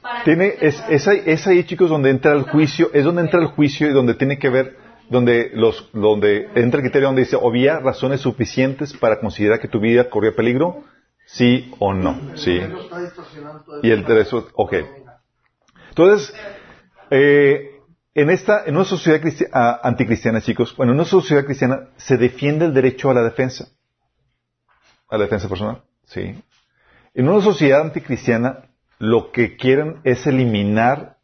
para 0.00 0.24
Tiene, 0.24 0.54
es, 0.60 0.82
es, 0.88 1.08
ahí, 1.08 1.22
es 1.26 1.46
ahí, 1.46 1.64
chicos, 1.64 1.90
donde 1.90 2.10
entra 2.10 2.32
el 2.32 2.42
juicio, 2.42 2.90
es 2.92 3.04
donde 3.04 3.22
entra 3.22 3.40
el 3.40 3.48
juicio 3.48 3.88
y 3.88 3.92
donde 3.92 4.14
tiene 4.14 4.38
que 4.38 4.48
ver, 4.48 4.76
donde 5.08 5.50
los, 5.54 5.90
donde 5.92 6.48
entra 6.54 6.78
el 6.78 6.82
criterio 6.82 7.08
donde 7.08 7.22
dice, 7.22 7.36
había 7.42 7.80
razones 7.80 8.20
suficientes 8.20 8.92
para 8.96 9.18
considerar 9.18 9.58
que 9.58 9.68
tu 9.68 9.80
vida 9.80 10.08
corría 10.08 10.34
peligro, 10.34 10.84
sí 11.28 11.70
o 11.78 11.92
no, 11.92 12.18
sí. 12.36 12.58
Y 13.82 13.90
el 13.90 14.04
derecho, 14.04 14.48
ok. 14.54 14.74
Entonces, 15.90 16.34
eh, 17.10 17.80
en 18.14 18.30
esta, 18.30 18.64
en 18.64 18.76
una 18.76 18.84
sociedad 18.86 19.20
cristi- 19.20 19.48
ah, 19.52 19.80
anticristiana, 19.82 20.40
chicos, 20.40 20.74
bueno, 20.76 20.92
en 20.92 20.98
una 21.00 21.04
sociedad 21.08 21.44
cristiana 21.44 21.88
se 21.96 22.16
defiende 22.16 22.64
el 22.64 22.72
derecho 22.72 23.10
a 23.10 23.14
la 23.14 23.22
defensa, 23.22 23.68
a 25.10 25.18
la 25.18 25.24
defensa 25.24 25.48
personal, 25.48 25.82
sí. 26.06 26.42
En 27.14 27.28
una 27.28 27.42
sociedad 27.42 27.82
anticristiana, 27.82 28.64
lo 28.98 29.30
que 29.30 29.56
quieren 29.56 30.00
es 30.04 30.26
eliminar 30.26 31.18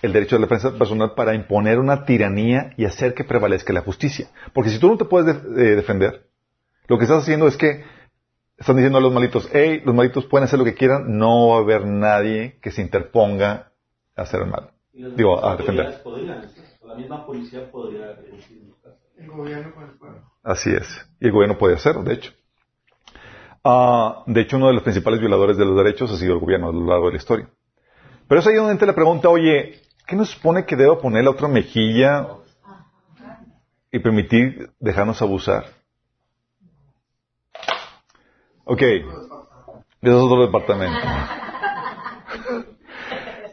el 0.00 0.12
derecho 0.12 0.36
a 0.36 0.38
la 0.38 0.46
defensa 0.46 0.76
personal 0.78 1.12
para 1.14 1.34
imponer 1.34 1.78
una 1.78 2.04
tiranía 2.06 2.72
y 2.76 2.86
hacer 2.86 3.14
que 3.14 3.24
prevalezca 3.24 3.72
la 3.72 3.80
justicia. 3.82 4.28
Porque 4.52 4.70
si 4.70 4.78
tú 4.78 4.88
no 4.88 4.96
te 4.96 5.04
puedes 5.04 5.36
eh, 5.36 5.76
defender, 5.76 6.28
lo 6.88 6.98
que 6.98 7.04
estás 7.04 7.22
haciendo 7.22 7.46
es 7.46 7.56
que 7.56 7.84
están 8.56 8.76
diciendo 8.76 8.98
a 8.98 9.00
los 9.00 9.12
malitos, 9.12 9.48
hey, 9.52 9.82
los 9.84 9.94
malitos 9.94 10.26
pueden 10.26 10.44
hacer 10.44 10.58
lo 10.58 10.64
que 10.64 10.74
quieran, 10.74 11.18
no 11.18 11.48
va 11.48 11.56
a 11.56 11.60
haber 11.60 11.86
nadie 11.86 12.58
que 12.60 12.70
se 12.70 12.82
interponga 12.82 13.72
a 14.16 14.22
hacer 14.22 14.42
el 14.42 14.48
mal. 14.48 14.70
Digo, 14.92 15.44
a 15.44 15.56
defender. 15.56 16.02
podrían. 16.02 16.48
La 16.84 16.94
misma 16.94 17.26
policía 17.26 17.70
podría. 17.70 18.16
El 19.16 19.28
gobierno 19.28 19.74
con 19.74 19.84
el 19.84 19.98
pueblo. 19.98 20.20
Así 20.42 20.70
es. 20.70 20.86
Y 21.20 21.26
el 21.26 21.32
gobierno 21.32 21.58
puede 21.58 21.74
hacerlo, 21.74 22.04
de 22.04 22.14
hecho. 22.14 22.32
Ah, 23.64 24.22
de 24.26 24.40
hecho, 24.42 24.56
uno 24.56 24.68
de 24.68 24.74
los 24.74 24.82
principales 24.82 25.18
violadores 25.18 25.56
de 25.56 25.64
los 25.64 25.76
derechos 25.76 26.12
ha 26.12 26.16
sido 26.16 26.34
el 26.34 26.40
gobierno 26.40 26.68
a 26.68 26.72
lo 26.72 26.86
largo 26.86 27.06
de 27.06 27.12
la 27.12 27.18
historia. 27.18 27.48
Pero 28.28 28.40
es 28.40 28.46
ahí 28.46 28.54
donde 28.54 28.72
entra 28.72 28.86
la 28.86 28.94
pregunta, 28.94 29.28
oye, 29.28 29.80
¿qué 30.06 30.16
nos 30.16 30.30
supone 30.30 30.66
que 30.66 30.76
debo 30.76 31.00
poner 31.00 31.24
la 31.24 31.30
otra 31.30 31.48
mejilla 31.48 32.28
y 33.90 33.98
permitir 33.98 34.70
dejarnos 34.78 35.20
abusar? 35.22 35.66
Ok. 38.64 38.82
Eso 38.82 39.06
es 40.02 40.14
otro 40.14 40.42
departamento. 40.46 40.98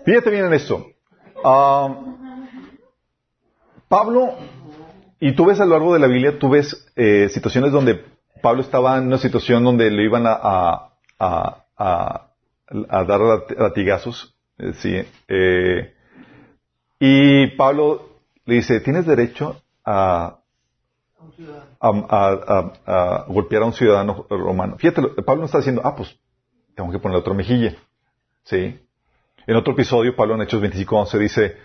Fíjate 0.05 0.30
bien 0.30 0.45
en 0.45 0.53
esto. 0.53 0.86
Ah, 1.43 1.95
Pablo, 3.88 4.36
y 5.20 5.34
tú 5.36 5.45
ves 5.45 5.59
a 5.59 5.66
lo 5.66 5.72
largo 5.72 5.93
de 5.93 5.99
la 5.99 6.07
Biblia, 6.07 6.39
tú 6.39 6.49
ves 6.49 6.88
eh, 6.95 7.30
situaciones 7.30 7.72
donde 7.72 8.03
Pablo 8.41 8.62
estaba 8.62 8.97
en 8.97 9.07
una 9.07 9.18
situación 9.18 9.64
donde 9.64 9.89
le 9.91 10.03
iban 10.03 10.24
a, 10.26 10.89
a, 11.20 11.66
dar 12.70 13.20
lat- 13.20 13.57
latigazos. 13.57 14.34
eh, 14.57 14.74
sí, 14.74 15.01
eh, 15.28 15.93
y 16.99 17.47
Pablo 17.57 18.09
le 18.45 18.55
dice, 18.55 18.80
tienes 18.80 19.05
derecho 19.05 19.62
a, 19.86 20.39
A 21.80 23.26
golpear 23.28 23.63
a 23.63 23.65
un 23.65 23.74
ciudadano 23.74 24.26
romano. 24.30 24.78
Fíjate, 24.78 25.01
lo- 25.01 25.15
Pablo 25.15 25.41
no 25.41 25.45
está 25.45 25.57
diciendo, 25.59 25.82
ah, 25.84 25.95
pues 25.95 26.17
tengo 26.76 26.91
que 26.91 26.99
poner 26.99 27.17
otra 27.17 27.34
mejilla. 27.34 27.76
¿Sí? 28.43 28.80
En 29.47 29.55
otro 29.55 29.74
episodio, 29.74 30.15
Pablo 30.15 30.36
en 30.36 30.41
Hechos 30.43 30.61
25.11 30.61 31.17
dice, 31.19 31.57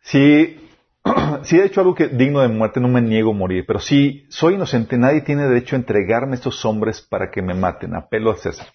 si, 0.00 0.58
he 1.52 1.64
hecho 1.64 1.80
algo 1.80 1.94
digno 2.12 2.40
de 2.40 2.48
muerte, 2.48 2.80
no 2.80 2.88
me 2.88 3.00
niego 3.00 3.30
a 3.30 3.34
morir, 3.34 3.64
pero 3.66 3.78
si 3.80 4.26
soy 4.28 4.54
inocente, 4.54 4.96
nadie 4.98 5.22
tiene 5.22 5.46
derecho 5.48 5.76
a 5.76 5.78
entregarme 5.78 6.32
a 6.32 6.34
estos 6.36 6.64
hombres 6.64 7.00
para 7.00 7.30
que 7.30 7.42
me 7.42 7.54
maten. 7.54 7.94
Apelo 7.94 8.30
a 8.30 8.36
César. 8.36 8.66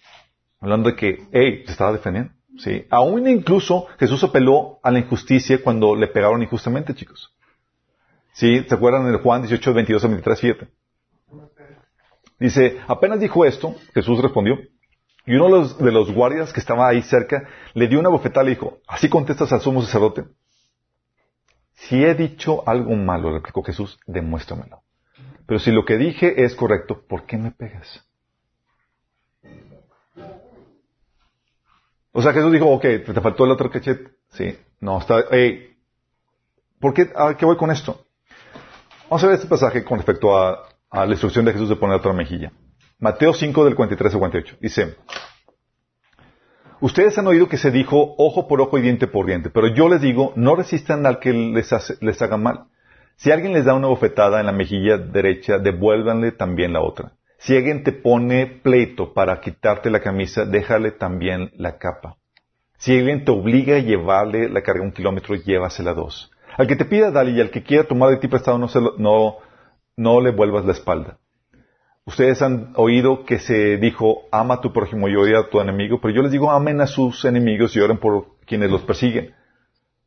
Hablando 0.60 0.90
de 0.90 0.96
que, 0.96 1.28
hey, 1.32 1.62
se 1.66 1.72
estaba 1.72 1.92
defendiendo. 1.92 2.32
¿Sí? 2.58 2.84
Aún 2.90 3.28
incluso 3.28 3.86
Jesús 4.00 4.24
apeló 4.24 4.80
a 4.82 4.90
la 4.90 4.98
injusticia 4.98 5.62
cuando 5.62 5.94
le 5.94 6.08
pegaron 6.08 6.42
injustamente, 6.42 6.92
chicos. 6.94 7.32
¿Sí? 8.38 8.64
¿Se 8.68 8.74
acuerdan 8.76 9.04
el 9.08 9.16
Juan 9.16 9.42
18, 9.42 9.74
22 9.74 10.04
a 10.04 10.06
23, 10.06 10.38
7? 10.38 10.68
Dice, 12.38 12.78
apenas 12.86 13.18
dijo 13.18 13.44
esto, 13.44 13.74
Jesús 13.92 14.22
respondió, 14.22 14.60
y 15.26 15.34
uno 15.34 15.46
de 15.46 15.90
los, 15.90 16.06
de 16.06 16.12
guardias 16.14 16.52
que 16.52 16.60
estaba 16.60 16.86
ahí 16.86 17.02
cerca 17.02 17.48
le 17.74 17.88
dio 17.88 17.98
una 17.98 18.10
bofetada 18.10 18.44
y 18.44 18.50
le 18.50 18.54
dijo, 18.54 18.78
¿así 18.86 19.08
contestas 19.08 19.52
al 19.52 19.60
sumo 19.60 19.82
sacerdote? 19.82 20.22
Si 21.74 22.04
he 22.04 22.14
dicho 22.14 22.62
algo 22.68 22.94
malo, 22.94 23.32
replicó 23.32 23.64
Jesús, 23.64 23.98
demuéstramelo. 24.06 24.82
Pero 25.44 25.58
si 25.58 25.72
lo 25.72 25.84
que 25.84 25.96
dije 25.96 26.44
es 26.44 26.54
correcto, 26.54 27.02
¿por 27.08 27.26
qué 27.26 27.38
me 27.38 27.50
pegas? 27.50 28.06
O 32.12 32.22
sea, 32.22 32.32
Jesús 32.32 32.52
dijo, 32.52 32.68
ok, 32.68 32.82
te 32.82 33.20
faltó 33.20 33.46
el 33.46 33.50
otro 33.50 33.68
cachete. 33.68 34.12
Sí, 34.30 34.56
no, 34.78 35.00
está, 35.00 35.24
¿por 36.78 36.94
qué, 36.94 37.10
a 37.16 37.36
qué 37.36 37.44
voy 37.44 37.56
con 37.56 37.72
esto? 37.72 38.04
Vamos 39.10 39.24
a 39.24 39.28
ver 39.28 39.36
este 39.36 39.48
pasaje 39.48 39.84
con 39.84 39.96
respecto 39.96 40.36
a, 40.36 40.68
la 40.92 41.06
instrucción 41.06 41.46
de 41.46 41.52
Jesús 41.54 41.70
de 41.70 41.76
poner 41.76 41.96
otra 41.96 42.12
mejilla. 42.12 42.52
Mateo 42.98 43.32
5 43.32 43.64
del 43.64 43.74
43 43.74 44.12
al 44.12 44.18
48. 44.18 44.56
Dice, 44.60 44.96
Ustedes 46.82 47.16
han 47.16 47.26
oído 47.26 47.48
que 47.48 47.56
se 47.56 47.70
dijo 47.70 48.14
ojo 48.18 48.46
por 48.46 48.60
ojo 48.60 48.76
y 48.76 48.82
diente 48.82 49.06
por 49.06 49.24
diente, 49.24 49.48
pero 49.48 49.68
yo 49.68 49.88
les 49.88 50.02
digo, 50.02 50.34
no 50.36 50.56
resistan 50.56 51.06
al 51.06 51.20
que 51.20 51.32
les, 51.32 51.72
les 52.02 52.20
haga 52.20 52.36
mal. 52.36 52.64
Si 53.16 53.30
alguien 53.30 53.54
les 53.54 53.64
da 53.64 53.72
una 53.72 53.88
bofetada 53.88 54.40
en 54.40 54.46
la 54.46 54.52
mejilla 54.52 54.98
derecha, 54.98 55.58
devuélvanle 55.58 56.32
también 56.32 56.74
la 56.74 56.82
otra. 56.82 57.12
Si 57.38 57.56
alguien 57.56 57.84
te 57.84 57.92
pone 57.92 58.60
pleito 58.62 59.14
para 59.14 59.40
quitarte 59.40 59.88
la 59.88 60.00
camisa, 60.00 60.44
déjale 60.44 60.90
también 60.90 61.50
la 61.56 61.78
capa. 61.78 62.18
Si 62.76 62.96
alguien 62.98 63.24
te 63.24 63.30
obliga 63.30 63.76
a 63.76 63.80
llevarle 63.80 64.50
la 64.50 64.60
carga 64.60 64.82
un 64.82 64.92
kilómetro, 64.92 65.34
llévasela 65.34 65.94
dos. 65.94 66.30
Al 66.58 66.66
que 66.66 66.76
te 66.76 66.84
pida, 66.84 67.10
dale, 67.12 67.30
y 67.30 67.40
al 67.40 67.50
que 67.50 67.62
quiera 67.62 67.84
tomar 67.84 68.10
de 68.10 68.16
ti 68.16 68.26
prestado, 68.28 68.58
no, 68.58 68.68
se 68.68 68.80
lo- 68.80 68.94
no, 69.96 70.20
le 70.20 70.30
vuelvas 70.32 70.64
la 70.64 70.72
espalda. 70.72 71.18
Ustedes 72.04 72.42
han 72.42 72.72
oído 72.76 73.24
que 73.24 73.38
se 73.38 73.76
dijo, 73.76 74.22
ama 74.32 74.54
a 74.54 74.60
tu 74.60 74.72
prójimo 74.72 75.08
y 75.08 75.14
odia 75.16 75.38
a 75.38 75.48
tu 75.50 75.60
enemigo, 75.60 76.00
pero 76.00 76.12
yo 76.14 76.22
les 76.22 76.32
digo, 76.32 76.50
amen 76.50 76.80
a 76.80 76.86
sus 76.86 77.24
enemigos 77.24 77.76
y 77.76 77.80
oren 77.80 77.98
por 77.98 78.38
quienes 78.44 78.70
los 78.70 78.82
persiguen, 78.82 79.34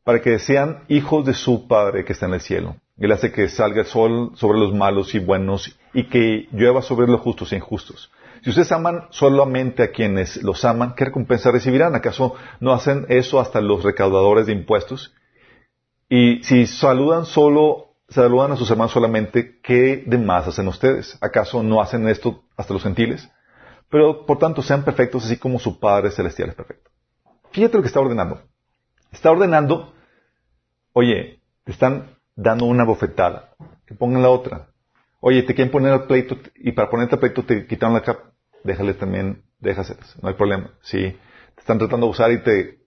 para 0.04 0.20
que 0.20 0.38
sean 0.38 0.84
hijos 0.88 1.24
de 1.24 1.32
su 1.32 1.66
Padre 1.66 2.04
que 2.04 2.12
está 2.12 2.26
en 2.26 2.34
el 2.34 2.40
cielo. 2.40 2.76
Él 2.98 3.12
hace 3.12 3.32
que 3.32 3.48
salga 3.48 3.80
el 3.80 3.86
sol 3.86 4.32
sobre 4.34 4.58
los 4.58 4.74
malos 4.74 5.14
y 5.14 5.20
buenos 5.20 5.78
y 5.94 6.04
que 6.08 6.48
llueva 6.52 6.82
sobre 6.82 7.06
los 7.06 7.20
justos 7.20 7.52
e 7.52 7.56
injustos. 7.56 8.10
Si 8.42 8.50
ustedes 8.50 8.72
aman 8.72 9.06
solamente 9.10 9.82
a 9.84 9.90
quienes 9.90 10.42
los 10.42 10.64
aman, 10.64 10.94
¿qué 10.96 11.06
recompensa 11.06 11.50
recibirán? 11.50 11.94
¿Acaso 11.94 12.34
no 12.60 12.72
hacen 12.72 13.06
eso 13.08 13.40
hasta 13.40 13.60
los 13.60 13.84
recaudadores 13.84 14.46
de 14.46 14.52
impuestos? 14.52 15.14
Y 16.14 16.42
si 16.42 16.66
saludan 16.66 17.24
solo, 17.24 17.94
saludan 18.10 18.52
a 18.52 18.56
sus 18.56 18.70
hermanos 18.70 18.92
solamente, 18.92 19.60
¿qué 19.62 20.04
de 20.06 20.18
más 20.18 20.46
hacen 20.46 20.68
ustedes? 20.68 21.16
¿Acaso 21.22 21.62
no 21.62 21.80
hacen 21.80 22.06
esto 22.06 22.44
hasta 22.54 22.74
los 22.74 22.82
gentiles? 22.82 23.30
Pero, 23.88 24.26
por 24.26 24.38
tanto, 24.38 24.60
sean 24.60 24.84
perfectos 24.84 25.24
así 25.24 25.38
como 25.38 25.58
su 25.58 25.80
Padre 25.80 26.10
Celestial 26.10 26.50
es 26.50 26.54
perfecto. 26.54 26.90
Fíjate 27.52 27.78
lo 27.78 27.82
que 27.82 27.86
está 27.86 28.00
ordenando. 28.00 28.42
Está 29.10 29.30
ordenando, 29.30 29.94
oye, 30.92 31.40
te 31.64 31.72
están 31.72 32.18
dando 32.36 32.66
una 32.66 32.84
bofetada, 32.84 33.54
que 33.86 33.94
pongan 33.94 34.20
la 34.20 34.28
otra. 34.28 34.68
Oye, 35.20 35.42
te 35.44 35.54
quieren 35.54 35.72
poner 35.72 35.94
el 35.94 36.02
pleito 36.02 36.36
y 36.56 36.72
para 36.72 36.90
ponerte 36.90 37.14
el 37.14 37.20
pleito 37.20 37.42
te 37.42 37.66
quitaron 37.66 37.94
la 37.94 38.02
capa. 38.02 38.34
Déjale 38.64 38.92
también, 38.92 39.44
déjaselas, 39.60 40.14
no 40.20 40.28
hay 40.28 40.34
problema. 40.34 40.72
Sí, 40.82 41.16
te 41.54 41.60
están 41.60 41.78
tratando 41.78 42.04
de 42.04 42.10
usar 42.10 42.32
y 42.32 42.42
te 42.42 42.81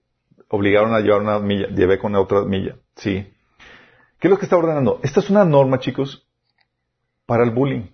obligaron 0.48 0.94
a 0.94 1.00
llevar 1.00 1.20
una 1.20 1.38
milla, 1.38 1.68
llevé 1.68 1.98
con 1.98 2.14
otra 2.14 2.42
milla. 2.42 2.76
Sí. 2.96 3.32
¿Qué 4.18 4.28
es 4.28 4.30
lo 4.30 4.38
que 4.38 4.46
está 4.46 4.56
ordenando? 4.56 5.00
Esta 5.02 5.20
es 5.20 5.30
una 5.30 5.44
norma, 5.44 5.78
chicos, 5.78 6.26
para 7.26 7.44
el 7.44 7.50
bullying. 7.50 7.88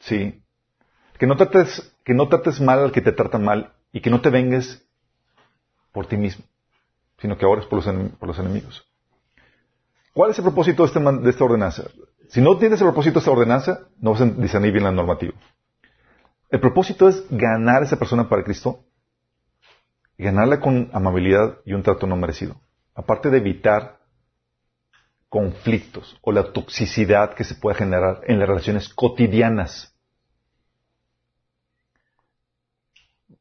Sí. 0.00 0.42
Que 1.18 1.26
no 1.26 1.36
trates, 1.36 1.96
que 2.04 2.14
no 2.14 2.28
trates 2.28 2.60
mal 2.60 2.80
al 2.80 2.92
que 2.92 3.00
te 3.00 3.12
trata 3.12 3.38
mal 3.38 3.72
y 3.92 4.00
que 4.00 4.10
no 4.10 4.20
te 4.20 4.30
vengues 4.30 4.86
por 5.92 6.06
ti 6.06 6.16
mismo, 6.16 6.44
sino 7.18 7.38
que 7.38 7.46
ores 7.46 7.66
por 7.66 7.84
los, 7.84 8.12
por 8.18 8.28
los 8.28 8.38
enemigos. 8.38 8.84
¿Cuál 10.12 10.32
es 10.32 10.38
el 10.38 10.44
propósito 10.44 10.82
de, 10.82 10.88
este 10.88 11.00
de 11.00 11.30
esta 11.30 11.44
ordenanza? 11.44 11.84
Si 12.28 12.40
no 12.40 12.58
tienes 12.58 12.80
el 12.80 12.86
propósito 12.86 13.14
de 13.14 13.18
esta 13.20 13.30
ordenanza, 13.30 13.88
no 14.00 14.10
vas 14.12 14.20
a 14.20 14.26
discernir 14.26 14.72
bien 14.72 14.84
la 14.84 14.92
normativa. 14.92 15.34
El 16.50 16.60
propósito 16.60 17.08
es 17.08 17.24
ganar 17.30 17.82
a 17.82 17.84
esa 17.84 17.98
persona 17.98 18.28
para 18.28 18.44
Cristo 18.44 18.84
ganarla 20.18 20.60
con 20.60 20.90
amabilidad 20.92 21.58
y 21.64 21.72
un 21.72 21.82
trato 21.82 22.06
no 22.06 22.16
merecido. 22.16 22.60
Aparte 22.94 23.30
de 23.30 23.38
evitar 23.38 23.98
conflictos 25.28 26.16
o 26.22 26.30
la 26.30 26.52
toxicidad 26.52 27.34
que 27.34 27.42
se 27.42 27.56
puede 27.56 27.76
generar 27.76 28.20
en 28.28 28.38
las 28.38 28.48
relaciones 28.48 28.88
cotidianas. 28.88 29.92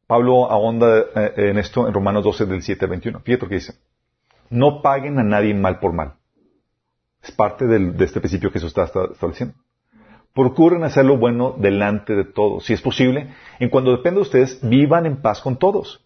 Pablo 0.08 0.50
ahonda 0.50 1.00
eh, 1.16 1.34
en 1.38 1.60
esto 1.60 1.88
en 1.88 1.94
Romanos 1.94 2.24
12 2.24 2.46
del 2.48 2.64
7 2.64 2.86
al 2.86 2.90
21. 2.90 3.20
Fíjate 3.20 3.44
lo 3.44 3.50
que 3.50 3.56
dice. 3.56 3.74
No 4.50 4.82
paguen 4.82 5.20
a 5.20 5.24
nadie 5.24 5.54
mal 5.54 5.80
por 5.80 5.94
mal. 5.94 6.16
Es 7.22 7.32
parte 7.32 7.68
de 7.68 8.04
este 8.04 8.20
principio 8.20 8.50
que 8.50 8.60
Jesús 8.60 8.76
está, 8.76 9.04
estableciendo. 9.12 9.56
Procuren 10.34 10.84
hacer 10.84 11.06
lo 11.06 11.18
bueno 11.18 11.56
delante 11.58 12.16
de 12.16 12.26
todos. 12.26 12.66
Si 12.66 12.74
es 12.74 12.82
posible, 12.82 13.34
en 13.60 13.70
cuando 13.70 13.92
dependa 13.92 14.18
de 14.18 14.24
ustedes, 14.24 14.60
vivan 14.68 15.06
en 15.06 15.22
paz 15.22 15.42
con 15.42 15.58
todos. 15.58 16.04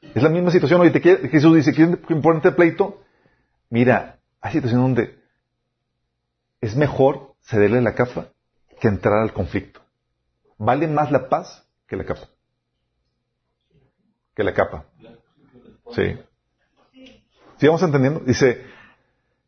Es 0.00 0.22
la 0.22 0.28
misma 0.28 0.50
situación. 0.50 0.80
Oye, 0.80 0.90
te 0.90 1.00
quiere- 1.00 1.28
Jesús 1.28 1.56
dice, 1.56 1.72
¿quieren 1.72 2.22
ponerte 2.22 2.52
pleito? 2.52 3.02
Mira, 3.70 4.18
hay 4.40 4.52
situaciones 4.52 4.84
donde 4.84 5.18
es 6.60 6.76
mejor 6.76 7.34
cederle 7.42 7.80
la 7.80 7.94
capa 7.94 8.28
que 8.80 8.88
entrar 8.88 9.18
al 9.18 9.32
conflicto. 9.32 9.80
Vale 10.56 10.86
más 10.88 11.10
la 11.10 11.28
paz 11.28 11.66
que 11.86 11.96
la 11.96 12.04
capa. 12.04 12.28
Que 14.34 14.44
la 14.44 14.54
capa. 14.54 14.84
Sí. 15.92 16.16
¿Sí 17.58 17.66
entendiendo? 17.66 18.20
Dice, 18.20 18.64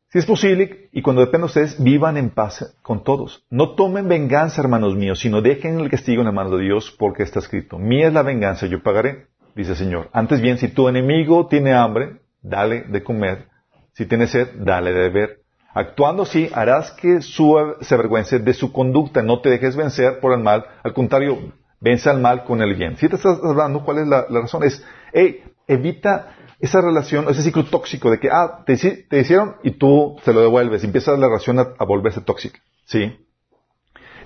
si 0.09 0.18
es 0.18 0.26
posible, 0.26 0.88
y 0.90 1.03
cuando 1.03 1.20
dependa 1.22 1.46
de 1.46 1.51
ustedes, 1.51 1.82
vivan 1.82 2.16
en 2.16 2.30
paz 2.30 2.76
con 2.82 3.05
todos. 3.05 3.44
No 3.51 3.76
tomen 3.76 4.09
venganza, 4.09 4.61
hermanos 4.61 4.96
míos, 4.96 5.20
sino 5.20 5.40
dejen 5.40 5.78
el 5.78 5.88
castigo 5.90 6.22
en 6.22 6.26
la 6.26 6.32
mano 6.32 6.57
de 6.57 6.64
Dios, 6.64 6.90
porque 6.98 7.22
está 7.22 7.38
escrito, 7.38 7.78
mía 7.78 8.09
es 8.09 8.12
la 8.12 8.22
venganza, 8.22 8.66
yo 8.66 8.82
pagaré, 8.82 9.28
dice 9.55 9.72
el 9.72 9.76
Señor. 9.76 10.11
Antes 10.12 10.40
bien, 10.40 10.59
si 10.59 10.68
tu 10.68 10.88
enemigo 10.88 11.46
tiene 11.46 11.72
hambre, 11.72 12.20
dale 12.42 12.82
de 12.82 13.03
comer. 13.03 13.48
Si 13.92 14.07
tiene 14.07 14.26
sed, 14.26 14.48
dale 14.57 14.92
de 14.92 15.01
beber. 15.11 15.40
Actuando 15.72 16.24
así, 16.24 16.51
harás 16.53 16.90
que 16.92 17.22
su, 17.22 17.57
se 17.80 17.94
avergüence 17.94 18.38
de 18.38 18.55
su 18.55 18.72
conducta. 18.72 19.22
No 19.22 19.40
te 19.40 19.51
dejes 19.51 19.76
vencer 19.76 20.18
por 20.20 20.32
el 20.32 20.40
mal. 20.40 20.64
Al 20.82 20.92
contrario, 20.92 21.53
vence 21.80 22.11
al 22.11 22.20
mal 22.20 22.44
con 22.44 22.61
el 22.62 22.74
bien. 22.74 22.96
Si 22.96 23.09
te 23.09 23.16
estás 23.16 23.38
hablando, 23.42 23.84
¿cuál 23.84 23.98
es 23.98 24.09
la, 24.09 24.26
razón? 24.28 24.64
Es, 24.64 24.84
hey, 25.12 25.44
evita 25.66 26.34
esa 26.59 26.80
relación, 26.80 27.28
ese 27.28 27.42
ciclo 27.42 27.64
tóxico 27.64 28.11
de 28.11 28.18
que, 28.18 28.28
ah, 28.30 28.62
te, 28.66 28.76
te 28.76 29.18
hicieron 29.20 29.57
y 29.62 29.72
tú 29.72 30.16
se 30.24 30.32
lo 30.32 30.40
devuelves. 30.40 30.82
Empieza 30.82 31.16
la 31.16 31.28
relación 31.28 31.59
a, 31.59 31.68
a 31.78 31.84
volverse 31.84 32.20
tóxica. 32.20 32.61
¿Sí? 32.84 33.26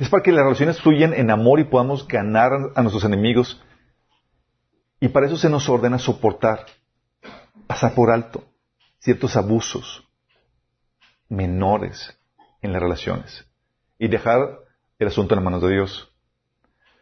Es 0.01 0.09
para 0.09 0.23
que 0.23 0.33
las 0.33 0.45
relaciones 0.45 0.81
fluyan 0.81 1.15
en 1.15 1.31
amor 1.31 1.61
y 1.61 1.65
podamos 1.65 2.09
ganar 2.09 2.53
a 2.75 2.83
nuestros 2.83 3.05
enemigos. 3.05 3.63
Y 5.05 5.09
para 5.09 5.27
eso 5.27 5.37
se 5.37 5.51
nos 5.51 5.69
ordena 5.69 5.99
soportar, 5.99 6.65
pasar 7.67 7.95
por 7.95 8.11
alto 8.11 8.43
ciertos 9.01 9.37
abusos 9.37 10.03
menores 11.29 12.19
en 12.63 12.73
las 12.73 12.81
relaciones 12.81 13.45
y 13.99 14.09
dejar 14.09 14.61
el 14.99 15.09
asunto 15.09 15.35
en 15.35 15.41
las 15.41 15.45
manos 15.45 15.61
de 15.61 15.75
Dios. 15.75 16.11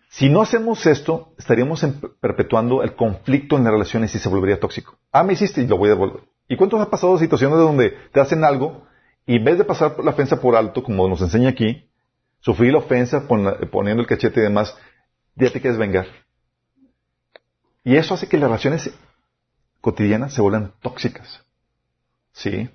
Si 0.08 0.28
no 0.28 0.42
hacemos 0.42 0.84
esto, 0.84 1.32
estaríamos 1.38 1.86
perpetuando 2.20 2.82
el 2.82 2.96
conflicto 2.96 3.56
en 3.56 3.62
las 3.62 3.72
relaciones 3.72 4.12
y 4.16 4.18
se 4.18 4.28
volvería 4.28 4.58
tóxico. 4.58 4.98
Ah, 5.12 5.22
me 5.22 5.34
hiciste 5.34 5.60
y 5.60 5.68
lo 5.68 5.78
voy 5.78 5.90
a 5.90 5.92
devolver. 5.92 6.24
¿Y 6.48 6.56
cuántos 6.56 6.80
ha 6.80 6.90
pasado 6.90 7.16
situaciones 7.18 7.56
donde 7.56 7.90
te 8.12 8.18
hacen 8.18 8.42
algo 8.42 8.84
y 9.26 9.36
en 9.36 9.44
vez 9.44 9.58
de 9.58 9.64
pasar 9.64 9.94
la 10.02 10.10
ofensa 10.10 10.40
por 10.40 10.56
alto, 10.56 10.82
como 10.82 11.06
nos 11.06 11.22
enseña 11.22 11.50
aquí, 11.50 11.88
sufrir 12.40 12.72
la 12.72 12.78
ofensa 12.78 13.28
poniendo 13.28 14.02
el 14.02 14.08
cachete 14.08 14.40
y 14.40 14.42
demás, 14.42 14.76
ya 15.36 15.52
te 15.52 15.60
quieres 15.60 15.78
vengar? 15.78 16.06
Y 17.84 17.96
eso 17.96 18.14
hace 18.14 18.28
que 18.28 18.36
las 18.36 18.48
relaciones 18.48 18.90
cotidianas 19.80 20.32
se 20.34 20.42
vuelvan 20.42 20.72
tóxicas. 20.80 21.42
¿Sí? 22.32 22.70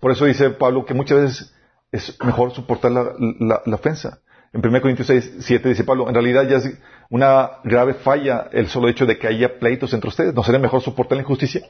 Por 0.00 0.12
eso 0.12 0.24
dice 0.24 0.50
Pablo 0.50 0.84
que 0.84 0.94
muchas 0.94 1.20
veces 1.20 1.54
es 1.92 2.16
mejor 2.24 2.52
soportar 2.52 2.92
la, 2.92 3.62
ofensa. 3.74 4.20
En 4.52 4.66
1 4.66 4.80
Corintios 4.80 5.06
6, 5.06 5.36
7 5.40 5.68
dice 5.68 5.84
Pablo, 5.84 6.08
en 6.08 6.14
realidad 6.14 6.48
ya 6.48 6.56
es 6.56 6.78
una 7.10 7.60
grave 7.64 7.94
falla 7.94 8.48
el 8.52 8.68
solo 8.68 8.88
hecho 8.88 9.06
de 9.06 9.18
que 9.18 9.26
haya 9.26 9.58
pleitos 9.58 9.92
entre 9.92 10.08
ustedes. 10.08 10.34
¿No 10.34 10.42
sería 10.42 10.60
mejor 10.60 10.82
soportar 10.82 11.16
la 11.16 11.22
injusticia? 11.22 11.62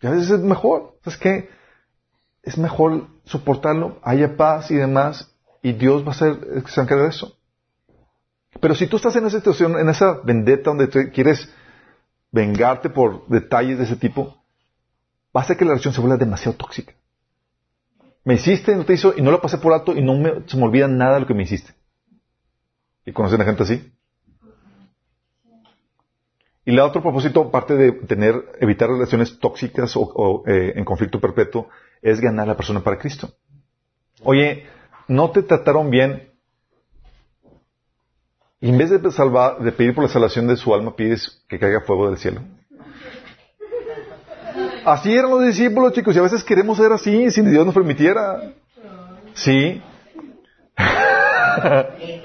Y 0.00 0.06
a 0.06 0.10
veces 0.10 0.30
es 0.30 0.40
mejor. 0.40 0.98
¿Sabes 1.02 1.18
qué? 1.18 1.50
Es 2.42 2.58
mejor 2.58 3.08
soportarlo, 3.24 3.98
haya 4.02 4.36
paz 4.36 4.70
y 4.70 4.76
demás, 4.76 5.34
y 5.62 5.72
Dios 5.72 6.06
va 6.06 6.12
a 6.12 6.14
ser 6.14 6.38
el 6.54 6.62
que 6.62 6.70
se 6.70 6.80
encargue 6.80 7.04
de 7.04 7.10
eso. 7.10 7.36
Pero 8.60 8.74
si 8.74 8.86
tú 8.86 8.96
estás 8.96 9.16
en 9.16 9.26
esa 9.26 9.38
situación, 9.38 9.78
en 9.78 9.88
esa 9.88 10.20
vendetta 10.22 10.70
donde 10.70 10.88
te 10.88 11.10
quieres 11.10 11.52
vengarte 12.30 12.90
por 12.90 13.26
detalles 13.28 13.78
de 13.78 13.84
ese 13.84 13.96
tipo, 13.96 14.36
va 15.36 15.42
a 15.42 15.54
que 15.54 15.64
la 15.64 15.72
relación 15.72 15.92
se 15.92 16.00
vuelva 16.00 16.16
demasiado 16.16 16.56
tóxica. 16.56 16.94
Me 18.24 18.34
hiciste, 18.34 18.74
no 18.74 18.84
te 18.84 18.94
hizo, 18.94 19.14
y 19.16 19.22
no 19.22 19.30
lo 19.30 19.40
pasé 19.40 19.58
por 19.58 19.72
alto 19.72 19.94
y 19.94 20.02
no 20.02 20.14
me, 20.14 20.42
se 20.46 20.56
me 20.56 20.64
olvida 20.64 20.88
nada 20.88 21.14
de 21.14 21.20
lo 21.20 21.26
que 21.26 21.34
me 21.34 21.44
hiciste. 21.44 21.72
¿Y 23.04 23.12
conocen 23.12 23.40
a 23.40 23.44
gente 23.44 23.62
así? 23.62 23.92
Y 26.64 26.70
el 26.72 26.80
otro 26.80 27.00
propósito, 27.00 27.42
aparte 27.42 27.76
de 27.76 27.92
tener, 27.92 28.34
evitar 28.60 28.88
relaciones 28.88 29.38
tóxicas 29.38 29.96
o, 29.96 30.00
o, 30.00 30.48
eh, 30.48 30.72
en 30.74 30.84
conflicto 30.84 31.20
perpetuo, 31.20 31.68
es 32.02 32.20
ganar 32.20 32.46
a 32.46 32.52
la 32.52 32.56
persona 32.56 32.82
para 32.82 32.98
Cristo. 32.98 33.30
Oye, 34.24 34.66
no 35.06 35.30
te 35.30 35.44
trataron 35.44 35.90
bien, 35.90 36.32
en 38.68 38.78
vez 38.78 38.90
de 38.90 39.12
salvar, 39.12 39.58
de 39.58 39.72
pedir 39.72 39.94
por 39.94 40.04
la 40.04 40.10
salvación 40.10 40.46
de 40.46 40.56
su 40.56 40.74
alma, 40.74 40.96
pides 40.96 41.44
que 41.48 41.58
caiga 41.58 41.80
fuego 41.82 42.08
del 42.08 42.18
cielo. 42.18 42.40
Así 44.84 45.12
eran 45.12 45.30
los 45.30 45.42
discípulos, 45.42 45.92
chicos, 45.92 46.14
y 46.14 46.18
a 46.18 46.22
veces 46.22 46.44
queremos 46.44 46.76
ser 46.76 46.92
así, 46.92 47.30
si 47.30 47.42
Dios 47.42 47.66
nos 47.66 47.74
permitiera. 47.74 48.52
Sí. 49.34 49.82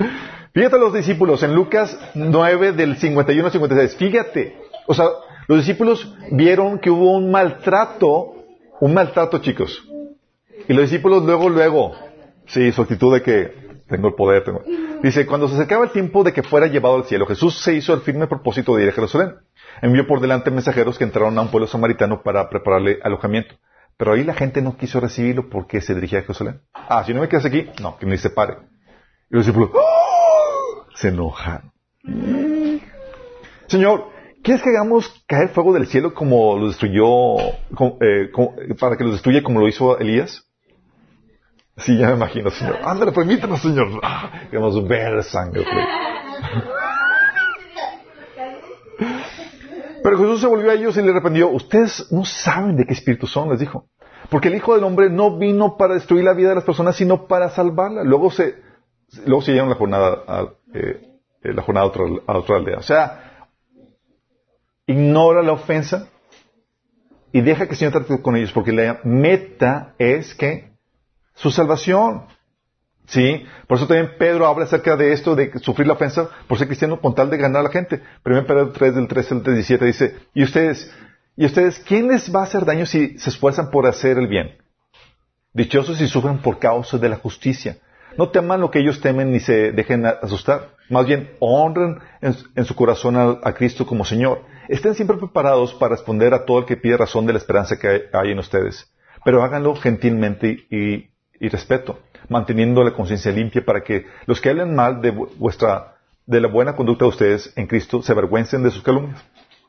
Fíjate 0.53 0.77
los 0.77 0.93
discípulos 0.93 1.43
en 1.43 1.55
Lucas 1.55 1.97
9 2.13 2.73
del 2.73 2.97
51 2.97 3.45
al 3.45 3.51
56. 3.51 3.95
Fíjate. 3.95 4.57
O 4.87 4.93
sea, 4.93 5.05
los 5.47 5.59
discípulos 5.59 6.13
vieron 6.31 6.79
que 6.79 6.89
hubo 6.89 7.17
un 7.17 7.31
maltrato, 7.31 8.35
un 8.79 8.93
maltrato, 8.93 9.39
chicos. 9.39 9.87
Y 10.67 10.73
los 10.73 10.83
discípulos 10.83 11.23
luego, 11.23 11.49
luego, 11.49 11.95
sí, 12.45 12.71
su 12.71 12.81
actitud 12.81 13.13
de 13.13 13.21
que 13.21 13.53
tengo 13.87 14.09
el 14.09 14.13
poder, 14.13 14.43
tengo. 14.43 14.61
Dice, 15.03 15.25
cuando 15.25 15.47
se 15.47 15.55
acercaba 15.55 15.85
el 15.85 15.91
tiempo 15.91 16.23
de 16.23 16.31
que 16.31 16.43
fuera 16.43 16.67
llevado 16.67 16.95
al 16.95 17.05
cielo, 17.05 17.25
Jesús 17.25 17.59
se 17.63 17.73
hizo 17.73 17.93
el 17.93 18.01
firme 18.01 18.27
propósito 18.27 18.75
de 18.75 18.83
ir 18.83 18.89
a 18.89 18.93
Jerusalén. 18.93 19.35
Envió 19.81 20.05
por 20.05 20.19
delante 20.21 20.51
mensajeros 20.51 20.97
que 20.97 21.03
entraron 21.03 21.37
a 21.37 21.41
un 21.41 21.47
pueblo 21.49 21.67
samaritano 21.67 22.21
para 22.21 22.49
prepararle 22.49 22.99
alojamiento. 23.03 23.55
Pero 23.97 24.13
ahí 24.13 24.23
la 24.23 24.35
gente 24.35 24.61
no 24.61 24.77
quiso 24.77 24.99
recibirlo 24.99 25.49
porque 25.49 25.81
se 25.81 25.95
dirigía 25.95 26.19
a 26.19 26.21
Jerusalén. 26.21 26.61
Ah, 26.73 27.03
si 27.03 27.13
no 27.13 27.21
me 27.21 27.29
quedas 27.29 27.45
aquí, 27.45 27.67
no, 27.81 27.97
que 27.97 28.05
me 28.05 28.17
separe. 28.17 28.57
Y 29.31 29.35
los 29.35 29.45
discípulos 29.45 29.71
¡oh! 29.73 30.85
se 30.93 31.07
enojan. 31.09 31.71
Señor, 33.67 34.05
¿quieres 34.43 34.61
que 34.61 34.69
hagamos 34.69 35.23
caer 35.27 35.49
fuego 35.49 35.73
del 35.73 35.87
cielo 35.87 36.13
como 36.13 36.57
lo 36.59 36.67
destruyó, 36.67 37.37
eh, 37.39 38.29
como- 38.31 38.55
para 38.79 38.97
que 38.97 39.03
los 39.03 39.13
destruya 39.13 39.41
como 39.41 39.59
lo 39.59 39.67
hizo 39.67 39.97
Elías? 39.97 40.47
Sí, 41.77 41.97
ya 41.97 42.07
me 42.07 42.13
imagino, 42.13 42.49
Señor. 42.51 42.79
Ándale, 42.83 43.11
permítanos, 43.11 43.61
Señor. 43.61 43.99
Ah, 44.03 44.31
queremos 44.49 44.87
ver 44.87 45.23
sangre. 45.23 45.65
Pero 50.03 50.17
Jesús 50.17 50.41
se 50.41 50.47
volvió 50.47 50.71
a 50.71 50.73
ellos 50.73 50.97
y 50.97 51.01
le 51.01 51.13
reprendió, 51.13 51.49
ustedes 51.49 52.11
no 52.11 52.25
saben 52.25 52.75
de 52.75 52.85
qué 52.85 52.93
espíritu 52.93 53.27
son, 53.27 53.49
les 53.49 53.59
dijo. 53.59 53.85
Porque 54.29 54.47
el 54.47 54.55
Hijo 54.55 54.75
del 54.75 54.83
Hombre 54.83 55.09
no 55.09 55.37
vino 55.37 55.77
para 55.77 55.93
destruir 55.93 56.23
la 56.23 56.33
vida 56.33 56.49
de 56.49 56.55
las 56.55 56.63
personas, 56.63 56.95
sino 56.95 57.27
para 57.27 57.49
salvarla. 57.49 58.03
Luego 58.03 58.31
se, 58.31 58.55
luego 59.25 59.41
se 59.41 59.53
la 59.53 59.75
jornada 59.75 60.23
a, 60.27 60.41
eh, 60.73 61.01
eh, 61.43 61.53
la 61.53 61.61
jornada 61.61 61.85
a 61.85 61.89
otra, 61.89 62.03
a 62.27 62.37
otra 62.37 62.57
aldea. 62.57 62.77
O 62.77 62.83
sea, 62.83 63.47
ignora 64.87 65.41
la 65.41 65.53
ofensa 65.53 66.07
y 67.31 67.41
deja 67.41 67.65
que 67.65 67.71
el 67.71 67.77
Señor 67.77 67.93
trate 67.93 68.21
con 68.21 68.35
ellos, 68.35 68.51
porque 68.51 68.71
la 68.71 68.99
meta 69.03 69.95
es 69.97 70.33
que 70.35 70.70
su 71.41 71.51
salvación. 71.51 72.25
¿Sí? 73.07 73.45
Por 73.67 73.77
eso 73.77 73.87
también 73.87 74.13
Pedro 74.17 74.47
habla 74.47 74.65
acerca 74.65 74.95
de 74.95 75.11
esto, 75.11 75.35
de 75.35 75.51
sufrir 75.59 75.87
la 75.87 75.93
ofensa 75.93 76.29
por 76.47 76.57
ser 76.57 76.67
cristiano 76.67 77.01
con 77.01 77.13
tal 77.13 77.29
de 77.29 77.37
ganar 77.37 77.61
a 77.61 77.63
la 77.63 77.69
gente. 77.69 78.01
Primero 78.23 78.45
Pedro 78.45 78.71
3 78.71 78.95
del 78.95 79.07
13 79.07 79.33
al 79.33 79.43
17 79.43 79.85
dice, 79.85 80.15
y 80.33 80.43
ustedes, 80.43 80.93
y 81.35 81.45
ustedes, 81.45 81.79
¿quién 81.79 82.07
les 82.07 82.33
va 82.33 82.41
a 82.41 82.43
hacer 82.43 82.63
daño 82.63 82.85
si 82.85 83.17
se 83.17 83.31
esfuerzan 83.31 83.69
por 83.69 83.85
hacer 83.85 84.17
el 84.17 84.27
bien? 84.27 84.55
Dichosos 85.53 85.97
si 85.97 86.07
sufren 86.07 86.37
por 86.37 86.59
causa 86.59 86.97
de 86.97 87.09
la 87.09 87.17
justicia. 87.17 87.79
No 88.17 88.29
teman 88.29 88.61
lo 88.61 88.71
que 88.71 88.79
ellos 88.79 89.01
temen 89.01 89.31
ni 89.31 89.39
se 89.39 89.71
dejen 89.71 90.05
asustar. 90.05 90.75
Más 90.89 91.05
bien, 91.05 91.31
honren 91.39 91.99
en, 92.21 92.65
su 92.65 92.75
corazón 92.75 93.17
a, 93.17 93.39
a 93.43 93.53
Cristo 93.53 93.85
como 93.85 94.05
Señor. 94.05 94.43
Estén 94.69 94.95
siempre 94.95 95.17
preparados 95.17 95.73
para 95.73 95.95
responder 95.95 96.33
a 96.33 96.45
todo 96.45 96.59
el 96.59 96.65
que 96.65 96.77
pide 96.77 96.97
razón 96.97 97.25
de 97.25 97.33
la 97.33 97.39
esperanza 97.39 97.77
que 97.77 97.87
hay, 97.87 98.01
hay 98.13 98.31
en 98.31 98.39
ustedes. 98.39 98.89
Pero 99.25 99.43
háganlo 99.43 99.75
gentilmente 99.75 100.65
y, 100.69 101.10
y 101.41 101.49
respeto, 101.49 101.99
manteniendo 102.29 102.83
la 102.83 102.91
conciencia 102.93 103.31
limpia 103.31 103.65
para 103.65 103.81
que 103.83 104.05
los 104.27 104.39
que 104.39 104.49
hablen 104.49 104.75
mal 104.75 105.01
de 105.01 105.13
vu- 105.13 105.29
vuestra, 105.37 105.95
de 106.25 106.39
la 106.39 106.47
buena 106.47 106.75
conducta 106.75 107.03
de 107.05 107.09
ustedes 107.09 107.51
en 107.57 107.67
Cristo 107.67 108.01
se 108.01 108.11
avergüencen 108.13 108.63
de 108.63 108.71
sus 108.71 108.83
calumnias. 108.83 109.21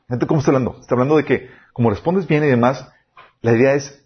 Gente, 0.07 0.27
¿cómo 0.27 0.39
está 0.39 0.51
hablando? 0.51 0.77
Está 0.79 0.95
hablando 0.95 1.17
de 1.17 1.25
que, 1.25 1.49
como 1.73 1.89
respondes 1.89 2.27
bien 2.27 2.43
y 2.43 2.47
demás, 2.47 2.87
la 3.41 3.53
idea 3.53 3.73
es 3.73 4.05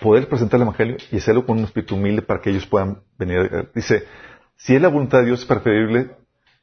poder 0.00 0.28
presentar 0.28 0.58
el 0.58 0.62
Evangelio 0.62 0.96
y 1.12 1.18
hacerlo 1.18 1.44
con 1.44 1.58
un 1.58 1.64
espíritu 1.64 1.94
humilde 1.96 2.22
para 2.22 2.40
que 2.40 2.50
ellos 2.50 2.66
puedan 2.66 3.02
venir. 3.18 3.70
Dice, 3.74 4.04
si 4.56 4.74
es 4.74 4.80
la 4.80 4.88
voluntad 4.88 5.18
de 5.18 5.26
Dios, 5.26 5.40
es 5.40 5.46
preferible 5.46 6.10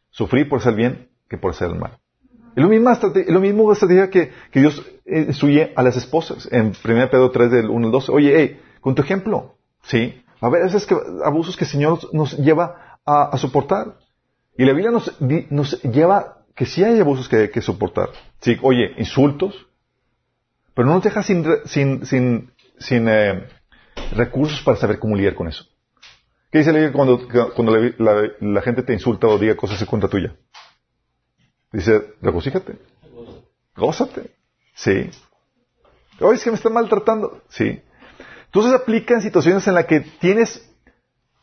sufrir 0.09 0.49
por 0.49 0.59
hacer 0.59 0.73
bien 0.73 1.09
que 1.29 1.37
por 1.37 1.51
hacer 1.51 1.69
el 1.69 1.75
mal. 1.75 1.99
Es 2.55 2.63
lo 2.63 2.69
mismo, 2.69 2.89
es 2.91 3.29
lo 3.29 3.39
mismo 3.39 3.71
estrategia 3.71 4.09
que, 4.09 4.31
que 4.51 4.59
Dios 4.61 4.83
eh, 5.05 5.25
instruye 5.27 5.73
a 5.75 5.83
las 5.83 5.95
esposas 5.95 6.49
en 6.51 6.67
1 6.83 7.09
Pedro 7.11 7.29
3 7.29 7.51
del 7.51 7.69
1 7.69 7.85
al 7.85 7.91
12. 7.91 8.11
Oye, 8.11 8.33
hey, 8.35 8.59
con 8.81 8.95
tu 8.95 9.03
ejemplo, 9.03 9.56
¿sí? 9.87 10.23
A 10.41 10.49
ver, 10.49 10.63
esos 10.65 10.85
que, 10.85 10.95
abusos 11.25 11.57
que 11.57 11.65
el 11.65 11.71
Señor 11.71 11.99
nos 12.13 12.37
lleva 12.37 12.99
a, 13.05 13.29
a 13.33 13.37
soportar. 13.37 13.97
Y 14.57 14.65
la 14.65 14.73
Biblia 14.73 14.91
nos, 14.91 15.05
di- 15.19 15.47
nos 15.49 15.81
lleva 15.83 16.19
que 16.55 16.65
sí 16.65 16.83
hay 16.83 16.99
abusos 16.99 17.27
que 17.29 17.35
hay 17.37 17.49
que 17.51 17.61
soportar. 17.61 18.09
Sí, 18.41 18.57
oye, 18.61 18.93
insultos, 18.97 19.67
pero 20.73 20.87
no 20.87 20.95
nos 20.95 21.03
deja 21.03 21.21
sin, 21.23 21.43
re- 21.43 21.61
sin, 21.65 22.05
sin, 22.05 22.51
sin 22.79 23.07
eh, 23.09 23.47
recursos 24.15 24.61
para 24.61 24.77
saber 24.77 24.99
cómo 24.99 25.15
lidiar 25.15 25.35
con 25.35 25.47
eso. 25.47 25.65
¿Qué 26.51 26.59
dice 26.59 26.71
la 26.71 26.79
Biblia 26.79 26.93
cuando, 26.93 27.27
cuando 27.55 27.75
la, 27.75 27.91
la- 27.97 28.31
la 28.39 28.61
gente 28.61 28.83
te 28.83 28.93
insulta 28.93 29.27
o 29.27 29.37
diga 29.37 29.55
cosas 29.55 29.81
en 29.81 29.87
contra 29.87 30.09
tuya? 30.09 30.35
Dice, 31.71 32.13
regocíjate, 32.21 32.77
gózate, 33.75 34.31
sí. 34.73 35.09
Oye, 36.19 36.35
es 36.37 36.43
que 36.43 36.49
me 36.51 36.55
están 36.57 36.73
maltratando, 36.73 37.41
sí. 37.49 37.81
Entonces 38.47 38.73
aplica 38.73 39.13
en 39.13 39.21
situaciones 39.21 39.67
en 39.67 39.75
las 39.75 39.85
que 39.85 40.01
tienes 40.01 40.69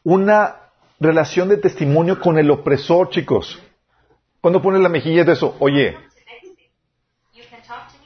una 0.02 0.56
relación 1.00 1.48
de 1.48 1.56
testimonio 1.56 2.20
con 2.20 2.38
el 2.38 2.50
opresor, 2.50 3.10
chicos. 3.10 3.62
Cuando 4.40 4.60
pones 4.60 4.82
la 4.82 4.88
mejilla 4.88 5.24
de 5.24 5.32
eso, 5.32 5.56
oye, 5.60 5.96
to 7.86 7.98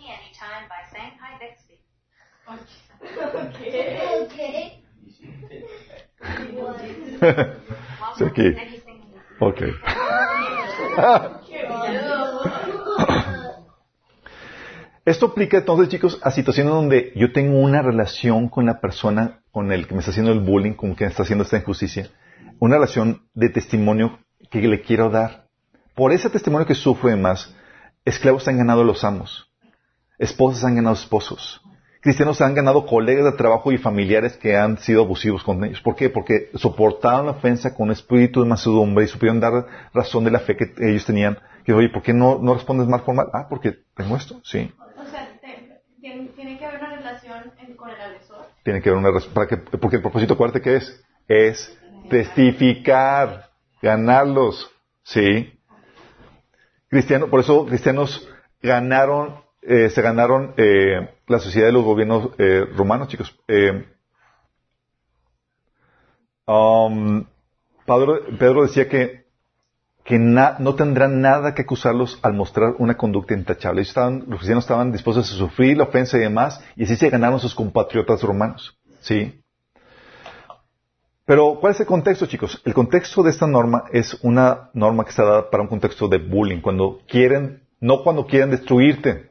Bixby. 1.38 1.78
Esto 15.08 15.26
aplica 15.26 15.56
entonces, 15.58 15.88
chicos, 15.88 16.20
a 16.22 16.30
situaciones 16.30 16.72
donde 16.74 17.12
yo 17.16 17.32
tengo 17.32 17.58
una 17.58 17.80
relación 17.80 18.48
con 18.48 18.66
la 18.66 18.78
persona 18.80 19.40
con 19.50 19.72
el 19.72 19.86
que 19.86 19.94
me 19.94 20.00
está 20.00 20.10
haciendo 20.10 20.32
el 20.32 20.40
bullying, 20.40 20.74
con 20.74 20.94
quien 20.94 21.08
está 21.08 21.22
haciendo 21.22 21.44
esta 21.44 21.56
injusticia, 21.56 22.08
una 22.58 22.74
relación 22.76 23.22
de 23.32 23.48
testimonio 23.48 24.18
que 24.50 24.60
le 24.60 24.82
quiero 24.82 25.08
dar. 25.08 25.46
Por 25.94 26.12
ese 26.12 26.28
testimonio 26.28 26.66
que 26.66 26.74
sufro 26.74 27.08
y 27.08 27.12
demás, 27.12 27.54
esclavos 28.04 28.46
han 28.48 28.58
ganado 28.58 28.82
a 28.82 28.84
los 28.84 29.02
amos, 29.02 29.50
esposas 30.18 30.64
han 30.64 30.76
ganado 30.76 30.94
esposos, 30.94 31.62
cristianos 32.02 32.42
han 32.42 32.54
ganado 32.54 32.84
colegas 32.84 33.24
de 33.24 33.32
trabajo 33.32 33.72
y 33.72 33.78
familiares 33.78 34.36
que 34.36 34.56
han 34.56 34.76
sido 34.76 35.02
abusivos 35.04 35.42
con 35.42 35.64
ellos. 35.64 35.80
¿Por 35.80 35.96
qué? 35.96 36.10
Porque 36.10 36.50
soportaron 36.54 37.24
la 37.26 37.32
ofensa 37.32 37.74
con 37.74 37.90
espíritu 37.90 38.42
de 38.42 38.48
mansedumbre 38.48 39.04
y 39.06 39.08
supieron 39.08 39.40
dar 39.40 39.66
razón 39.94 40.24
de 40.24 40.30
la 40.32 40.40
fe 40.40 40.54
que 40.56 40.66
ellos 40.90 41.06
tenían. 41.06 41.38
Que, 41.64 41.72
oye, 41.72 41.88
¿por 41.88 42.02
qué 42.02 42.12
no, 42.12 42.38
no 42.42 42.52
respondes 42.54 42.86
mal 42.88 43.02
por 43.04 43.14
mal? 43.14 43.26
Ah, 43.32 43.46
porque 43.48 43.72
tengo 43.94 44.16
esto, 44.16 44.40
sí. 44.42 44.70
O 44.96 45.10
sea, 45.10 45.38
te- 45.40 45.82
tiene, 46.00 46.28
tiene 46.36 46.58
que 46.58 46.64
haber 46.64 46.80
una 46.80 46.96
relación 46.96 47.52
en- 47.58 47.76
con 47.76 47.90
el 47.90 48.00
agresor. 48.00 48.46
Tiene 48.68 48.82
que 48.82 48.90
haber 48.90 49.02
una. 49.02 49.18
¿Para 49.32 49.46
qué? 49.46 49.56
Porque 49.56 49.96
el 49.96 50.02
propósito, 50.02 50.34
acuérdate 50.34 50.60
que 50.60 50.76
es, 50.76 51.02
es 51.26 51.74
testificar, 52.10 53.48
ganarlos, 53.80 54.70
sí. 55.02 55.58
Cristiano, 56.88 57.28
por 57.28 57.40
eso 57.40 57.64
cristianos 57.64 58.28
ganaron, 58.60 59.36
eh, 59.62 59.88
se 59.88 60.02
ganaron 60.02 60.52
eh, 60.58 61.14
la 61.28 61.38
sociedad 61.38 61.68
de 61.68 61.72
los 61.72 61.82
gobiernos 61.82 62.28
eh, 62.36 62.66
romanos, 62.76 63.08
chicos. 63.08 63.34
Um, 66.46 67.24
Pedro 67.86 68.64
decía 68.64 68.86
que, 68.86 69.27
que 70.08 70.18
no 70.18 70.74
tendrán 70.74 71.20
nada 71.20 71.54
que 71.54 71.60
acusarlos 71.60 72.18
al 72.22 72.32
mostrar 72.32 72.76
una 72.78 72.96
conducta 72.96 73.34
intachable. 73.34 73.82
Estaban, 73.82 74.20
los 74.26 74.38
cristianos 74.38 74.64
estaban 74.64 74.90
dispuestos 74.90 75.30
a 75.30 75.36
sufrir 75.36 75.76
la 75.76 75.84
ofensa 75.84 76.16
y 76.16 76.20
demás, 76.20 76.64
y 76.76 76.84
así 76.84 76.96
se 76.96 77.10
ganaron 77.10 77.38
sus 77.38 77.54
compatriotas 77.54 78.22
romanos. 78.22 78.74
¿Sí? 79.00 79.42
Pero, 81.26 81.58
¿cuál 81.60 81.74
es 81.74 81.80
el 81.80 81.86
contexto, 81.86 82.24
chicos? 82.24 82.62
El 82.64 82.72
contexto 82.72 83.22
de 83.22 83.28
esta 83.28 83.46
norma 83.46 83.84
es 83.92 84.16
una 84.22 84.70
norma 84.72 85.04
que 85.04 85.10
está 85.10 85.24
dada 85.24 85.50
para 85.50 85.62
un 85.62 85.68
contexto 85.68 86.08
de 86.08 86.16
bullying, 86.16 86.62
cuando 86.62 87.00
quieren, 87.06 87.64
no 87.78 88.02
cuando 88.02 88.26
quieren 88.26 88.50
destruirte. 88.50 89.28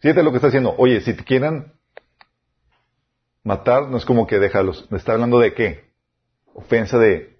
Fíjate 0.00 0.24
lo 0.24 0.32
que 0.32 0.38
está 0.38 0.48
diciendo. 0.48 0.74
Oye, 0.76 1.02
si 1.02 1.14
te 1.14 1.22
quieren 1.22 1.72
matar, 3.44 3.88
no 3.90 3.96
es 3.96 4.04
como 4.04 4.26
que 4.26 4.40
déjalos. 4.40 4.88
Está 4.90 5.12
hablando 5.12 5.38
de 5.38 5.54
qué? 5.54 5.84
Ofensa 6.52 6.98
de 6.98 7.33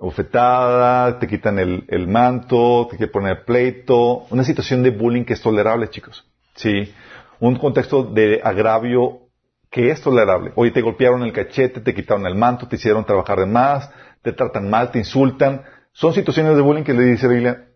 bofetada, 0.00 1.18
te 1.18 1.26
quitan 1.26 1.58
el, 1.58 1.84
el 1.88 2.08
manto, 2.08 2.88
te 2.90 2.96
quieren 2.96 3.12
poner 3.12 3.44
pleito. 3.44 4.26
Una 4.30 4.44
situación 4.44 4.82
de 4.82 4.90
bullying 4.90 5.24
que 5.24 5.34
es 5.34 5.42
tolerable, 5.42 5.90
chicos. 5.90 6.24
Sí. 6.54 6.92
Un 7.38 7.56
contexto 7.56 8.02
de 8.04 8.40
agravio 8.42 9.28
que 9.70 9.90
es 9.90 10.00
tolerable. 10.00 10.52
Oye, 10.56 10.72
te 10.72 10.82
golpearon 10.82 11.22
el 11.22 11.32
cachete, 11.32 11.80
te 11.80 11.94
quitaron 11.94 12.26
el 12.26 12.34
manto, 12.34 12.66
te 12.66 12.76
hicieron 12.76 13.04
trabajar 13.04 13.38
de 13.38 13.46
más, 13.46 13.90
te 14.22 14.32
tratan 14.32 14.68
mal, 14.68 14.90
te 14.90 14.98
insultan. 14.98 15.62
Son 15.92 16.12
situaciones 16.12 16.56
de 16.56 16.62
bullying 16.62 16.84
que 16.84 16.92
le 16.92 17.04
dice 17.04 17.26
la 17.26 17.32
Biblia, 17.32 17.68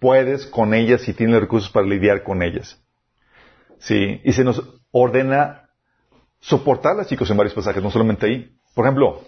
puedes 0.00 0.46
con 0.46 0.74
ellas 0.74 1.02
si 1.02 1.12
tienes 1.12 1.40
recursos 1.40 1.70
para 1.70 1.86
lidiar 1.86 2.22
con 2.22 2.42
ellas. 2.42 2.80
Sí, 3.78 4.20
y 4.24 4.32
se 4.32 4.44
nos 4.44 4.62
ordena 4.90 5.68
soportarlas, 6.40 7.08
chicos, 7.08 7.30
en 7.30 7.36
varios 7.36 7.54
pasajes, 7.54 7.82
no 7.82 7.90
solamente 7.90 8.26
ahí. 8.26 8.56
Por 8.74 8.86
ejemplo, 8.86 9.22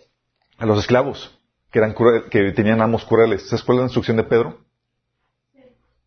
a 0.59 0.67
los 0.67 0.79
esclavos, 0.79 1.36
que, 1.71 1.79
eran 1.79 1.95
que 2.31 2.53
tenían 2.53 2.81
amos 2.81 3.05
crueles. 3.05 3.49
¿Sabes 3.49 3.65
cuál 3.65 3.79
es 3.79 3.81
la 3.81 3.87
instrucción 3.87 4.17
de 4.17 4.25
Pedro? 4.25 4.59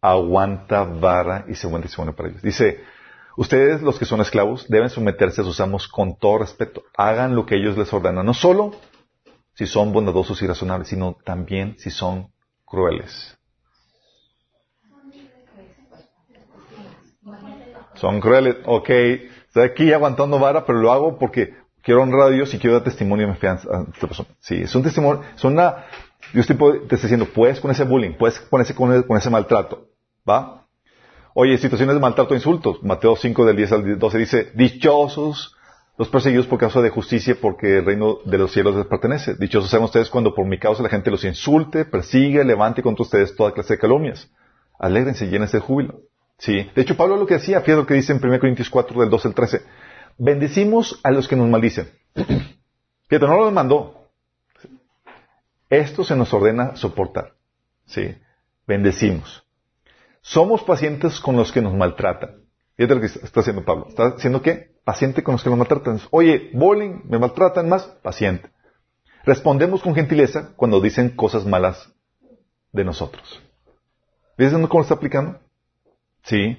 Aguanta 0.01 0.83
vara 0.83 1.45
y 1.47 1.55
se 1.55 1.67
pone 1.67 2.13
para 2.13 2.29
ellos. 2.29 2.41
Dice, 2.41 2.83
ustedes 3.35 3.81
los 3.81 3.99
que 3.99 4.05
son 4.05 4.21
esclavos 4.21 4.67
deben 4.69 4.89
someterse 4.89 5.41
a 5.41 5.43
sus 5.43 5.59
amos 5.59 5.87
con 5.87 6.17
todo 6.17 6.39
respeto. 6.39 6.83
Hagan 6.95 7.35
lo 7.35 7.45
que 7.45 7.55
ellos 7.55 7.77
les 7.77 7.91
ordenan. 7.91 8.25
No 8.25 8.33
solo 8.33 8.71
si 9.53 9.67
son 9.67 9.91
bondadosos 9.91 10.41
y 10.41 10.47
razonables, 10.47 10.87
sino 10.87 11.17
también 11.25 11.77
si 11.77 11.89
son 11.89 12.31
crueles. 12.65 13.37
Son 17.95 18.21
crueles. 18.21 18.55
Ok, 18.65 18.89
Estoy 19.49 19.63
aquí 19.63 19.91
aguantando 19.91 20.37
vara, 20.37 20.63
pero 20.63 20.77
lo 20.77 20.91
hago 20.91 21.17
porque 21.17 21.55
quiero 21.83 22.01
honrar 22.03 22.27
a 22.27 22.29
Dios 22.29 22.53
y 22.53 22.59
quiero 22.59 22.75
dar 22.75 22.83
testimonio 22.83 23.25
de 23.27 23.33
mi 23.33 23.37
fe 23.39 23.47
a 23.47 23.53
esta 23.55 24.07
persona. 24.07 24.29
Sí, 24.39 24.55
es 24.61 24.73
un 24.75 24.83
testimonio, 24.83 25.21
es 25.35 25.43
una, 25.43 25.85
Dios 26.33 26.47
te, 26.47 26.55
puede- 26.55 26.79
te 26.79 26.95
está 26.95 27.07
diciendo, 27.07 27.25
puedes 27.33 27.59
con 27.59 27.71
ese 27.71 27.83
bullying, 27.83 28.13
puedes 28.13 28.39
con 28.39 28.61
ese, 28.61 28.73
con 28.75 29.17
ese, 29.17 29.29
maltrato, 29.29 29.87
¿va? 30.29 30.65
Oye, 31.33 31.57
situaciones 31.57 31.95
de 31.95 32.01
maltrato 32.01 32.33
e 32.33 32.37
insultos. 32.37 32.83
Mateo 32.83 33.15
5 33.15 33.45
del 33.45 33.55
10 33.55 33.71
al 33.71 33.99
12 33.99 34.17
dice, 34.17 34.51
dichosos 34.55 35.55
los 35.97 36.07
perseguidos 36.09 36.47
por 36.47 36.57
causa 36.59 36.81
de 36.81 36.89
justicia, 36.89 37.35
porque 37.39 37.79
el 37.79 37.85
reino 37.85 38.19
de 38.25 38.37
los 38.37 38.51
cielos 38.51 38.75
les 38.75 38.85
pertenece. 38.85 39.35
Dichosos 39.35 39.69
sean 39.69 39.83
ustedes 39.83 40.09
cuando 40.09 40.33
por 40.33 40.45
mi 40.45 40.57
causa 40.57 40.81
la 40.81 40.87
gente 40.89 41.11
los 41.11 41.23
insulte, 41.25 41.83
persigue, 41.85 42.43
levante 42.45 42.81
contra 42.81 43.03
ustedes 43.03 43.35
toda 43.35 43.51
clase 43.53 43.73
de 43.73 43.79
calumnias. 43.79 44.29
Alégrense, 44.79 45.27
llénense 45.29 45.57
de 45.57 45.61
júbilo. 45.61 45.99
Sí. 46.37 46.69
De 46.73 46.81
hecho, 46.81 46.95
Pablo 46.95 47.17
lo 47.17 47.25
que 47.27 47.33
decía, 47.33 47.59
fíjate 47.59 47.81
lo 47.81 47.85
que 47.85 47.95
dice 47.95 48.13
en 48.13 48.19
1 48.25 48.39
Corintios 48.39 48.69
4 48.69 49.01
del 49.01 49.09
12 49.09 49.27
al 49.27 49.33
13. 49.33 49.61
Bendecimos 50.19 50.99
a 51.03 51.11
los 51.11 51.29
que 51.29 51.37
nos 51.37 51.47
maldicen. 51.47 51.89
Fíjate, 52.13 53.25
no 53.25 53.37
los 53.37 53.53
mandó. 53.53 54.11
Esto 55.69 56.03
se 56.03 56.15
nos 56.15 56.33
ordena 56.33 56.75
soportar. 56.75 57.35
Sí. 57.85 58.15
Bendecimos. 58.67 59.45
Somos 60.21 60.61
pacientes 60.63 61.21
con 61.21 61.37
los 61.37 61.53
que 61.53 61.61
nos 61.61 61.73
maltratan. 61.73 62.43
Fíjate 62.75 62.95
lo 62.95 63.01
que 63.01 63.07
está 63.07 63.39
haciendo 63.39 63.63
Pablo. 63.63 63.87
¿Está 63.87 64.07
haciendo 64.07 64.41
qué? 64.41 64.75
Paciente 64.83 65.23
con 65.23 65.33
los 65.33 65.43
que 65.43 65.49
nos 65.49 65.57
maltratan. 65.57 66.01
Oye, 66.11 66.51
bullying, 66.53 67.01
me 67.05 67.17
maltratan 67.17 67.69
más, 67.69 67.85
paciente. 68.03 68.49
Respondemos 69.23 69.81
con 69.81 69.95
gentileza 69.95 70.53
cuando 70.57 70.81
dicen 70.81 71.15
cosas 71.15 71.45
malas 71.45 71.93
de 72.73 72.83
nosotros. 72.83 73.41
¿Ves 74.37 74.51
cómo 74.51 74.67
lo 74.67 74.81
está 74.81 74.95
aplicando? 74.95 75.39
Sí. 76.23 76.57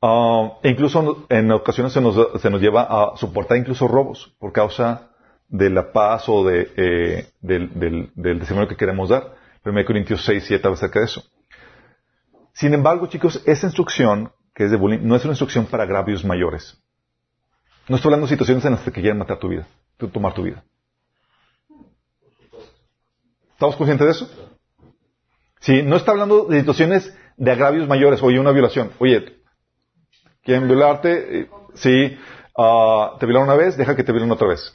E 0.00 0.68
incluso 0.70 1.26
en 1.28 1.50
ocasiones 1.50 1.92
se 1.92 2.00
nos, 2.00 2.40
se 2.40 2.50
nos 2.50 2.60
lleva 2.60 2.82
a 2.82 3.16
soportar 3.16 3.58
incluso 3.58 3.88
robos 3.88 4.32
por 4.38 4.52
causa 4.52 5.10
de 5.48 5.70
la 5.70 5.92
paz 5.92 6.28
o 6.28 6.44
de, 6.44 6.70
eh, 6.76 7.30
del, 7.40 8.10
del, 8.14 8.38
testimonio 8.38 8.68
que 8.68 8.76
queremos 8.76 9.08
dar. 9.08 9.34
1 9.64 9.84
Corintios 9.84 10.24
6, 10.24 10.44
7 10.46 10.66
habla 10.66 10.76
acerca 10.76 11.00
de 11.00 11.06
eso. 11.06 11.24
Sin 12.52 12.74
embargo, 12.74 13.06
chicos, 13.06 13.42
esa 13.46 13.66
instrucción, 13.66 14.32
que 14.54 14.64
es 14.64 14.70
de 14.70 14.76
bullying, 14.76 15.00
no 15.02 15.16
es 15.16 15.24
una 15.24 15.32
instrucción 15.32 15.66
para 15.66 15.82
agravios 15.82 16.24
mayores. 16.24 16.80
No 17.88 17.96
estoy 17.96 18.10
hablando 18.10 18.26
de 18.26 18.30
situaciones 18.30 18.64
en 18.64 18.72
las 18.72 18.82
que 18.82 18.92
quieren 18.92 19.18
matar 19.18 19.38
tu 19.38 19.48
vida, 19.48 19.66
tomar 20.12 20.34
tu 20.34 20.42
vida. 20.42 20.62
¿Estamos 23.52 23.74
conscientes 23.74 24.06
de 24.06 24.12
eso? 24.12 24.30
Sí, 25.60 25.82
no 25.82 25.96
está 25.96 26.12
hablando 26.12 26.44
de 26.44 26.60
situaciones 26.60 27.16
de 27.36 27.50
agravios 27.50 27.88
mayores. 27.88 28.22
Oye, 28.22 28.38
una 28.38 28.52
violación. 28.52 28.92
Oye, 28.98 29.37
quieren 30.44 30.66
violarte, 30.68 31.48
sí, 31.74 32.16
ah, 32.56 33.16
te 33.18 33.26
violaron 33.26 33.48
una 33.48 33.56
vez, 33.56 33.76
deja 33.76 33.94
que 33.96 34.04
te 34.04 34.12
violen 34.12 34.30
otra 34.30 34.48
vez. 34.48 34.74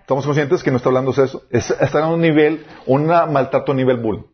¿Estamos 0.00 0.24
conscientes 0.24 0.62
que 0.62 0.70
no 0.70 0.78
está 0.78 0.88
hablando 0.88 1.12
de 1.12 1.24
eso? 1.24 1.42
Es- 1.50 1.70
está 1.70 1.98
en 2.00 2.12
un 2.14 2.20
nivel, 2.20 2.64
un 2.86 3.06
maltrato 3.06 3.72
a 3.72 3.74
nivel 3.74 3.98
bull, 3.98 4.26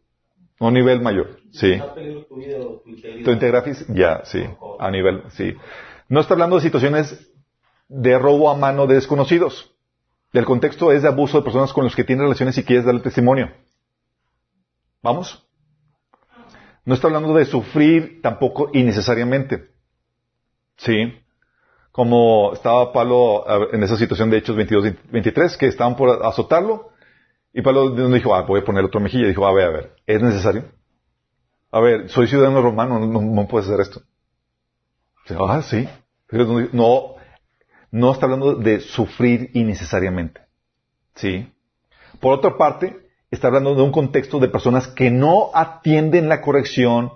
a 0.61 0.67
un 0.67 0.75
nivel 0.75 1.01
mayor. 1.01 1.39
Sí. 1.53 1.81
Tu 3.25 3.31
integrafis, 3.31 3.85
ya, 3.89 4.23
sí, 4.25 4.45
a 4.79 4.91
nivel, 4.91 5.25
sí. 5.31 5.55
No 6.09 6.21
está 6.21 6.35
hablando 6.35 6.57
de 6.57 6.63
situaciones 6.63 7.29
de 7.89 8.19
robo 8.19 8.51
a 8.51 8.57
mano 8.57 8.87
de 8.87 8.95
desconocidos. 8.95 9.73
El 10.33 10.45
contexto 10.45 10.93
es 10.93 11.03
de 11.03 11.09
abuso 11.09 11.39
de 11.39 11.45
personas 11.45 11.73
con 11.73 11.85
los 11.85 11.95
que 11.97 12.05
tienes 12.05 12.23
relaciones 12.23 12.57
y 12.59 12.65
quieres 12.65 12.85
darle 12.85 13.01
testimonio. 13.01 13.51
¿Vamos? 15.03 15.44
No 16.85 16.95
está 16.95 17.07
hablando 17.07 17.35
de 17.35 17.47
sufrir 17.47 18.21
tampoco 18.23 18.71
innecesariamente. 18.73 19.71
Sí. 20.77 21.15
Como 21.93 22.53
estaba 22.53 22.93
Pablo 22.93 23.49
a 23.49 23.59
ver, 23.59 23.69
en 23.75 23.83
esa 23.83 23.97
situación 23.97 24.29
de 24.31 24.39
Hechos 24.39 24.57
22, 24.57 24.95
23, 25.11 25.57
que 25.57 25.67
estaban 25.67 25.97
por 25.97 26.25
azotarlo, 26.25 26.91
y 27.53 27.63
Pablo 27.63 27.91
dijo, 27.91 28.35
ah, 28.35 28.43
voy 28.43 28.61
a 28.61 28.65
poner 28.65 28.85
otro 28.85 29.01
mejilla. 29.01 29.29
Dijo, 29.29 29.47
a 29.47 29.53
ver, 29.53 29.67
a 29.69 29.71
ver, 29.71 29.97
¿es 30.07 30.21
necesario? 30.21 30.65
A 31.71 31.81
ver, 31.81 32.09
soy 32.09 32.27
ciudadano 32.27 32.61
romano, 32.61 32.99
no, 32.99 33.23
no, 33.23 33.49
puedes 33.49 33.69
hacer 33.69 33.81
esto. 33.81 34.03
Dice, 35.23 35.41
Ah, 35.41 35.63
sí. 35.63 35.89
No, 36.73 37.15
no 37.93 38.13
está 38.13 38.27
hablando 38.27 38.57
de 38.57 38.81
sufrir 38.81 39.51
innecesariamente. 39.55 40.41
¿Sí? 41.15 41.49
Por 42.21 42.35
otra 42.35 42.57
parte, 42.57 43.04
está 43.31 43.49
hablando 43.49 43.75
de 43.75 43.83
un 43.83 43.93
contexto 43.93 44.39
de 44.39 44.49
personas 44.49 44.89
que 44.89 45.11
no 45.11 45.51
atienden 45.55 46.29
la 46.29 46.41
corrección. 46.41 47.13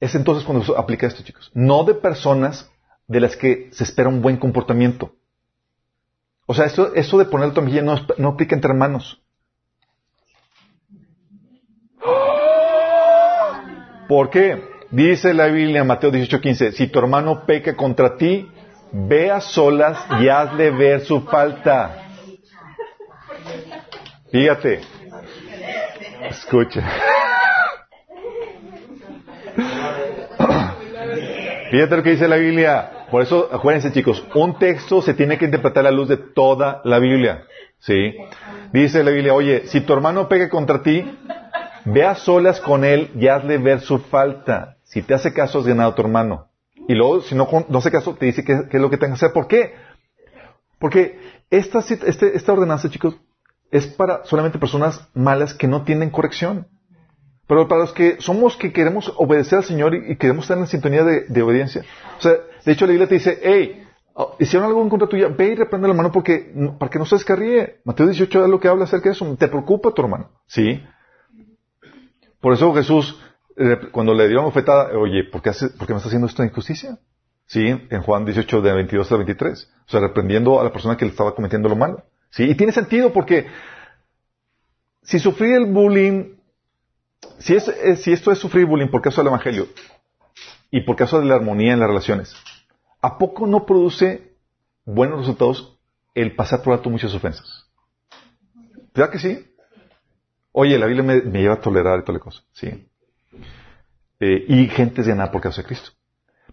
Es 0.00 0.14
entonces 0.14 0.44
cuando 0.44 0.64
se 0.64 0.72
aplica 0.76 1.06
esto, 1.06 1.22
chicos. 1.22 1.50
No 1.54 1.84
de 1.84 1.94
personas 1.94 2.70
de 3.06 3.20
las 3.20 3.36
que 3.36 3.68
se 3.72 3.84
espera 3.84 4.08
un 4.08 4.22
buen 4.22 4.36
comportamiento. 4.36 5.12
O 6.46 6.54
sea, 6.54 6.66
esto, 6.66 6.94
eso 6.94 7.18
de 7.18 7.24
poner 7.26 7.52
tu 7.52 7.60
mejilla 7.62 7.82
no, 7.82 7.96
no 8.16 8.28
aplica 8.28 8.54
entre 8.54 8.70
hermanos. 8.70 9.20
¿Por 14.08 14.30
qué? 14.30 14.62
Dice 14.90 15.34
la 15.34 15.46
Biblia 15.48 15.82
en 15.82 15.86
Mateo 15.86 16.10
18:15, 16.10 16.72
si 16.72 16.86
tu 16.86 16.98
hermano 16.98 17.44
peca 17.44 17.76
contra 17.76 18.16
ti, 18.16 18.48
ve 18.90 19.30
a 19.30 19.40
solas 19.40 19.98
y 20.22 20.28
hazle 20.28 20.70
ver 20.70 21.04
su 21.04 21.20
falta. 21.22 22.07
Fíjate. 24.30 24.80
Escucha. 26.28 26.86
Fíjate 31.70 31.96
lo 31.96 32.02
que 32.02 32.10
dice 32.10 32.28
la 32.28 32.36
Biblia. 32.36 33.06
Por 33.10 33.22
eso, 33.22 33.48
acuérdense 33.50 33.92
chicos, 33.92 34.24
un 34.34 34.58
texto 34.58 35.00
se 35.02 35.14
tiene 35.14 35.38
que 35.38 35.46
interpretar 35.46 35.86
a 35.86 35.90
la 35.90 35.96
luz 35.96 36.08
de 36.08 36.16
toda 36.16 36.80
la 36.84 36.98
Biblia. 36.98 37.44
¿Sí? 37.78 38.14
Dice 38.72 39.02
la 39.02 39.10
Biblia, 39.10 39.34
oye, 39.34 39.66
si 39.66 39.80
tu 39.80 39.92
hermano 39.92 40.28
peca 40.28 40.48
contra 40.48 40.82
ti, 40.82 41.04
ve 41.84 42.04
a 42.04 42.14
solas 42.14 42.60
con 42.60 42.84
él 42.84 43.10
y 43.18 43.28
hazle 43.28 43.58
ver 43.58 43.80
su 43.80 43.98
falta. 43.98 44.76
Si 44.82 45.02
te 45.02 45.14
hace 45.14 45.32
caso, 45.32 45.60
has 45.60 45.66
ganado 45.66 45.92
a 45.92 45.94
tu 45.94 46.02
hermano. 46.02 46.48
Y 46.88 46.94
luego, 46.94 47.20
si 47.20 47.34
no, 47.34 47.48
no 47.68 47.78
hace 47.78 47.90
caso, 47.90 48.14
te 48.14 48.26
dice 48.26 48.44
qué, 48.44 48.64
es 48.70 48.80
lo 48.80 48.90
que 48.90 48.96
tengas 48.96 49.18
que 49.18 49.26
hacer. 49.26 49.34
¿Por 49.34 49.46
qué? 49.46 49.74
Porque 50.78 51.18
esta, 51.50 51.80
esta 51.80 52.52
ordenanza, 52.52 52.90
chicos, 52.90 53.16
es 53.70 53.86
para 53.86 54.24
solamente 54.24 54.58
personas 54.58 55.08
malas 55.14 55.54
que 55.54 55.66
no 55.66 55.82
tienen 55.82 56.10
corrección. 56.10 56.66
Pero 57.46 57.66
para 57.66 57.82
los 57.82 57.92
que 57.92 58.16
somos 58.20 58.56
que 58.56 58.72
queremos 58.72 59.12
obedecer 59.16 59.58
al 59.58 59.64
Señor 59.64 59.94
y, 59.94 60.16
queremos 60.16 60.44
estar 60.44 60.58
en 60.58 60.66
sintonía 60.66 61.02
de, 61.02 61.42
obediencia. 61.42 61.82
O 62.18 62.20
sea, 62.20 62.32
de 62.64 62.72
hecho 62.72 62.84
la 62.84 62.92
Biblia 62.92 63.08
te 63.08 63.14
dice, 63.14 63.40
hey, 63.42 63.86
oh, 64.12 64.36
hicieron 64.38 64.68
algo 64.68 64.82
en 64.82 64.90
contra 64.90 65.08
tuya, 65.08 65.28
ve 65.28 65.48
y 65.48 65.54
reprende 65.54 65.88
la 65.88 65.94
mano 65.94 66.12
porque, 66.12 66.52
para 66.78 66.90
que 66.90 66.98
no 66.98 67.06
se 67.06 67.16
descarríe. 67.16 67.80
Mateo 67.84 68.06
18 68.06 68.44
es 68.44 68.50
lo 68.50 68.60
que 68.60 68.68
habla 68.68 68.84
acerca 68.84 69.08
de 69.08 69.14
eso. 69.14 69.36
Te 69.36 69.48
preocupa 69.48 69.92
tu 69.92 70.02
hermano. 70.02 70.30
Sí. 70.46 70.82
Por 72.40 72.52
eso 72.52 72.72
Jesús, 72.74 73.18
eh, 73.56 73.78
cuando 73.92 74.12
le 74.12 74.28
dieron 74.28 74.44
ofetada, 74.44 74.90
oye, 74.98 75.24
¿por 75.24 75.40
qué, 75.40 75.50
hace- 75.50 75.70
por 75.70 75.86
qué 75.86 75.94
me 75.94 75.96
está 75.96 76.08
haciendo 76.08 76.26
esto 76.26 76.42
de 76.42 76.48
injusticia? 76.48 76.98
Sí, 77.46 77.66
en 77.66 78.02
Juan 78.02 78.26
18, 78.26 78.60
de 78.60 78.72
22 78.74 79.10
al 79.10 79.18
23. 79.18 79.72
O 79.86 79.90
sea, 79.90 80.00
reprendiendo 80.00 80.60
a 80.60 80.64
la 80.64 80.72
persona 80.72 80.98
que 80.98 81.06
le 81.06 81.12
estaba 81.12 81.34
cometiendo 81.34 81.70
lo 81.70 81.76
malo. 81.76 82.04
Sí, 82.30 82.44
y 82.44 82.54
tiene 82.54 82.72
sentido 82.72 83.12
porque 83.12 83.46
si 85.02 85.18
sufrir 85.18 85.54
el 85.54 85.66
bullying, 85.66 86.36
eh, 87.48 87.96
si 87.96 88.12
esto 88.12 88.30
es 88.30 88.38
sufrir 88.38 88.66
bullying 88.66 88.88
por 88.88 89.00
causa 89.00 89.22
del 89.22 89.28
Evangelio 89.28 89.68
y 90.70 90.82
por 90.82 90.96
causa 90.96 91.18
de 91.18 91.24
la 91.24 91.36
armonía 91.36 91.72
en 91.72 91.80
las 91.80 91.88
relaciones, 91.88 92.34
¿a 93.00 93.16
poco 93.16 93.46
no 93.46 93.64
produce 93.64 94.34
buenos 94.84 95.20
resultados 95.20 95.78
el 96.14 96.36
pasar 96.36 96.62
por 96.62 96.74
alto 96.74 96.90
muchas 96.90 97.14
ofensas? 97.14 97.66
¿Verdad 98.94 99.10
que 99.12 99.18
sí? 99.18 99.46
Oye, 100.52 100.78
la 100.78 100.86
Biblia 100.86 101.04
me, 101.04 101.40
lleva 101.40 101.54
a 101.54 101.60
tolerar 101.60 102.00
y 102.00 102.02
toda 102.02 102.18
la 102.18 102.24
cosa. 102.24 102.42
Sí. 102.52 102.86
Eh, 104.20 104.44
y 104.48 104.66
gente 104.66 105.00
es 105.00 105.08
ganada 105.08 105.30
por 105.30 105.40
causa 105.40 105.62
de 105.62 105.68
Cristo. 105.68 105.92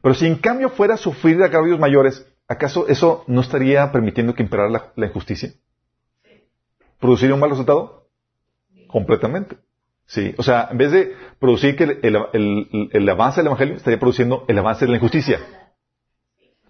Pero 0.02 0.15
si 0.15 0.27
en 0.27 0.35
cambio 0.35 0.69
fuera 0.69 0.93
a 0.93 0.97
sufrir 0.97 1.41
agravios 1.43 1.80
mayores, 1.80 2.26
¿acaso 2.47 2.88
eso 2.88 3.23
no 3.27 3.41
estaría 3.41 3.91
permitiendo 3.91 4.35
que 4.35 4.43
imperara 4.43 4.93
la 4.95 5.06
injusticia? 5.07 5.52
¿Produciría 7.06 7.36
un 7.36 7.40
mal 7.40 7.52
resultado? 7.52 8.07
Completamente. 8.88 9.57
Sí. 10.07 10.34
O 10.40 10.44
sea, 10.44 10.69
en 10.72 10.80
vez 10.80 10.91
de 10.91 11.14
producir 11.40 11.76
que 11.76 11.99
el, 12.02 13.10
avance 13.10 13.41
del 13.41 13.45
Evangelio, 13.45 13.76
estaría 13.76 13.99
produciendo 13.99 14.44
el 14.48 14.57
avance 14.57 14.86
de 14.86 14.90
la 14.90 14.98
injusticia. 14.98 15.40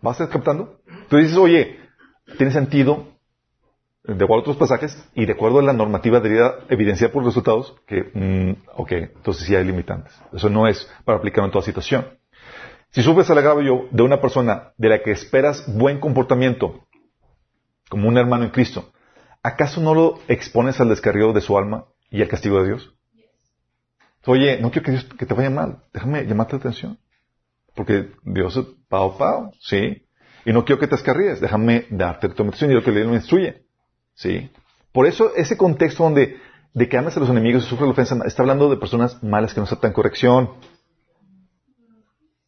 ¿Vas 0.02 0.20
a 0.20 0.28
captando? 0.28 0.82
Tú 1.08 1.16
dices, 1.16 1.38
oye, 1.38 1.80
tiene 2.38 2.52
sentido, 2.52 3.08
de 4.04 4.16
acuerdo 4.16 4.36
a 4.36 4.40
otros 4.40 4.58
pasajes, 4.58 5.10
y 5.14 5.26
de 5.26 5.32
acuerdo 5.32 5.60
a 5.60 5.64
la 5.64 5.72
normativa 5.72 6.20
debería 6.20 6.56
evidenciar 6.68 7.12
por 7.12 7.24
resultados 7.24 7.74
que, 7.88 8.12
mm, 8.14 8.68
ok, 8.76 8.92
entonces 8.92 9.48
sí 9.48 9.56
hay 9.56 9.64
limitantes. 9.64 10.22
Eso 10.34 10.50
no 10.50 10.68
es 10.68 10.92
para 11.06 11.18
aplicar 11.18 11.46
en 11.46 11.52
toda 11.52 11.64
situación. 11.64 12.08
Si 12.90 13.02
sufres 13.02 13.30
el 13.30 13.38
agravio 13.38 13.88
de 13.90 14.04
una 14.04 14.20
persona 14.20 14.74
de 14.78 14.90
la 14.90 15.02
que 15.02 15.12
esperas 15.12 15.64
buen 15.66 16.02
comportamiento, 16.02 16.84
como 17.88 18.10
un 18.10 18.18
hermano 18.18 18.44
en 18.44 18.50
Cristo, 18.50 18.92
¿acaso 19.46 19.82
no 19.82 19.94
lo 19.94 20.20
expones 20.28 20.80
al 20.80 20.90
descarrío 20.90 21.34
de 21.34 21.42
su 21.42 21.58
alma 21.58 21.86
y 22.10 22.22
al 22.22 22.28
castigo 22.28 22.60
de 22.62 22.68
Dios? 22.68 22.94
Oye, 24.26 24.60
no 24.60 24.72
quiero 24.72 24.86
que, 24.86 24.92
Dios- 24.92 25.08
que 25.20 25.26
te 25.26 25.34
vaya 25.34 25.50
mal, 25.50 25.84
déjame 25.94 26.26
llamarte 26.26 26.54
la 26.54 26.60
atención. 26.60 26.98
porque 27.76 28.12
Dios 28.24 28.56
es 28.58 28.66
pao 28.90 29.18
pao, 29.18 29.52
¿sí? 29.60 30.08
Y 30.46 30.54
no 30.54 30.64
quiero 30.64 30.80
que 30.80 30.88
te 30.88 30.96
escarríes, 30.96 31.42
déjame 31.42 31.86
darte 31.90 32.30
tu 32.30 32.44
y 32.44 32.68
lo 32.74 32.84
que 32.84 32.92
le 32.92 33.06
me 33.06 33.16
instruye, 33.16 33.66
¿sí? 34.14 34.50
Por 34.94 35.06
eso 35.08 35.34
ese 35.36 35.58
contexto 35.58 36.04
donde 36.04 36.38
de 36.74 36.90
que 36.90 36.98
amas 36.98 37.16
a 37.18 37.20
los 37.20 37.30
enemigos 37.30 37.64
y 37.64 37.68
sufres 37.68 37.88
la 37.88 37.92
ofensa, 37.92 38.18
está 38.26 38.44
hablando 38.44 38.70
de 38.70 38.78
personas 38.78 39.22
malas 39.24 39.54
que 39.54 39.60
no 39.60 39.66
aceptan 39.66 39.94
corrección. 39.94 40.52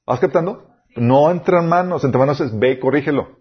¿Vas 0.05 0.19
captando? 0.19 0.67
No 0.95 1.29
entra 1.31 1.59
en 1.61 1.69
manos, 1.69 2.03
entre 2.03 2.19
manos 2.19 2.39
es 2.41 2.57
ve 2.57 2.71
y 2.71 2.79
corrígelo. 2.79 3.39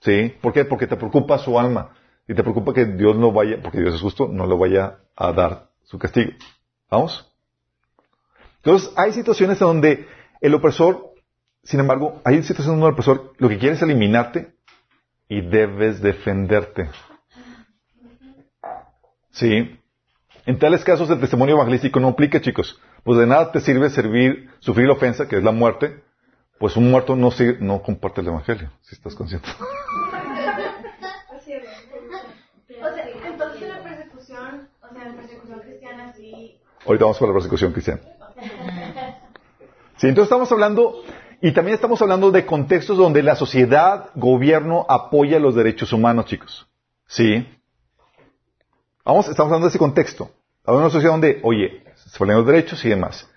¿Sí? 0.00 0.34
¿Por 0.42 0.52
qué? 0.52 0.64
Porque 0.64 0.86
te 0.86 0.96
preocupa 0.96 1.38
su 1.38 1.58
alma. 1.58 1.90
Y 2.28 2.34
te 2.34 2.42
preocupa 2.42 2.72
que 2.72 2.84
Dios 2.84 3.16
no 3.16 3.32
vaya, 3.32 3.58
porque 3.62 3.80
Dios 3.80 3.94
es 3.94 4.00
justo, 4.00 4.28
no 4.28 4.46
le 4.46 4.56
vaya 4.56 4.98
a 5.16 5.32
dar 5.32 5.68
su 5.84 5.98
castigo. 5.98 6.32
¿Vamos? 6.90 7.28
Entonces, 8.58 8.92
hay 8.96 9.12
situaciones 9.12 9.58
donde 9.58 10.06
el 10.40 10.54
opresor, 10.54 11.14
sin 11.64 11.80
embargo, 11.80 12.20
hay 12.24 12.36
situaciones 12.42 12.66
donde 12.78 12.86
el 12.86 12.92
opresor 12.92 13.32
lo 13.38 13.48
que 13.48 13.58
quiere 13.58 13.74
es 13.74 13.82
eliminarte 13.82 14.54
y 15.28 15.40
debes 15.40 16.00
defenderte. 16.00 16.88
¿Sí? 19.30 19.78
En 20.46 20.58
tales 20.58 20.84
casos 20.84 21.08
el 21.10 21.20
testimonio 21.20 21.54
evangelístico 21.56 21.98
no 22.00 22.08
aplica, 22.08 22.40
chicos. 22.40 22.80
Pues 23.04 23.18
de 23.18 23.26
nada 23.26 23.50
te 23.50 23.60
sirve 23.60 23.90
servir, 23.90 24.50
sufrir 24.60 24.86
la 24.86 24.92
ofensa, 24.94 25.26
que 25.26 25.36
es 25.38 25.42
la 25.42 25.52
muerte, 25.52 26.02
pues 26.58 26.76
un 26.76 26.90
muerto 26.90 27.16
no, 27.16 27.30
sirve- 27.30 27.58
no 27.60 27.82
comparte 27.82 28.20
el 28.20 28.28
evangelio, 28.28 28.70
si 28.82 28.94
estás 28.94 29.14
consciente. 29.14 29.48
O 32.84 32.94
sea, 32.94 33.04
entonces 33.28 33.68
la 33.68 33.82
persecución, 33.82 34.68
o 34.68 34.80
Ahorita 36.86 37.04
vamos 37.04 37.18
con 37.18 37.28
la 37.28 37.34
persecución 37.34 37.72
cristiana. 37.72 38.00
Sí, 39.96 40.08
entonces 40.08 40.30
estamos 40.30 40.50
hablando, 40.50 41.02
y 41.40 41.52
también 41.52 41.74
estamos 41.74 42.02
hablando 42.02 42.30
de 42.30 42.44
contextos 42.44 42.96
donde 42.96 43.22
la 43.22 43.36
sociedad, 43.36 44.10
gobierno, 44.14 44.84
apoya 44.88 45.38
los 45.38 45.54
derechos 45.54 45.92
humanos, 45.92 46.26
chicos. 46.26 46.66
Sí. 47.06 47.46
Vamos, 49.04 49.28
estamos 49.28 49.48
hablando 49.48 49.66
de 49.66 49.70
ese 49.70 49.78
contexto. 49.78 50.30
Hablando 50.64 50.80
de 50.80 50.84
una 50.86 50.92
sociedad 50.92 51.12
donde, 51.12 51.40
oye, 51.42 51.84
se 51.94 52.18
valen 52.18 52.36
los 52.36 52.46
derechos 52.46 52.84
y 52.84 52.88
demás. 52.88 53.28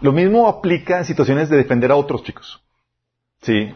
Lo 0.00 0.12
mismo 0.12 0.48
aplica 0.48 0.98
en 0.98 1.04
situaciones 1.04 1.48
de 1.48 1.56
defender 1.56 1.90
a 1.90 1.96
otros, 1.96 2.22
chicos. 2.22 2.62
Sí. 3.42 3.74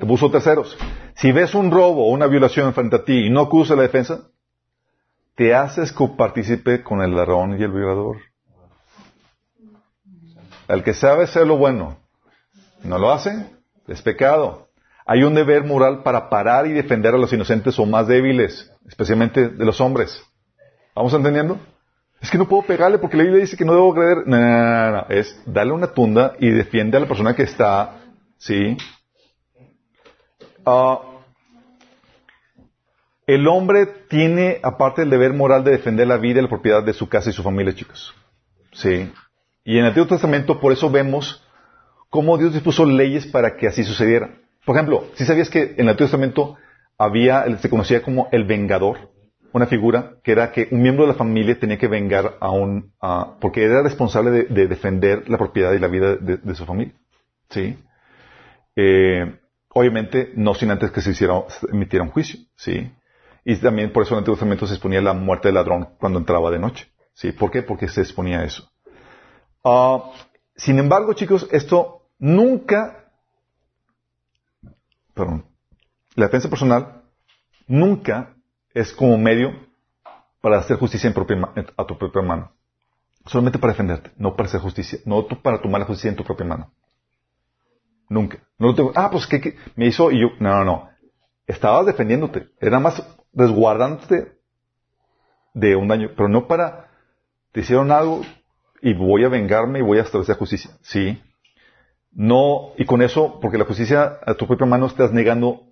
Abuso 0.00 0.30
terceros. 0.30 0.76
Si 1.14 1.30
ves 1.30 1.54
un 1.54 1.70
robo 1.70 2.06
o 2.06 2.10
una 2.10 2.26
violación 2.26 2.72
frente 2.74 2.96
a 2.96 3.04
ti 3.04 3.26
y 3.26 3.30
no 3.30 3.40
acudes 3.40 3.70
a 3.70 3.76
la 3.76 3.82
defensa, 3.82 4.28
te 5.34 5.54
haces 5.54 5.92
copartícipe 5.92 6.82
con 6.82 7.02
el 7.02 7.14
ladrón 7.14 7.58
y 7.58 7.62
el 7.62 7.72
violador. 7.72 8.18
El 10.68 10.82
que 10.82 10.94
sabe 10.94 11.24
hacer 11.24 11.46
lo 11.46 11.56
bueno, 11.56 11.98
no 12.82 12.98
lo 12.98 13.12
hace, 13.12 13.46
es 13.86 14.00
pecado. 14.02 14.68
Hay 15.06 15.22
un 15.22 15.34
deber 15.34 15.64
moral 15.64 16.02
para 16.02 16.30
parar 16.30 16.66
y 16.66 16.72
defender 16.72 17.14
a 17.14 17.18
los 17.18 17.32
inocentes 17.32 17.78
o 17.78 17.84
más 17.84 18.06
débiles, 18.06 18.72
especialmente 18.88 19.48
de 19.48 19.64
los 19.64 19.80
hombres. 19.80 20.22
¿Vamos 20.94 21.12
entendiendo? 21.12 21.58
Es 22.22 22.30
que 22.30 22.38
no 22.38 22.48
puedo 22.48 22.62
pegarle 22.62 22.98
porque 22.98 23.18
la 23.18 23.24
Biblia 23.24 23.42
dice 23.42 23.56
que 23.56 23.66
no 23.66 23.74
debo 23.74 23.94
creer. 23.94 24.26
No, 24.26 24.38
no, 24.38 24.90
no. 24.92 25.06
Es 25.10 25.38
darle 25.44 25.72
una 25.72 25.88
tunda 25.88 26.34
y 26.38 26.48
defiende 26.48 26.96
a 26.96 27.00
la 27.00 27.06
persona 27.06 27.36
que 27.36 27.42
está, 27.42 28.00
¿sí? 28.38 28.78
Ah, 30.64 31.00
el 33.26 33.48
hombre 33.48 33.86
tiene, 34.08 34.60
aparte 34.62 35.02
del 35.02 35.10
deber 35.10 35.32
moral 35.32 35.64
de 35.64 35.72
defender 35.72 36.06
la 36.06 36.18
vida 36.18 36.40
y 36.40 36.42
la 36.42 36.48
propiedad 36.48 36.82
de 36.82 36.92
su 36.92 37.08
casa 37.08 37.30
y 37.30 37.32
su 37.32 37.42
familia, 37.42 37.74
chicos. 37.74 38.14
Sí. 38.72 39.10
Y 39.64 39.72
en 39.74 39.80
el 39.80 39.86
Antiguo 39.86 40.06
Testamento, 40.06 40.60
por 40.60 40.72
eso 40.72 40.90
vemos 40.90 41.42
cómo 42.10 42.36
Dios 42.36 42.52
dispuso 42.52 42.84
leyes 42.84 43.26
para 43.26 43.56
que 43.56 43.66
así 43.66 43.82
sucediera. 43.82 44.30
Por 44.64 44.76
ejemplo, 44.76 45.06
si 45.14 45.24
sabías 45.24 45.50
que 45.50 45.62
en 45.62 45.80
el 45.80 45.88
Antiguo 45.90 46.06
Testamento 46.06 46.56
había, 46.98 47.44
se 47.58 47.70
conocía 47.70 48.02
como 48.02 48.28
el 48.30 48.44
vengador, 48.44 49.10
una 49.52 49.66
figura 49.66 50.16
que 50.22 50.32
era 50.32 50.50
que 50.50 50.68
un 50.72 50.82
miembro 50.82 51.04
de 51.04 51.12
la 51.12 51.18
familia 51.18 51.58
tenía 51.58 51.78
que 51.78 51.86
vengar 51.86 52.36
a 52.40 52.50
un, 52.50 52.92
porque 53.40 53.64
era 53.64 53.82
responsable 53.82 54.30
de, 54.30 54.44
de 54.44 54.66
defender 54.66 55.28
la 55.28 55.38
propiedad 55.38 55.72
y 55.72 55.78
la 55.78 55.86
vida 55.86 56.16
de, 56.16 56.38
de 56.38 56.54
su 56.54 56.66
familia. 56.66 56.94
¿Sí? 57.50 57.78
Eh, 58.74 59.38
obviamente, 59.68 60.32
no 60.34 60.54
sin 60.54 60.70
antes 60.70 60.90
que 60.90 61.00
se 61.00 61.12
hiciera, 61.12 61.44
se 61.48 61.68
emitiera 61.70 62.04
un 62.04 62.10
juicio. 62.10 62.40
¿Sí? 62.56 62.90
Y 63.44 63.56
también 63.56 63.92
por 63.92 64.02
eso 64.02 64.14
en 64.14 64.16
el 64.16 64.18
Antiguo 64.20 64.36
Testamento 64.36 64.66
se 64.66 64.74
exponía 64.74 65.02
la 65.02 65.12
muerte 65.12 65.48
del 65.48 65.56
ladrón 65.56 65.90
cuando 65.98 66.18
entraba 66.18 66.50
de 66.50 66.58
noche. 66.58 66.90
¿Sí? 67.12 67.32
¿Por 67.32 67.50
qué? 67.50 67.62
Porque 67.62 67.88
se 67.88 68.00
exponía 68.00 68.42
eso. 68.44 68.70
Ah, 69.62 70.10
sin 70.56 70.78
embargo, 70.78 71.12
chicos, 71.12 71.48
esto 71.52 72.08
nunca, 72.18 73.10
perdón, 75.14 75.46
la 76.14 76.26
defensa 76.26 76.48
personal 76.48 77.02
nunca 77.66 78.34
es 78.72 78.92
como 78.92 79.18
medio 79.18 79.52
para 80.40 80.58
hacer 80.58 80.76
justicia 80.76 81.08
en 81.08 81.14
propia 81.14 81.36
a 81.76 81.86
tu 81.86 81.98
propia 81.98 82.22
mano. 82.22 82.52
Solamente 83.26 83.58
para 83.58 83.72
defenderte, 83.72 84.12
no 84.16 84.36
para 84.36 84.48
hacer 84.48 84.60
justicia, 84.60 84.98
no 85.06 85.26
para 85.26 85.60
tomar 85.60 85.80
la 85.80 85.86
justicia 85.86 86.10
en 86.10 86.16
tu 86.16 86.24
propia 86.24 86.46
mano. 86.46 86.72
Nunca. 88.08 88.38
Ah, 88.94 89.10
pues 89.10 89.26
¿qué, 89.26 89.40
qué? 89.40 89.56
me 89.76 89.86
hizo 89.86 90.10
y 90.10 90.20
yo, 90.20 90.28
no, 90.40 90.58
no, 90.58 90.64
no. 90.64 90.88
Estabas 91.46 91.86
defendiéndote, 91.86 92.48
era 92.60 92.78
más 92.78 93.02
resguardándote 93.34 94.32
de 95.54 95.76
un 95.76 95.88
daño, 95.88 96.10
pero 96.16 96.28
no 96.28 96.46
para, 96.46 96.88
te 97.52 97.60
hicieron 97.60 97.90
algo 97.90 98.22
y 98.82 98.92
voy 98.94 99.24
a 99.24 99.28
vengarme 99.28 99.78
y 99.78 99.82
voy 99.82 99.98
a 99.98 100.02
establecer 100.02 100.36
justicia. 100.36 100.70
Sí. 100.82 101.22
No, 102.12 102.72
y 102.76 102.84
con 102.84 103.02
eso, 103.02 103.40
porque 103.40 103.58
la 103.58 103.64
justicia 103.64 104.18
a 104.24 104.34
tu 104.34 104.46
propia 104.46 104.66
mano 104.66 104.86
estás 104.86 105.12
negando 105.12 105.62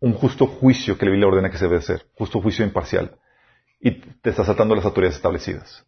un 0.00 0.14
justo 0.14 0.46
juicio 0.46 0.96
que 0.96 1.04
la 1.04 1.10
Biblia 1.10 1.28
ordena 1.28 1.50
que 1.50 1.58
se 1.58 1.64
debe 1.64 1.78
hacer, 1.78 2.06
justo 2.14 2.40
juicio 2.40 2.64
imparcial. 2.64 3.16
Y 3.80 3.92
te 3.92 4.30
estás 4.30 4.46
saltando 4.46 4.74
las 4.74 4.84
autoridades 4.84 5.16
establecidas. 5.16 5.84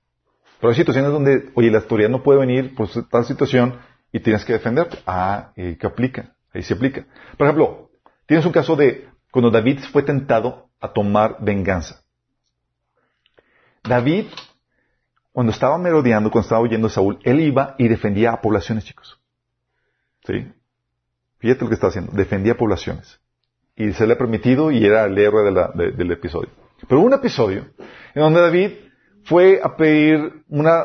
Pero 0.60 0.70
hay 0.70 0.76
situaciones 0.76 1.12
donde, 1.12 1.50
oye, 1.54 1.70
la 1.70 1.78
autoridad 1.78 2.08
no 2.08 2.22
puede 2.22 2.40
venir 2.40 2.74
por 2.74 2.88
tal 3.08 3.24
situación 3.24 3.78
y 4.12 4.20
tienes 4.20 4.44
que 4.44 4.52
defenderte. 4.52 4.98
Ah, 5.06 5.52
¿y 5.56 5.76
¿qué 5.76 5.86
aplica? 5.86 6.34
Ahí 6.52 6.62
se 6.62 6.74
aplica. 6.74 7.06
Por 7.36 7.46
ejemplo, 7.46 7.90
tienes 8.26 8.46
un 8.46 8.52
caso 8.52 8.76
de 8.76 9.08
cuando 9.30 9.50
David 9.50 9.80
fue 9.90 10.02
tentado 10.02 10.68
a 10.82 10.92
tomar 10.92 11.36
venganza. 11.40 12.02
David, 13.84 14.26
cuando 15.32 15.52
estaba 15.52 15.78
merodeando, 15.78 16.30
cuando 16.30 16.46
estaba 16.46 16.60
huyendo 16.60 16.88
de 16.88 16.94
Saúl, 16.94 17.18
él 17.22 17.40
iba 17.40 17.74
y 17.78 17.88
defendía 17.88 18.32
a 18.32 18.40
poblaciones, 18.40 18.84
chicos. 18.84 19.18
¿Sí? 20.24 20.52
Fíjate 21.38 21.62
lo 21.62 21.68
que 21.68 21.74
está 21.74 21.86
haciendo. 21.86 22.12
Defendía 22.12 22.56
poblaciones. 22.56 23.20
Y 23.76 23.92
se 23.92 24.06
le 24.06 24.14
ha 24.14 24.18
permitido 24.18 24.70
y 24.70 24.84
era 24.84 25.04
el 25.04 25.16
héroe 25.16 25.42
del 25.74 26.12
episodio. 26.12 26.50
Pero 26.86 27.00
hubo 27.00 27.06
un 27.06 27.14
episodio 27.14 27.66
en 28.14 28.22
donde 28.22 28.40
David 28.40 28.70
fue 29.24 29.60
a 29.62 29.76
pedir 29.76 30.44
una 30.48 30.84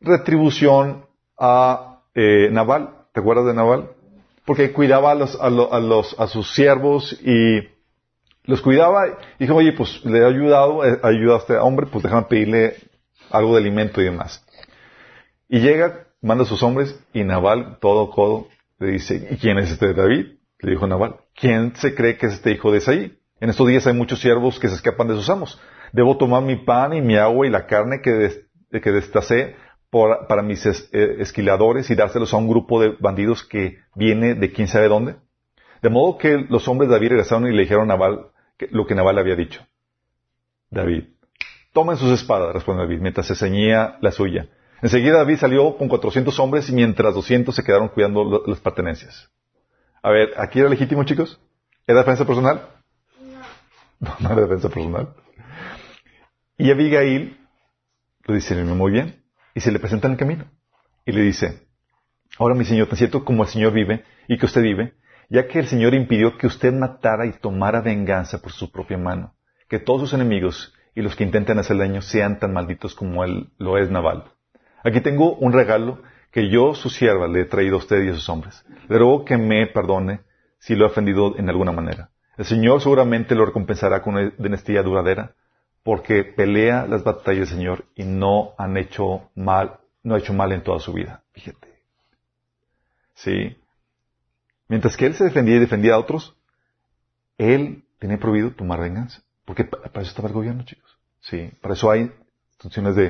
retribución 0.00 1.06
a 1.38 2.02
eh, 2.14 2.48
Nabal. 2.50 3.06
¿Te 3.12 3.20
acuerdas 3.20 3.46
de 3.46 3.54
Nabal? 3.54 3.90
Porque 4.44 4.72
cuidaba 4.72 5.12
a, 5.12 5.14
a, 5.14 5.48
a 5.48 6.24
a 6.24 6.26
sus 6.28 6.54
siervos 6.54 7.18
y 7.22 7.77
los 8.48 8.62
cuidaba 8.62 9.06
y 9.38 9.44
dijo, 9.44 9.56
oye, 9.56 9.72
pues 9.72 10.02
le 10.06 10.20
he 10.20 10.24
ayudado, 10.24 10.82
eh, 10.82 10.98
ayuda 11.02 11.34
a 11.34 11.38
este 11.38 11.58
hombre, 11.58 11.86
pues 11.86 12.02
déjame 12.02 12.22
pedirle 12.22 12.76
algo 13.30 13.52
de 13.52 13.60
alimento 13.60 14.00
y 14.00 14.04
demás. 14.04 14.42
Y 15.50 15.60
llega, 15.60 16.06
manda 16.22 16.44
a 16.44 16.46
sus 16.46 16.62
hombres 16.62 16.98
y 17.12 17.24
Nabal, 17.24 17.76
todo 17.78 18.10
codo, 18.10 18.48
le 18.78 18.92
dice, 18.92 19.28
¿y 19.30 19.36
quién 19.36 19.58
es 19.58 19.70
este 19.70 19.92
David? 19.92 20.38
Le 20.60 20.70
dijo 20.70 20.86
Nabal, 20.86 21.16
¿quién 21.34 21.76
se 21.76 21.94
cree 21.94 22.16
que 22.16 22.26
es 22.26 22.34
este 22.34 22.52
hijo 22.52 22.72
de 22.72 22.78
Isaí? 22.78 23.18
En 23.38 23.50
estos 23.50 23.68
días 23.68 23.86
hay 23.86 23.92
muchos 23.92 24.18
siervos 24.18 24.58
que 24.58 24.68
se 24.68 24.76
escapan 24.76 25.08
de 25.08 25.14
sus 25.14 25.28
amos. 25.28 25.60
Debo 25.92 26.16
tomar 26.16 26.42
mi 26.42 26.56
pan 26.56 26.94
y 26.94 27.02
mi 27.02 27.16
agua 27.16 27.46
y 27.46 27.50
la 27.50 27.66
carne 27.66 28.00
que, 28.00 28.46
que 28.70 28.90
destacé 28.90 29.56
para 29.90 30.42
mis 30.42 30.64
eh, 30.64 31.16
esquiladores 31.18 31.90
y 31.90 31.94
dárselos 31.94 32.32
a 32.32 32.38
un 32.38 32.48
grupo 32.48 32.80
de 32.80 32.96
bandidos 32.98 33.44
que 33.44 33.76
viene 33.94 34.34
de 34.34 34.52
quién 34.52 34.68
sabe 34.68 34.88
dónde. 34.88 35.16
De 35.82 35.90
modo 35.90 36.16
que 36.16 36.46
los 36.48 36.66
hombres 36.66 36.88
de 36.88 36.94
David 36.94 37.10
regresaron 37.10 37.46
y 37.46 37.52
le 37.52 37.62
dijeron 37.62 37.90
a 37.90 37.94
Nabal 37.94 38.30
lo 38.70 38.86
que 38.86 38.94
Nabal 38.94 39.18
había 39.18 39.36
dicho. 39.36 39.66
David, 40.70 41.04
tomen 41.72 41.96
sus 41.96 42.10
espadas, 42.12 42.52
respondió 42.52 42.84
David, 42.84 43.00
mientras 43.00 43.26
se 43.26 43.34
ceñía 43.34 43.98
la 44.00 44.10
suya. 44.10 44.48
Enseguida 44.82 45.18
David 45.18 45.38
salió 45.38 45.76
con 45.76 45.88
400 45.88 46.38
hombres 46.38 46.68
y 46.68 46.72
mientras 46.72 47.14
200 47.14 47.54
se 47.54 47.64
quedaron 47.64 47.88
cuidando 47.88 48.44
las 48.46 48.60
pertenencias. 48.60 49.30
A 50.02 50.10
ver, 50.10 50.32
¿aquí 50.36 50.60
era 50.60 50.68
legítimo, 50.68 51.04
chicos? 51.04 51.40
¿Era 51.86 52.00
defensa 52.00 52.26
personal? 52.26 52.68
No, 54.00 54.14
no 54.20 54.32
era 54.32 54.42
defensa 54.42 54.68
personal. 54.68 55.14
Y 56.56 56.70
Abigail 56.70 57.36
lo 58.24 58.34
dice 58.34 58.54
muy 58.62 58.92
bien 58.92 59.22
y 59.54 59.60
se 59.60 59.72
le 59.72 59.78
presenta 59.78 60.06
en 60.06 60.12
el 60.12 60.18
camino. 60.18 60.44
Y 61.04 61.12
le 61.12 61.22
dice, 61.22 61.66
ahora 62.38 62.54
mi 62.54 62.64
señor, 62.64 62.88
tan 62.88 62.98
cierto 62.98 63.24
como 63.24 63.42
el 63.42 63.48
Señor 63.48 63.72
vive 63.72 64.04
y 64.28 64.36
que 64.36 64.46
usted 64.46 64.62
vive, 64.62 64.94
ya 65.28 65.46
que 65.46 65.58
el 65.58 65.66
Señor 65.66 65.94
impidió 65.94 66.36
que 66.38 66.46
usted 66.46 66.72
matara 66.72 67.26
y 67.26 67.32
tomara 67.32 67.80
venganza 67.80 68.40
por 68.40 68.52
su 68.52 68.70
propia 68.70 68.98
mano, 68.98 69.34
que 69.68 69.78
todos 69.78 70.02
sus 70.02 70.14
enemigos 70.14 70.74
y 70.94 71.02
los 71.02 71.14
que 71.14 71.24
intenten 71.24 71.58
hacerle 71.58 71.86
daño 71.86 72.02
sean 72.02 72.38
tan 72.38 72.52
malditos 72.52 72.94
como 72.94 73.24
él 73.24 73.50
lo 73.58 73.78
es 73.78 73.90
Naval. 73.90 74.24
Aquí 74.84 75.00
tengo 75.00 75.34
un 75.34 75.52
regalo 75.52 76.02
que 76.30 76.48
yo, 76.48 76.74
su 76.74 76.90
sierva, 76.90 77.28
le 77.28 77.42
he 77.42 77.44
traído 77.44 77.76
a 77.76 77.78
usted 77.78 78.02
y 78.04 78.08
a 78.08 78.14
sus 78.14 78.28
hombres. 78.28 78.64
Le 78.88 78.98
ruego 78.98 79.24
que 79.24 79.36
me 79.36 79.66
perdone 79.66 80.20
si 80.58 80.74
lo 80.74 80.84
he 80.84 80.88
ofendido 80.88 81.36
en 81.38 81.48
alguna 81.48 81.72
manera. 81.72 82.10
El 82.36 82.44
Señor 82.44 82.80
seguramente 82.80 83.34
lo 83.34 83.46
recompensará 83.46 84.02
con 84.02 84.14
una 84.14 84.32
dinastía 84.38 84.82
duradera, 84.82 85.34
porque 85.82 86.24
pelea 86.24 86.86
las 86.86 87.02
batallas 87.02 87.48
del 87.48 87.58
Señor 87.58 87.84
y 87.94 88.04
no 88.04 88.54
han 88.58 88.76
hecho 88.76 89.30
mal, 89.34 89.78
no 90.02 90.14
ha 90.14 90.18
hecho 90.18 90.34
mal 90.34 90.52
en 90.52 90.62
toda 90.62 90.78
su 90.78 90.92
vida. 90.92 91.22
Fíjate. 91.32 91.68
Sí. 93.14 93.56
Mientras 94.68 94.96
que 94.96 95.06
él 95.06 95.14
se 95.14 95.24
defendía 95.24 95.56
y 95.56 95.60
defendía 95.60 95.94
a 95.94 95.98
otros, 95.98 96.36
él 97.38 97.84
tenía 97.98 98.18
prohibido 98.18 98.50
tomar 98.52 98.80
venganza. 98.80 99.22
Porque 99.44 99.64
pa- 99.64 99.78
para 99.82 100.02
eso 100.02 100.10
estaba 100.10 100.28
el 100.28 100.34
gobierno, 100.34 100.62
chicos. 100.64 100.98
Sí. 101.20 101.50
Para 101.62 101.74
eso 101.74 101.90
hay 101.90 102.12
funciones 102.58 102.94
de 102.96 103.06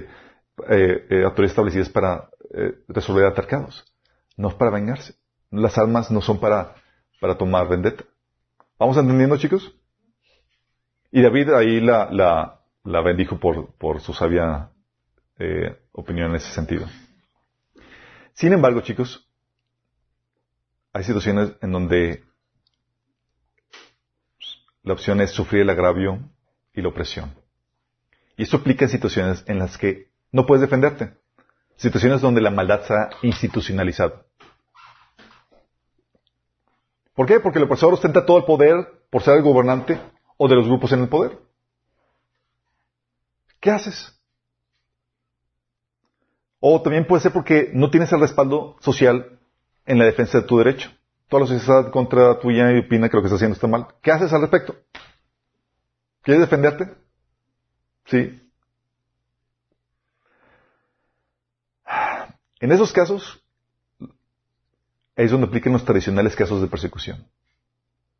eh, 0.68 1.06
eh, 1.10 1.24
autoridades 1.24 1.50
establecidas 1.52 1.88
para 1.88 2.30
eh, 2.54 2.74
resolver 2.88 3.24
altercados. 3.24 3.84
No 4.36 4.48
es 4.48 4.54
para 4.54 4.70
vengarse. 4.70 5.14
Las 5.50 5.76
almas 5.78 6.10
no 6.10 6.20
son 6.20 6.38
para, 6.40 6.74
para 7.20 7.36
tomar 7.36 7.68
vendetta. 7.68 8.04
¿Vamos 8.78 8.96
entendiendo, 8.96 9.36
chicos? 9.36 9.74
Y 11.10 11.22
David 11.22 11.50
ahí 11.54 11.80
la, 11.80 12.08
la, 12.12 12.60
la 12.84 13.00
bendijo 13.00 13.40
por, 13.40 13.72
por 13.74 14.00
su 14.00 14.12
sabia 14.12 14.70
eh, 15.38 15.76
opinión 15.92 16.30
en 16.30 16.36
ese 16.36 16.52
sentido. 16.52 16.86
Sin 18.34 18.52
embargo, 18.52 18.80
chicos, 18.82 19.27
hay 20.92 21.04
situaciones 21.04 21.52
en 21.60 21.72
donde 21.72 22.24
la 24.82 24.94
opción 24.94 25.20
es 25.20 25.30
sufrir 25.30 25.62
el 25.62 25.70
agravio 25.70 26.18
y 26.74 26.82
la 26.82 26.88
opresión. 26.88 27.34
Y 28.36 28.44
esto 28.44 28.58
aplica 28.58 28.84
en 28.84 28.90
situaciones 28.90 29.44
en 29.46 29.58
las 29.58 29.76
que 29.76 30.10
no 30.32 30.46
puedes 30.46 30.62
defenderte. 30.62 31.14
Situaciones 31.76 32.20
donde 32.20 32.40
la 32.40 32.50
maldad 32.50 32.82
se 32.84 32.94
ha 32.94 33.10
institucionalizado. 33.22 34.24
¿Por 37.14 37.26
qué? 37.26 37.40
Porque 37.40 37.58
el 37.58 37.64
opresor 37.64 37.92
ostenta 37.92 38.24
todo 38.24 38.38
el 38.38 38.44
poder 38.44 39.02
por 39.10 39.22
ser 39.22 39.36
el 39.36 39.42
gobernante 39.42 40.00
o 40.36 40.48
de 40.48 40.54
los 40.54 40.66
grupos 40.66 40.92
en 40.92 41.00
el 41.00 41.08
poder. 41.08 41.38
¿Qué 43.60 43.70
haces? 43.70 44.16
O 46.60 46.80
también 46.80 47.06
puede 47.06 47.22
ser 47.22 47.32
porque 47.32 47.70
no 47.74 47.90
tienes 47.90 48.12
el 48.12 48.20
respaldo 48.20 48.76
social 48.80 49.37
en 49.88 49.98
la 49.98 50.04
defensa 50.04 50.40
de 50.40 50.46
tu 50.46 50.58
derecho. 50.58 50.90
Toda 51.28 51.42
la 51.42 51.48
sociedad 51.48 51.90
contra 51.90 52.38
tuya 52.38 52.72
y 52.72 52.78
opina 52.78 53.08
que 53.08 53.16
lo 53.16 53.22
que 53.22 53.26
está 53.26 53.36
haciendo 53.36 53.54
está 53.54 53.66
mal. 53.66 53.86
¿Qué 54.02 54.12
haces 54.12 54.32
al 54.32 54.42
respecto? 54.42 54.76
¿Quieres 56.22 56.42
defenderte? 56.42 56.94
Sí. 58.06 58.40
En 62.60 62.72
esos 62.72 62.92
casos, 62.92 63.42
es 65.16 65.30
donde 65.30 65.46
aplican 65.46 65.72
los 65.72 65.84
tradicionales 65.84 66.36
casos 66.36 66.60
de 66.60 66.68
persecución, 66.68 67.26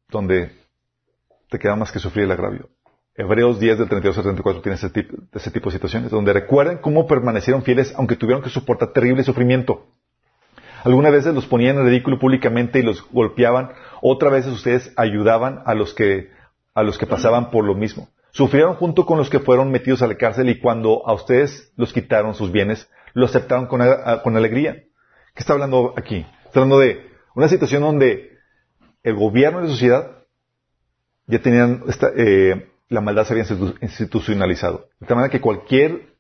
donde 0.09 0.53
te 1.49 1.59
queda 1.59 1.77
más 1.77 1.93
que 1.93 1.99
sufrir 1.99 2.25
el 2.25 2.33
agravio. 2.33 2.69
Hebreos 3.15 3.59
10 3.59 3.79
del 3.79 3.89
32 3.89 4.19
al 4.19 4.25
34 4.25 4.63
tiene 4.63 4.77
ese 4.77 4.91
tipo, 4.91 5.17
ese 5.33 5.51
tipo 5.51 5.71
de 5.71 5.75
situaciones, 5.75 6.11
donde 6.11 6.33
recuerdan 6.33 6.79
cómo 6.79 7.07
permanecieron 7.07 7.63
fieles 7.63 7.93
aunque 7.97 8.17
tuvieron 8.17 8.43
que 8.43 8.51
soportar 8.51 8.93
terrible 8.93 9.25
sufrimiento. 9.25 9.87
Algunas 10.85 11.13
veces 11.13 11.35
los 11.35 11.47
ponían 11.47 11.77
en 11.79 11.87
ridículo 11.87 12.19
públicamente 12.19 12.79
y 12.79 12.83
los 12.83 13.05
golpeaban, 13.11 13.73
otras 14.01 14.33
veces 14.33 14.53
ustedes 14.53 14.93
ayudaban 14.97 15.63
a 15.67 15.75
los 15.75 15.95
que, 15.95 16.31
a 16.75 16.83
los 16.83 16.99
que 16.99 17.07
pasaban 17.07 17.51
por 17.51 17.65
lo 17.65 17.75
mismo. 17.75 18.09
Sufrieron 18.31 18.75
junto 18.75 19.05
con 19.07 19.19
los 19.19 19.31
que 19.31 19.41
fueron 19.41 19.71
metidos 19.71 20.03
a 20.03 20.07
la 20.07 20.17
cárcel 20.17 20.49
y 20.49 20.61
cuando 20.61 21.07
a 21.07 21.13
ustedes 21.15 21.73
los 21.77 21.93
quitaron 21.93 22.35
sus 22.35 22.53
bienes, 22.53 22.89
lo 23.15 23.27
aceptaron 23.27 23.67
con, 23.67 23.81
con 24.23 24.37
alegría. 24.37 24.75
¿Qué 25.35 25.41
está 25.41 25.55
hablando 25.55 25.95
aquí? 25.97 26.25
Está 26.45 26.61
hablando 26.61 26.79
de 26.79 27.07
una 27.35 27.49
situación 27.49 27.83
donde 27.83 28.39
el 29.03 29.15
gobierno 29.15 29.61
y 29.61 29.65
la 29.65 29.71
sociedad 29.71 30.19
ya 31.27 31.41
tenían 31.41 31.83
esta, 31.89 32.11
eh, 32.17 32.71
la 32.89 33.01
maldad 33.01 33.25
se 33.25 33.33
había 33.35 33.45
institu- 33.45 33.77
institucionalizado. 33.81 34.89
De 35.01 35.07
tal 35.07 35.17
manera 35.17 35.31
que 35.33 35.41
cualquier 35.41 36.15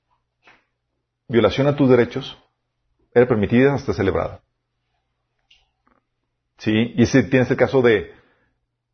violación 1.28 1.66
a 1.66 1.76
tus 1.76 1.88
derechos 1.88 2.38
era 3.14 3.26
permitida 3.26 3.74
hasta 3.74 3.92
celebrada. 3.92 4.40
Sí, 6.58 6.92
y 6.96 7.02
ese 7.02 7.22
tienes 7.24 7.50
el 7.50 7.56
caso 7.56 7.82
de, 7.82 8.12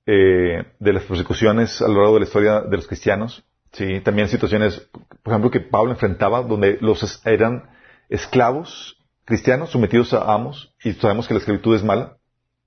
eh, 0.06 0.64
de 0.78 0.92
las 0.92 1.04
persecuciones 1.04 1.80
a 1.80 1.88
lo 1.88 2.00
largo 2.00 2.14
de 2.14 2.20
la 2.20 2.26
historia 2.26 2.60
de 2.60 2.76
los 2.76 2.86
cristianos. 2.86 3.44
Sí, 3.72 4.00
también 4.00 4.28
situaciones, 4.28 4.88
por 5.22 5.32
ejemplo, 5.32 5.50
que 5.50 5.60
Pablo 5.60 5.92
enfrentaba 5.92 6.42
donde 6.42 6.78
los 6.80 7.20
eran 7.26 7.70
esclavos 8.08 8.98
cristianos 9.24 9.70
sometidos 9.70 10.12
a 10.12 10.32
amos 10.32 10.74
y 10.84 10.92
sabemos 10.92 11.26
que 11.26 11.34
la 11.34 11.40
esclavitud 11.40 11.74
es 11.74 11.82
mala. 11.82 12.18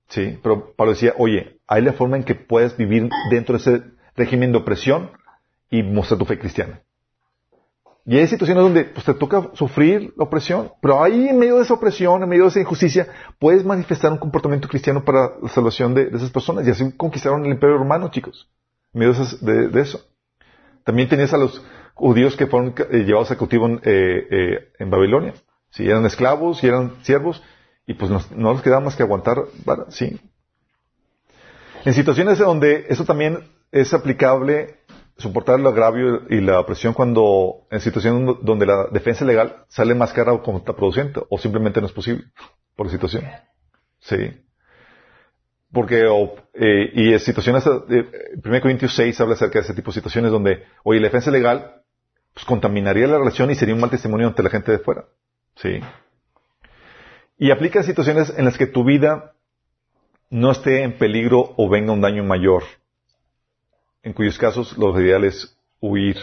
Sí, 0.08 0.38
pero 0.42 0.74
Pablo 0.74 0.92
decía, 0.92 1.14
oye, 1.16 1.60
hay 1.66 1.82
la 1.82 1.92
forma 1.92 2.16
en 2.16 2.24
que 2.24 2.34
puedes 2.34 2.76
vivir 2.76 3.08
dentro 3.30 3.56
de 3.56 3.60
ese 3.60 3.84
régimen 4.16 4.52
de 4.52 4.58
opresión 4.58 5.12
y 5.70 5.82
mostrar 5.82 6.18
tu 6.18 6.24
fe 6.24 6.38
cristiana. 6.38 6.82
Y 8.08 8.16
hay 8.16 8.26
situaciones 8.26 8.64
donde 8.64 8.84
pues, 8.84 9.04
te 9.04 9.12
toca 9.12 9.50
sufrir 9.52 10.14
la 10.16 10.24
opresión, 10.24 10.72
pero 10.80 11.04
ahí 11.04 11.28
en 11.28 11.38
medio 11.38 11.56
de 11.56 11.62
esa 11.64 11.74
opresión, 11.74 12.22
en 12.22 12.28
medio 12.30 12.44
de 12.44 12.48
esa 12.48 12.60
injusticia, 12.60 13.06
puedes 13.38 13.66
manifestar 13.66 14.10
un 14.10 14.16
comportamiento 14.16 14.66
cristiano 14.66 15.04
para 15.04 15.32
la 15.42 15.48
salvación 15.50 15.92
de, 15.92 16.08
esas 16.14 16.30
personas. 16.30 16.66
Y 16.66 16.70
así 16.70 16.90
conquistaron 16.96 17.44
el 17.44 17.52
imperio 17.52 17.76
romano, 17.76 18.10
chicos, 18.10 18.48
en 18.94 19.00
medio 19.00 19.12
de, 19.42 19.78
eso. 19.82 20.00
También 20.84 21.10
tenías 21.10 21.34
a 21.34 21.36
los 21.36 21.62
judíos 21.92 22.34
que 22.34 22.46
fueron 22.46 22.72
eh, 22.90 23.04
llevados 23.04 23.30
a 23.30 23.36
cautivo 23.36 23.66
en, 23.66 23.80
eh, 23.84 24.70
eh, 24.78 24.84
Babilonia. 24.86 25.34
Si 25.68 25.86
eran 25.86 26.06
esclavos, 26.06 26.60
si 26.60 26.66
eran 26.66 26.94
siervos, 27.02 27.42
y 27.86 27.92
pues 27.92 28.10
nos- 28.10 28.30
no 28.30 28.54
les 28.54 28.62
quedaba 28.62 28.80
más 28.80 28.96
que 28.96 29.02
aguantar, 29.02 29.36
sí. 29.90 30.18
En 31.84 31.92
situaciones 31.92 32.38
donde 32.38 32.86
eso 32.88 33.04
también 33.04 33.40
es 33.70 33.92
aplicable, 33.92 34.77
soportar 35.18 35.58
el 35.58 35.66
agravio 35.66 36.22
y 36.30 36.40
la 36.40 36.60
opresión 36.60 36.94
cuando, 36.94 37.66
en 37.70 37.80
situaciones 37.80 38.36
donde 38.42 38.66
la 38.66 38.86
defensa 38.90 39.24
legal 39.24 39.64
sale 39.68 39.94
más 39.94 40.12
cara 40.12 40.32
o 40.32 40.42
contraproducente, 40.42 41.20
o 41.28 41.38
simplemente 41.38 41.80
no 41.80 41.86
es 41.86 41.92
posible, 41.92 42.24
por 42.76 42.86
la 42.86 42.92
situación. 42.92 43.24
Sí. 43.98 44.40
Porque, 45.72 46.06
o, 46.06 46.36
eh, 46.54 46.90
y 46.94 47.12
en 47.12 47.20
situaciones, 47.20 47.66
eh, 47.66 48.06
1 48.42 48.60
Corintios 48.60 48.94
6 48.94 49.20
habla 49.20 49.34
acerca 49.34 49.58
de 49.58 49.64
ese 49.64 49.74
tipo 49.74 49.90
de 49.90 49.96
situaciones 49.96 50.30
donde, 50.30 50.64
oye, 50.84 51.00
la 51.00 51.08
defensa 51.08 51.30
legal, 51.30 51.82
pues 52.32 52.46
contaminaría 52.46 53.06
la 53.08 53.18
relación 53.18 53.50
y 53.50 53.56
sería 53.56 53.74
un 53.74 53.80
mal 53.80 53.90
testimonio 53.90 54.28
ante 54.28 54.42
la 54.42 54.50
gente 54.50 54.70
de 54.72 54.78
fuera. 54.78 55.06
Sí. 55.56 55.80
Y 57.36 57.50
aplica 57.50 57.82
situaciones 57.82 58.32
en 58.36 58.44
las 58.44 58.56
que 58.56 58.66
tu 58.66 58.84
vida 58.84 59.34
no 60.30 60.52
esté 60.52 60.82
en 60.82 60.96
peligro 60.96 61.54
o 61.56 61.68
venga 61.68 61.92
un 61.92 62.00
daño 62.00 62.22
mayor, 62.22 62.62
en 64.02 64.12
cuyos 64.12 64.38
casos 64.38 64.76
lo 64.78 64.98
ideal 65.00 65.24
es 65.24 65.56
huir 65.80 66.16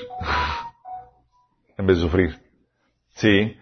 en 1.78 1.86
vez 1.86 1.98
de 1.98 2.04
sufrir. 2.04 2.40
Sí. 3.16 3.58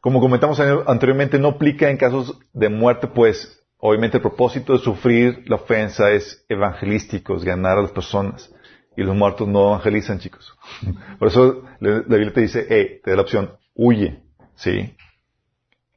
Como 0.00 0.20
comentamos 0.20 0.60
anteriormente, 0.60 1.38
no 1.38 1.48
aplica 1.48 1.90
en 1.90 1.96
casos 1.96 2.38
de 2.52 2.68
muerte, 2.68 3.08
pues 3.08 3.62
obviamente 3.78 4.18
el 4.18 4.22
propósito 4.22 4.72
de 4.72 4.78
sufrir 4.78 5.44
la 5.46 5.56
ofensa 5.56 6.10
es 6.10 6.44
evangelístico, 6.48 7.36
es 7.36 7.44
ganar 7.44 7.78
a 7.78 7.82
las 7.82 7.92
personas. 7.92 8.52
Y 8.96 9.02
los 9.02 9.14
muertos 9.14 9.46
no 9.46 9.68
evangelizan, 9.68 10.18
chicos. 10.18 10.56
Por 11.18 11.28
eso 11.28 11.62
la 11.80 12.00
Biblia 12.00 12.32
te 12.32 12.40
dice, 12.40 12.66
eh, 12.68 13.00
te 13.02 13.10
da 13.10 13.16
la 13.16 13.22
opción, 13.22 13.56
huye. 13.74 14.22
¿Sí? 14.56 14.96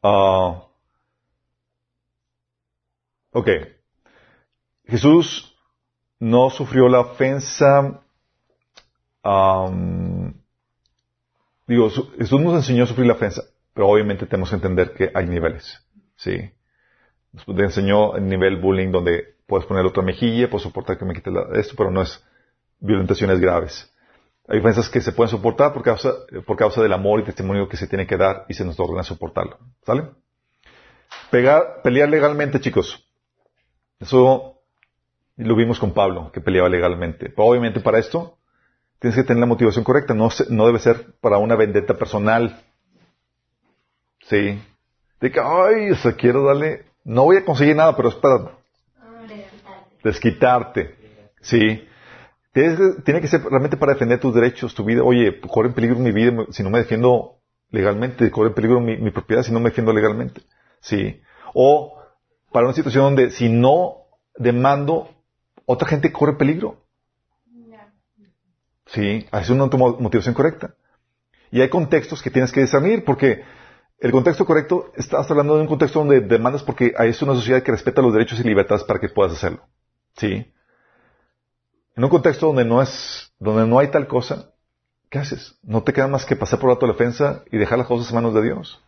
Ah, 0.03 0.63
ok. 3.31 3.49
Jesús 4.85 5.50
no 6.21 6.51
sufrió 6.51 6.87
la 6.87 6.99
ofensa. 6.99 7.99
am, 9.23 10.33
digo, 11.67 11.89
Jesús 11.89 12.39
nos 12.39 12.53
enseñó 12.53 12.83
a 12.83 12.87
sufrir 12.87 13.07
la 13.07 13.13
ofensa, 13.13 13.41
pero 13.73 13.89
obviamente 13.89 14.27
tenemos 14.27 14.49
que 14.49 14.55
entender 14.55 14.93
que 14.93 15.11
hay 15.13 15.25
niveles. 15.25 15.83
¿sí? 16.15 16.51
Nos 17.33 17.59
enseñó 17.59 18.15
el 18.15 18.27
nivel 18.27 18.57
bullying 18.57 18.91
donde 18.91 19.35
puedes 19.47 19.65
poner 19.65 19.83
otra 19.83 20.03
mejilla, 20.03 20.49
puedes 20.49 20.63
soportar 20.63 20.97
que 20.97 21.05
me 21.05 21.15
quite 21.15 21.31
esto, 21.55 21.73
pero 21.75 21.89
no 21.89 22.03
es 22.03 22.23
violentaciones 22.79 23.39
graves. 23.39 23.91
Hay 24.47 24.59
ofensas 24.59 24.89
que 24.89 25.01
se 25.01 25.13
pueden 25.13 25.31
soportar 25.31 25.73
por 25.73 25.81
causa, 25.81 26.13
por 26.45 26.55
causa 26.55 26.83
del 26.83 26.93
amor 26.93 27.19
y 27.19 27.23
testimonio 27.23 27.67
que 27.67 27.77
se 27.77 27.87
tiene 27.87 28.05
que 28.05 28.17
dar 28.17 28.45
y 28.47 28.53
se 28.53 28.63
nos 28.63 28.79
ordena 28.79 29.03
soportarlo. 29.03 29.57
¿Sale? 29.85 30.09
Pelear 31.31 32.09
legalmente, 32.09 32.59
chicos. 32.59 33.07
Eso 33.99 34.60
lo 35.41 35.55
vimos 35.55 35.79
con 35.79 35.93
Pablo, 35.93 36.31
que 36.31 36.41
peleaba 36.41 36.69
legalmente. 36.69 37.29
Pero 37.29 37.45
obviamente 37.47 37.79
para 37.79 37.99
esto 37.99 38.37
tienes 38.99 39.15
que 39.17 39.23
tener 39.23 39.39
la 39.41 39.45
motivación 39.47 39.83
correcta. 39.83 40.13
No, 40.13 40.29
se- 40.29 40.45
no 40.49 40.65
debe 40.65 40.79
ser 40.79 41.13
para 41.21 41.37
una 41.37 41.55
vendetta 41.55 41.95
personal. 41.97 42.61
Sí. 44.21 44.61
De 45.19 45.31
que, 45.31 45.39
ay, 45.39 45.91
o 45.91 45.95
sea, 45.95 46.13
quiero 46.13 46.43
darle, 46.45 46.85
no 47.03 47.23
voy 47.25 47.37
a 47.37 47.45
conseguir 47.45 47.75
nada, 47.75 47.95
pero 47.95 48.09
es 48.09 48.15
para 48.15 48.51
desquitarte. 50.03 50.95
Sí. 51.41 51.87
Tiene 52.53 53.21
que 53.21 53.27
ser 53.27 53.41
realmente 53.43 53.77
para 53.77 53.93
defender 53.93 54.19
tus 54.19 54.33
derechos, 54.33 54.73
tu 54.75 54.83
vida. 54.83 55.03
Oye, 55.03 55.39
corre 55.41 55.69
en 55.69 55.73
peligro 55.73 55.97
mi 55.97 56.11
vida 56.11 56.45
si 56.51 56.63
no 56.63 56.69
me 56.69 56.79
defiendo 56.79 57.37
legalmente, 57.69 58.29
corre 58.29 58.49
en 58.49 58.53
peligro 58.55 58.81
mi 58.81 59.11
propiedad 59.11 59.43
si 59.43 59.51
no 59.53 59.59
me 59.59 59.69
defiendo 59.69 59.93
legalmente. 59.93 60.41
¿sí? 60.81 61.21
O 61.53 61.97
para 62.51 62.65
una 62.65 62.73
situación 62.75 63.03
donde 63.05 63.31
si 63.31 63.47
no 63.47 63.97
demando, 64.35 65.09
otra 65.71 65.87
gente 65.87 66.11
corre 66.11 66.33
peligro. 66.33 66.83
Sí, 68.87 69.25
es 69.31 69.49
una 69.49 69.67
motivación 69.67 70.33
correcta. 70.33 70.75
Y 71.49 71.61
hay 71.61 71.69
contextos 71.69 72.21
que 72.21 72.29
tienes 72.29 72.51
que 72.51 72.61
discernir, 72.61 73.05
porque 73.05 73.43
el 73.99 74.11
contexto 74.11 74.45
correcto, 74.45 74.91
estás 74.95 75.29
hablando 75.31 75.55
de 75.55 75.61
un 75.61 75.67
contexto 75.67 75.99
donde 75.99 76.21
demandas 76.21 76.63
porque 76.63 76.93
es 76.97 77.21
una 77.21 77.35
sociedad 77.35 77.63
que 77.63 77.71
respeta 77.71 78.01
los 78.01 78.13
derechos 78.13 78.39
y 78.39 78.43
libertades 78.43 78.83
para 78.83 78.99
que 78.99 79.09
puedas 79.09 79.33
hacerlo. 79.33 79.61
Sí. 80.17 80.51
En 81.95 82.03
un 82.03 82.09
contexto 82.09 82.47
donde 82.47 82.65
no 82.65 82.81
es, 82.81 83.31
donde 83.39 83.65
no 83.67 83.79
hay 83.79 83.89
tal 83.89 84.07
cosa, 84.07 84.51
¿qué 85.09 85.19
haces? 85.19 85.57
No 85.63 85.83
te 85.83 85.93
queda 85.93 86.07
más 86.07 86.25
que 86.25 86.35
pasar 86.35 86.59
por 86.59 86.69
la 86.69 86.87
defensa 86.87 87.43
y 87.51 87.57
dejar 87.57 87.77
las 87.77 87.87
cosas 87.87 88.09
en 88.09 88.15
manos 88.15 88.33
de 88.33 88.41
Dios. 88.41 88.81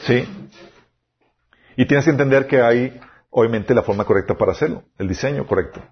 Sí. 0.00 0.28
Y 1.76 1.86
tienes 1.86 2.04
que 2.04 2.10
entender 2.10 2.46
que 2.46 2.60
hay, 2.60 3.00
obviamente, 3.30 3.74
la 3.74 3.82
forma 3.82 4.04
correcta 4.04 4.34
para 4.34 4.52
hacerlo, 4.52 4.84
el 4.98 5.08
diseño 5.08 5.46
correcto. 5.46 5.82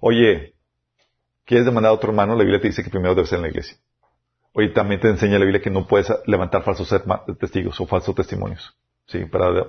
Oye, 0.00 0.54
¿quieres 1.44 1.66
demandar 1.66 1.90
a 1.90 1.94
otro 1.94 2.10
hermano? 2.10 2.34
La 2.34 2.42
Biblia 2.42 2.60
te 2.60 2.68
dice 2.68 2.82
que 2.82 2.90
primero 2.90 3.14
debe 3.14 3.26
ser 3.26 3.36
en 3.36 3.42
la 3.42 3.48
iglesia. 3.48 3.76
Oye, 4.52 4.68
también 4.68 5.00
te 5.00 5.08
enseña 5.08 5.38
la 5.38 5.44
Biblia 5.44 5.60
que 5.60 5.70
no 5.70 5.86
puedes 5.86 6.12
levantar 6.26 6.62
falsos 6.62 6.88
testigos 7.40 7.80
o 7.80 7.86
falsos 7.86 8.14
testimonios, 8.14 8.76
sí, 9.06 9.24
para, 9.24 9.64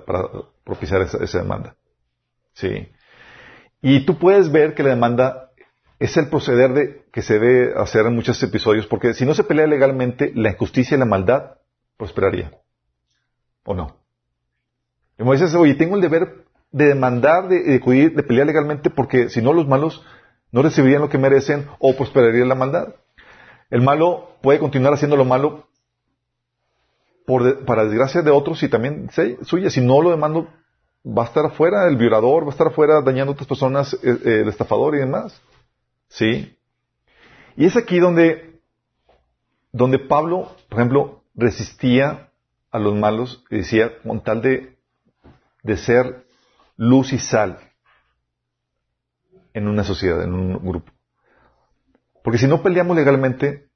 propiciar 0.64 1.02
esa, 1.02 1.38
demanda. 1.38 1.74
Sí. 2.52 2.88
Y 3.82 4.06
tú 4.06 4.16
puedes 4.16 4.50
ver 4.50 4.74
que 4.74 4.84
la 4.84 4.90
demanda 4.90 5.50
es 5.98 6.16
el 6.16 6.28
proceder 6.28 6.72
de, 6.72 7.04
que 7.10 7.22
se 7.22 7.38
debe 7.38 7.74
hacer 7.76 8.06
en 8.06 8.14
muchos 8.14 8.40
episodios, 8.42 8.86
porque 8.86 9.12
si 9.14 9.26
no 9.26 9.34
se 9.34 9.42
pelea 9.42 9.66
legalmente, 9.66 10.30
la 10.34 10.50
injusticia 10.50 10.96
y 10.96 11.00
la 11.00 11.04
maldad 11.04 11.58
prosperaría. 11.96 12.52
¿O 13.64 13.74
no? 13.74 13.96
Y 15.18 15.24
me 15.24 15.32
dices, 15.32 15.54
oye, 15.54 15.74
tengo 15.74 15.96
el 15.96 16.02
deber 16.02 16.45
de 16.76 16.88
demandar, 16.88 17.48
de, 17.48 17.62
de 17.62 18.10
de 18.10 18.22
pelear 18.22 18.46
legalmente, 18.46 18.90
porque 18.90 19.30
si 19.30 19.40
no 19.40 19.54
los 19.54 19.66
malos 19.66 20.04
no 20.52 20.60
recibirían 20.60 21.00
lo 21.00 21.08
que 21.08 21.16
merecen 21.16 21.68
o 21.78 21.96
prosperaría 21.96 22.44
la 22.44 22.54
maldad. 22.54 22.94
El 23.70 23.80
malo 23.80 24.36
puede 24.42 24.58
continuar 24.58 24.92
haciendo 24.92 25.16
lo 25.16 25.24
malo 25.24 25.68
por 27.24 27.64
para 27.64 27.84
desgracia 27.84 28.20
de 28.20 28.30
otros 28.30 28.62
y 28.62 28.68
también 28.68 29.08
suya. 29.42 29.70
Si 29.70 29.80
no 29.80 30.02
lo 30.02 30.10
demando, 30.10 30.48
va 31.06 31.22
a 31.22 31.26
estar 31.26 31.46
afuera 31.46 31.88
el 31.88 31.96
violador, 31.96 32.44
va 32.44 32.48
a 32.48 32.50
estar 32.50 32.66
afuera 32.66 33.00
dañando 33.00 33.32
a 33.32 33.34
otras 33.34 33.48
personas, 33.48 33.94
eh, 33.94 33.98
eh, 34.02 34.40
el 34.42 34.48
estafador 34.48 34.96
y 34.96 34.98
demás. 34.98 35.40
¿Sí? 36.08 36.58
Y 37.56 37.64
es 37.64 37.74
aquí 37.74 38.00
donde, 38.00 38.60
donde 39.72 39.98
Pablo, 39.98 40.54
por 40.68 40.78
ejemplo, 40.78 41.22
resistía 41.34 42.28
a 42.70 42.78
los 42.78 42.94
malos 42.94 43.42
y 43.48 43.56
decía, 43.56 43.92
con 44.02 44.20
tal 44.20 44.42
de, 44.42 44.76
de 45.62 45.76
ser 45.78 46.25
luz 46.76 47.12
y 47.12 47.18
sal 47.18 47.58
en 49.52 49.68
una 49.68 49.84
sociedad, 49.84 50.22
en 50.22 50.34
un 50.34 50.58
grupo. 50.58 50.92
Porque 52.22 52.38
si 52.38 52.46
no 52.46 52.62
peleamos 52.62 52.96
legalmente, 52.96 53.68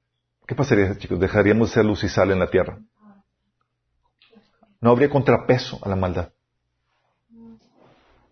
¿qué 0.45 0.55
pasaría, 0.55 0.97
chicos? 0.97 1.19
Dejaríamos 1.19 1.69
de 1.69 1.73
ser 1.75 1.85
luz 1.85 2.03
y 2.03 2.09
sal 2.09 2.31
en 2.31 2.39
la 2.39 2.49
tierra. 2.49 2.79
No 4.79 4.91
habría 4.91 5.09
contrapeso 5.09 5.79
a 5.83 5.89
la 5.89 5.95
maldad. 5.95 6.33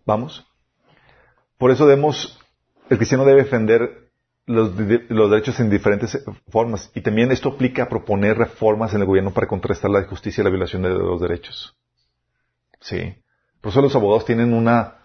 ¿Vamos? 0.04 0.46
Por 1.58 1.70
eso 1.70 1.86
debemos, 1.86 2.38
el 2.88 2.98
cristiano 2.98 3.24
debe 3.24 3.44
defender 3.44 4.10
los, 4.46 4.72
los 5.08 5.30
derechos 5.30 5.58
en 5.60 5.70
diferentes 5.70 6.22
formas. 6.48 6.90
Y 6.94 7.00
también 7.00 7.30
esto 7.30 7.50
aplica 7.50 7.84
a 7.84 7.88
proponer 7.88 8.36
reformas 8.36 8.92
en 8.94 9.00
el 9.00 9.06
gobierno 9.06 9.32
para 9.32 9.46
contrastar 9.46 9.90
la 9.90 10.00
injusticia 10.00 10.42
y 10.42 10.44
la 10.44 10.50
violación 10.50 10.82
de 10.82 10.90
los 10.90 11.20
derechos. 11.20 11.76
Sí. 12.80 13.14
Por 13.60 13.70
eso 13.70 13.82
los 13.82 13.94
abogados 13.94 14.24
tienen 14.24 14.54
una, 14.54 14.96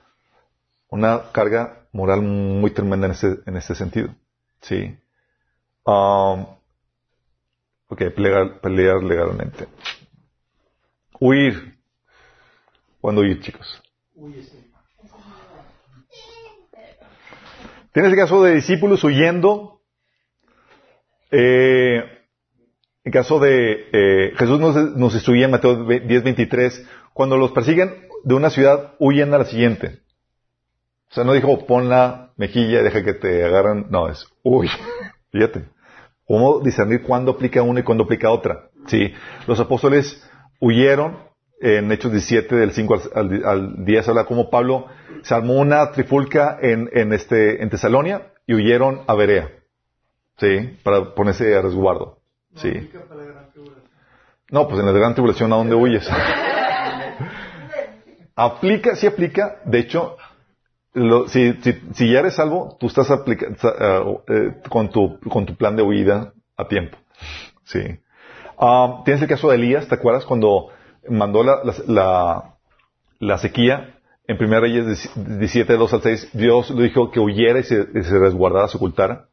una 0.90 1.32
carga 1.32 1.88
moral 1.92 2.22
muy 2.22 2.72
tremenda 2.72 3.08
en 3.08 3.12
este, 3.14 3.38
en 3.46 3.58
este 3.58 3.76
sentido. 3.76 4.10
Sí. 4.62 4.98
Um, 5.86 6.46
ok, 7.88 8.04
pelear, 8.16 8.60
pelear 8.62 9.04
legalmente. 9.04 9.68
Huir. 11.20 11.78
¿Cuándo 13.02 13.22
huir, 13.22 13.42
chicos? 13.42 13.82
Tienes 17.92 18.12
el 18.12 18.18
caso 18.18 18.44
de 18.44 18.56
discípulos 18.56 19.04
huyendo. 19.04 19.82
Eh, 21.32 22.04
el 23.04 23.12
caso 23.12 23.40
de 23.40 23.88
eh, 23.94 24.34
Jesús 24.36 24.60
nos, 24.60 24.76
nos 24.96 25.14
instruye 25.14 25.44
en 25.44 25.52
Mateo 25.52 25.86
10:23, 25.86 26.88
cuando 27.14 27.38
los 27.38 27.52
persiguen 27.52 28.05
de 28.26 28.34
una 28.34 28.50
ciudad, 28.50 28.96
huyen 29.00 29.34
a 29.34 29.38
la 29.38 29.46
siguiente. 29.46 30.00
O 31.10 31.14
sea, 31.14 31.24
no 31.24 31.34
dijo 31.34 31.66
pon 31.66 31.88
la 31.88 32.34
mejilla 32.36 32.82
y 32.82 32.84
deja 32.84 33.04
que 33.04 33.14
te 33.14 33.46
agarran. 33.46 33.86
No, 33.90 34.10
es 34.10 34.28
uy. 34.44 34.70
Fíjate. 35.32 35.70
¿Cómo 36.28 36.60
discernir 36.60 37.04
cuándo 37.04 37.34
aplica 37.34 37.62
una 37.62 37.82
y 37.82 37.84
cuándo 37.84 38.06
aplica 38.06 38.32
otra? 38.32 38.70
Sí. 38.88 39.14
Los 39.46 39.60
apóstoles 39.60 40.28
huyeron 40.60 41.20
en 41.62 41.92
Hechos 41.92 42.12
17 42.12 42.56
del 42.56 42.72
5 42.72 43.02
al, 43.14 43.32
al, 43.32 43.46
al 43.46 43.86
10 43.86 44.10
habla 44.10 44.26
como 44.26 44.50
Pablo 44.50 44.88
se 45.22 45.34
armó 45.34 45.54
una 45.54 45.92
trifulca 45.92 46.58
en, 46.62 46.90
en 46.94 47.14
este 47.14 47.62
en 47.64 47.70
Tesalonia 47.70 48.34
y 48.48 48.56
huyeron 48.56 49.02
a 49.08 49.14
Berea. 49.14 49.52
Sí, 50.38 50.78
para 50.84 51.14
ponerse 51.14 51.56
a 51.56 51.62
resguardo. 51.62 52.20
Sí. 52.56 52.70
aplica 52.70 53.06
para 53.06 53.22
la 53.22 53.32
gran 53.32 53.52
tribulación. 53.52 53.90
No, 54.50 54.68
pues 54.68 54.80
en 54.80 54.86
la 54.86 54.92
gran 54.92 55.14
tribulación, 55.14 55.54
¿a 55.54 55.58
dónde 55.58 55.76
huyes? 55.76 56.10
aplica, 58.36 58.96
sí 58.96 59.08
aplica. 59.08 59.62
De 59.66 59.80
hecho, 59.80 60.18
si, 61.28 62.12
ya 62.12 62.20
eres 62.20 62.36
salvo, 62.36 62.78
tú 62.80 62.88
estás 62.88 63.10
aplica- 63.12 63.48
ah, 63.64 64.04
eh, 64.28 64.54
con, 64.70 64.90
tu, 64.90 65.20
plan 65.58 65.76
de 65.76 65.84
huida 65.84 66.34
a 66.58 66.68
tiempo. 66.68 66.98
Sí. 67.64 67.82
Ah, 68.58 69.02
Tienes 69.04 69.22
el 69.22 69.28
caso 69.30 69.50
de 69.50 69.56
Elías, 69.56 69.88
¿te 69.88 69.96
acuerdas? 69.96 70.26
Cuando 70.26 70.70
mandó 71.10 71.44
la, 71.44 73.38
sequía 73.38 73.96
en 74.28 74.44
1 74.44 74.60
Reyes 74.60 75.10
17, 75.16 75.78
2 75.78 75.94
al 75.94 76.02
6, 76.02 76.30
Dios 76.34 76.72
le 76.72 76.84
dijo 76.84 77.12
que 77.12 77.20
huyera 77.20 77.60
y 77.60 77.64
se, 77.64 77.88
y 77.94 78.04
se 78.04 78.18
resguardara, 78.18 78.68
se 78.68 78.78
ocultara. 78.78 79.28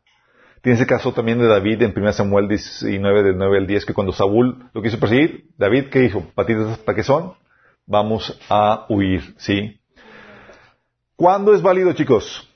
Tienes 0.61 0.81
el 0.81 0.87
caso 0.87 1.13
también 1.13 1.39
de 1.39 1.49
David 1.49 1.83
en 1.83 1.93
1 1.97 2.13
Samuel 2.13 2.47
19, 2.47 3.23
del 3.25 3.37
9 3.37 3.59
al 3.59 3.67
10, 3.67 3.85
que 3.85 3.95
cuando 3.95 4.13
Saúl 4.13 4.71
lo 4.73 4.83
quiso 4.83 5.01
perseguir, 5.01 5.47
David, 5.59 5.87
¿qué 5.91 6.01
dijo? 6.01 6.25
Patitas, 6.35 6.79
¿para 6.79 6.95
qué 6.95 7.03
son? 7.03 7.33
Vamos 7.87 8.39
a 8.49 8.87
huir, 8.89 9.35
¿sí? 9.39 9.81
¿Cuándo 11.17 11.55
es 11.55 11.63
válido, 11.63 11.93
chicos? 11.93 12.49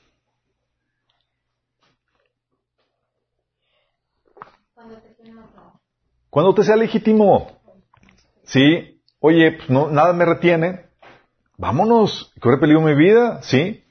Cuando 6.29 6.53
te 6.53 6.63
sea 6.63 6.75
legítimo. 6.75 7.51
¿Sí? 8.43 9.01
Oye, 9.19 9.53
pues 9.53 9.69
no, 9.69 9.89
nada 9.89 10.13
me 10.13 10.25
retiene. 10.25 10.85
Vámonos. 11.57 12.31
Corre 12.39 12.59
peligro 12.59 12.81
mi 12.81 12.93
vida. 12.93 13.41
¿Sí? 13.41 13.83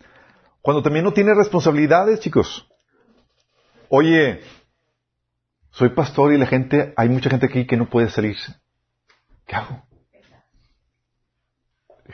Cuando 0.62 0.82
también 0.82 1.04
no 1.04 1.12
tiene 1.12 1.34
responsabilidades, 1.34 2.20
chicos. 2.20 2.68
Oye, 3.88 4.42
soy 5.70 5.90
pastor 5.90 6.32
y 6.32 6.38
la 6.38 6.46
gente, 6.46 6.92
hay 6.96 7.08
mucha 7.08 7.30
gente 7.30 7.46
aquí 7.46 7.66
que 7.66 7.76
no 7.76 7.88
puede 7.88 8.10
salirse. 8.10 8.54
¿Qué 9.46 9.56
hago? 9.56 9.82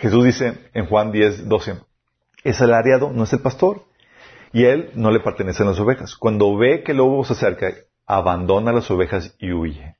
Jesús 0.03 0.25
dice 0.25 0.69
en 0.75 0.87
Juan 0.87 1.13
10, 1.13 1.49
12, 1.49 1.77
el 2.43 2.55
salariado 2.55 3.13
no 3.13 3.23
es 3.23 3.33
el 3.33 3.39
pastor 3.41 3.85
y 4.53 4.65
él 4.65 4.91
no 4.97 5.13
le 5.13 5.21
pertenecen 5.21 5.69
las 5.69 5.79
ovejas. 5.79 6.17
Cuando 6.17 6.57
ve 6.57 6.83
que 6.83 6.91
el 6.91 6.99
lobo 6.99 7.25
se 7.25 7.35
acerca, 7.35 7.73
abandona 8.05 8.73
las 8.73 8.91
ovejas 8.91 9.33
y 9.39 9.53
huye. 9.53 9.97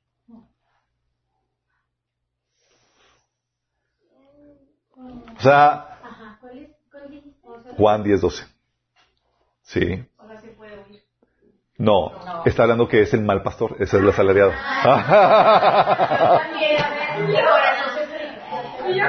O 5.37 5.41
sea, 5.41 6.01
Juan 7.77 8.03
10, 8.03 8.19
12. 8.19 8.45
Sí. 9.61 10.05
No, 11.77 12.11
está 12.43 12.63
hablando 12.63 12.89
que 12.89 13.03
es 13.03 13.13
el 13.13 13.21
mal 13.21 13.41
pastor, 13.41 13.77
ese 13.79 13.95
es 13.95 14.03
el 14.03 14.09
asalariado. 14.09 14.51
También, 14.83 15.07
a 16.81 16.89
ver, 16.89 17.29
y 17.29 17.37
ahora 17.37 17.73
no 17.79 17.87
se 17.95 18.03
Y 18.91 18.99
yo 18.99 19.05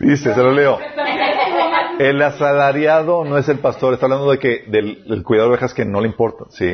Dice, 0.00 0.34
se 0.34 0.42
lo 0.42 0.52
leo. 0.52 0.78
El 1.98 2.22
asalariado 2.22 3.24
no 3.24 3.36
es 3.36 3.46
el 3.50 3.58
pastor, 3.58 3.92
está 3.92 4.06
hablando 4.06 4.30
de 4.30 4.38
que 4.38 4.64
del, 4.68 5.04
del 5.04 5.22
cuidado 5.22 5.48
de 5.48 5.54
ovejas 5.54 5.74
que 5.74 5.84
no 5.84 6.00
le 6.00 6.08
importa, 6.08 6.46
¿sí? 6.48 6.72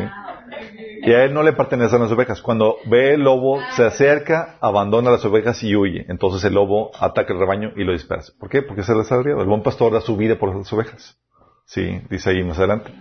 Y 1.03 1.13
a 1.13 1.25
él 1.25 1.35
no 1.35 1.43
le 1.43 1.53
pertenecen 1.53 2.01
las 2.01 2.13
ovejas. 2.13 2.41
Cuando 2.43 2.77
ve 2.89 3.15
el 3.15 3.23
lobo, 3.23 3.59
se 3.75 3.85
acerca, 3.85 4.57
abandona 4.61 5.11
las 5.11 5.25
ovejas 5.25 5.61
y 5.65 5.75
huye. 5.75 6.07
Entonces 6.09 6.45
el 6.45 6.55
lobo 6.55 6.93
ataca 7.01 7.33
el 7.33 7.41
rebaño 7.41 7.73
y 7.77 7.83
lo 7.83 7.91
dispersa. 7.93 8.33
¿Por 8.39 8.49
qué? 8.49 8.63
Porque 8.63 8.83
es 8.83 8.89
el 8.89 9.01
asalariado. 9.01 9.41
El 9.41 9.49
buen 9.49 9.63
pastor 9.65 9.93
da 9.93 10.01
su 10.01 10.17
vida 10.17 10.37
por 10.37 10.55
las 10.55 10.73
ovejas. 10.73 11.19
Sí, 11.65 12.01
dice 12.09 12.31
ahí 12.31 12.45
más 12.45 12.59
adelante. 12.59 12.93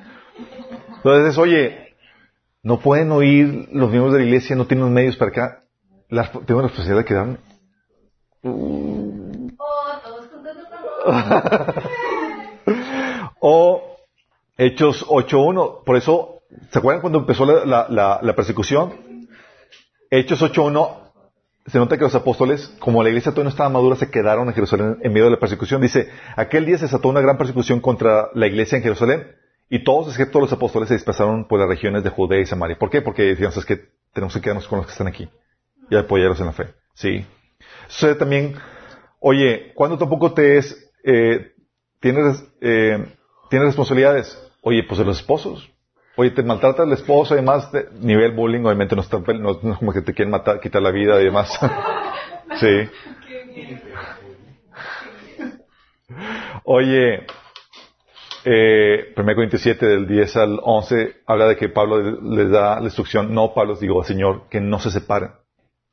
Entonces, 0.98 1.38
oye, 1.38 1.94
No 2.64 2.80
pueden 2.80 3.12
oír 3.12 3.70
los 3.72 3.92
miembros 3.92 4.14
de 4.14 4.20
la 4.22 4.26
iglesia, 4.26 4.56
no 4.56 4.66
tienen 4.66 4.92
medios 4.92 5.16
para 5.18 5.30
acá. 5.30 5.64
La- 6.10 6.32
tengo 6.48 6.62
la 6.62 6.68
responsabilidad 6.70 6.98
de 6.98 7.06
quedarme. 7.06 7.38
O 13.40 13.98
Hechos 14.57 15.06
8.1. 15.07 15.84
Por 15.84 15.98
eso, 15.98 16.41
¿se 16.72 16.80
acuerdan 16.80 17.02
cuando 17.02 17.19
empezó 17.19 17.45
la, 17.45 18.34
persecución? 18.36 19.27
Hechos 20.10 20.41
8.1. 20.41 21.02
Se 21.68 21.80
nota 21.80 21.98
que 21.98 22.03
los 22.03 22.15
apóstoles, 22.15 22.73
como 22.80 23.02
la 23.02 23.10
iglesia 23.10 23.32
todavía 23.32 23.45
no 23.45 23.49
estaba 23.49 23.69
madura, 23.69 23.95
se 23.95 24.11
quedaron 24.11 24.48
en 24.48 24.53
Jerusalén 24.53 24.98
en 25.02 25.11
medio 25.11 25.26
de 25.26 25.32
la 25.32 25.40
persecución. 25.40 25.82
Dice, 25.82 26.10
aquel 26.36 26.65
día 26.65 26.77
se 26.77 26.86
desató 26.86 27.10
una 27.10 27.22
gran 27.22 27.38
persecución 27.38 27.82
contra 27.82 28.30
la 28.36 28.45
iglesia 28.45 28.77
en 28.77 28.84
Jerusalén 28.84 29.36
y 29.68 29.84
todos, 29.84 30.10
excepto 30.10 30.40
los 30.40 30.53
apóstoles, 30.53 30.90
se 30.90 30.94
dispersaron 30.94 31.48
por 31.48 31.60
las 31.60 31.68
regiones 31.68 32.03
de 32.03 32.11
Judea 32.11 32.40
y 32.40 32.45
Samaria. 32.45 32.77
¿Por 32.77 32.91
qué? 32.91 33.02
Porque 33.02 33.23
decían, 33.23 33.52
es 33.56 33.65
que 33.65 33.90
tenemos 34.14 34.34
que 34.36 34.41
quedarnos 34.41 34.68
con 34.68 34.77
los 34.77 34.86
que 34.86 34.91
están 34.91 35.07
aquí 35.07 35.27
y 35.90 35.95
apoyarlos 35.95 36.40
en 36.40 36.45
la 36.45 36.52
fe. 36.52 36.73
Sí. 36.94 37.26
Sucede 37.88 38.15
también, 38.15 38.56
oye, 39.19 39.72
¿cuándo 39.73 39.98
tampoco 39.98 40.34
te 40.34 40.57
es, 40.57 40.85
eh, 41.06 41.53
tienes, 41.99 42.44
eh, 42.61 43.06
tienes 43.49 43.68
responsabilidades? 43.68 44.41
Oye, 44.61 44.84
pues 44.84 44.98
de 44.98 45.06
los 45.06 45.19
esposos. 45.19 45.69
Oye, 46.18 46.32
te 46.32 46.44
maltrata 46.44 46.84
el 46.84 46.94
esposo, 46.94 47.34
además, 47.34 47.72
de 47.72 47.88
nivel 47.99 48.32
bullying, 48.32 48.64
obviamente 48.64 48.95
no, 48.95 49.02
está, 49.02 49.19
no, 49.19 49.60
no 49.61 49.73
es 49.73 49.77
como 49.77 49.94
que 49.94 50.02
te 50.02 50.14
quieren 50.14 50.32
matar, 50.32 50.60
quitar 50.60 50.82
la 50.82 50.91
vida 50.91 51.22
y 51.22 51.26
demás. 51.26 51.60
sí. 52.60 52.90
Oye, 56.64 57.26
eh, 58.45 59.14
1 59.18 59.36
Corintios 59.36 59.61
7, 59.61 59.86
del 59.86 60.07
10 60.07 60.38
al 60.38 60.60
11, 60.64 61.18
habla 61.26 61.48
de 61.48 61.57
que 61.57 61.69
Pablo 61.69 61.99
les 62.22 62.49
da 62.49 62.80
la 62.80 62.86
instrucción, 62.86 63.34
no, 63.34 63.53
Pablo, 63.53 63.76
digo, 63.76 64.03
Señor, 64.03 64.48
que 64.49 64.61
no 64.61 64.80
se 64.80 64.91
separen. 64.91 65.32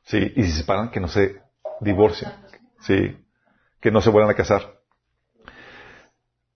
Sí, 0.04 0.32
y 0.36 0.42
si 0.42 0.50
se 0.50 0.58
separan, 0.58 0.90
que 0.90 1.00
no 1.00 1.08
se 1.08 1.40
divorcien. 1.80 2.30
Sí, 2.80 3.16
que 3.80 3.90
no 3.90 4.00
se 4.00 4.10
vuelvan 4.10 4.30
a 4.30 4.34
casar. 4.34 4.81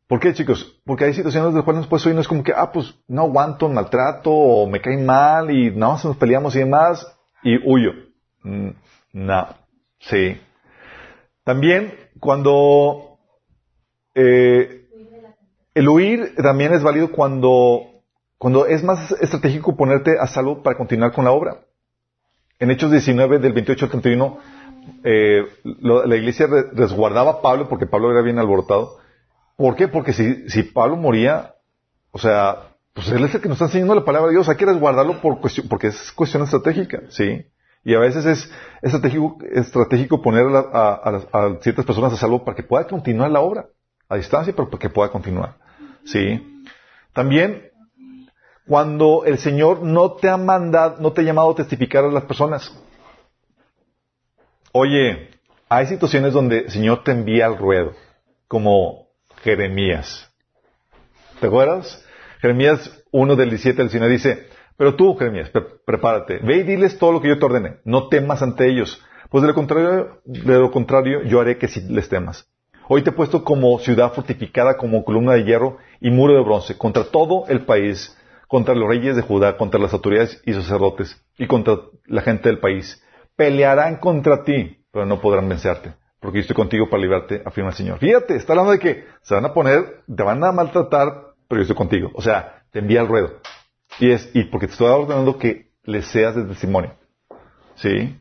¿Por 0.09 0.21
qué, 0.21 0.33
chicos? 0.35 0.81
Porque 0.85 1.05
hay 1.05 1.15
situaciones 1.15 1.53
de 1.53 1.57
las 1.63 1.65
cuales 1.89 2.07
hoy 2.07 2.15
no 2.15 2.21
es 2.21 2.29
como 2.29 2.45
que, 2.45 2.53
ah, 2.55 2.71
pues 2.73 2.95
no 3.09 3.23
aguanto 3.23 3.69
maltrato 3.69 4.31
o 4.31 4.69
me 4.69 4.81
caen 4.81 5.05
mal 5.05 5.51
y 5.51 5.71
nada 5.73 5.95
más 5.95 6.05
nos 6.05 6.17
peleamos 6.17 6.55
y 6.55 6.61
demás 6.61 7.07
y 7.43 7.57
huyo. 7.69 7.93
Mm, 8.45 8.71
no. 9.15 9.49
Sí. 9.99 10.41
También 11.43 11.93
cuando 12.21 13.19
eh, 14.15 14.87
el 15.75 15.89
huir 15.89 16.35
también 16.37 16.73
es 16.73 16.83
válido 16.85 17.11
cuando, 17.11 17.81
cuando 18.39 18.67
es 18.67 18.85
más 18.85 19.11
estratégico 19.21 19.77
ponerte 19.77 20.19
a 20.21 20.27
salvo 20.29 20.63
para 20.63 20.77
continuar 20.77 21.13
con 21.13 21.25
la 21.25 21.33
obra. 21.33 21.59
En 22.59 22.71
Hechos 22.71 22.91
19, 22.93 23.39
del 23.41 23.53
28 23.53 23.85
al 23.87 23.91
31, 23.91 24.39
eh, 25.05 25.43
la 25.83 26.17
iglesia 26.17 26.47
re- 26.47 26.71
resguardaba 26.73 27.33
a 27.33 27.43
Pablo 27.43 27.69
porque 27.69 27.87
Pablo 27.87 28.13
era 28.13 28.23
bien 28.23 28.39
alborotado. 28.39 28.99
¿Por 29.57 29.75
qué? 29.77 29.89
Porque 29.89 30.13
si, 30.13 30.49
si 30.51 30.63
Pablo 30.65 30.97
moría, 30.97 31.55
o 32.11 32.19
sea, 32.19 32.75
pues 32.93 33.09
él 33.09 33.25
es 33.25 33.35
el 33.35 33.41
que 33.41 33.49
nos 33.49 33.57
está 33.57 33.67
enseñando 33.67 33.95
la 33.95 34.05
palabra 34.05 34.29
de 34.29 34.35
Dios. 34.35 34.49
Hay 34.49 34.57
que 34.57 34.67
resguardarlo 34.67 35.21
por 35.21 35.41
cuestión, 35.41 35.69
porque 35.69 35.89
es 35.89 36.13
cuestión 36.13 36.43
estratégica, 36.43 37.03
¿sí? 37.09 37.47
Y 37.85 37.95
a 37.95 37.99
veces 38.01 38.27
es 38.27 38.51
estratégico, 38.83 39.39
estratégico 39.53 40.21
poner 40.21 40.45
a, 40.47 40.59
a- 40.61 41.29
a 41.33 41.57
ciertas 41.61 41.85
personas 41.85 42.13
a 42.13 42.17
salvo 42.17 42.45
para 42.45 42.57
que 42.57 42.63
pueda 42.63 42.87
continuar 42.87 43.31
la 43.31 43.41
obra. 43.41 43.67
A 44.09 44.17
distancia, 44.17 44.53
pero 44.55 44.69
para 44.71 44.81
que 44.81 44.91
pueda 44.91 45.11
continuar. 45.11 45.57
¿Sí? 46.05 46.65
También, 47.13 47.71
cuando 48.67 49.25
el 49.25 49.39
Señor 49.39 49.83
no 49.83 50.13
te 50.13 50.29
ha 50.29 50.37
mandado, 50.37 50.97
no 51.01 51.13
te 51.13 51.21
ha 51.21 51.25
llamado 51.25 51.51
a 51.51 51.55
testificar 51.57 52.05
a 52.05 52.09
las 52.09 52.25
personas. 52.25 52.73
Oye, 54.73 55.31
hay 55.69 55.87
situaciones 55.87 56.33
donde 56.33 56.59
el 56.61 56.71
Señor 56.71 57.03
te 57.03 57.13
envía 57.13 57.47
al 57.47 57.57
ruedo, 57.57 57.93
como 58.49 59.06
Jeremías. 59.47 60.29
¿Te 61.41 61.47
acuerdas? 61.47 62.05
Jeremías 62.41 63.05
1 63.13 63.37
del 63.37 63.51
17 63.51 63.81
al 63.81 63.87
19 63.89 64.13
dice, 64.13 64.49
pero 64.77 64.97
tú, 64.97 65.15
Jeremías, 65.15 65.51
pre- 65.51 65.63
prepárate, 65.87 66.39
ve 66.43 66.57
y 66.57 66.63
diles 66.65 66.99
todo 66.99 67.13
lo 67.13 67.21
que 67.21 67.29
yo 67.29 67.39
te 67.39 67.45
ordene, 67.45 67.77
no 67.85 68.09
temas 68.09 68.43
ante 68.43 68.69
ellos, 68.69 69.01
pues 69.31 69.43
de 69.43 69.49
lo 69.49 69.55
contrario, 69.55 70.21
de 70.25 70.59
lo 70.59 70.73
contrario 70.73 71.23
yo 71.23 71.41
haré 71.41 71.59
que 71.59 71.69
sí 71.69 71.81
les 71.89 72.09
temas. 72.09 72.49
Hoy 72.89 73.03
te 73.03 73.11
he 73.11 73.13
puesto 73.13 73.45
como 73.45 73.79
ciudad 73.79 74.13
fortificada, 74.15 74.77
como 74.77 75.05
columna 75.05 75.35
de 75.35 75.45
hierro 75.45 75.79
y 76.01 76.11
muro 76.11 76.35
de 76.35 76.43
bronce, 76.43 76.77
contra 76.77 77.05
todo 77.05 77.45
el 77.49 77.65
país, 77.65 78.19
contra 78.49 78.75
los 78.75 78.89
reyes 78.89 79.15
de 79.15 79.23
Judá, 79.23 79.57
contra 79.57 79.79
las 79.79 79.93
autoridades 79.93 80.43
y 80.45 80.55
sacerdotes, 80.55 81.23
y 81.39 81.47
contra 81.47 81.77
la 82.07 82.23
gente 82.23 82.49
del 82.49 82.59
país. 82.59 83.01
Pelearán 83.37 83.97
contra 83.97 84.43
ti, 84.43 84.85
pero 84.93 85.07
no 85.07 85.21
podrán 85.21 85.49
vencerte, 85.49 85.95
porque 86.21 86.39
yo 86.39 86.41
estoy 86.43 86.57
contigo 86.57 86.89
para 86.89 87.03
librarte, 87.03 87.43
afirma 87.45 87.71
el 87.71 87.77
Señor. 87.77 87.99
Fíjate, 87.99 88.37
está 88.37 88.53
hablando 88.53 88.73
de 88.73 88.79
que 88.79 89.05
se 89.23 89.35
van 89.35 89.45
a 89.45 89.53
poner, 89.53 90.03
te 90.15 90.23
van 90.23 90.43
a 90.43 90.53
maltratar, 90.53 91.35
pero 91.49 91.61
yo 91.61 91.63
estoy 91.63 91.77
contigo. 91.77 92.11
O 92.15 92.23
sea, 92.23 92.63
te 92.71 92.81
envía 92.81 93.01
al 93.01 93.09
ruedo. 93.09 93.41
Y 94.01 94.11
es, 94.11 94.31
y 94.35 94.45
porque 94.45 94.67
te 94.67 94.73
estoy 94.73 94.89
ordenando 94.89 95.39
que 95.39 95.71
les 95.85 96.07
seas 96.07 96.35
de 96.35 96.45
testimonio. 96.45 96.95
¿Sí? 97.77 98.19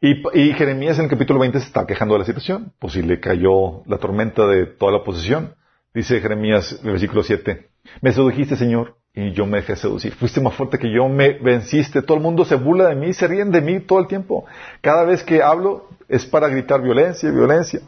Y, 0.00 0.22
y 0.38 0.52
Jeremías 0.54 0.98
en 0.98 1.04
el 1.04 1.10
capítulo 1.10 1.40
20 1.40 1.58
se 1.58 1.66
está 1.66 1.86
quejando 1.86 2.14
de 2.14 2.20
la 2.20 2.24
situación. 2.24 2.72
Pues 2.78 2.94
si 2.94 3.02
le 3.02 3.20
cayó 3.20 3.82
la 3.86 3.98
tormenta 3.98 4.46
de 4.46 4.66
toda 4.66 4.92
la 4.92 4.98
oposición. 4.98 5.54
Dice 5.94 6.20
Jeremías, 6.20 6.78
en 6.80 6.86
el 6.86 6.92
versículo 6.92 7.22
7. 7.22 7.68
Me 8.02 8.12
sedujiste, 8.12 8.56
Señor, 8.56 8.97
y 9.14 9.32
yo 9.32 9.46
me 9.46 9.58
dejé 9.58 9.76
seducir. 9.76 10.14
Fuiste 10.14 10.40
más 10.40 10.54
fuerte 10.54 10.78
que 10.78 10.92
yo, 10.92 11.08
me 11.08 11.38
venciste. 11.38 12.02
Todo 12.02 12.16
el 12.16 12.22
mundo 12.22 12.44
se 12.44 12.54
burla 12.54 12.88
de 12.88 12.94
mí, 12.94 13.12
se 13.12 13.26
ríen 13.26 13.50
de 13.50 13.60
mí 13.60 13.80
todo 13.80 13.98
el 13.98 14.06
tiempo. 14.06 14.44
Cada 14.80 15.04
vez 15.04 15.24
que 15.24 15.42
hablo 15.42 15.88
es 16.08 16.24
para 16.24 16.48
gritar 16.48 16.82
violencia, 16.82 17.30
violencia. 17.30 17.80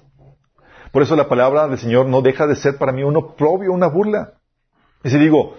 Por 0.92 1.02
eso 1.02 1.14
la 1.14 1.28
palabra 1.28 1.68
del 1.68 1.78
Señor 1.78 2.06
no 2.06 2.20
deja 2.20 2.47
de 2.47 2.56
ser 2.56 2.76
para 2.78 2.92
mí 2.92 3.05
un 3.05 3.16
oprobio, 3.16 3.72
una 3.72 3.86
burla. 3.86 4.34
Y 5.05 5.10
si 5.10 5.18
digo, 5.18 5.56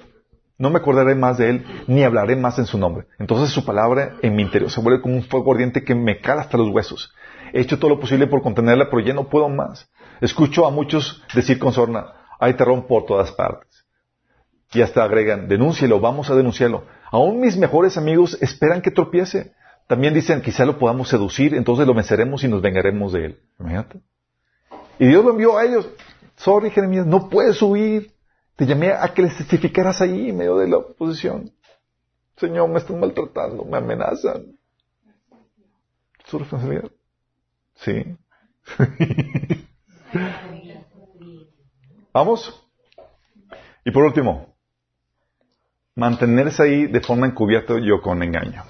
no 0.57 0.69
me 0.69 0.79
acordaré 0.79 1.15
más 1.15 1.37
de 1.37 1.49
Él, 1.49 1.65
ni 1.87 2.03
hablaré 2.03 2.35
más 2.35 2.59
en 2.59 2.65
su 2.65 2.77
nombre. 2.77 3.07
Entonces 3.17 3.49
su 3.49 3.65
palabra 3.65 4.17
en 4.21 4.35
mi 4.35 4.43
interior 4.43 4.69
se 4.69 4.81
vuelve 4.81 5.01
como 5.01 5.15
un 5.15 5.23
fuego 5.23 5.53
ardiente 5.53 5.83
que 5.83 5.95
me 5.95 6.19
cala 6.19 6.41
hasta 6.41 6.57
los 6.57 6.69
huesos. 6.69 7.13
He 7.53 7.61
hecho 7.61 7.79
todo 7.79 7.89
lo 7.89 7.99
posible 7.99 8.27
por 8.27 8.41
contenerla, 8.41 8.89
pero 8.89 8.99
ya 9.01 9.13
no 9.13 9.29
puedo 9.29 9.49
más. 9.49 9.89
Escucho 10.19 10.67
a 10.67 10.71
muchos 10.71 11.23
decir 11.33 11.59
con 11.59 11.73
sorna, 11.73 12.13
hay 12.39 12.53
terror 12.53 12.85
por 12.85 13.05
todas 13.05 13.31
partes. 13.31 13.70
Y 14.73 14.81
hasta 14.81 15.03
agregan, 15.03 15.47
denúncielo, 15.47 15.99
vamos 15.99 16.29
a 16.29 16.35
denunciarlo. 16.35 16.85
Aún 17.11 17.41
mis 17.41 17.57
mejores 17.57 17.97
amigos 17.97 18.37
esperan 18.41 18.81
que 18.81 18.91
tropiece. 18.91 19.53
También 19.87 20.13
dicen, 20.13 20.41
quizá 20.41 20.65
lo 20.65 20.79
podamos 20.79 21.09
seducir, 21.09 21.53
entonces 21.53 21.85
lo 21.85 21.93
venceremos 21.93 22.43
y 22.43 22.47
nos 22.47 22.61
vengaremos 22.61 23.11
de 23.11 23.25
él. 23.25 23.39
Imagínate. 23.59 23.99
Y 24.97 25.07
Dios 25.07 25.25
lo 25.25 25.31
envió 25.31 25.57
a 25.57 25.65
ellos. 25.65 25.89
Sorry, 26.37 26.69
Jeremías, 26.69 27.05
no 27.05 27.27
puedes 27.29 27.61
huir. 27.61 28.13
Te 28.55 28.65
llamé 28.65 28.91
a 28.91 29.13
que 29.13 29.23
les 29.23 29.37
testificaras 29.37 30.01
ahí 30.01 30.29
en 30.29 30.37
medio 30.37 30.57
de 30.57 30.69
la 30.69 30.77
oposición. 30.77 31.51
Señor, 32.37 32.69
me 32.69 32.79
están 32.79 32.99
maltratando, 32.99 33.65
me 33.65 33.77
amenazan. 33.77 34.57
¿Su 36.25 36.39
responsabilidad? 36.39 36.89
Sí. 37.75 38.05
¿Vamos? 42.13 42.67
Y 43.83 43.91
por 43.91 44.03
último, 44.03 44.50
mantenerse 45.95 46.63
ahí 46.63 46.87
de 46.87 47.01
forma 47.01 47.27
encubierta 47.27 47.75
yo 47.79 48.01
con 48.01 48.23
engaño. 48.23 48.63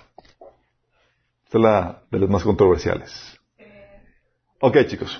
Esta 1.45 1.57
es 1.57 1.64
la 1.64 2.03
de 2.10 2.19
las 2.19 2.30
más 2.30 2.43
controversiales. 2.43 3.39
Ok, 4.60 4.77
chicos. 4.88 5.19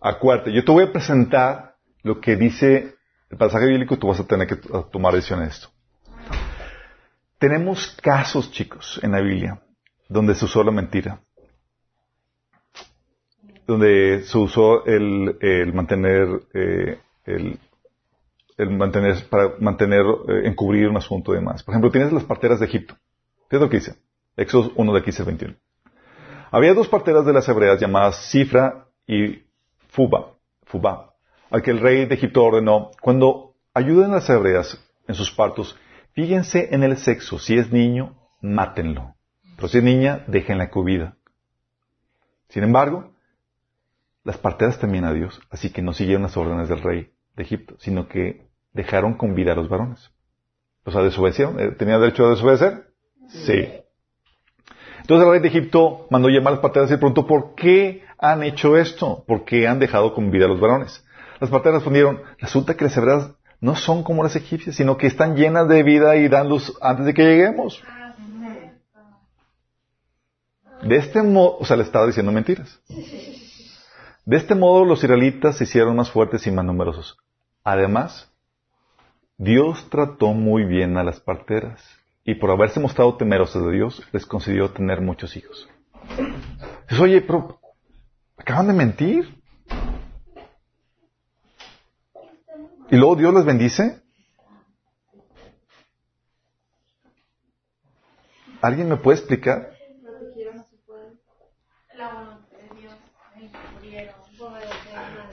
Acuérdate, 0.00 0.52
yo 0.52 0.64
te 0.64 0.72
voy 0.72 0.84
a 0.84 0.92
presentar 0.92 1.76
lo 2.02 2.20
que 2.20 2.36
dice 2.36 2.94
el 3.30 3.38
pasaje 3.38 3.66
bíblico 3.66 3.96
tú 3.96 4.08
vas 4.08 4.18
a 4.18 4.26
tener 4.26 4.46
que 4.46 4.56
tomar 4.90 5.14
decisión 5.14 5.42
en 5.42 5.48
esto. 5.48 5.68
Tenemos 7.38 7.96
casos, 8.02 8.50
chicos, 8.50 8.98
en 9.02 9.12
la 9.12 9.20
Biblia 9.20 9.62
donde 10.10 10.34
se 10.34 10.44
usó 10.44 10.62
la 10.62 10.72
mentira. 10.72 11.20
Donde 13.66 14.24
se 14.24 14.36
usó 14.36 14.84
el, 14.84 15.38
el 15.40 15.72
mantener, 15.72 16.28
eh, 16.52 16.98
el, 17.24 17.58
para 19.30 19.54
mantener, 19.58 20.04
eh, 20.28 20.42
encubrir 20.44 20.88
un 20.88 20.96
asunto 20.96 21.32
y 21.32 21.36
demás. 21.36 21.62
Por 21.62 21.72
ejemplo, 21.72 21.90
tienes 21.90 22.12
las 22.12 22.24
parteras 22.24 22.60
de 22.60 22.66
Egipto. 22.66 22.96
¿Qué 23.48 23.56
es 23.56 23.62
lo 23.62 23.68
que 23.68 23.78
dice? 23.78 23.96
Éxodo 24.36 24.72
1 24.76 24.94
de 24.94 25.02
15 25.02 25.22
al 25.22 25.26
21. 25.26 25.56
Había 26.50 26.74
dos 26.74 26.88
parteras 26.88 27.24
de 27.26 27.32
las 27.32 27.48
hebreas 27.48 27.80
llamadas 27.80 28.28
Cifra 28.30 28.86
y 29.06 29.42
Fuba, 29.88 30.34
Fuba, 30.64 31.14
al 31.50 31.62
que 31.62 31.70
el 31.70 31.80
rey 31.80 32.06
de 32.06 32.14
Egipto 32.14 32.44
ordenó, 32.44 32.90
cuando 33.00 33.54
ayuden 33.74 34.10
a 34.10 34.16
las 34.16 34.30
hebreas 34.30 34.82
en 35.06 35.14
sus 35.14 35.30
partos, 35.30 35.76
fíjense 36.12 36.74
en 36.74 36.82
el 36.82 36.96
sexo, 36.96 37.38
si 37.38 37.56
es 37.56 37.72
niño, 37.72 38.16
mátenlo, 38.40 39.14
pero 39.56 39.68
si 39.68 39.78
es 39.78 39.84
niña, 39.84 40.24
déjenla 40.26 40.70
con 40.70 40.84
vida. 40.84 41.16
Sin 42.48 42.64
embargo, 42.64 43.12
las 44.24 44.38
parteras 44.38 44.78
temían 44.78 45.04
a 45.04 45.12
Dios, 45.12 45.40
así 45.50 45.70
que 45.70 45.82
no 45.82 45.92
siguieron 45.92 46.22
las 46.22 46.36
órdenes 46.36 46.68
del 46.68 46.82
rey 46.82 47.12
de 47.36 47.42
Egipto, 47.42 47.76
sino 47.78 48.08
que 48.08 48.49
dejaron 48.72 49.14
con 49.14 49.34
vida 49.34 49.52
a 49.52 49.56
los 49.56 49.68
varones. 49.68 50.10
O 50.84 50.90
sea, 50.90 51.02
desobedecieron. 51.02 51.60
Eh, 51.60 51.72
¿Tenían 51.72 52.00
derecho 52.00 52.26
a 52.26 52.30
desobedecer? 52.30 52.86
Sí. 53.28 53.68
Entonces 55.00 55.26
el 55.26 55.32
rey 55.32 55.40
de 55.40 55.48
Egipto 55.48 56.06
mandó 56.10 56.28
llamar 56.28 56.52
a 56.52 56.56
las 56.56 56.62
parteras 56.62 56.90
y 56.90 56.96
preguntó, 56.96 57.26
¿por 57.26 57.54
qué 57.54 58.04
han 58.18 58.42
hecho 58.42 58.76
esto? 58.76 59.24
¿Por 59.26 59.44
qué 59.44 59.66
han 59.66 59.78
dejado 59.78 60.14
con 60.14 60.30
vida 60.30 60.44
a 60.44 60.48
los 60.48 60.60
varones? 60.60 61.04
Las 61.40 61.50
parteras 61.50 61.76
respondieron, 61.76 62.22
resulta 62.38 62.76
que 62.76 62.84
las 62.84 62.96
hebreas 62.96 63.30
no 63.60 63.76
son 63.76 64.02
como 64.02 64.22
las 64.22 64.36
egipcias, 64.36 64.76
sino 64.76 64.96
que 64.96 65.06
están 65.06 65.36
llenas 65.36 65.68
de 65.68 65.82
vida 65.82 66.16
y 66.16 66.28
dan 66.28 66.48
luz 66.48 66.76
antes 66.80 67.06
de 67.06 67.14
que 67.14 67.24
lleguemos. 67.24 67.82
De 70.82 70.96
este 70.96 71.22
modo, 71.22 71.58
o 71.58 71.64
sea, 71.64 71.76
le 71.76 71.82
estaba 71.82 72.06
diciendo 72.06 72.32
mentiras. 72.32 72.80
De 74.24 74.36
este 74.36 74.54
modo 74.54 74.84
los 74.84 75.02
israelitas 75.02 75.56
se 75.56 75.64
hicieron 75.64 75.96
más 75.96 76.10
fuertes 76.10 76.46
y 76.46 76.50
más 76.50 76.64
numerosos. 76.64 77.18
Además, 77.64 78.29
Dios 79.42 79.88
trató 79.88 80.34
muy 80.34 80.64
bien 80.64 80.98
a 80.98 81.02
las 81.02 81.18
parteras 81.18 81.82
y 82.24 82.34
por 82.34 82.50
haberse 82.50 82.78
mostrado 82.78 83.16
temerosos 83.16 83.64
de 83.64 83.72
Dios, 83.72 84.06
les 84.12 84.26
concedió 84.26 84.70
tener 84.70 85.00
muchos 85.00 85.34
hijos. 85.34 85.66
Oye, 87.00 87.22
pero 87.22 87.58
acaban 88.36 88.66
de 88.66 88.74
mentir. 88.74 89.42
Y 92.90 92.96
luego 92.96 93.16
Dios 93.16 93.32
les 93.32 93.46
bendice. 93.46 94.02
¿Alguien 98.60 98.90
me 98.90 98.98
puede 98.98 99.20
explicar? 99.20 99.70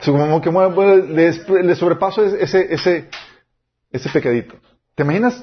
Como 0.02 0.40
que 0.40 1.12
les, 1.12 1.46
les 1.46 1.76
sobrepaso 1.76 2.24
ese, 2.24 2.72
ese, 2.72 3.10
ese 3.90 4.08
pecadito. 4.10 4.56
¿Te 4.94 5.02
imaginas? 5.02 5.42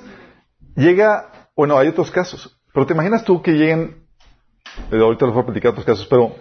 Llega, 0.75 1.49
bueno, 1.55 1.77
hay 1.77 1.87
otros 1.87 2.11
casos, 2.11 2.59
pero 2.73 2.85
te 2.85 2.93
imaginas 2.93 3.23
tú 3.23 3.41
que 3.41 3.51
lleguen, 3.51 4.05
eh, 4.91 4.99
ahorita 4.99 5.25
les 5.25 5.33
voy 5.33 5.43
a 5.43 5.45
platicar 5.45 5.71
otros 5.71 5.85
casos, 5.85 6.05
pero 6.07 6.35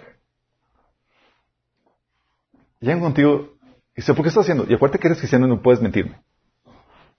llegan 2.79 2.99
contigo 2.99 3.57
y 3.93 4.01
dicen, 4.01 4.15
¿por 4.15 4.23
qué 4.23 4.29
estás 4.29 4.43
haciendo? 4.43 4.65
Y 4.67 4.73
acuérdate 4.73 4.99
que 4.99 5.07
eres 5.07 5.19
cristiano 5.19 5.45
y 5.45 5.49
no 5.49 5.61
puedes 5.61 5.81
mentirme. 5.81 6.21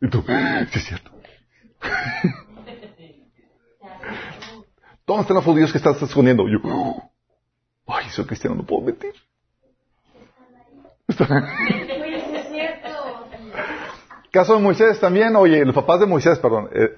Y 0.01 0.11
tú, 0.11 0.23
sí 0.27 0.79
es 0.79 0.85
cierto. 0.85 1.11
¿Dónde 5.07 5.23
están 5.23 5.37
los 5.37 5.45
judíos 5.45 5.71
que 5.73 5.79
estás 5.79 6.03
escondiendo? 6.03 6.49
Y 6.49 6.53
yo, 6.53 7.11
ay, 7.87 8.11
soy 8.11 8.27
cristiano, 8.27 8.57
no 8.57 8.65
puedo 8.65 8.83
mentir. 8.83 9.15
Oye, 11.09 12.25
sí 12.29 12.37
es 12.37 12.49
cierto. 12.49 12.89
Caso 14.37 14.55
de 14.55 14.61
Moisés 14.61 15.01
también, 15.01 15.35
oye, 15.35 15.65
los 15.65 15.75
papás 15.75 15.99
de 15.99 16.05
Moisés, 16.05 16.39
perdón. 16.39 16.69
eh, 16.75 16.91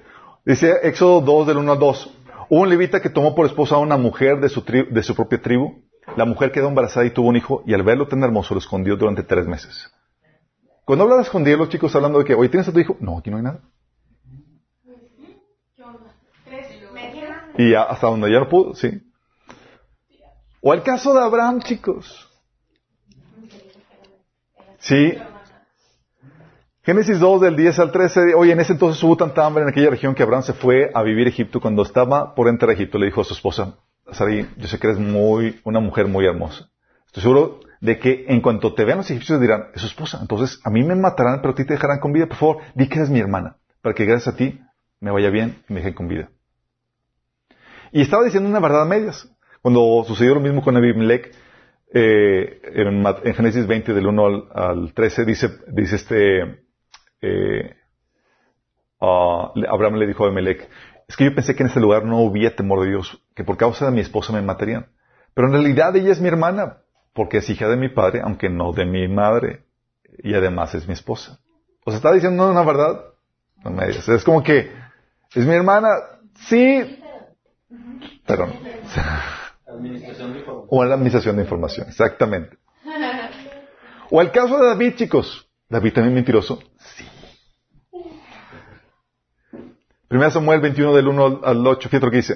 dice 0.45 0.73
Éxodo 0.83 1.21
2 1.21 1.47
del 1.47 1.57
1 1.59 1.71
al 1.71 1.79
2. 1.79 2.13
Hubo 2.49 2.59
un 2.63 2.69
levita 2.69 3.01
que 3.01 3.09
tomó 3.09 3.33
por 3.33 3.45
esposa 3.45 3.75
a 3.75 3.77
una 3.77 3.95
mujer 3.95 4.41
de 4.41 4.49
su, 4.49 4.61
tri- 4.65 4.89
de 4.89 5.01
su 5.03 5.15
propia 5.15 5.41
tribu. 5.41 5.83
La 6.17 6.25
mujer 6.25 6.51
quedó 6.51 6.67
embarazada 6.67 7.05
y 7.05 7.11
tuvo 7.11 7.29
un 7.29 7.37
hijo 7.37 7.63
y 7.65 7.73
al 7.73 7.83
verlo 7.83 8.09
tan 8.09 8.21
hermoso 8.23 8.53
lo 8.55 8.59
escondió 8.59 8.97
durante 8.97 9.23
tres 9.23 9.47
meses. 9.47 9.89
Cuando 10.83 11.03
habla 11.05 11.15
de 11.15 11.21
escondido, 11.21 11.55
los 11.59 11.69
chicos 11.69 11.95
hablando 11.95 12.19
de 12.19 12.25
que, 12.25 12.35
oye, 12.35 12.49
¿tienes 12.49 12.67
a 12.67 12.73
tu 12.73 12.79
hijo? 12.81 12.97
No, 12.99 13.19
aquí 13.19 13.29
no 13.31 13.37
hay 13.37 13.43
nada. 13.43 13.61
Y 17.57 17.73
hasta 17.73 18.07
donde 18.07 18.29
ya 18.33 18.39
no 18.39 18.49
pudo, 18.49 18.75
sí. 18.75 18.89
O 20.61 20.73
el 20.73 20.83
caso 20.83 21.13
de 21.13 21.21
Abraham, 21.23 21.61
chicos. 21.61 22.29
Sí. 24.79 25.13
Génesis 26.89 27.19
2 27.19 27.41
del 27.41 27.55
10 27.55 27.77
al 27.77 27.91
13. 27.91 28.33
Oye, 28.33 28.51
en 28.51 28.59
ese 28.61 28.73
entonces 28.73 29.03
hubo 29.03 29.15
tanta 29.15 29.45
hambre 29.45 29.61
en 29.61 29.69
aquella 29.69 29.91
región 29.91 30.15
que 30.15 30.23
Abraham 30.23 30.41
se 30.41 30.53
fue 30.53 30.89
a 30.91 31.03
vivir 31.03 31.27
a 31.27 31.29
Egipto. 31.29 31.61
Cuando 31.61 31.83
estaba 31.83 32.33
por 32.33 32.47
entrar 32.47 32.71
a 32.71 32.73
Egipto, 32.73 32.97
le 32.97 33.05
dijo 33.05 33.21
a 33.21 33.23
su 33.23 33.35
esposa, 33.35 33.75
Sarai, 34.11 34.49
yo 34.57 34.67
sé 34.67 34.79
que 34.79 34.87
eres 34.87 34.99
muy, 34.99 35.61
una 35.65 35.79
mujer 35.79 36.07
muy 36.07 36.25
hermosa. 36.25 36.71
Estoy 37.05 37.21
seguro 37.21 37.59
de 37.79 37.99
que 37.99 38.25
en 38.29 38.41
cuanto 38.41 38.73
te 38.73 38.85
vean 38.85 38.97
los 38.97 39.11
egipcios 39.11 39.39
dirán, 39.39 39.65
es 39.75 39.81
su 39.81 39.87
esposa. 39.87 40.17
Entonces, 40.19 40.59
a 40.63 40.71
mí 40.71 40.83
me 40.83 40.95
matarán, 40.95 41.41
pero 41.41 41.51
a 41.51 41.55
ti 41.55 41.63
te 41.63 41.73
dejarán 41.73 41.99
con 41.99 42.11
vida. 42.11 42.25
Por 42.25 42.37
favor, 42.37 42.57
di 42.73 42.89
que 42.89 42.97
eres 42.97 43.11
mi 43.11 43.19
hermana, 43.19 43.57
para 43.83 43.93
que 43.93 44.05
gracias 44.05 44.33
a 44.33 44.35
ti 44.35 44.59
me 44.99 45.11
vaya 45.11 45.29
bien 45.29 45.61
y 45.69 45.73
me 45.73 45.81
dejen 45.81 45.93
con 45.93 46.07
vida. 46.07 46.31
Y 47.91 48.01
estaba 48.01 48.23
diciendo 48.23 48.49
una 48.49 48.61
verdad 48.61 48.81
a 48.81 48.85
medias. 48.85 49.29
Cuando 49.61 50.03
sucedió 50.07 50.33
lo 50.33 50.41
mismo 50.41 50.63
con 50.63 50.75
Abimelech, 50.75 51.35
eh, 51.93 52.61
en, 52.73 53.35
Génesis 53.35 53.67
20, 53.67 53.93
del 53.93 54.07
1 54.07 54.25
al, 54.25 54.47
al 54.55 54.93
13, 54.95 55.25
dice, 55.25 55.49
dice 55.67 55.95
este, 55.95 56.67
eh, 57.21 57.75
ah, 59.01 59.51
Abraham 59.69 59.95
le 59.95 60.07
dijo 60.07 60.23
a 60.23 60.27
Abimelech, 60.27 60.69
es 61.07 61.17
que 61.17 61.25
yo 61.25 61.33
pensé 61.33 61.55
que 61.55 61.63
en 61.63 61.67
este 61.67 61.79
lugar 61.79 62.05
no 62.05 62.19
hubiera 62.19 62.55
temor 62.55 62.81
de 62.81 62.89
Dios, 62.89 63.21
que 63.35 63.43
por 63.43 63.57
causa 63.57 63.85
de 63.85 63.91
mi 63.91 64.01
esposa 64.01 64.31
me 64.31 64.41
matarían. 64.41 64.87
Pero 65.33 65.47
en 65.47 65.53
realidad 65.53 65.95
ella 65.95 66.11
es 66.11 66.21
mi 66.21 66.27
hermana, 66.27 66.77
porque 67.13 67.37
es 67.37 67.49
hija 67.49 67.67
de 67.67 67.77
mi 67.77 67.89
padre, 67.89 68.21
aunque 68.23 68.49
no 68.49 68.73
de 68.73 68.85
mi 68.85 69.07
madre, 69.07 69.63
y 70.19 70.33
además 70.35 70.75
es 70.75 70.87
mi 70.87 70.93
esposa. 70.93 71.39
O 71.85 71.91
sea, 71.91 71.97
está 71.97 72.11
diciendo 72.11 72.49
una 72.49 72.63
verdad 72.63 73.05
a 73.63 73.69
medias. 73.69 74.07
Es 74.07 74.23
como 74.23 74.43
que, 74.43 74.71
es 75.33 75.45
mi 75.45 75.53
hermana, 75.53 75.89
sí, 76.47 76.99
pero 78.25 78.47
no. 78.47 78.53
O 80.69 80.83
la 80.83 80.93
administración 80.93 81.37
de 81.37 81.43
información, 81.43 81.87
exactamente. 81.87 82.57
O 84.11 84.21
el 84.21 84.31
caso 84.31 84.59
de 84.59 84.67
David, 84.67 84.95
chicos. 84.95 85.47
¿David 85.69 85.93
también 85.93 86.15
mentiroso? 86.15 86.59
Sí. 90.09 90.13
Primera 90.13 90.31
Samuel 90.31 90.59
21 90.61 90.95
del 90.95 91.07
1 91.07 91.25
al- 91.25 91.39
al 91.43 91.67
8, 91.67 91.87
fíjate 91.89 92.05
lo 92.05 92.11
que 92.11 92.17
dice. 92.17 92.35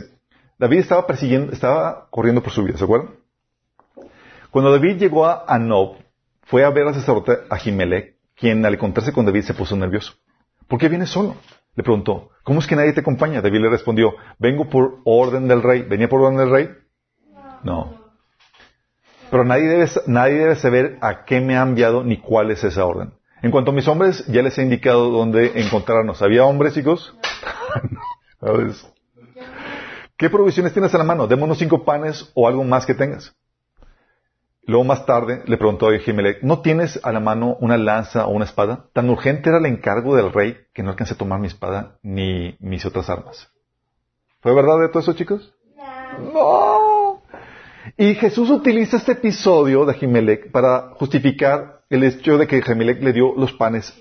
David 0.59 0.79
estaba 0.79 1.07
persiguiendo, 1.07 1.51
estaba 1.51 2.07
corriendo 2.11 2.41
por 2.43 2.53
su 2.53 2.63
vida, 2.63 2.77
¿se 2.77 2.83
acuerdan? 2.83 3.15
Cuando 4.51 4.71
David 4.71 4.97
llegó 4.97 5.25
a 5.25 5.43
Anob, 5.47 5.97
fue 6.43 6.63
a 6.63 6.69
ver 6.69 6.87
al 6.87 6.93
sacerdote 6.93 7.39
Ahimelech, 7.49 8.15
quien 8.35 8.63
al 8.65 8.75
encontrarse 8.75 9.11
con 9.11 9.25
David 9.25 9.41
se 9.41 9.53
puso 9.55 9.75
nervioso. 9.75 10.13
¿Por 10.67 10.79
qué 10.79 10.87
vienes 10.89 11.09
solo? 11.09 11.35
Le 11.75 11.81
preguntó. 11.83 12.29
¿Cómo 12.43 12.59
es 12.59 12.67
que 12.67 12.75
nadie 12.75 12.93
te 12.93 12.99
acompaña? 13.01 13.41
David 13.41 13.61
le 13.61 13.69
respondió, 13.69 14.13
vengo 14.37 14.69
por 14.69 14.99
orden 15.05 15.47
del 15.47 15.63
rey. 15.63 15.81
¿Venía 15.81 16.07
por 16.07 16.21
orden 16.21 16.37
del 16.37 16.51
rey? 16.51 16.69
No. 17.63 17.99
Pero 19.31 19.43
nadie 19.43 19.67
debe, 19.67 19.87
nadie 20.05 20.35
debe 20.35 20.55
saber 20.55 20.99
a 21.01 21.25
qué 21.25 21.41
me 21.41 21.57
ha 21.57 21.63
enviado 21.63 22.03
ni 22.03 22.17
cuál 22.17 22.51
es 22.51 22.63
esa 22.63 22.85
orden. 22.85 23.13
En 23.41 23.49
cuanto 23.49 23.71
a 23.71 23.73
mis 23.73 23.87
hombres, 23.87 24.25
ya 24.27 24.43
les 24.43 24.55
he 24.59 24.61
indicado 24.61 25.09
dónde 25.09 25.53
encontrarnos. 25.55 26.21
¿Había 26.21 26.45
hombres, 26.45 26.75
chicos? 26.75 27.17
¿Qué 30.17 30.29
provisiones 30.29 30.73
tienes 30.73 30.93
a 30.93 30.97
la 30.97 31.03
mano? 31.03 31.27
Démonos 31.27 31.57
cinco 31.57 31.83
panes 31.83 32.31
o 32.33 32.47
algo 32.47 32.63
más 32.63 32.85
que 32.85 32.93
tengas. 32.93 33.35
Luego 34.65 34.85
más 34.85 35.05
tarde 35.05 35.43
le 35.45 35.57
preguntó 35.57 35.89
a 35.89 35.97
Jimelec, 35.97 36.41
¿no 36.41 36.61
tienes 36.61 36.97
a 37.03 37.11
la 37.11 37.19
mano 37.19 37.57
una 37.59 37.75
lanza 37.75 38.27
o 38.27 38.31
una 38.31 38.45
espada? 38.45 38.85
Tan 38.93 39.09
urgente 39.09 39.49
era 39.49 39.57
el 39.57 39.65
encargo 39.65 40.15
del 40.15 40.31
rey 40.31 40.57
que 40.73 40.83
no 40.83 40.91
alcancé 40.91 41.15
a 41.15 41.17
tomar 41.17 41.39
mi 41.39 41.47
espada 41.47 41.97
ni 42.01 42.55
mis 42.59 42.85
otras 42.85 43.09
armas. 43.09 43.49
¿Fue 44.39 44.55
verdad 44.55 44.79
de 44.79 44.87
todo 44.87 44.99
eso, 44.99 45.13
chicos? 45.13 45.53
No. 46.33 47.21
Y 47.97 48.15
Jesús 48.15 48.49
utiliza 48.49 48.97
este 48.97 49.13
episodio 49.13 49.85
de 49.85 49.93
Ahimelech 49.93 50.51
para 50.51 50.91
justificar 50.95 51.83
el 51.89 52.03
hecho 52.03 52.37
de 52.37 52.47
que 52.47 52.63
Ahimelech 52.65 53.01
le 53.01 53.11
dio 53.11 53.33
los 53.35 53.51
panes, 53.51 53.93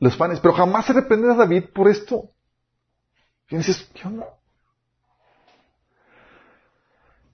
los 0.00 0.16
panes, 0.16 0.40
pero 0.40 0.54
jamás 0.54 0.86
se 0.86 0.94
reprende 0.94 1.30
a 1.30 1.34
David 1.34 1.64
por 1.74 1.88
esto. 1.88 2.30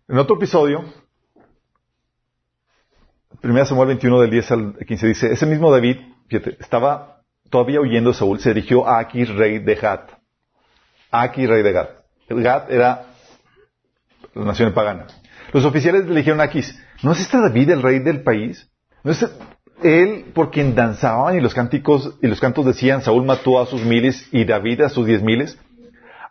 En 0.08 0.18
otro 0.18 0.36
episodio, 0.36 0.84
1 3.42 3.64
Samuel 3.64 3.88
21 3.88 4.20
del 4.20 4.30
10 4.30 4.50
al 4.50 4.76
15 4.86 5.06
dice, 5.06 5.32
ese 5.32 5.46
mismo 5.46 5.72
David, 5.72 6.00
fíjate, 6.28 6.58
estaba 6.60 7.22
todavía 7.48 7.80
huyendo 7.80 8.10
de 8.10 8.16
Saúl, 8.16 8.40
se 8.40 8.52
dirigió 8.52 8.86
a 8.86 8.98
Aquis, 8.98 9.30
rey 9.30 9.60
de 9.60 9.74
Gat. 9.74 10.10
Aquis, 11.10 11.48
rey 11.48 11.62
de 11.62 11.72
Gat. 11.72 11.90
El 12.28 12.42
Gat 12.42 12.70
era 12.70 13.06
la 14.34 14.44
nación 14.44 14.74
pagana. 14.74 15.06
Los 15.54 15.64
oficiales 15.64 16.04
le 16.06 16.16
dijeron 16.16 16.40
a 16.40 16.44
Aquis, 16.44 16.78
¿no 17.02 17.12
es 17.12 17.20
este 17.20 17.38
David 17.38 17.70
el 17.70 17.80
rey 17.80 18.00
del 18.00 18.22
país? 18.22 18.70
¿No 19.02 19.12
es 19.12 19.26
él 19.82 20.26
por 20.34 20.50
quien 20.50 20.74
danzaban 20.74 21.38
y 21.38 21.40
los 21.40 21.54
cánticos 21.54 22.18
y 22.20 22.26
los 22.26 22.38
cantos 22.38 22.66
decían, 22.66 23.00
Saúl 23.00 23.24
mató 23.24 23.58
a 23.58 23.64
sus 23.66 23.82
miles 23.82 24.28
y 24.30 24.44
David 24.44 24.82
a 24.82 24.90
sus 24.90 25.06
diez 25.06 25.22
miles? 25.22 25.58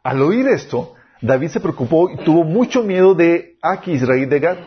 Al 0.04 0.22
oír 0.22 0.48
esto, 0.48 0.96
David 1.22 1.50
se 1.50 1.60
preocupó 1.60 2.10
y 2.10 2.18
tuvo 2.18 2.44
mucho 2.44 2.82
miedo 2.84 3.14
de 3.14 3.58
Aquis, 3.62 4.06
rey 4.08 4.26
de 4.26 4.40
Gat. 4.40 4.60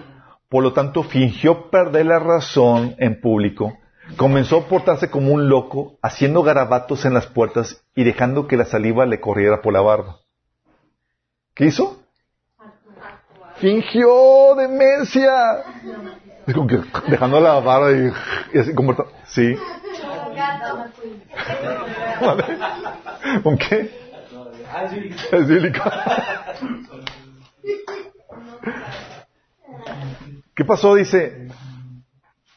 Por 0.49 0.63
lo 0.63 0.73
tanto, 0.73 1.03
fingió 1.03 1.71
perder 1.71 2.07
la 2.07 2.21
razón 2.21 2.95
en 2.99 3.21
público. 3.21 3.77
Comenzó 4.17 4.59
a 4.59 4.69
portarse 4.69 5.11
como 5.11 5.33
un 5.33 5.49
loco, 5.49 5.99
haciendo 6.03 6.43
garabatos 6.43 7.05
en 7.05 7.15
las 7.15 7.27
puertas 7.27 7.83
y 7.97 8.05
dejando 8.05 8.47
que 8.47 8.57
la 8.57 8.65
saliva 8.65 9.07
le 9.07 9.21
corriera 9.21 9.63
por 9.63 9.73
la 9.73 9.81
barba. 9.81 10.21
¿Qué 11.55 11.67
hizo? 11.67 12.01
Fingió 13.57 14.55
demencia. 14.57 15.65
Es 16.47 16.55
como 16.55 16.69
que 16.69 16.81
dejando 17.09 17.41
la 17.41 17.59
barba 17.59 17.91
y, 17.91 18.13
y 18.53 18.59
así 18.59 18.75
como... 18.75 18.95
Sí. 19.25 19.57
¿Con 23.43 23.59
qué? 23.59 24.04
No, 24.75 24.81
Ah. 25.85 26.55
¿Qué 30.55 30.65
pasó? 30.65 30.95
Dice, 30.95 31.49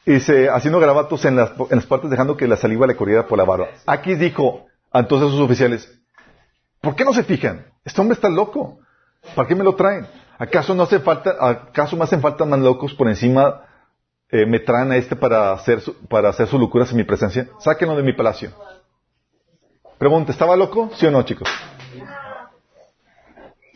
dice, 0.06 0.48
haciendo 0.50 0.78
garabatos 0.80 1.24
en 1.24 1.36
las, 1.36 1.50
en 1.70 1.76
las 1.76 1.86
partes, 1.86 2.10
dejando 2.10 2.36
que 2.36 2.46
la 2.46 2.56
saliva 2.56 2.86
le 2.86 2.96
corriera 2.96 3.26
por 3.26 3.38
la 3.38 3.44
barba. 3.44 3.68
Aquí 3.86 4.14
dijo 4.14 4.66
entonces 4.92 5.30
sus 5.30 5.40
oficiales, 5.40 5.98
¿por 6.80 6.94
qué 6.94 7.04
no 7.04 7.12
se 7.12 7.24
fijan? 7.24 7.66
Este 7.84 8.00
hombre 8.00 8.14
está 8.14 8.28
loco. 8.28 8.78
¿Para 9.34 9.48
qué 9.48 9.54
me 9.54 9.64
lo 9.64 9.74
traen? 9.74 10.06
¿Acaso 10.38 10.74
no 10.74 10.84
hace 10.84 11.00
falta, 11.00 11.34
acaso 11.40 11.96
me 11.96 12.04
hacen 12.04 12.20
falta 12.20 12.44
más 12.44 12.60
locos 12.60 12.94
por 12.94 13.08
encima 13.08 13.62
eh, 14.30 14.46
me 14.46 14.60
traen 14.60 14.92
a 14.92 14.96
este 14.96 15.16
para 15.16 15.52
hacer, 15.52 15.80
su- 15.80 15.94
para 16.06 16.28
hacer 16.28 16.46
sus 16.46 16.60
locuras 16.60 16.90
en 16.92 16.98
mi 16.98 17.04
presencia? 17.04 17.48
Sáquenlo 17.58 17.96
de 17.96 18.04
mi 18.04 18.12
palacio. 18.12 18.52
Pregunta, 19.98 20.30
¿estaba 20.30 20.54
loco? 20.56 20.90
¿Sí 20.94 21.06
o 21.06 21.10
no, 21.10 21.22
chicos? 21.24 21.48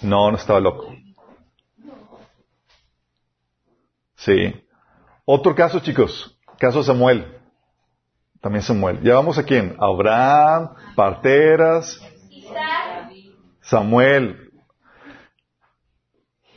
No, 0.02 0.30
no 0.30 0.36
estaba 0.36 0.60
loco. 0.60 0.94
Sí. 4.16 4.54
Otro 5.24 5.54
caso, 5.54 5.80
chicos. 5.80 6.38
Caso 6.58 6.78
de 6.78 6.84
Samuel. 6.84 7.38
También 8.40 8.62
Samuel. 8.62 9.00
¿Ya 9.02 9.14
vamos 9.14 9.38
a 9.38 9.44
quién? 9.44 9.76
Abraham, 9.78 10.74
parteras, 10.96 12.00
Samuel. 13.60 14.50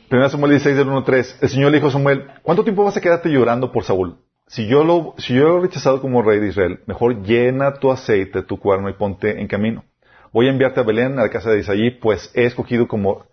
Primero 0.08 0.28
Samuel 0.28 0.50
16 0.50 0.76
del 0.76 0.88
1 0.88 0.98
al 0.98 1.04
3. 1.04 1.38
El 1.42 1.48
Señor 1.48 1.70
le 1.70 1.78
dijo 1.78 1.88
a 1.88 1.92
Samuel, 1.92 2.28
¿cuánto 2.42 2.62
tiempo 2.62 2.84
vas 2.84 2.96
a 2.96 3.00
quedarte 3.00 3.28
llorando 3.28 3.72
por 3.72 3.84
Saúl? 3.84 4.18
Si 4.46 4.68
yo 4.68 4.84
lo, 4.84 5.14
si 5.18 5.34
yo 5.34 5.48
lo 5.48 5.58
he 5.58 5.62
rechazado 5.62 6.00
como 6.00 6.22
rey 6.22 6.38
de 6.38 6.48
Israel, 6.48 6.80
mejor 6.86 7.22
llena 7.22 7.74
tu 7.74 7.90
aceite, 7.90 8.42
tu 8.42 8.58
cuerno 8.58 8.88
y 8.88 8.92
ponte 8.92 9.40
en 9.40 9.48
camino. 9.48 9.84
Voy 10.32 10.46
a 10.46 10.50
enviarte 10.50 10.80
a 10.80 10.84
Belén, 10.84 11.18
a 11.18 11.22
la 11.22 11.30
casa 11.30 11.50
de 11.50 11.60
Isaí, 11.60 11.90
pues 11.90 12.30
he 12.34 12.44
escogido 12.44 12.86
como, 12.86 13.24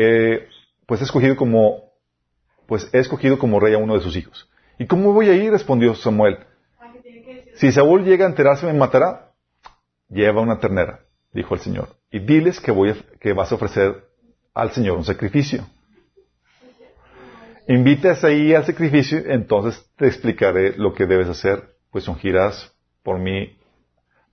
eh, 0.00 0.46
pues 0.86 1.00
he 1.00 1.04
escogido 1.04 1.34
como, 1.34 1.90
pues 2.66 2.88
he 2.92 2.98
escogido 3.00 3.36
como 3.38 3.58
rey 3.58 3.74
a 3.74 3.78
uno 3.78 3.94
de 3.94 4.00
sus 4.00 4.16
hijos. 4.16 4.48
¿Y 4.78 4.86
cómo 4.86 5.12
voy 5.12 5.28
a 5.28 5.34
ir? 5.34 5.50
respondió 5.50 5.94
Samuel. 5.96 6.38
Si 7.56 7.72
Saúl 7.72 8.04
llega 8.04 8.24
a 8.24 8.28
enterarse 8.28 8.64
me 8.66 8.72
matará. 8.74 9.32
Lleva 10.08 10.40
una 10.40 10.58
ternera, 10.60 11.00
dijo 11.32 11.54
el 11.54 11.60
Señor, 11.60 11.88
y 12.10 12.20
diles 12.20 12.60
que 12.60 12.70
voy 12.70 12.90
a- 12.90 13.18
que 13.20 13.32
vas 13.32 13.50
a 13.52 13.56
ofrecer 13.56 14.04
al 14.54 14.70
Señor 14.70 14.96
un 14.96 15.04
sacrificio. 15.04 15.66
Invitas 17.66 18.24
ahí 18.24 18.54
al 18.54 18.64
sacrificio, 18.64 19.18
entonces 19.26 19.84
te 19.96 20.06
explicaré 20.06 20.74
lo 20.78 20.94
que 20.94 21.04
debes 21.06 21.28
hacer, 21.28 21.74
pues 21.90 22.08
ungirás 22.08 22.72
por 23.02 23.18
mí, 23.18 23.58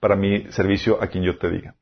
para 0.00 0.16
mi 0.16 0.50
servicio 0.52 1.02
a 1.02 1.08
quien 1.08 1.24
yo 1.24 1.36
te 1.38 1.50
diga. 1.50 1.74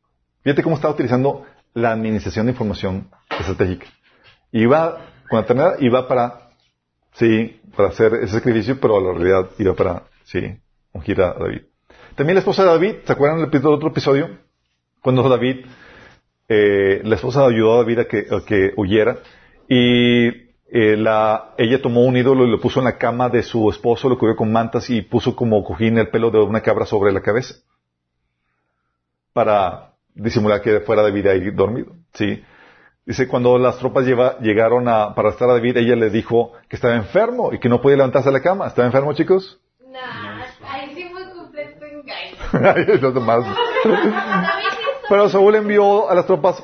Fíjate 0.43 0.62
cómo 0.62 0.74
está 0.77 0.89
utilizando 0.90 1.47
la 1.74 1.93
administración 1.93 2.47
de 2.47 2.52
información 2.52 3.09
estratégica. 3.40 3.86
Iba 4.52 5.06
con 5.28 5.40
la 5.40 5.47
ternera, 5.47 5.74
iba 5.81 6.06
para, 6.06 6.51
sí, 7.12 7.61
para 7.77 7.89
hacer 7.89 8.15
ese 8.15 8.35
sacrificio, 8.35 8.78
pero 8.81 9.01
la 9.01 9.12
realidad 9.12 9.51
iba 9.59 9.74
para, 9.74 10.05
sí, 10.24 10.40
ungir 10.93 11.20
a 11.20 11.35
David. 11.35 11.62
También 12.15 12.35
la 12.35 12.40
esposa 12.40 12.62
de 12.62 12.69
David, 12.69 12.94
¿se 13.05 13.12
acuerdan 13.12 13.51
del 13.51 13.66
otro 13.66 13.89
episodio? 13.89 14.39
Cuando 15.01 15.28
David, 15.28 15.66
eh, 16.48 17.01
la 17.05 17.16
esposa 17.16 17.44
ayudó 17.44 17.74
a 17.74 17.77
David 17.78 17.98
a 18.01 18.05
que, 18.05 18.27
a 18.31 18.44
que 18.44 18.73
huyera 18.77 19.19
y 19.69 20.28
eh, 20.28 20.97
la, 20.97 21.55
ella 21.59 21.81
tomó 21.82 22.05
un 22.05 22.16
ídolo 22.16 22.47
y 22.47 22.51
lo 22.51 22.61
puso 22.61 22.81
en 22.81 22.86
la 22.86 22.98
cama 22.98 23.28
de 23.28 23.43
su 23.43 23.69
esposo, 23.70 24.09
lo 24.09 24.19
cubrió 24.19 24.36
con 24.36 24.52
mantas 24.52 24.89
y 24.90 25.02
puso 25.02 25.35
como 25.35 25.62
cojín 25.65 25.98
el 25.98 26.09
pelo 26.09 26.31
de 26.31 26.39
una 26.39 26.61
cabra 26.61 26.86
sobre 26.86 27.12
la 27.12 27.20
cabeza 27.20 27.55
para 29.32 29.93
disimular 30.15 30.62
que 30.62 30.81
fuera 30.81 31.02
David 31.02 31.27
ahí 31.27 31.51
dormido. 31.51 31.93
¿sí? 32.12 32.43
Dice, 33.06 33.28
cuando 33.28 33.59
las 33.59 33.78
tropas 33.78 34.06
lleva- 34.06 34.39
llegaron 34.39 34.89
a, 34.89 35.14
para 35.14 35.28
arrestar 35.28 35.51
a 35.51 35.55
David, 35.55 35.76
ella 35.76 35.94
le 35.97 36.09
dijo 36.10 36.52
que 36.68 36.76
estaba 36.76 36.94
enfermo 36.97 37.52
y 37.52 37.59
que 37.59 37.68
no 37.68 37.81
podía 37.82 37.97
levantarse 37.98 38.31
de 38.31 38.32
la 38.32 38.40
cama. 38.43 38.66
¿Estaba 38.66 38.86
enfermo, 38.86 39.12
chicos? 39.12 39.60
Nah, 39.90 40.43
ahí 40.66 40.93
sí 40.94 41.05
fue 41.12 41.22
completo 41.35 41.85
engaño. 41.85 42.36
Pero 45.09 45.28
Saúl 45.28 45.55
envió 45.56 46.09
a 46.10 46.14
las 46.14 46.26
tropas 46.26 46.62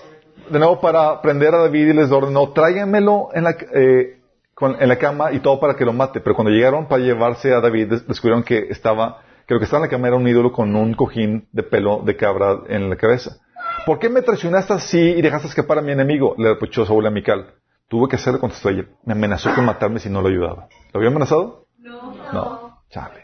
de 0.48 0.58
nuevo 0.58 0.80
para 0.80 1.20
prender 1.20 1.54
a 1.54 1.58
David 1.58 1.88
y 1.88 1.92
les 1.92 2.10
ordenó, 2.10 2.50
tráiganmelo 2.52 3.28
en 3.34 3.44
la, 3.44 3.50
eh, 3.74 4.18
con- 4.54 4.80
en 4.80 4.88
la 4.88 4.96
cama 4.96 5.32
y 5.32 5.40
todo 5.40 5.60
para 5.60 5.74
que 5.76 5.84
lo 5.84 5.92
mate. 5.92 6.20
Pero 6.20 6.34
cuando 6.34 6.50
llegaron 6.50 6.86
para 6.88 7.02
llevarse 7.02 7.52
a 7.52 7.60
David, 7.60 7.88
des- 7.88 8.08
descubrieron 8.08 8.42
que 8.42 8.66
estaba, 8.70 9.18
que 9.46 9.52
lo 9.54 9.60
que 9.60 9.64
estaba 9.64 9.84
en 9.84 9.90
la 9.90 9.90
cama 9.90 10.08
era 10.08 10.16
un 10.16 10.26
ídolo 10.26 10.52
con 10.52 10.74
un 10.74 10.94
cojín 10.94 11.46
de 11.52 11.62
pelo 11.62 12.00
de 12.04 12.16
cabra 12.16 12.60
en 12.68 12.88
la 12.88 12.96
cabeza. 12.96 13.36
¿Por 13.86 13.98
qué 13.98 14.08
me 14.08 14.22
traicionaste 14.22 14.72
así 14.74 14.98
y 15.00 15.22
dejaste 15.22 15.48
escapar 15.48 15.78
a 15.78 15.82
mi 15.82 15.92
enemigo? 15.92 16.34
Le 16.38 16.50
reprochó 16.50 16.84
Saúl 16.86 17.06
a 17.06 17.10
Mical. 17.10 17.54
Tuve 17.88 18.08
que 18.08 18.16
hacerle, 18.16 18.38
contestó 18.38 18.68
ella. 18.68 18.84
Me 19.04 19.12
amenazó 19.14 19.52
con 19.54 19.64
matarme 19.64 19.98
si 19.98 20.08
no 20.08 20.22
lo 20.22 20.28
ayudaba. 20.28 20.68
¿Lo 20.92 20.98
había 20.98 21.08
amenazado? 21.10 21.66
No. 21.78 22.14
No. 22.32 22.78
Chale. 22.90 23.22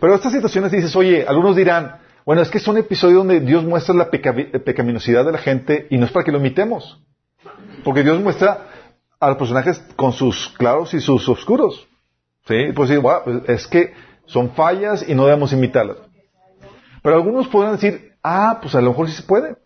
Pero 0.00 0.14
estas 0.14 0.32
situaciones 0.32 0.72
dices, 0.72 0.94
oye, 0.96 1.24
algunos 1.28 1.54
dirán, 1.54 1.98
bueno, 2.24 2.42
es 2.42 2.50
que 2.50 2.58
son 2.58 2.76
episodios 2.76 3.18
donde 3.18 3.40
Dios 3.40 3.64
muestra 3.64 3.94
la 3.94 4.10
peca- 4.10 4.34
pecaminosidad 4.64 5.24
de 5.24 5.32
la 5.32 5.38
gente 5.38 5.86
y 5.90 5.98
no 5.98 6.06
es 6.06 6.12
para 6.12 6.24
que 6.24 6.32
lo 6.32 6.38
imitemos. 6.38 7.00
Porque 7.84 8.02
Dios 8.02 8.20
muestra 8.20 8.66
a 9.20 9.28
los 9.28 9.36
personajes 9.38 9.78
con 9.96 10.12
sus 10.12 10.48
claros 10.58 10.92
y 10.94 11.00
sus 11.00 11.28
oscuros. 11.28 11.86
¿Sí? 12.46 12.72
Pues 12.74 12.88
sí, 12.88 12.96
"Bueno, 12.96 13.42
es 13.46 13.68
que 13.68 13.94
son 14.26 14.50
fallas 14.54 15.08
y 15.08 15.14
no 15.14 15.24
debemos 15.26 15.52
imitarlas. 15.52 15.98
Pero 17.02 17.14
algunos 17.16 17.46
podrán 17.48 17.72
decir, 17.72 18.11
ah, 18.22 18.58
pues 18.60 18.74
a 18.74 18.80
lo 18.80 18.90
mejor 18.90 19.08
sí 19.08 19.16
se 19.16 19.22
puede. 19.22 19.56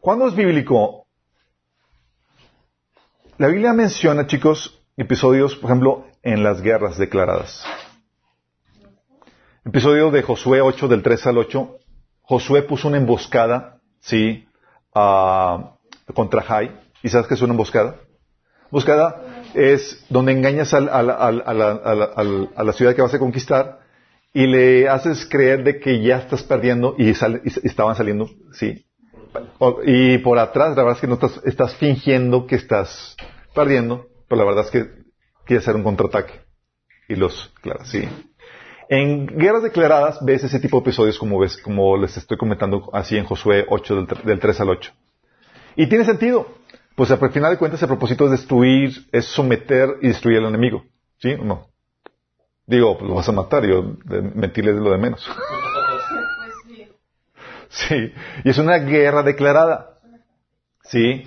¿Cuándo 0.00 0.26
es 0.28 0.34
bíblico? 0.34 1.06
La 3.36 3.48
Biblia 3.48 3.72
menciona, 3.72 4.26
chicos, 4.26 4.82
episodios, 4.96 5.56
por 5.56 5.70
ejemplo, 5.70 6.06
en 6.22 6.42
las 6.42 6.62
guerras 6.62 6.98
declaradas. 6.98 7.64
Episodio 9.64 10.10
de 10.10 10.22
Josué 10.22 10.60
8, 10.60 10.88
del 10.88 11.02
3 11.02 11.26
al 11.26 11.38
8. 11.38 11.76
Josué 12.22 12.62
puso 12.62 12.88
una 12.88 12.96
emboscada, 12.96 13.80
sí, 14.00 14.46
contra 14.92 16.42
Jai. 16.42 16.78
¿Y 17.02 17.08
sabes 17.08 17.26
qué 17.26 17.34
es 17.34 17.42
una 17.42 17.52
emboscada? 17.52 17.96
Emboscada 18.66 19.42
es 19.54 20.04
donde 20.08 20.32
engañas 20.32 20.72
a 20.72 20.80
la 20.80 22.72
ciudad 22.72 22.94
que 22.94 23.02
vas 23.02 23.14
a 23.14 23.18
conquistar 23.18 23.79
y 24.32 24.46
le 24.46 24.88
haces 24.88 25.26
creer 25.28 25.64
de 25.64 25.80
que 25.80 26.00
ya 26.02 26.18
estás 26.18 26.42
perdiendo 26.42 26.94
y, 26.98 27.14
sale- 27.14 27.42
y 27.44 27.66
estaban 27.66 27.96
saliendo, 27.96 28.28
sí. 28.52 28.86
Y 29.86 30.18
por 30.18 30.38
atrás, 30.38 30.70
la 30.76 30.82
verdad 30.82 30.94
es 30.96 31.00
que 31.00 31.06
no 31.06 31.14
estás, 31.14 31.40
estás 31.44 31.74
fingiendo 31.76 32.46
que 32.46 32.56
estás 32.56 33.16
perdiendo, 33.54 34.06
pero 34.28 34.40
la 34.40 34.44
verdad 34.46 34.64
es 34.64 34.70
que 34.70 34.90
quieres 35.44 35.64
hacer 35.64 35.76
un 35.76 35.82
contraataque. 35.84 36.40
Y 37.08 37.16
los, 37.16 37.52
claro, 37.60 37.84
sí. 37.84 38.08
En 38.88 39.26
guerras 39.26 39.62
declaradas 39.62 40.18
ves 40.24 40.42
ese 40.44 40.58
tipo 40.58 40.78
de 40.78 40.82
episodios 40.82 41.18
como 41.18 41.38
ves, 41.38 41.56
como 41.58 41.96
les 41.96 42.16
estoy 42.16 42.36
comentando 42.36 42.90
así 42.92 43.16
en 43.16 43.24
Josué 43.24 43.64
8 43.68 43.96
del, 43.96 44.06
del 44.24 44.40
3 44.40 44.60
al 44.60 44.70
8. 44.70 44.92
Y 45.76 45.88
tiene 45.88 46.04
sentido. 46.04 46.46
Pues 46.96 47.10
al 47.10 47.30
final 47.30 47.52
de 47.52 47.58
cuentas 47.58 47.80
el 47.82 47.88
propósito 47.88 48.24
es 48.26 48.32
destruir, 48.32 48.90
es 49.12 49.24
someter 49.26 49.90
y 50.02 50.08
destruir 50.08 50.38
al 50.38 50.46
enemigo. 50.46 50.84
¿Sí 51.18 51.30
o 51.32 51.44
no? 51.44 51.69
Digo, 52.70 52.96
pues 52.96 53.08
lo 53.08 53.16
vas 53.16 53.28
a 53.28 53.32
matar, 53.32 53.66
yo 53.66 53.96
de- 54.04 54.46
es 54.46 54.64
lo 54.76 54.92
de 54.92 54.98
menos. 54.98 55.28
Sí. 57.68 58.12
Y 58.44 58.50
es 58.50 58.58
una 58.58 58.78
guerra 58.78 59.22
declarada. 59.22 59.98
Sí, 60.84 61.24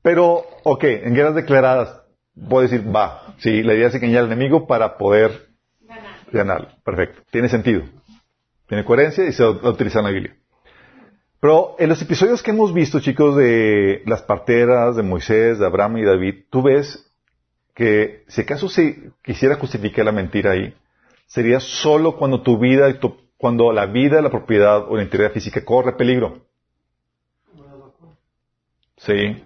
pero, 0.00 0.44
ok, 0.64 0.84
en 0.84 1.14
guerras 1.14 1.34
declaradas, 1.34 2.00
puedo 2.48 2.62
decir, 2.62 2.84
va, 2.94 3.34
sí, 3.38 3.62
la 3.62 3.74
idea 3.74 3.88
es 3.88 3.94
engañar 3.94 4.20
al 4.24 4.32
enemigo 4.32 4.66
para 4.68 4.96
poder 4.96 5.48
Ganar. 5.80 6.14
ganar. 6.32 6.76
Perfecto, 6.84 7.22
tiene 7.30 7.48
sentido. 7.48 7.82
Tiene 8.68 8.84
coherencia 8.84 9.24
y 9.24 9.32
se 9.32 9.42
va 9.44 9.50
a 9.50 9.70
utilizar 9.70 10.00
en 10.00 10.06
la 10.06 10.12
Biblia. 10.12 10.36
Pero 11.40 11.74
en 11.80 11.88
los 11.88 12.00
episodios 12.00 12.42
que 12.44 12.52
hemos 12.52 12.72
visto, 12.72 13.00
chicos, 13.00 13.36
de 13.36 14.02
las 14.06 14.22
parteras, 14.22 14.94
de 14.94 15.02
Moisés, 15.02 15.58
de 15.58 15.66
Abraham 15.66 15.98
y 15.98 16.04
David, 16.04 16.44
tú 16.50 16.62
ves 16.62 17.11
que 17.74 18.24
si 18.28 18.42
acaso 18.42 18.68
se 18.68 19.12
quisiera 19.22 19.56
justificar 19.56 20.04
la 20.04 20.12
mentira 20.12 20.52
ahí, 20.52 20.74
sería 21.26 21.60
solo 21.60 22.16
cuando 22.16 22.42
tu 22.42 22.58
vida, 22.58 22.92
tu- 22.98 23.16
cuando 23.36 23.72
la 23.72 23.86
vida, 23.86 24.20
la 24.20 24.30
propiedad 24.30 24.86
o 24.88 24.96
la 24.96 25.02
integridad 25.02 25.32
física 25.32 25.64
corre 25.64 25.92
peligro. 25.92 26.46
Sí. 28.98 29.42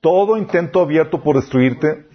Todo 0.00 0.36
intento 0.36 0.80
abierto 0.80 1.22
por 1.22 1.36
destruirte, 1.36 2.06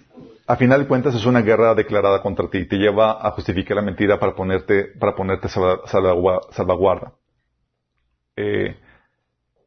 a 0.46 0.56
final 0.56 0.80
de 0.80 0.88
cuentas 0.88 1.14
es 1.14 1.24
una 1.24 1.40
guerra 1.40 1.74
declarada 1.74 2.20
contra 2.20 2.48
ti 2.50 2.58
y 2.58 2.66
te 2.68 2.76
lleva 2.76 3.26
a 3.26 3.30
justificar 3.30 3.76
la 3.76 3.82
mentira 3.82 4.18
para 4.18 4.34
ponerte, 4.34 4.84
para 4.98 5.14
ponerte 5.14 5.48
salva- 5.48 5.80
salvagua- 5.86 6.40
salvaguarda. 6.50 7.12
Eh, 8.36 8.76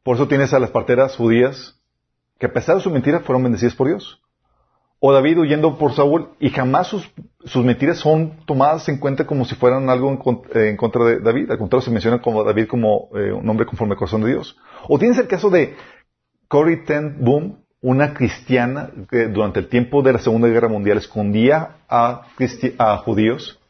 por 0.02 0.16
eso 0.16 0.28
tienes 0.28 0.52
a 0.52 0.58
las 0.58 0.70
parteras 0.70 1.16
judías 1.16 1.75
que 2.38 2.46
a 2.46 2.52
pesar 2.52 2.76
de 2.76 2.82
su 2.82 2.90
mentira 2.90 3.20
fueron 3.20 3.42
bendecidas 3.42 3.74
por 3.74 3.88
Dios. 3.88 4.20
O 4.98 5.12
David 5.12 5.38
huyendo 5.38 5.76
por 5.76 5.92
Saúl 5.92 6.30
y 6.40 6.48
jamás 6.50 6.86
sus, 6.88 7.10
sus 7.44 7.64
mentiras 7.64 7.98
son 7.98 8.38
tomadas 8.46 8.88
en 8.88 8.98
cuenta 8.98 9.26
como 9.26 9.44
si 9.44 9.54
fueran 9.54 9.90
algo 9.90 10.10
en, 10.10 10.40
eh, 10.54 10.76
contra 10.76 11.04
de 11.04 11.20
David. 11.20 11.50
Al 11.50 11.58
contrario, 11.58 11.84
se 11.84 11.90
menciona 11.90 12.20
como 12.20 12.42
David 12.42 12.66
como 12.66 13.10
eh, 13.14 13.32
un 13.32 13.48
hombre 13.48 13.66
conforme 13.66 13.92
al 13.92 13.98
corazón 13.98 14.22
de 14.22 14.30
Dios. 14.30 14.56
O 14.88 14.98
tienes 14.98 15.18
el 15.18 15.28
caso 15.28 15.50
de 15.50 15.76
Corrie 16.48 16.78
ten 16.78 17.18
Boom, 17.22 17.62
una 17.82 18.14
cristiana 18.14 18.90
que 19.10 19.28
durante 19.28 19.60
el 19.60 19.68
tiempo 19.68 20.02
de 20.02 20.14
la 20.14 20.18
Segunda 20.18 20.48
Guerra 20.48 20.68
Mundial 20.68 20.98
escondía 20.98 21.76
a, 21.88 22.26
judíos 23.04 23.60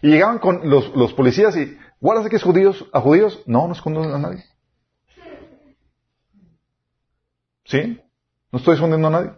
y 0.00 0.08
llegaban 0.08 0.38
con 0.38 0.70
los, 0.70 1.12
policías 1.14 1.56
y, 1.56 1.76
¿guardas 2.00 2.32
es 2.32 2.42
judíos, 2.42 2.86
a 2.92 3.00
judíos? 3.00 3.42
No, 3.46 3.66
no 3.66 3.72
escondo 3.72 4.02
a 4.02 4.18
nadie. 4.18 4.44
¿Sí? 7.64 8.00
No 8.52 8.58
estoy 8.58 8.74
escondiendo 8.74 9.08
a 9.08 9.10
nadie. 9.10 9.30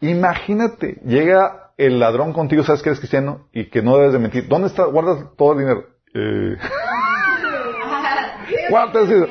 Imagínate, 0.00 1.00
llega 1.04 1.72
el 1.76 2.00
ladrón 2.00 2.32
contigo, 2.32 2.62
sabes 2.64 2.82
que 2.82 2.90
eres 2.90 2.98
cristiano 3.00 3.48
y 3.52 3.70
que 3.70 3.82
no 3.82 3.96
debes 3.96 4.12
de 4.12 4.18
mentir. 4.18 4.48
¿Dónde 4.48 4.68
está? 4.68 4.84
Guardas 4.84 5.24
todo 5.36 5.52
el 5.52 5.58
dinero. 5.58 5.86
Eh, 6.14 6.56
guarda 8.70 9.02
dinero. 9.02 9.28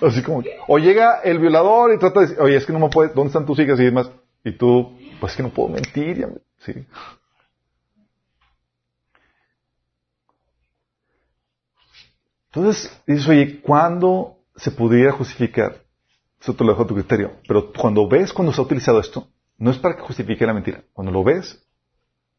Así 0.00 0.22
como, 0.22 0.42
o 0.66 0.78
llega 0.78 1.20
el 1.22 1.38
violador 1.38 1.92
y 1.94 1.98
trata 1.98 2.20
de 2.20 2.26
decir, 2.26 2.42
oye, 2.42 2.56
es 2.56 2.66
que 2.66 2.72
no 2.72 2.80
me 2.80 2.88
puedes, 2.88 3.14
¿dónde 3.14 3.28
están 3.28 3.46
tus 3.46 3.58
hijas 3.58 3.78
y 3.78 3.84
demás? 3.84 4.10
Y 4.44 4.52
tú, 4.52 4.96
pues 5.20 5.32
es 5.32 5.36
que 5.36 5.42
no 5.44 5.50
puedo 5.50 5.68
mentir, 5.68 6.18
ya 6.18 6.26
me- 6.26 6.38
sí. 6.58 6.84
Entonces, 12.52 13.02
dices, 13.06 13.28
oye, 13.28 13.60
¿cuándo 13.62 14.38
se 14.56 14.70
pudiera 14.70 15.12
justificar? 15.12 15.81
Eso 16.42 16.54
te 16.54 16.64
lo 16.64 16.72
dejo 16.72 16.82
a 16.82 16.86
tu 16.88 16.94
criterio. 16.94 17.36
Pero 17.46 17.72
cuando 17.72 18.08
ves 18.08 18.32
cuando 18.32 18.52
se 18.52 18.60
ha 18.60 18.64
utilizado 18.64 18.98
esto, 18.98 19.28
no 19.58 19.70
es 19.70 19.78
para 19.78 19.94
que 19.94 20.02
justifique 20.02 20.44
la 20.44 20.52
mentira. 20.52 20.82
Cuando 20.92 21.12
lo 21.12 21.22
ves, 21.22 21.64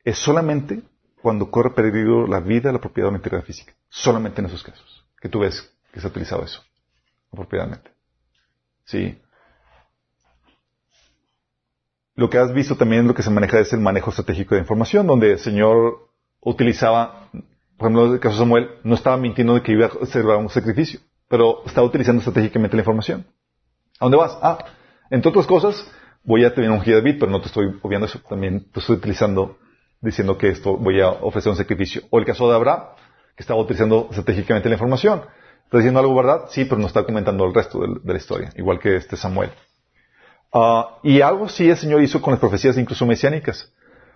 es 0.04 0.18
solamente 0.18 0.82
cuando 1.22 1.50
corre 1.50 1.70
peligro 1.70 2.28
la 2.28 2.42
vida, 2.42 2.74
la 2.74 2.82
propiedad 2.82 3.08
o 3.08 3.12
la 3.12 3.18
integridad 3.18 3.46
física. 3.46 3.74
Solamente 3.88 4.42
en 4.42 4.48
esos 4.48 4.62
casos. 4.62 5.06
Que 5.22 5.30
tú 5.30 5.40
ves 5.40 5.74
que 5.94 6.02
se 6.02 6.08
ha 6.08 6.10
utilizado 6.10 6.44
eso. 6.44 6.62
Apropiadamente. 7.32 7.92
¿Sí? 8.84 9.18
Lo 12.16 12.30
que 12.30 12.38
has 12.38 12.54
visto 12.54 12.76
también, 12.76 13.08
lo 13.08 13.16
que 13.16 13.24
se 13.24 13.30
maneja 13.30 13.60
es 13.60 13.72
el 13.72 13.80
manejo 13.80 14.10
estratégico 14.10 14.56
de 14.56 14.62
información, 14.62 15.08
donde 15.08 15.32
el 15.32 15.40
Señor 15.40 16.10
utilizaba, 16.42 17.30
por 17.78 17.88
ejemplo, 17.88 18.08
en 18.08 18.14
el 18.14 18.20
caso 18.20 18.36
de 18.36 18.40
Samuel, 18.40 18.70
no 18.84 18.96
estaba 18.96 19.16
mintiendo 19.16 19.54
de 19.54 19.64
que 19.64 19.72
iba 19.72 19.86
a 19.86 20.04
hacer 20.04 20.26
un 20.26 20.50
sacrificio, 20.50 21.00
pero 21.30 21.66
estaba 21.66 21.88
utilizando 21.88 22.20
estratégicamente 22.20 22.76
la 22.76 22.82
información. 22.82 23.26
¿A 24.00 24.06
dónde 24.06 24.18
vas? 24.18 24.38
Ah, 24.42 24.58
entre 25.10 25.30
otras 25.30 25.46
cosas, 25.46 25.88
voy 26.24 26.46
a 26.46 26.54
tener 26.54 26.72
un 26.72 26.84
David, 26.84 27.18
pero 27.20 27.32
no 27.32 27.42
te 27.42 27.48
estoy 27.48 27.80
obviando 27.82 28.08
eso, 28.08 28.20
también 28.28 28.72
te 28.72 28.80
estoy 28.80 28.96
utilizando, 28.96 29.58
diciendo 30.02 30.38
que 30.38 30.50
esto 30.50 30.78
voy 30.78 31.02
a 31.02 31.10
ofrecer 31.10 31.52
un 31.52 31.58
sacrificio. 31.58 32.02
O 32.10 32.20
el 32.20 32.26
caso 32.26 32.48
de 32.50 32.56
Abraham, 32.56 32.84
que 33.36 33.44
estaba 33.44 33.60
utilizando 33.60 34.08
estratégicamente 34.10 34.70
la 34.70 34.76
información. 34.76 35.22
¿Está 35.66 35.78
diciendo 35.78 36.00
algo 36.00 36.16
verdad? 36.16 36.46
Sí, 36.50 36.66
pero 36.66 36.80
no 36.80 36.88
está 36.88 37.04
comentando 37.04 37.46
el 37.46 37.54
resto 37.54 37.80
de, 37.80 38.14
la 38.14 38.18
historia, 38.18 38.52
igual 38.56 38.80
que 38.80 38.96
este 38.96 39.18
Samuel. 39.18 39.52
Ah, 40.54 41.00
y 41.02 41.22
algo 41.22 41.50
sí 41.50 41.70
el 41.70 41.78
Señor 41.78 42.02
hizo 42.02 42.22
con 42.22 42.32
las 42.32 42.40
profecías 42.40 42.78
incluso 42.78 43.06
mesiánicas, 43.06 43.74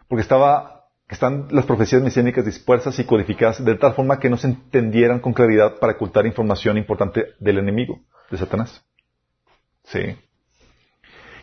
porque 0.07 0.21
estaba, 0.21 0.85
están 1.09 1.47
las 1.49 1.65
profecías 1.65 2.01
mesiánicas 2.01 2.45
dispersas 2.45 2.99
y 2.99 3.05
codificadas 3.05 3.63
de 3.63 3.75
tal 3.75 3.93
forma 3.93 4.19
que 4.19 4.29
no 4.29 4.37
se 4.37 4.47
entendieran 4.47 5.19
con 5.19 5.33
claridad 5.33 5.79
para 5.79 5.93
ocultar 5.93 6.27
información 6.27 6.77
importante 6.77 7.33
del 7.39 7.57
enemigo, 7.57 8.01
de 8.29 8.37
Satanás. 8.37 8.83
Sí. 9.87 10.17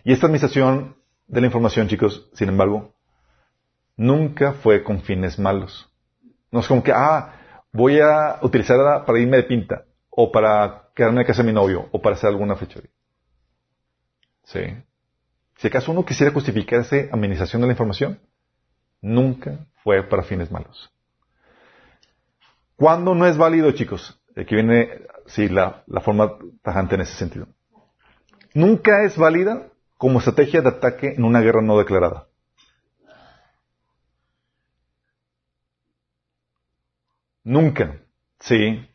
Y 0.05 0.13
esta 0.13 0.27
administración 0.27 0.97
de 1.27 1.41
la 1.41 1.47
información, 1.47 1.89
chicos, 1.89 2.29
sin 2.35 2.51
embargo, 2.51 2.95
nunca 3.97 4.53
fue 4.53 4.85
con 4.85 5.01
fines 5.01 5.39
malos. 5.39 5.91
No 6.51 6.61
es 6.61 6.69
como 6.69 6.83
que, 6.83 6.93
ah, 6.93 7.41
voy 7.73 8.01
a 8.01 8.39
utilizarla 8.43 9.05
para 9.05 9.19
irme 9.19 9.39
de 9.39 9.45
pinta, 9.45 9.85
o 10.11 10.31
para 10.31 10.91
quedarme 10.95 11.23
en 11.23 11.27
casa 11.27 11.43
de 11.43 11.49
mi 11.49 11.55
novio, 11.55 11.89
o 11.91 12.03
para 12.03 12.17
hacer 12.17 12.29
alguna 12.29 12.55
fechoría. 12.55 12.91
Sí. 14.45 14.61
Si 15.57 15.69
acaso 15.69 15.93
uno 15.93 16.05
quisiera 16.05 16.33
justificar 16.33 16.81
esa 16.81 16.97
administración 17.13 17.63
de 17.63 17.69
la 17.69 17.73
información, 17.73 18.21
nunca 19.01 19.67
fue 19.83 20.03
para 20.03 20.23
fines 20.23 20.51
malos. 20.51 20.93
¿Cuándo 22.77 23.15
no 23.15 23.27
es 23.27 23.39
válido, 23.39 23.73
chicos? 23.73 24.21
Aquí 24.37 24.55
viene, 24.55 24.91
sí, 25.27 25.49
la 25.49 25.83
forma 26.03 26.37
tajante 26.63 26.97
en 26.97 27.01
ese 27.03 27.15
sentido. 27.15 27.47
Nunca 28.55 29.05
es 29.05 29.17
válida 29.17 29.69
como 29.99 30.21
estrategia 30.21 30.63
de 30.63 30.69
ataque 30.69 31.15
en 31.17 31.25
una 31.25 31.41
guerra 31.41 31.61
no 31.61 31.77
declarada. 31.77 32.29
Nunca. 37.43 38.01
Sí. 38.41 38.89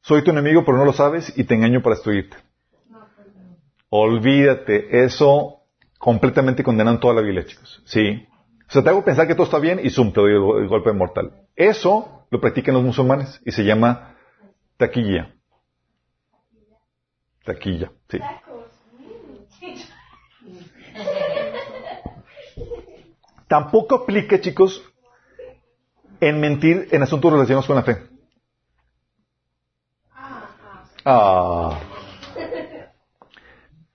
Soy 0.00 0.24
tu 0.24 0.30
enemigo, 0.30 0.64
pero 0.64 0.78
no 0.78 0.84
lo 0.84 0.92
sabes 0.92 1.32
y 1.36 1.44
te 1.44 1.54
engaño 1.54 1.82
para 1.82 1.94
destruirte. 1.94 2.36
Olvídate, 3.90 5.04
eso 5.04 5.60
completamente 5.98 6.62
condenan 6.62 6.98
toda 6.98 7.14
la 7.14 7.20
Biblia, 7.20 7.44
chicos. 7.44 7.82
Sí. 7.84 8.26
O 8.68 8.72
sea, 8.72 8.82
te 8.82 8.88
hago 8.88 9.04
pensar 9.04 9.26
que 9.26 9.34
todo 9.34 9.44
está 9.44 9.58
bien 9.58 9.80
y 9.82 9.90
zoom, 9.90 10.12
te 10.12 10.20
doy 10.20 10.32
el, 10.32 10.68
golpe 10.68 10.92
mortal. 10.92 11.32
Eso 11.56 12.26
lo 12.30 12.40
practican 12.40 12.74
los 12.74 12.84
musulmanes 12.84 13.40
y 13.44 13.50
se 13.50 13.64
llama 13.64 14.16
taquilla. 14.76 15.34
Taquilla, 17.44 17.90
sí. 18.08 18.18
Tampoco 23.48 23.96
aplica, 23.96 24.40
chicos, 24.40 24.82
en 26.20 26.40
mentir 26.40 26.88
en 26.92 27.02
asuntos 27.02 27.32
relacionados 27.32 27.66
con 27.66 27.76
la 27.76 27.82
fe. 27.82 27.98
Ah. 31.04 31.80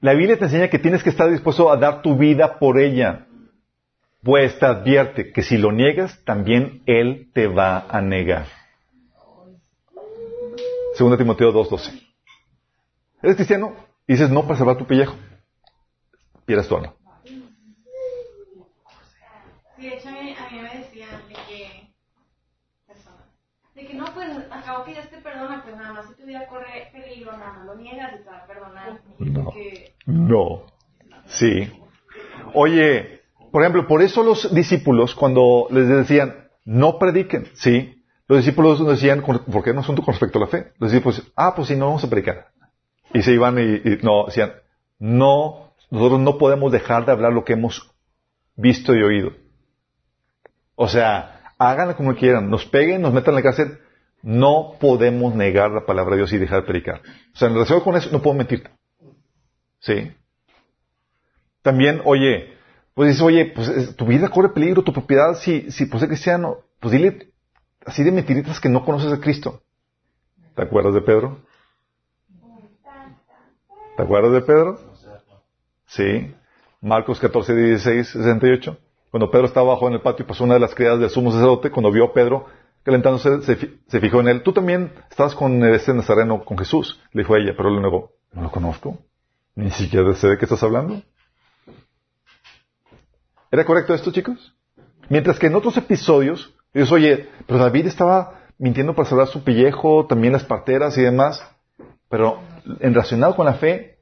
La 0.01 0.13
Biblia 0.13 0.37
te 0.37 0.45
enseña 0.45 0.69
que 0.69 0.79
tienes 0.79 1.03
que 1.03 1.09
estar 1.09 1.29
dispuesto 1.29 1.71
a 1.71 1.77
dar 1.77 2.01
tu 2.01 2.17
vida 2.17 2.59
por 2.59 2.79
ella. 2.79 3.27
Pues 4.21 4.57
te 4.59 4.65
advierte 4.65 5.31
que 5.31 5.43
si 5.43 5.57
lo 5.57 5.71
niegas, 5.71 6.23
también 6.25 6.81
Él 6.85 7.29
te 7.33 7.47
va 7.47 7.87
a 7.87 8.01
negar. 8.01 8.47
Segunda 10.95 11.17
Timoteo 11.17 11.53
2.12. 11.53 12.04
¿Eres 13.21 13.35
cristiano? 13.35 13.75
Y 14.07 14.13
dices 14.13 14.29
no 14.29 14.43
para 14.43 14.57
salvar 14.57 14.77
tu 14.77 14.85
pellejo. 14.85 15.15
Pierdes 16.45 16.67
tu 16.67 16.75
alma. 16.75 16.93
Sí, 17.23 17.41
de 19.77 19.95
hecho 19.95 20.09
a 20.09 20.11
mí, 20.11 20.35
a 20.37 20.51
mí 20.51 20.59
me 20.61 20.79
decían 20.79 21.09
de 21.27 21.35
que, 21.47 21.93
de 23.75 23.87
que 23.87 23.93
no, 23.93 24.05
pues 24.13 24.29
acabo 24.51 24.85
que 24.85 24.91
Dios 24.93 25.09
te 25.09 25.17
perdona, 25.17 25.63
pues 25.63 25.75
nada 25.75 25.93
más 25.93 26.07
si 26.07 26.15
tu 26.15 26.25
vida 26.25 26.47
corre 26.47 26.89
peligro, 26.93 27.31
nada 27.33 27.53
más 27.53 27.65
lo 27.65 27.75
niegas 27.75 28.13
y 28.19 28.23
te 28.23 28.29
va 28.29 28.37
a 28.37 28.47
perdonar. 28.47 29.01
No. 29.19 29.51
que, 29.51 29.95
No. 30.05 30.65
Sí. 31.25 31.71
Oye, 32.53 33.21
por 33.51 33.63
ejemplo, 33.63 33.87
por 33.87 34.01
eso 34.01 34.23
los 34.23 34.53
discípulos, 34.53 35.15
cuando 35.15 35.67
les 35.71 35.87
decían, 35.87 36.49
no 36.63 36.99
prediquen, 36.99 37.47
¿sí? 37.53 38.03
Los 38.27 38.39
discípulos 38.39 38.85
decían, 38.85 39.21
¿por 39.21 39.63
qué 39.63 39.73
no 39.73 39.81
asunto 39.81 40.03
con 40.03 40.13
respecto 40.13 40.39
a 40.39 40.41
la 40.41 40.47
fe? 40.47 40.73
Los 40.79 40.91
discípulos, 40.91 41.31
ah, 41.35 41.53
pues 41.55 41.67
si 41.67 41.75
no 41.75 41.87
vamos 41.87 42.03
a 42.03 42.09
predicar. 42.09 42.47
Y 43.15 43.21
se 43.21 43.31
iban 43.31 43.57
y, 43.57 43.81
no, 44.03 44.25
decían, 44.25 44.51
no, 44.99 45.73
nosotros 45.89 46.19
no 46.19 46.37
podemos 46.37 46.69
dejar 46.69 47.05
de 47.05 47.13
hablar 47.13 47.31
lo 47.31 47.45
que 47.45 47.53
hemos 47.53 47.89
visto 48.57 48.93
y 48.93 49.01
oído. 49.01 49.31
O 50.75 50.89
sea, 50.89 51.53
háganlo 51.57 51.95
como 51.95 52.13
quieran, 52.13 52.49
nos 52.49 52.65
peguen, 52.65 53.01
nos 53.01 53.13
metan 53.13 53.31
en 53.31 53.35
la 53.35 53.41
cárcel, 53.43 53.79
no 54.21 54.73
podemos 54.81 55.33
negar 55.33 55.71
la 55.71 55.85
palabra 55.85 56.15
de 56.15 56.17
Dios 56.23 56.33
y 56.33 56.37
dejar 56.37 56.59
de 56.61 56.67
predicar. 56.67 57.01
O 57.33 57.37
sea, 57.37 57.47
en 57.47 57.53
relación 57.53 57.79
con 57.79 57.95
eso, 57.95 58.09
no 58.11 58.21
puedo 58.21 58.35
mentirte. 58.35 58.69
Sí. 59.79 60.11
También, 61.61 62.01
oye, 62.03 62.53
pues 62.95 63.11
dices, 63.11 63.21
oye, 63.23 63.45
pues 63.55 63.69
es- 63.69 63.95
tu 63.95 64.05
vida 64.07 64.27
corre 64.27 64.49
peligro, 64.49 64.83
tu 64.83 64.91
propiedad, 64.91 65.35
si, 65.35 65.71
si 65.71 65.85
pues 65.85 66.03
es 66.03 66.09
cristiano, 66.09 66.57
pues 66.81 66.91
dile 66.91 67.29
así 67.85 68.03
de 68.03 68.11
mentiritas 68.11 68.59
que 68.59 68.67
no 68.67 68.83
conoces 68.83 69.13
a 69.13 69.21
Cristo. 69.21 69.61
¿Te 70.53 70.63
acuerdas 70.63 70.93
de 70.93 71.01
Pedro? 71.01 71.44
¿Te 73.95 74.03
acuerdas 74.03 74.33
de 74.33 74.41
Pedro? 74.41 74.77
Sí. 75.85 76.33
Marcos 76.81 77.19
14, 77.19 77.55
16, 77.55 78.09
68. 78.09 78.77
Cuando 79.09 79.31
Pedro 79.31 79.45
estaba 79.45 79.71
abajo 79.71 79.87
en 79.87 79.93
el 79.93 80.01
patio 80.01 80.27
pasó 80.27 80.43
una 80.43 80.55
de 80.55 80.59
las 80.59 80.75
criadas 80.75 80.99
del 80.99 81.09
sumo 81.09 81.31
sacerdote, 81.31 81.71
cuando 81.71 81.91
vio 81.91 82.05
a 82.05 82.13
Pedro 82.13 82.47
calentándose, 82.83 83.41
se, 83.43 83.79
se 83.87 83.99
fijó 83.99 84.19
en 84.19 84.27
él. 84.27 84.43
Tú 84.43 84.51
también 84.51 84.91
estabas 85.09 85.33
con 85.33 85.63
este 85.63 85.93
nazareno, 85.93 86.43
con 86.43 86.57
Jesús. 86.57 87.01
Le 87.13 87.21
dijo 87.21 87.33
a 87.33 87.39
ella, 87.39 87.53
pero 87.55 87.69
él 87.69 87.75
le 87.75 87.81
negó. 87.81 88.11
No 88.33 88.43
lo 88.43 88.51
conozco. 88.51 88.99
Ni 89.55 89.71
siquiera 89.71 90.13
sé 90.13 90.27
de 90.27 90.37
qué 90.37 90.45
estás 90.45 90.61
hablando. 90.61 91.01
¿Era 93.49 93.63
correcto 93.63 93.93
esto, 93.93 94.11
chicos? 94.11 94.53
Mientras 95.07 95.39
que 95.39 95.47
en 95.47 95.55
otros 95.55 95.77
episodios, 95.77 96.53
dices, 96.73 96.91
oye, 96.91 97.29
pero 97.47 97.59
David 97.59 97.87
estaba 97.87 98.41
mintiendo 98.57 98.93
para 98.93 99.07
salvar 99.07 99.27
su 99.27 99.43
pellejo, 99.43 100.05
también 100.05 100.33
las 100.33 100.43
parteras 100.43 100.97
y 100.97 101.01
demás, 101.01 101.54
pero 102.09 102.39
en 102.79 102.93
relacionado 102.93 103.35
con 103.35 103.45
la 103.45 103.55
fe, 103.55 103.99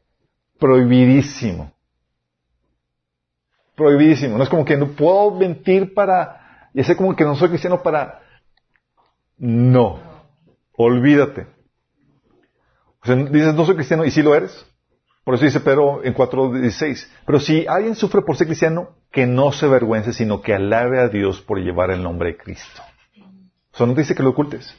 prohibidísimo. 0.60 1.72
Prohibidísimo. 3.76 4.38
No 4.38 4.44
es 4.44 4.50
como 4.50 4.66
que 4.66 4.78
no 4.78 4.90
puedo 4.90 5.32
mentir 5.32 5.94
para, 5.94 6.70
y 6.74 6.82
hacer 6.82 6.96
como 6.96 7.16
que 7.16 7.24
no 7.24 7.36
soy 7.36 7.50
cristiano 7.50 7.82
para, 7.82 8.22
no. 9.38 10.00
Olvídate. 10.76 11.48
O 13.02 13.06
sea, 13.06 13.16
dices, 13.16 13.54
no 13.54 13.66
soy 13.66 13.76
cristiano, 13.76 14.06
y 14.06 14.12
sí 14.12 14.22
lo 14.22 14.36
eres. 14.36 14.66
Por 15.24 15.36
eso 15.36 15.46
dice 15.46 15.60
Pedro 15.62 16.04
en 16.04 16.14
4.16. 16.14 17.08
Pero 17.26 17.40
si 17.40 17.66
alguien 17.68 17.96
sufre 17.96 18.22
por 18.22 18.36
ser 18.36 18.48
cristiano, 18.48 18.90
que 19.12 19.26
no 19.26 19.52
se 19.52 19.66
avergüence, 19.66 20.14
sino 20.14 20.42
que 20.42 20.54
alabe 20.54 21.00
a 21.00 21.08
Dios 21.08 21.42
por 21.42 21.60
llevar 21.60 21.92
el 21.92 22.04
nombre 22.04 22.30
de 22.30 22.38
Cristo. 22.38 22.82
O 23.78 23.86
no 23.86 23.94
te 23.94 24.02
dice 24.02 24.16
que 24.16 24.24
lo 24.24 24.30
ocultes. 24.30 24.76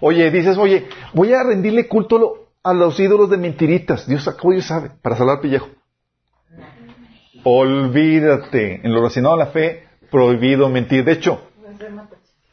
Oye, 0.00 0.30
dices, 0.30 0.56
oye, 0.56 0.86
voy 1.12 1.32
a 1.32 1.42
rendirle 1.42 1.86
culto 1.86 2.48
a 2.62 2.72
los 2.72 2.98
ídolos 2.98 3.30
de 3.30 3.36
mentiritas. 3.36 4.06
Dios, 4.06 4.28
¿cómo 4.40 4.52
Dios 4.52 4.66
sabe? 4.66 4.90
Para 5.02 5.16
salvar 5.16 5.40
pellejo. 5.40 5.68
Olvídate. 7.44 8.80
En 8.82 8.92
lo 8.92 8.98
relacionado 8.98 9.34
a 9.34 9.38
la 9.38 9.46
fe, 9.46 9.84
prohibido 10.10 10.68
mentir. 10.68 11.04
De 11.04 11.12
hecho, 11.12 11.40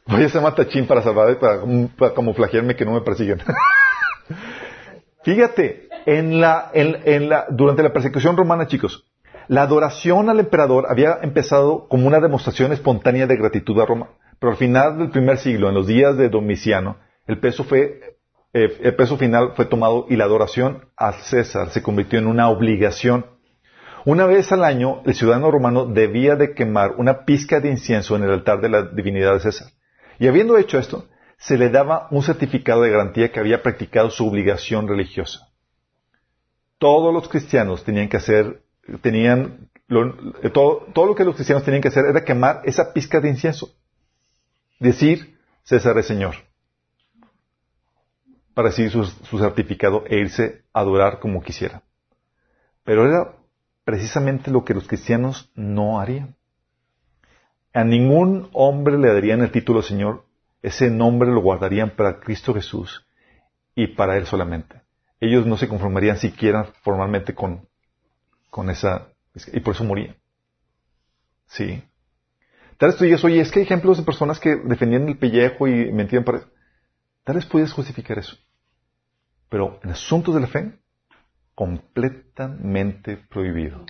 voy 0.06 0.24
a 0.24 0.30
ser 0.30 0.42
matachín 0.42 0.88
para 0.88 1.02
salvar, 1.02 1.38
para, 1.40 1.62
para 1.98 2.14
camuflajearme 2.14 2.76
que 2.76 2.86
no 2.86 2.94
me 2.94 3.02
persiguen. 3.02 3.42
Fíjate, 5.24 5.90
en 6.06 6.40
la, 6.40 6.72
en, 6.74 7.30
la, 7.30 7.48
durante 7.50 7.84
la 7.84 7.92
persecución 7.92 8.38
romana, 8.38 8.68
chicos, 8.68 9.06
la 9.50 9.64
adoración 9.64 10.30
al 10.30 10.40
emperador 10.40 10.86
había 10.90 11.20
empezado 11.22 11.88
como 11.90 12.08
una 12.08 12.20
demostración 12.20 12.72
espontánea 12.72 13.28
de 13.28 13.36
gratitud 13.36 13.80
a 13.82 13.86
Roma. 13.86 14.10
Pero 14.40 14.52
al 14.52 14.58
final 14.58 14.98
del 14.98 15.10
primer 15.10 15.38
siglo, 15.38 15.68
en 15.68 15.76
los 15.76 15.88
días 15.88 16.16
de 16.18 16.30
Domiciano, 16.30 16.98
el 17.28 17.40
peso 17.40 17.64
fue, 17.64 18.18
eh, 18.54 18.78
el 18.82 18.96
peso 18.96 19.18
final 19.18 19.54
fue 19.56 19.66
tomado 19.66 20.06
y 20.10 20.16
la 20.16 20.24
adoración 20.24 20.86
a 20.96 21.14
César 21.14 21.70
se 21.70 21.84
convirtió 21.84 22.20
en 22.20 22.28
una 22.28 22.50
obligación. 22.50 23.26
Una 24.06 24.26
vez 24.26 24.52
al 24.54 24.64
año, 24.64 25.02
el 25.06 25.14
ciudadano 25.14 25.52
romano 25.52 25.86
debía 25.86 26.36
de 26.38 26.54
quemar 26.54 26.96
una 26.98 27.26
pizca 27.26 27.60
de 27.60 27.70
incienso 27.70 28.16
en 28.16 28.24
el 28.24 28.32
altar 28.32 28.62
de 28.62 28.70
la 28.70 28.84
divinidad 28.84 29.34
de 29.34 29.42
César. 29.42 29.68
Y 30.18 30.28
habiendo 30.28 30.58
hecho 30.58 30.80
esto, 30.80 31.08
se 31.38 31.58
le 31.58 31.70
daba 31.70 32.08
un 32.10 32.24
certificado 32.24 32.82
de 32.82 32.90
garantía 32.90 33.32
que 33.32 33.40
había 33.40 33.62
practicado 33.62 34.10
su 34.10 34.26
obligación 34.26 34.88
religiosa. 34.88 35.50
Todos 36.80 37.14
los 37.14 37.28
cristianos 37.28 37.84
tenían 37.84 38.08
que 38.08 38.18
hacer, 38.18 38.64
tenían, 39.02 39.70
lo, 39.88 40.16
todo, 40.54 40.88
todo 40.94 41.08
lo 41.08 41.16
que 41.16 41.26
los 41.26 41.36
cristianos 41.36 41.66
tenían 41.66 41.82
que 41.82 41.90
hacer 41.90 42.06
era 42.06 42.24
quemar 42.24 42.62
esa 42.64 42.94
pizca 42.94 43.20
de 43.20 43.30
incienso. 43.30 43.70
Decir, 44.80 45.38
César 45.64 45.98
es 45.98 46.08
Señor. 46.08 46.47
Para 48.58 48.70
recibir 48.70 48.90
su, 48.90 49.06
su 49.06 49.38
certificado 49.38 50.04
e 50.08 50.18
irse 50.18 50.64
a 50.74 50.80
adorar 50.80 51.20
como 51.20 51.44
quisiera. 51.44 51.84
Pero 52.84 53.06
era 53.06 53.36
precisamente 53.84 54.50
lo 54.50 54.66
que 54.66 54.74
los 54.74 54.88
cristianos 54.88 55.52
no 55.54 56.00
harían. 56.00 56.36
A 57.72 57.84
ningún 57.84 58.50
hombre 58.54 58.98
le 58.98 59.14
darían 59.14 59.42
el 59.42 59.52
título 59.52 59.84
Señor, 59.84 60.26
ese 60.64 60.90
nombre 60.90 61.30
lo 61.30 61.40
guardarían 61.40 61.92
para 61.92 62.20
Cristo 62.20 62.52
Jesús 62.56 63.06
y 63.76 63.86
para 63.86 64.18
Él 64.18 64.26
solamente. 64.26 64.82
Ellos 65.20 65.46
no 65.46 65.56
se 65.56 65.68
conformarían 65.68 66.18
siquiera 66.18 66.64
formalmente 66.82 67.36
con, 67.36 67.70
con 68.50 68.72
esa, 68.72 69.10
y 69.54 69.60
por 69.60 69.76
eso 69.76 69.84
morían. 69.84 70.16
Sí. 71.46 71.84
Tal 72.80 72.90
vez 72.90 72.98
tú 72.98 73.04
digas, 73.04 73.24
oye, 73.24 73.40
es 73.40 73.52
que 73.52 73.60
hay 73.60 73.66
ejemplos 73.66 74.00
de 74.00 74.04
personas 74.04 74.40
que 74.40 74.56
defendían 74.56 75.08
el 75.10 75.20
pellejo 75.20 75.68
y 75.68 75.92
mentían 75.92 76.24
para... 76.24 76.42
Tal 77.24 77.36
vez 77.36 77.46
puedes 77.46 77.72
justificar 77.72 78.18
eso. 78.18 78.36
Pero 79.50 79.80
en 79.84 79.92
asuntos 79.92 80.36
de 80.36 80.42
la 80.42 80.48
fe, 80.48 80.74
completamente 81.56 83.18
prohibido. 83.18 83.86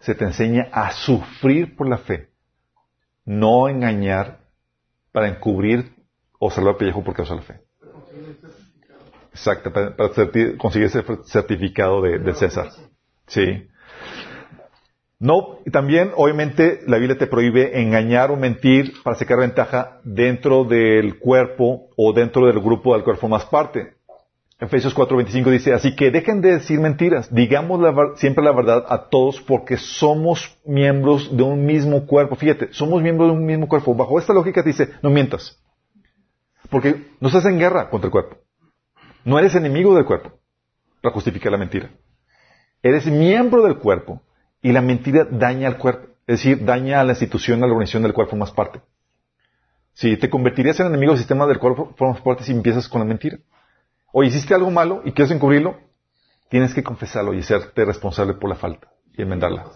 Se 0.00 0.14
te 0.14 0.24
enseña 0.24 0.68
a 0.72 0.92
sufrir 0.92 1.76
por 1.76 1.88
la 1.88 1.98
fe, 1.98 2.30
no 3.24 3.68
engañar 3.68 4.40
para 5.12 5.28
encubrir 5.28 5.94
o 6.38 6.50
salvar 6.50 6.76
pellejo 6.76 7.04
por 7.04 7.14
causa 7.14 7.34
de 7.34 7.40
la 7.40 7.46
fe. 7.46 7.60
Exacto, 9.30 9.72
para, 9.72 9.94
conseguir 10.58 10.86
ese 10.86 11.04
certificado 11.24 12.02
de, 12.02 12.18
de 12.18 12.34
César. 12.34 12.70
Sí. 13.26 13.68
No, 15.18 15.58
y 15.64 15.70
también, 15.70 16.12
obviamente, 16.16 16.80
la 16.86 16.98
Biblia 16.98 17.16
te 17.16 17.28
prohíbe 17.28 17.80
engañar 17.80 18.30
o 18.30 18.36
mentir 18.36 18.94
para 19.04 19.16
sacar 19.16 19.38
ventaja 19.38 20.00
dentro 20.02 20.64
del 20.64 21.18
cuerpo 21.18 21.90
o 21.96 22.12
dentro 22.12 22.46
del 22.46 22.58
grupo 22.58 22.94
del 22.94 23.04
cual 23.04 23.18
formas 23.18 23.44
parte. 23.46 23.94
Efesios 24.60 24.94
4:25 24.94 25.50
dice, 25.50 25.72
así 25.72 25.96
que 25.96 26.10
dejen 26.10 26.40
de 26.40 26.52
decir 26.52 26.78
mentiras, 26.78 27.32
digamos 27.34 27.80
siempre 28.18 28.44
la 28.44 28.52
verdad 28.52 28.84
a 28.88 29.08
todos 29.08 29.40
porque 29.40 29.76
somos 29.76 30.56
miembros 30.64 31.36
de 31.36 31.42
un 31.42 31.66
mismo 31.66 32.06
cuerpo. 32.06 32.36
Fíjate, 32.36 32.72
somos 32.72 33.02
miembros 33.02 33.30
de 33.30 33.36
un 33.36 33.44
mismo 33.44 33.66
cuerpo. 33.68 33.94
Bajo 33.94 34.18
esta 34.18 34.32
lógica 34.32 34.62
dice, 34.62 34.90
no 35.02 35.10
mientas. 35.10 35.60
Porque 36.70 37.10
no 37.20 37.28
estás 37.28 37.44
en 37.46 37.58
guerra 37.58 37.90
contra 37.90 38.06
el 38.06 38.12
cuerpo. 38.12 38.36
No 39.24 39.38
eres 39.38 39.54
enemigo 39.54 39.94
del 39.94 40.04
cuerpo 40.04 40.32
para 41.00 41.12
justificar 41.12 41.50
la 41.52 41.58
mentira. 41.58 41.90
Eres 42.82 43.06
miembro 43.06 43.62
del 43.62 43.78
cuerpo 43.78 44.22
y 44.62 44.72
la 44.72 44.80
mentira 44.80 45.24
daña 45.24 45.68
al 45.68 45.78
cuerpo. 45.78 46.08
Es 46.26 46.38
decir, 46.38 46.64
daña 46.64 47.00
a 47.00 47.04
la 47.04 47.12
institución, 47.12 47.62
a 47.62 47.66
la 47.66 47.72
organización 47.72 48.04
del 48.04 48.12
cual 48.12 48.28
formas 48.28 48.52
parte. 48.52 48.80
Si 49.92 50.16
te 50.16 50.30
convertirías 50.30 50.78
en 50.80 50.86
enemigo 50.86 51.12
del 51.12 51.18
sistema 51.18 51.46
del 51.46 51.58
cual 51.58 51.74
formas 51.96 52.20
parte 52.20 52.44
si 52.44 52.52
empiezas 52.52 52.88
con 52.88 53.00
la 53.00 53.04
mentira. 53.04 53.38
O 54.12 54.22
hiciste 54.22 54.54
algo 54.54 54.70
malo 54.70 55.02
y 55.04 55.12
quieres 55.12 55.34
encubrirlo, 55.34 55.78
tienes 56.48 56.74
que 56.74 56.82
confesarlo 56.82 57.32
y 57.32 57.42
serte 57.42 57.84
responsable 57.84 58.34
por 58.34 58.50
la 58.50 58.56
falta 58.56 58.92
y 59.16 59.22
enmendarla. 59.22 59.66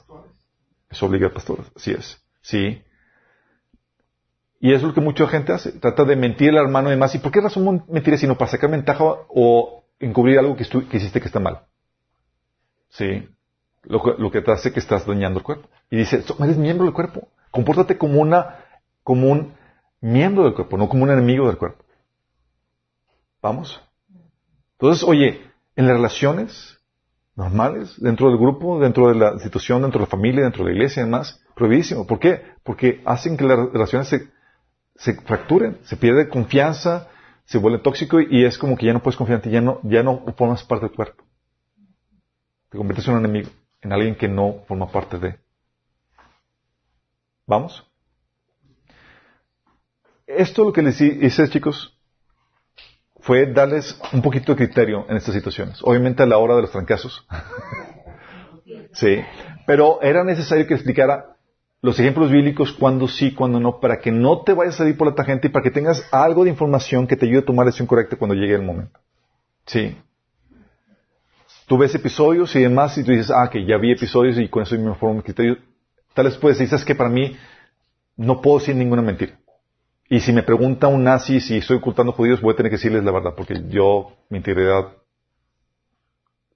Eso 0.90 1.06
obliga 1.06 1.26
al 1.26 1.32
pastor, 1.32 1.60
así 1.74 1.92
es. 1.92 2.22
Sí. 2.42 2.82
Y 4.60 4.72
eso 4.72 4.76
es 4.76 4.88
lo 4.88 4.94
que 4.94 5.00
mucha 5.00 5.26
gente 5.26 5.52
hace. 5.52 5.72
Trata 5.72 6.04
de 6.04 6.16
mentir 6.16 6.50
al 6.50 6.66
hermano 6.66 6.88
y 6.88 6.92
demás. 6.92 7.14
¿Y 7.14 7.18
por 7.18 7.32
qué 7.32 7.40
razón 7.40 7.84
mentir 7.88 8.16
sino 8.18 8.36
para 8.36 8.50
sacar 8.50 8.70
ventaja 8.70 9.04
o 9.04 9.84
encubrir 9.98 10.38
algo 10.38 10.56
que, 10.56 10.64
que 10.64 10.96
hiciste 10.96 11.20
que 11.20 11.26
está 11.26 11.40
mal? 11.40 11.62
Sí. 12.90 13.28
Lo, 13.82 14.02
lo, 14.18 14.30
que 14.30 14.42
te 14.42 14.52
hace 14.52 14.72
que 14.72 14.80
estás 14.80 15.06
dañando 15.06 15.38
el 15.38 15.44
cuerpo. 15.44 15.68
Y 15.90 15.96
dice, 15.96 16.22
eres 16.40 16.56
miembro 16.56 16.84
del 16.84 16.94
cuerpo. 16.94 17.28
Compórtate 17.50 17.96
como 17.96 18.20
una, 18.20 18.64
como 19.02 19.30
un 19.30 19.54
miembro 20.00 20.44
del 20.44 20.54
cuerpo, 20.54 20.76
no 20.76 20.88
como 20.88 21.04
un 21.04 21.10
enemigo 21.10 21.46
del 21.46 21.56
cuerpo. 21.56 21.84
¿Vamos? 23.40 23.80
Entonces, 24.78 25.04
oye, 25.06 25.40
en 25.74 25.86
las 25.86 25.96
relaciones 25.96 26.78
normales, 27.34 27.94
dentro 27.98 28.28
del 28.28 28.38
grupo, 28.38 28.78
dentro 28.80 29.08
de 29.08 29.14
la 29.14 29.32
institución, 29.32 29.82
dentro 29.82 30.00
de 30.00 30.06
la 30.06 30.10
familia, 30.10 30.42
dentro 30.42 30.64
de 30.64 30.70
la 30.70 30.76
iglesia 30.76 31.02
y 31.02 31.04
demás, 31.04 31.42
prohibidísimo. 31.54 32.06
¿Por 32.06 32.18
qué? 32.18 32.42
Porque 32.62 33.02
hacen 33.04 33.36
que 33.36 33.44
las 33.44 33.58
relaciones 33.72 34.08
se, 34.08 34.30
se 34.96 35.20
fracturen, 35.22 35.78
se 35.84 35.96
pierde 35.96 36.28
confianza, 36.28 37.08
se 37.44 37.58
vuelve 37.58 37.78
tóxico 37.78 38.20
y, 38.20 38.44
es 38.44 38.58
como 38.58 38.76
que 38.76 38.86
ya 38.86 38.92
no 38.92 39.02
puedes 39.02 39.16
confiar 39.16 39.38
en 39.38 39.42
ti, 39.42 39.50
ya 39.50 39.60
no, 39.60 39.80
ya 39.84 40.02
no 40.02 40.24
formas 40.36 40.64
parte 40.64 40.86
del 40.86 40.94
cuerpo. 40.94 41.24
Te 42.70 42.78
conviertes 42.78 43.06
en 43.06 43.14
un 43.14 43.20
enemigo, 43.20 43.50
en 43.82 43.92
alguien 43.92 44.16
que 44.16 44.28
no 44.28 44.64
forma 44.66 44.90
parte 44.90 45.18
de. 45.18 45.38
¿Vamos? 47.46 47.86
Esto 50.26 50.64
lo 50.64 50.72
que 50.72 50.82
les 50.82 51.00
hice, 51.00 51.48
chicos, 51.48 51.95
fue 53.26 53.52
darles 53.52 53.98
un 54.12 54.22
poquito 54.22 54.52
de 54.52 54.56
criterio 54.64 55.04
en 55.08 55.16
estas 55.16 55.34
situaciones. 55.34 55.80
Obviamente 55.82 56.22
a 56.22 56.26
la 56.26 56.38
hora 56.38 56.54
de 56.54 56.62
los 56.62 56.70
trancazos. 56.70 57.26
sí. 58.92 59.18
Pero 59.66 60.00
era 60.00 60.22
necesario 60.22 60.64
que 60.64 60.74
explicara 60.74 61.36
los 61.82 61.98
ejemplos 61.98 62.30
bíblicos 62.30 62.72
cuando 62.72 63.08
sí, 63.08 63.34
cuando 63.34 63.58
no, 63.58 63.80
para 63.80 63.98
que 63.98 64.12
no 64.12 64.42
te 64.42 64.52
vayas 64.52 64.76
a 64.76 64.78
salir 64.78 64.96
por 64.96 65.08
la 65.08 65.14
tangente 65.16 65.48
y 65.48 65.50
para 65.50 65.64
que 65.64 65.72
tengas 65.72 66.06
algo 66.12 66.44
de 66.44 66.50
información 66.50 67.08
que 67.08 67.16
te 67.16 67.26
ayude 67.26 67.40
a 67.40 67.44
tomar 67.44 67.66
la 67.66 67.70
decisión 67.70 67.88
correcta 67.88 68.16
cuando 68.16 68.36
llegue 68.36 68.54
el 68.54 68.62
momento. 68.62 69.00
Sí. 69.66 69.98
Tú 71.66 71.78
ves 71.78 71.92
episodios 71.96 72.54
y 72.54 72.60
demás 72.60 72.96
y 72.96 73.02
tú 73.02 73.10
dices, 73.10 73.32
ah, 73.34 73.50
que 73.50 73.66
ya 73.66 73.76
vi 73.76 73.90
episodios 73.90 74.38
y 74.38 74.48
con 74.48 74.62
eso 74.62 74.78
me 74.78 74.94
formo 74.94 75.16
mi 75.16 75.22
criterio. 75.22 75.58
Tal 76.14 76.26
vez 76.26 76.36
puedes 76.36 76.58
decir, 76.60 76.78
que 76.84 76.94
para 76.94 77.10
mí 77.10 77.36
no 78.16 78.40
puedo 78.40 78.60
decir 78.60 78.76
ninguna 78.76 79.02
mentira. 79.02 79.36
Y 80.08 80.20
si 80.20 80.32
me 80.32 80.42
pregunta 80.42 80.86
un 80.86 81.02
nazi 81.02 81.40
si 81.40 81.58
estoy 81.58 81.78
ocultando 81.78 82.12
judíos, 82.12 82.40
voy 82.40 82.54
a 82.54 82.56
tener 82.56 82.70
que 82.70 82.76
decirles 82.76 83.02
la 83.02 83.10
verdad, 83.12 83.34
porque 83.36 83.54
yo, 83.68 84.12
mi 84.30 84.38
integridad 84.38 84.92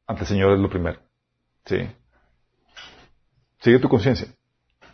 ante 0.07 0.23
el 0.23 0.29
Señor 0.29 0.53
es 0.53 0.61
lo 0.61 0.71
primero. 0.71 1.01
¿Sí? 1.65 1.89
Sigue 3.61 3.79
tu 3.79 3.89
conciencia. 3.89 4.29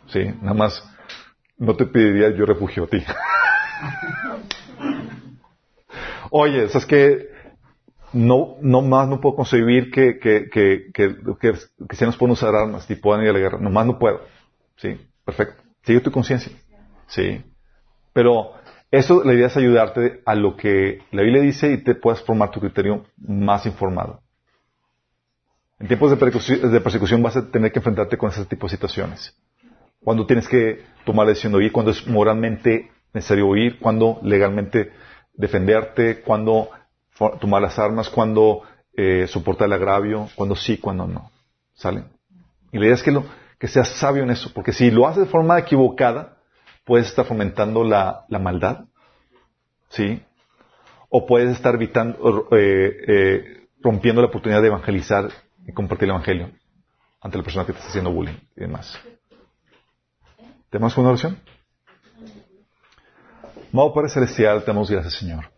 ¿Sí? 0.07 0.25
Nada 0.41 0.53
más, 0.53 0.83
no 1.57 1.75
te 1.75 1.85
pediría 1.85 2.29
yo 2.35 2.45
refugio 2.45 2.85
a 2.85 2.87
ti. 2.87 3.03
Oye, 6.31 6.67
¿sabes 6.69 6.85
que 6.85 7.29
No, 8.13 8.57
no 8.61 8.81
más 8.81 9.07
no 9.07 9.21
puedo 9.21 9.35
concebir 9.35 9.91
que, 9.91 10.17
que, 10.17 10.49
que, 10.49 10.91
que, 10.93 11.15
que 11.39 11.53
cristianos 11.87 12.17
puedan 12.17 12.33
usar 12.33 12.55
armas 12.55 12.89
y 12.89 12.95
puedan 12.95 13.23
ir 13.23 13.29
a 13.29 13.33
la 13.33 13.39
guerra. 13.39 13.59
No 13.59 13.69
más 13.69 13.85
no 13.85 13.99
puedo. 13.99 14.21
¿Sí? 14.77 14.99
Perfecto. 15.25 15.63
Sigue 15.83 15.99
tu 15.99 16.11
conciencia. 16.11 16.51
¿Sí? 17.07 17.43
Pero 18.17 18.53
eso 18.89 19.23
la 19.23 19.35
idea 19.35 19.45
es 19.45 19.57
ayudarte 19.57 20.23
a 20.25 20.33
lo 20.33 20.57
que 20.57 21.03
la 21.11 21.21
Biblia 21.21 21.43
dice 21.43 21.71
y 21.71 21.83
te 21.83 21.93
puedas 21.93 22.19
formar 22.23 22.49
tu 22.49 22.59
criterio 22.59 23.05
más 23.15 23.67
informado. 23.67 24.21
En 25.77 25.87
tiempos 25.87 26.09
de 26.09 26.17
persecución, 26.17 26.71
de 26.71 26.81
persecución 26.81 27.21
vas 27.21 27.37
a 27.37 27.51
tener 27.51 27.71
que 27.71 27.77
enfrentarte 27.77 28.17
con 28.17 28.31
ese 28.31 28.43
tipo 28.45 28.65
de 28.65 28.71
situaciones. 28.71 29.37
cuando 30.03 30.25
tienes 30.25 30.47
que 30.47 30.83
tomar 31.05 31.27
la 31.27 31.33
decisión 31.33 31.51
de 31.51 31.59
huir, 31.59 31.71
cuando 31.71 31.91
es 31.91 32.07
moralmente 32.07 32.89
necesario 33.13 33.45
huir, 33.45 33.77
cuando 33.77 34.19
legalmente 34.23 34.91
defenderte, 35.35 36.21
cuando 36.21 36.71
tomar 37.39 37.61
las 37.61 37.77
armas, 37.77 38.09
cuando 38.09 38.63
eh, 38.95 39.27
soportar 39.27 39.67
el 39.67 39.73
agravio, 39.73 40.27
cuando 40.33 40.55
sí, 40.55 40.79
cuando 40.79 41.05
no. 41.05 41.29
¿Sale? 41.75 42.05
Y 42.71 42.79
la 42.79 42.85
idea 42.85 42.95
es 42.95 43.03
que, 43.03 43.11
lo, 43.11 43.25
que 43.59 43.67
seas 43.67 43.89
sabio 43.89 44.23
en 44.23 44.31
eso, 44.31 44.51
porque 44.55 44.73
si 44.73 44.89
lo 44.89 45.07
haces 45.07 45.25
de 45.25 45.29
forma 45.29 45.59
equivocada, 45.59 46.36
puedes 46.87 47.07
estar 47.07 47.25
fomentando 47.25 47.83
la, 47.83 48.25
maldad, 48.29 48.85
¿sí? 49.89 50.23
O 51.09 51.27
puedes 51.27 51.51
estar 51.51 51.75
evitando, 51.75 52.47
eh, 52.51 52.97
eh, 53.07 53.67
rompiendo 53.81 54.21
la 54.21 54.29
oportunidad 54.29 54.61
de 54.61 54.69
evangelizar 54.69 55.29
y 55.67 55.73
compartir 55.73 56.05
el 56.05 56.11
evangelio 56.11 56.49
ante 57.21 57.37
la 57.37 57.43
persona 57.43 57.65
que 57.65 57.73
te 57.73 57.79
está 57.79 57.89
haciendo 57.89 58.11
bullying 58.11 58.37
y 58.55 58.61
demás. 58.61 58.97
¿Tenemos 60.69 60.97
una 60.97 61.09
oración? 61.09 61.37
Amado 63.73 63.93
Padre 63.93 64.09
Celestial, 64.09 64.61
te 64.61 64.67
damos 64.67 64.89
gracias, 64.89 65.15
Señor, 65.15 65.51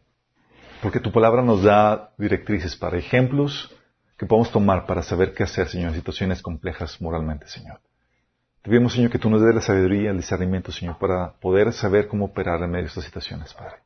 porque 0.82 1.00
tu 1.00 1.12
palabra 1.12 1.44
nos 1.44 1.62
da 1.62 2.12
directrices 2.18 2.76
para 2.76 2.98
ejemplos 2.98 3.74
que 4.18 4.26
podemos 4.26 4.52
tomar 4.52 4.88
para 4.88 5.04
saber 5.04 5.36
qué 5.36 5.44
hacer, 5.44 5.68
Señor, 5.68 5.90
en 5.90 5.96
situaciones 5.96 6.42
complejas 6.42 7.00
moralmente, 7.00 7.48
Señor. 7.48 7.80
Te 8.62 8.70
pedimos, 8.70 8.94
Señor, 8.94 9.10
que 9.10 9.20
tú 9.20 9.30
nos 9.30 9.42
des 9.42 9.56
la 9.56 9.62
sabiduría, 9.62 10.12
el 10.12 10.18
discernimiento, 10.18 10.72
Señor, 10.72 10.98
para 10.98 11.32
poder 11.40 11.72
saber 11.72 12.10
cómo 12.10 12.26
operar 12.26 12.62
en 12.62 12.70
medio 12.70 12.84
de 12.84 12.90
estas 12.90 13.06
situaciones, 13.06 13.54
Padre. 13.54 13.78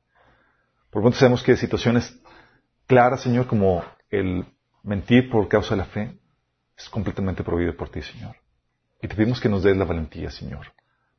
Por 0.89 1.01
lo 1.01 1.09
tanto, 1.09 1.19
sabemos 1.19 1.43
que 1.43 1.55
situaciones 1.55 2.19
claras, 2.87 3.21
Señor, 3.21 3.45
como 3.45 3.83
el 4.09 4.45
mentir 4.81 5.29
por 5.29 5.47
causa 5.47 5.75
de 5.75 5.77
la 5.77 5.85
fe, 5.85 6.17
es 6.75 6.89
completamente 6.89 7.43
prohibido 7.43 7.77
por 7.77 7.89
ti, 7.89 8.01
Señor. 8.01 8.35
Y 8.99 9.07
te 9.07 9.15
pedimos 9.15 9.39
que 9.39 9.49
nos 9.49 9.61
des 9.61 9.77
la 9.77 9.85
valentía, 9.85 10.31
Señor, 10.31 10.73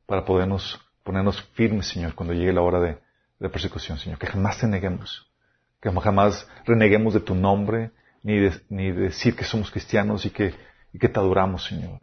para 0.05 0.25
podernos 0.25 0.81
ponernos 1.03 1.41
firmes, 1.53 1.87
Señor, 1.87 2.13
cuando 2.15 2.33
llegue 2.33 2.51
la 2.51 2.61
hora 2.61 2.79
de, 2.79 3.49
persecución, 3.49 3.97
Señor. 3.97 4.17
Que 4.17 4.27
jamás 4.27 4.59
te 4.59 4.67
neguemos, 4.67 5.31
que 5.79 5.91
jamás 5.91 6.49
reneguemos 6.65 7.13
de 7.13 7.19
tu 7.21 7.35
nombre, 7.35 7.91
ni 8.21 8.39
de, 8.39 8.93
decir 8.93 9.35
que 9.35 9.45
somos 9.45 9.71
cristianos 9.71 10.25
y 10.25 10.31
que 10.31 10.51
te 10.91 11.19
adoramos, 11.19 11.63
Señor. 11.63 12.01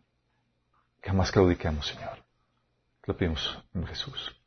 Que 1.03 1.11
jamás 1.11 1.33
claudiquemos, 1.33 1.87
Señor. 1.89 2.19
Lo 3.07 3.17
pedimos 3.17 3.59
en 3.75 3.87
Jesús. 3.87 4.41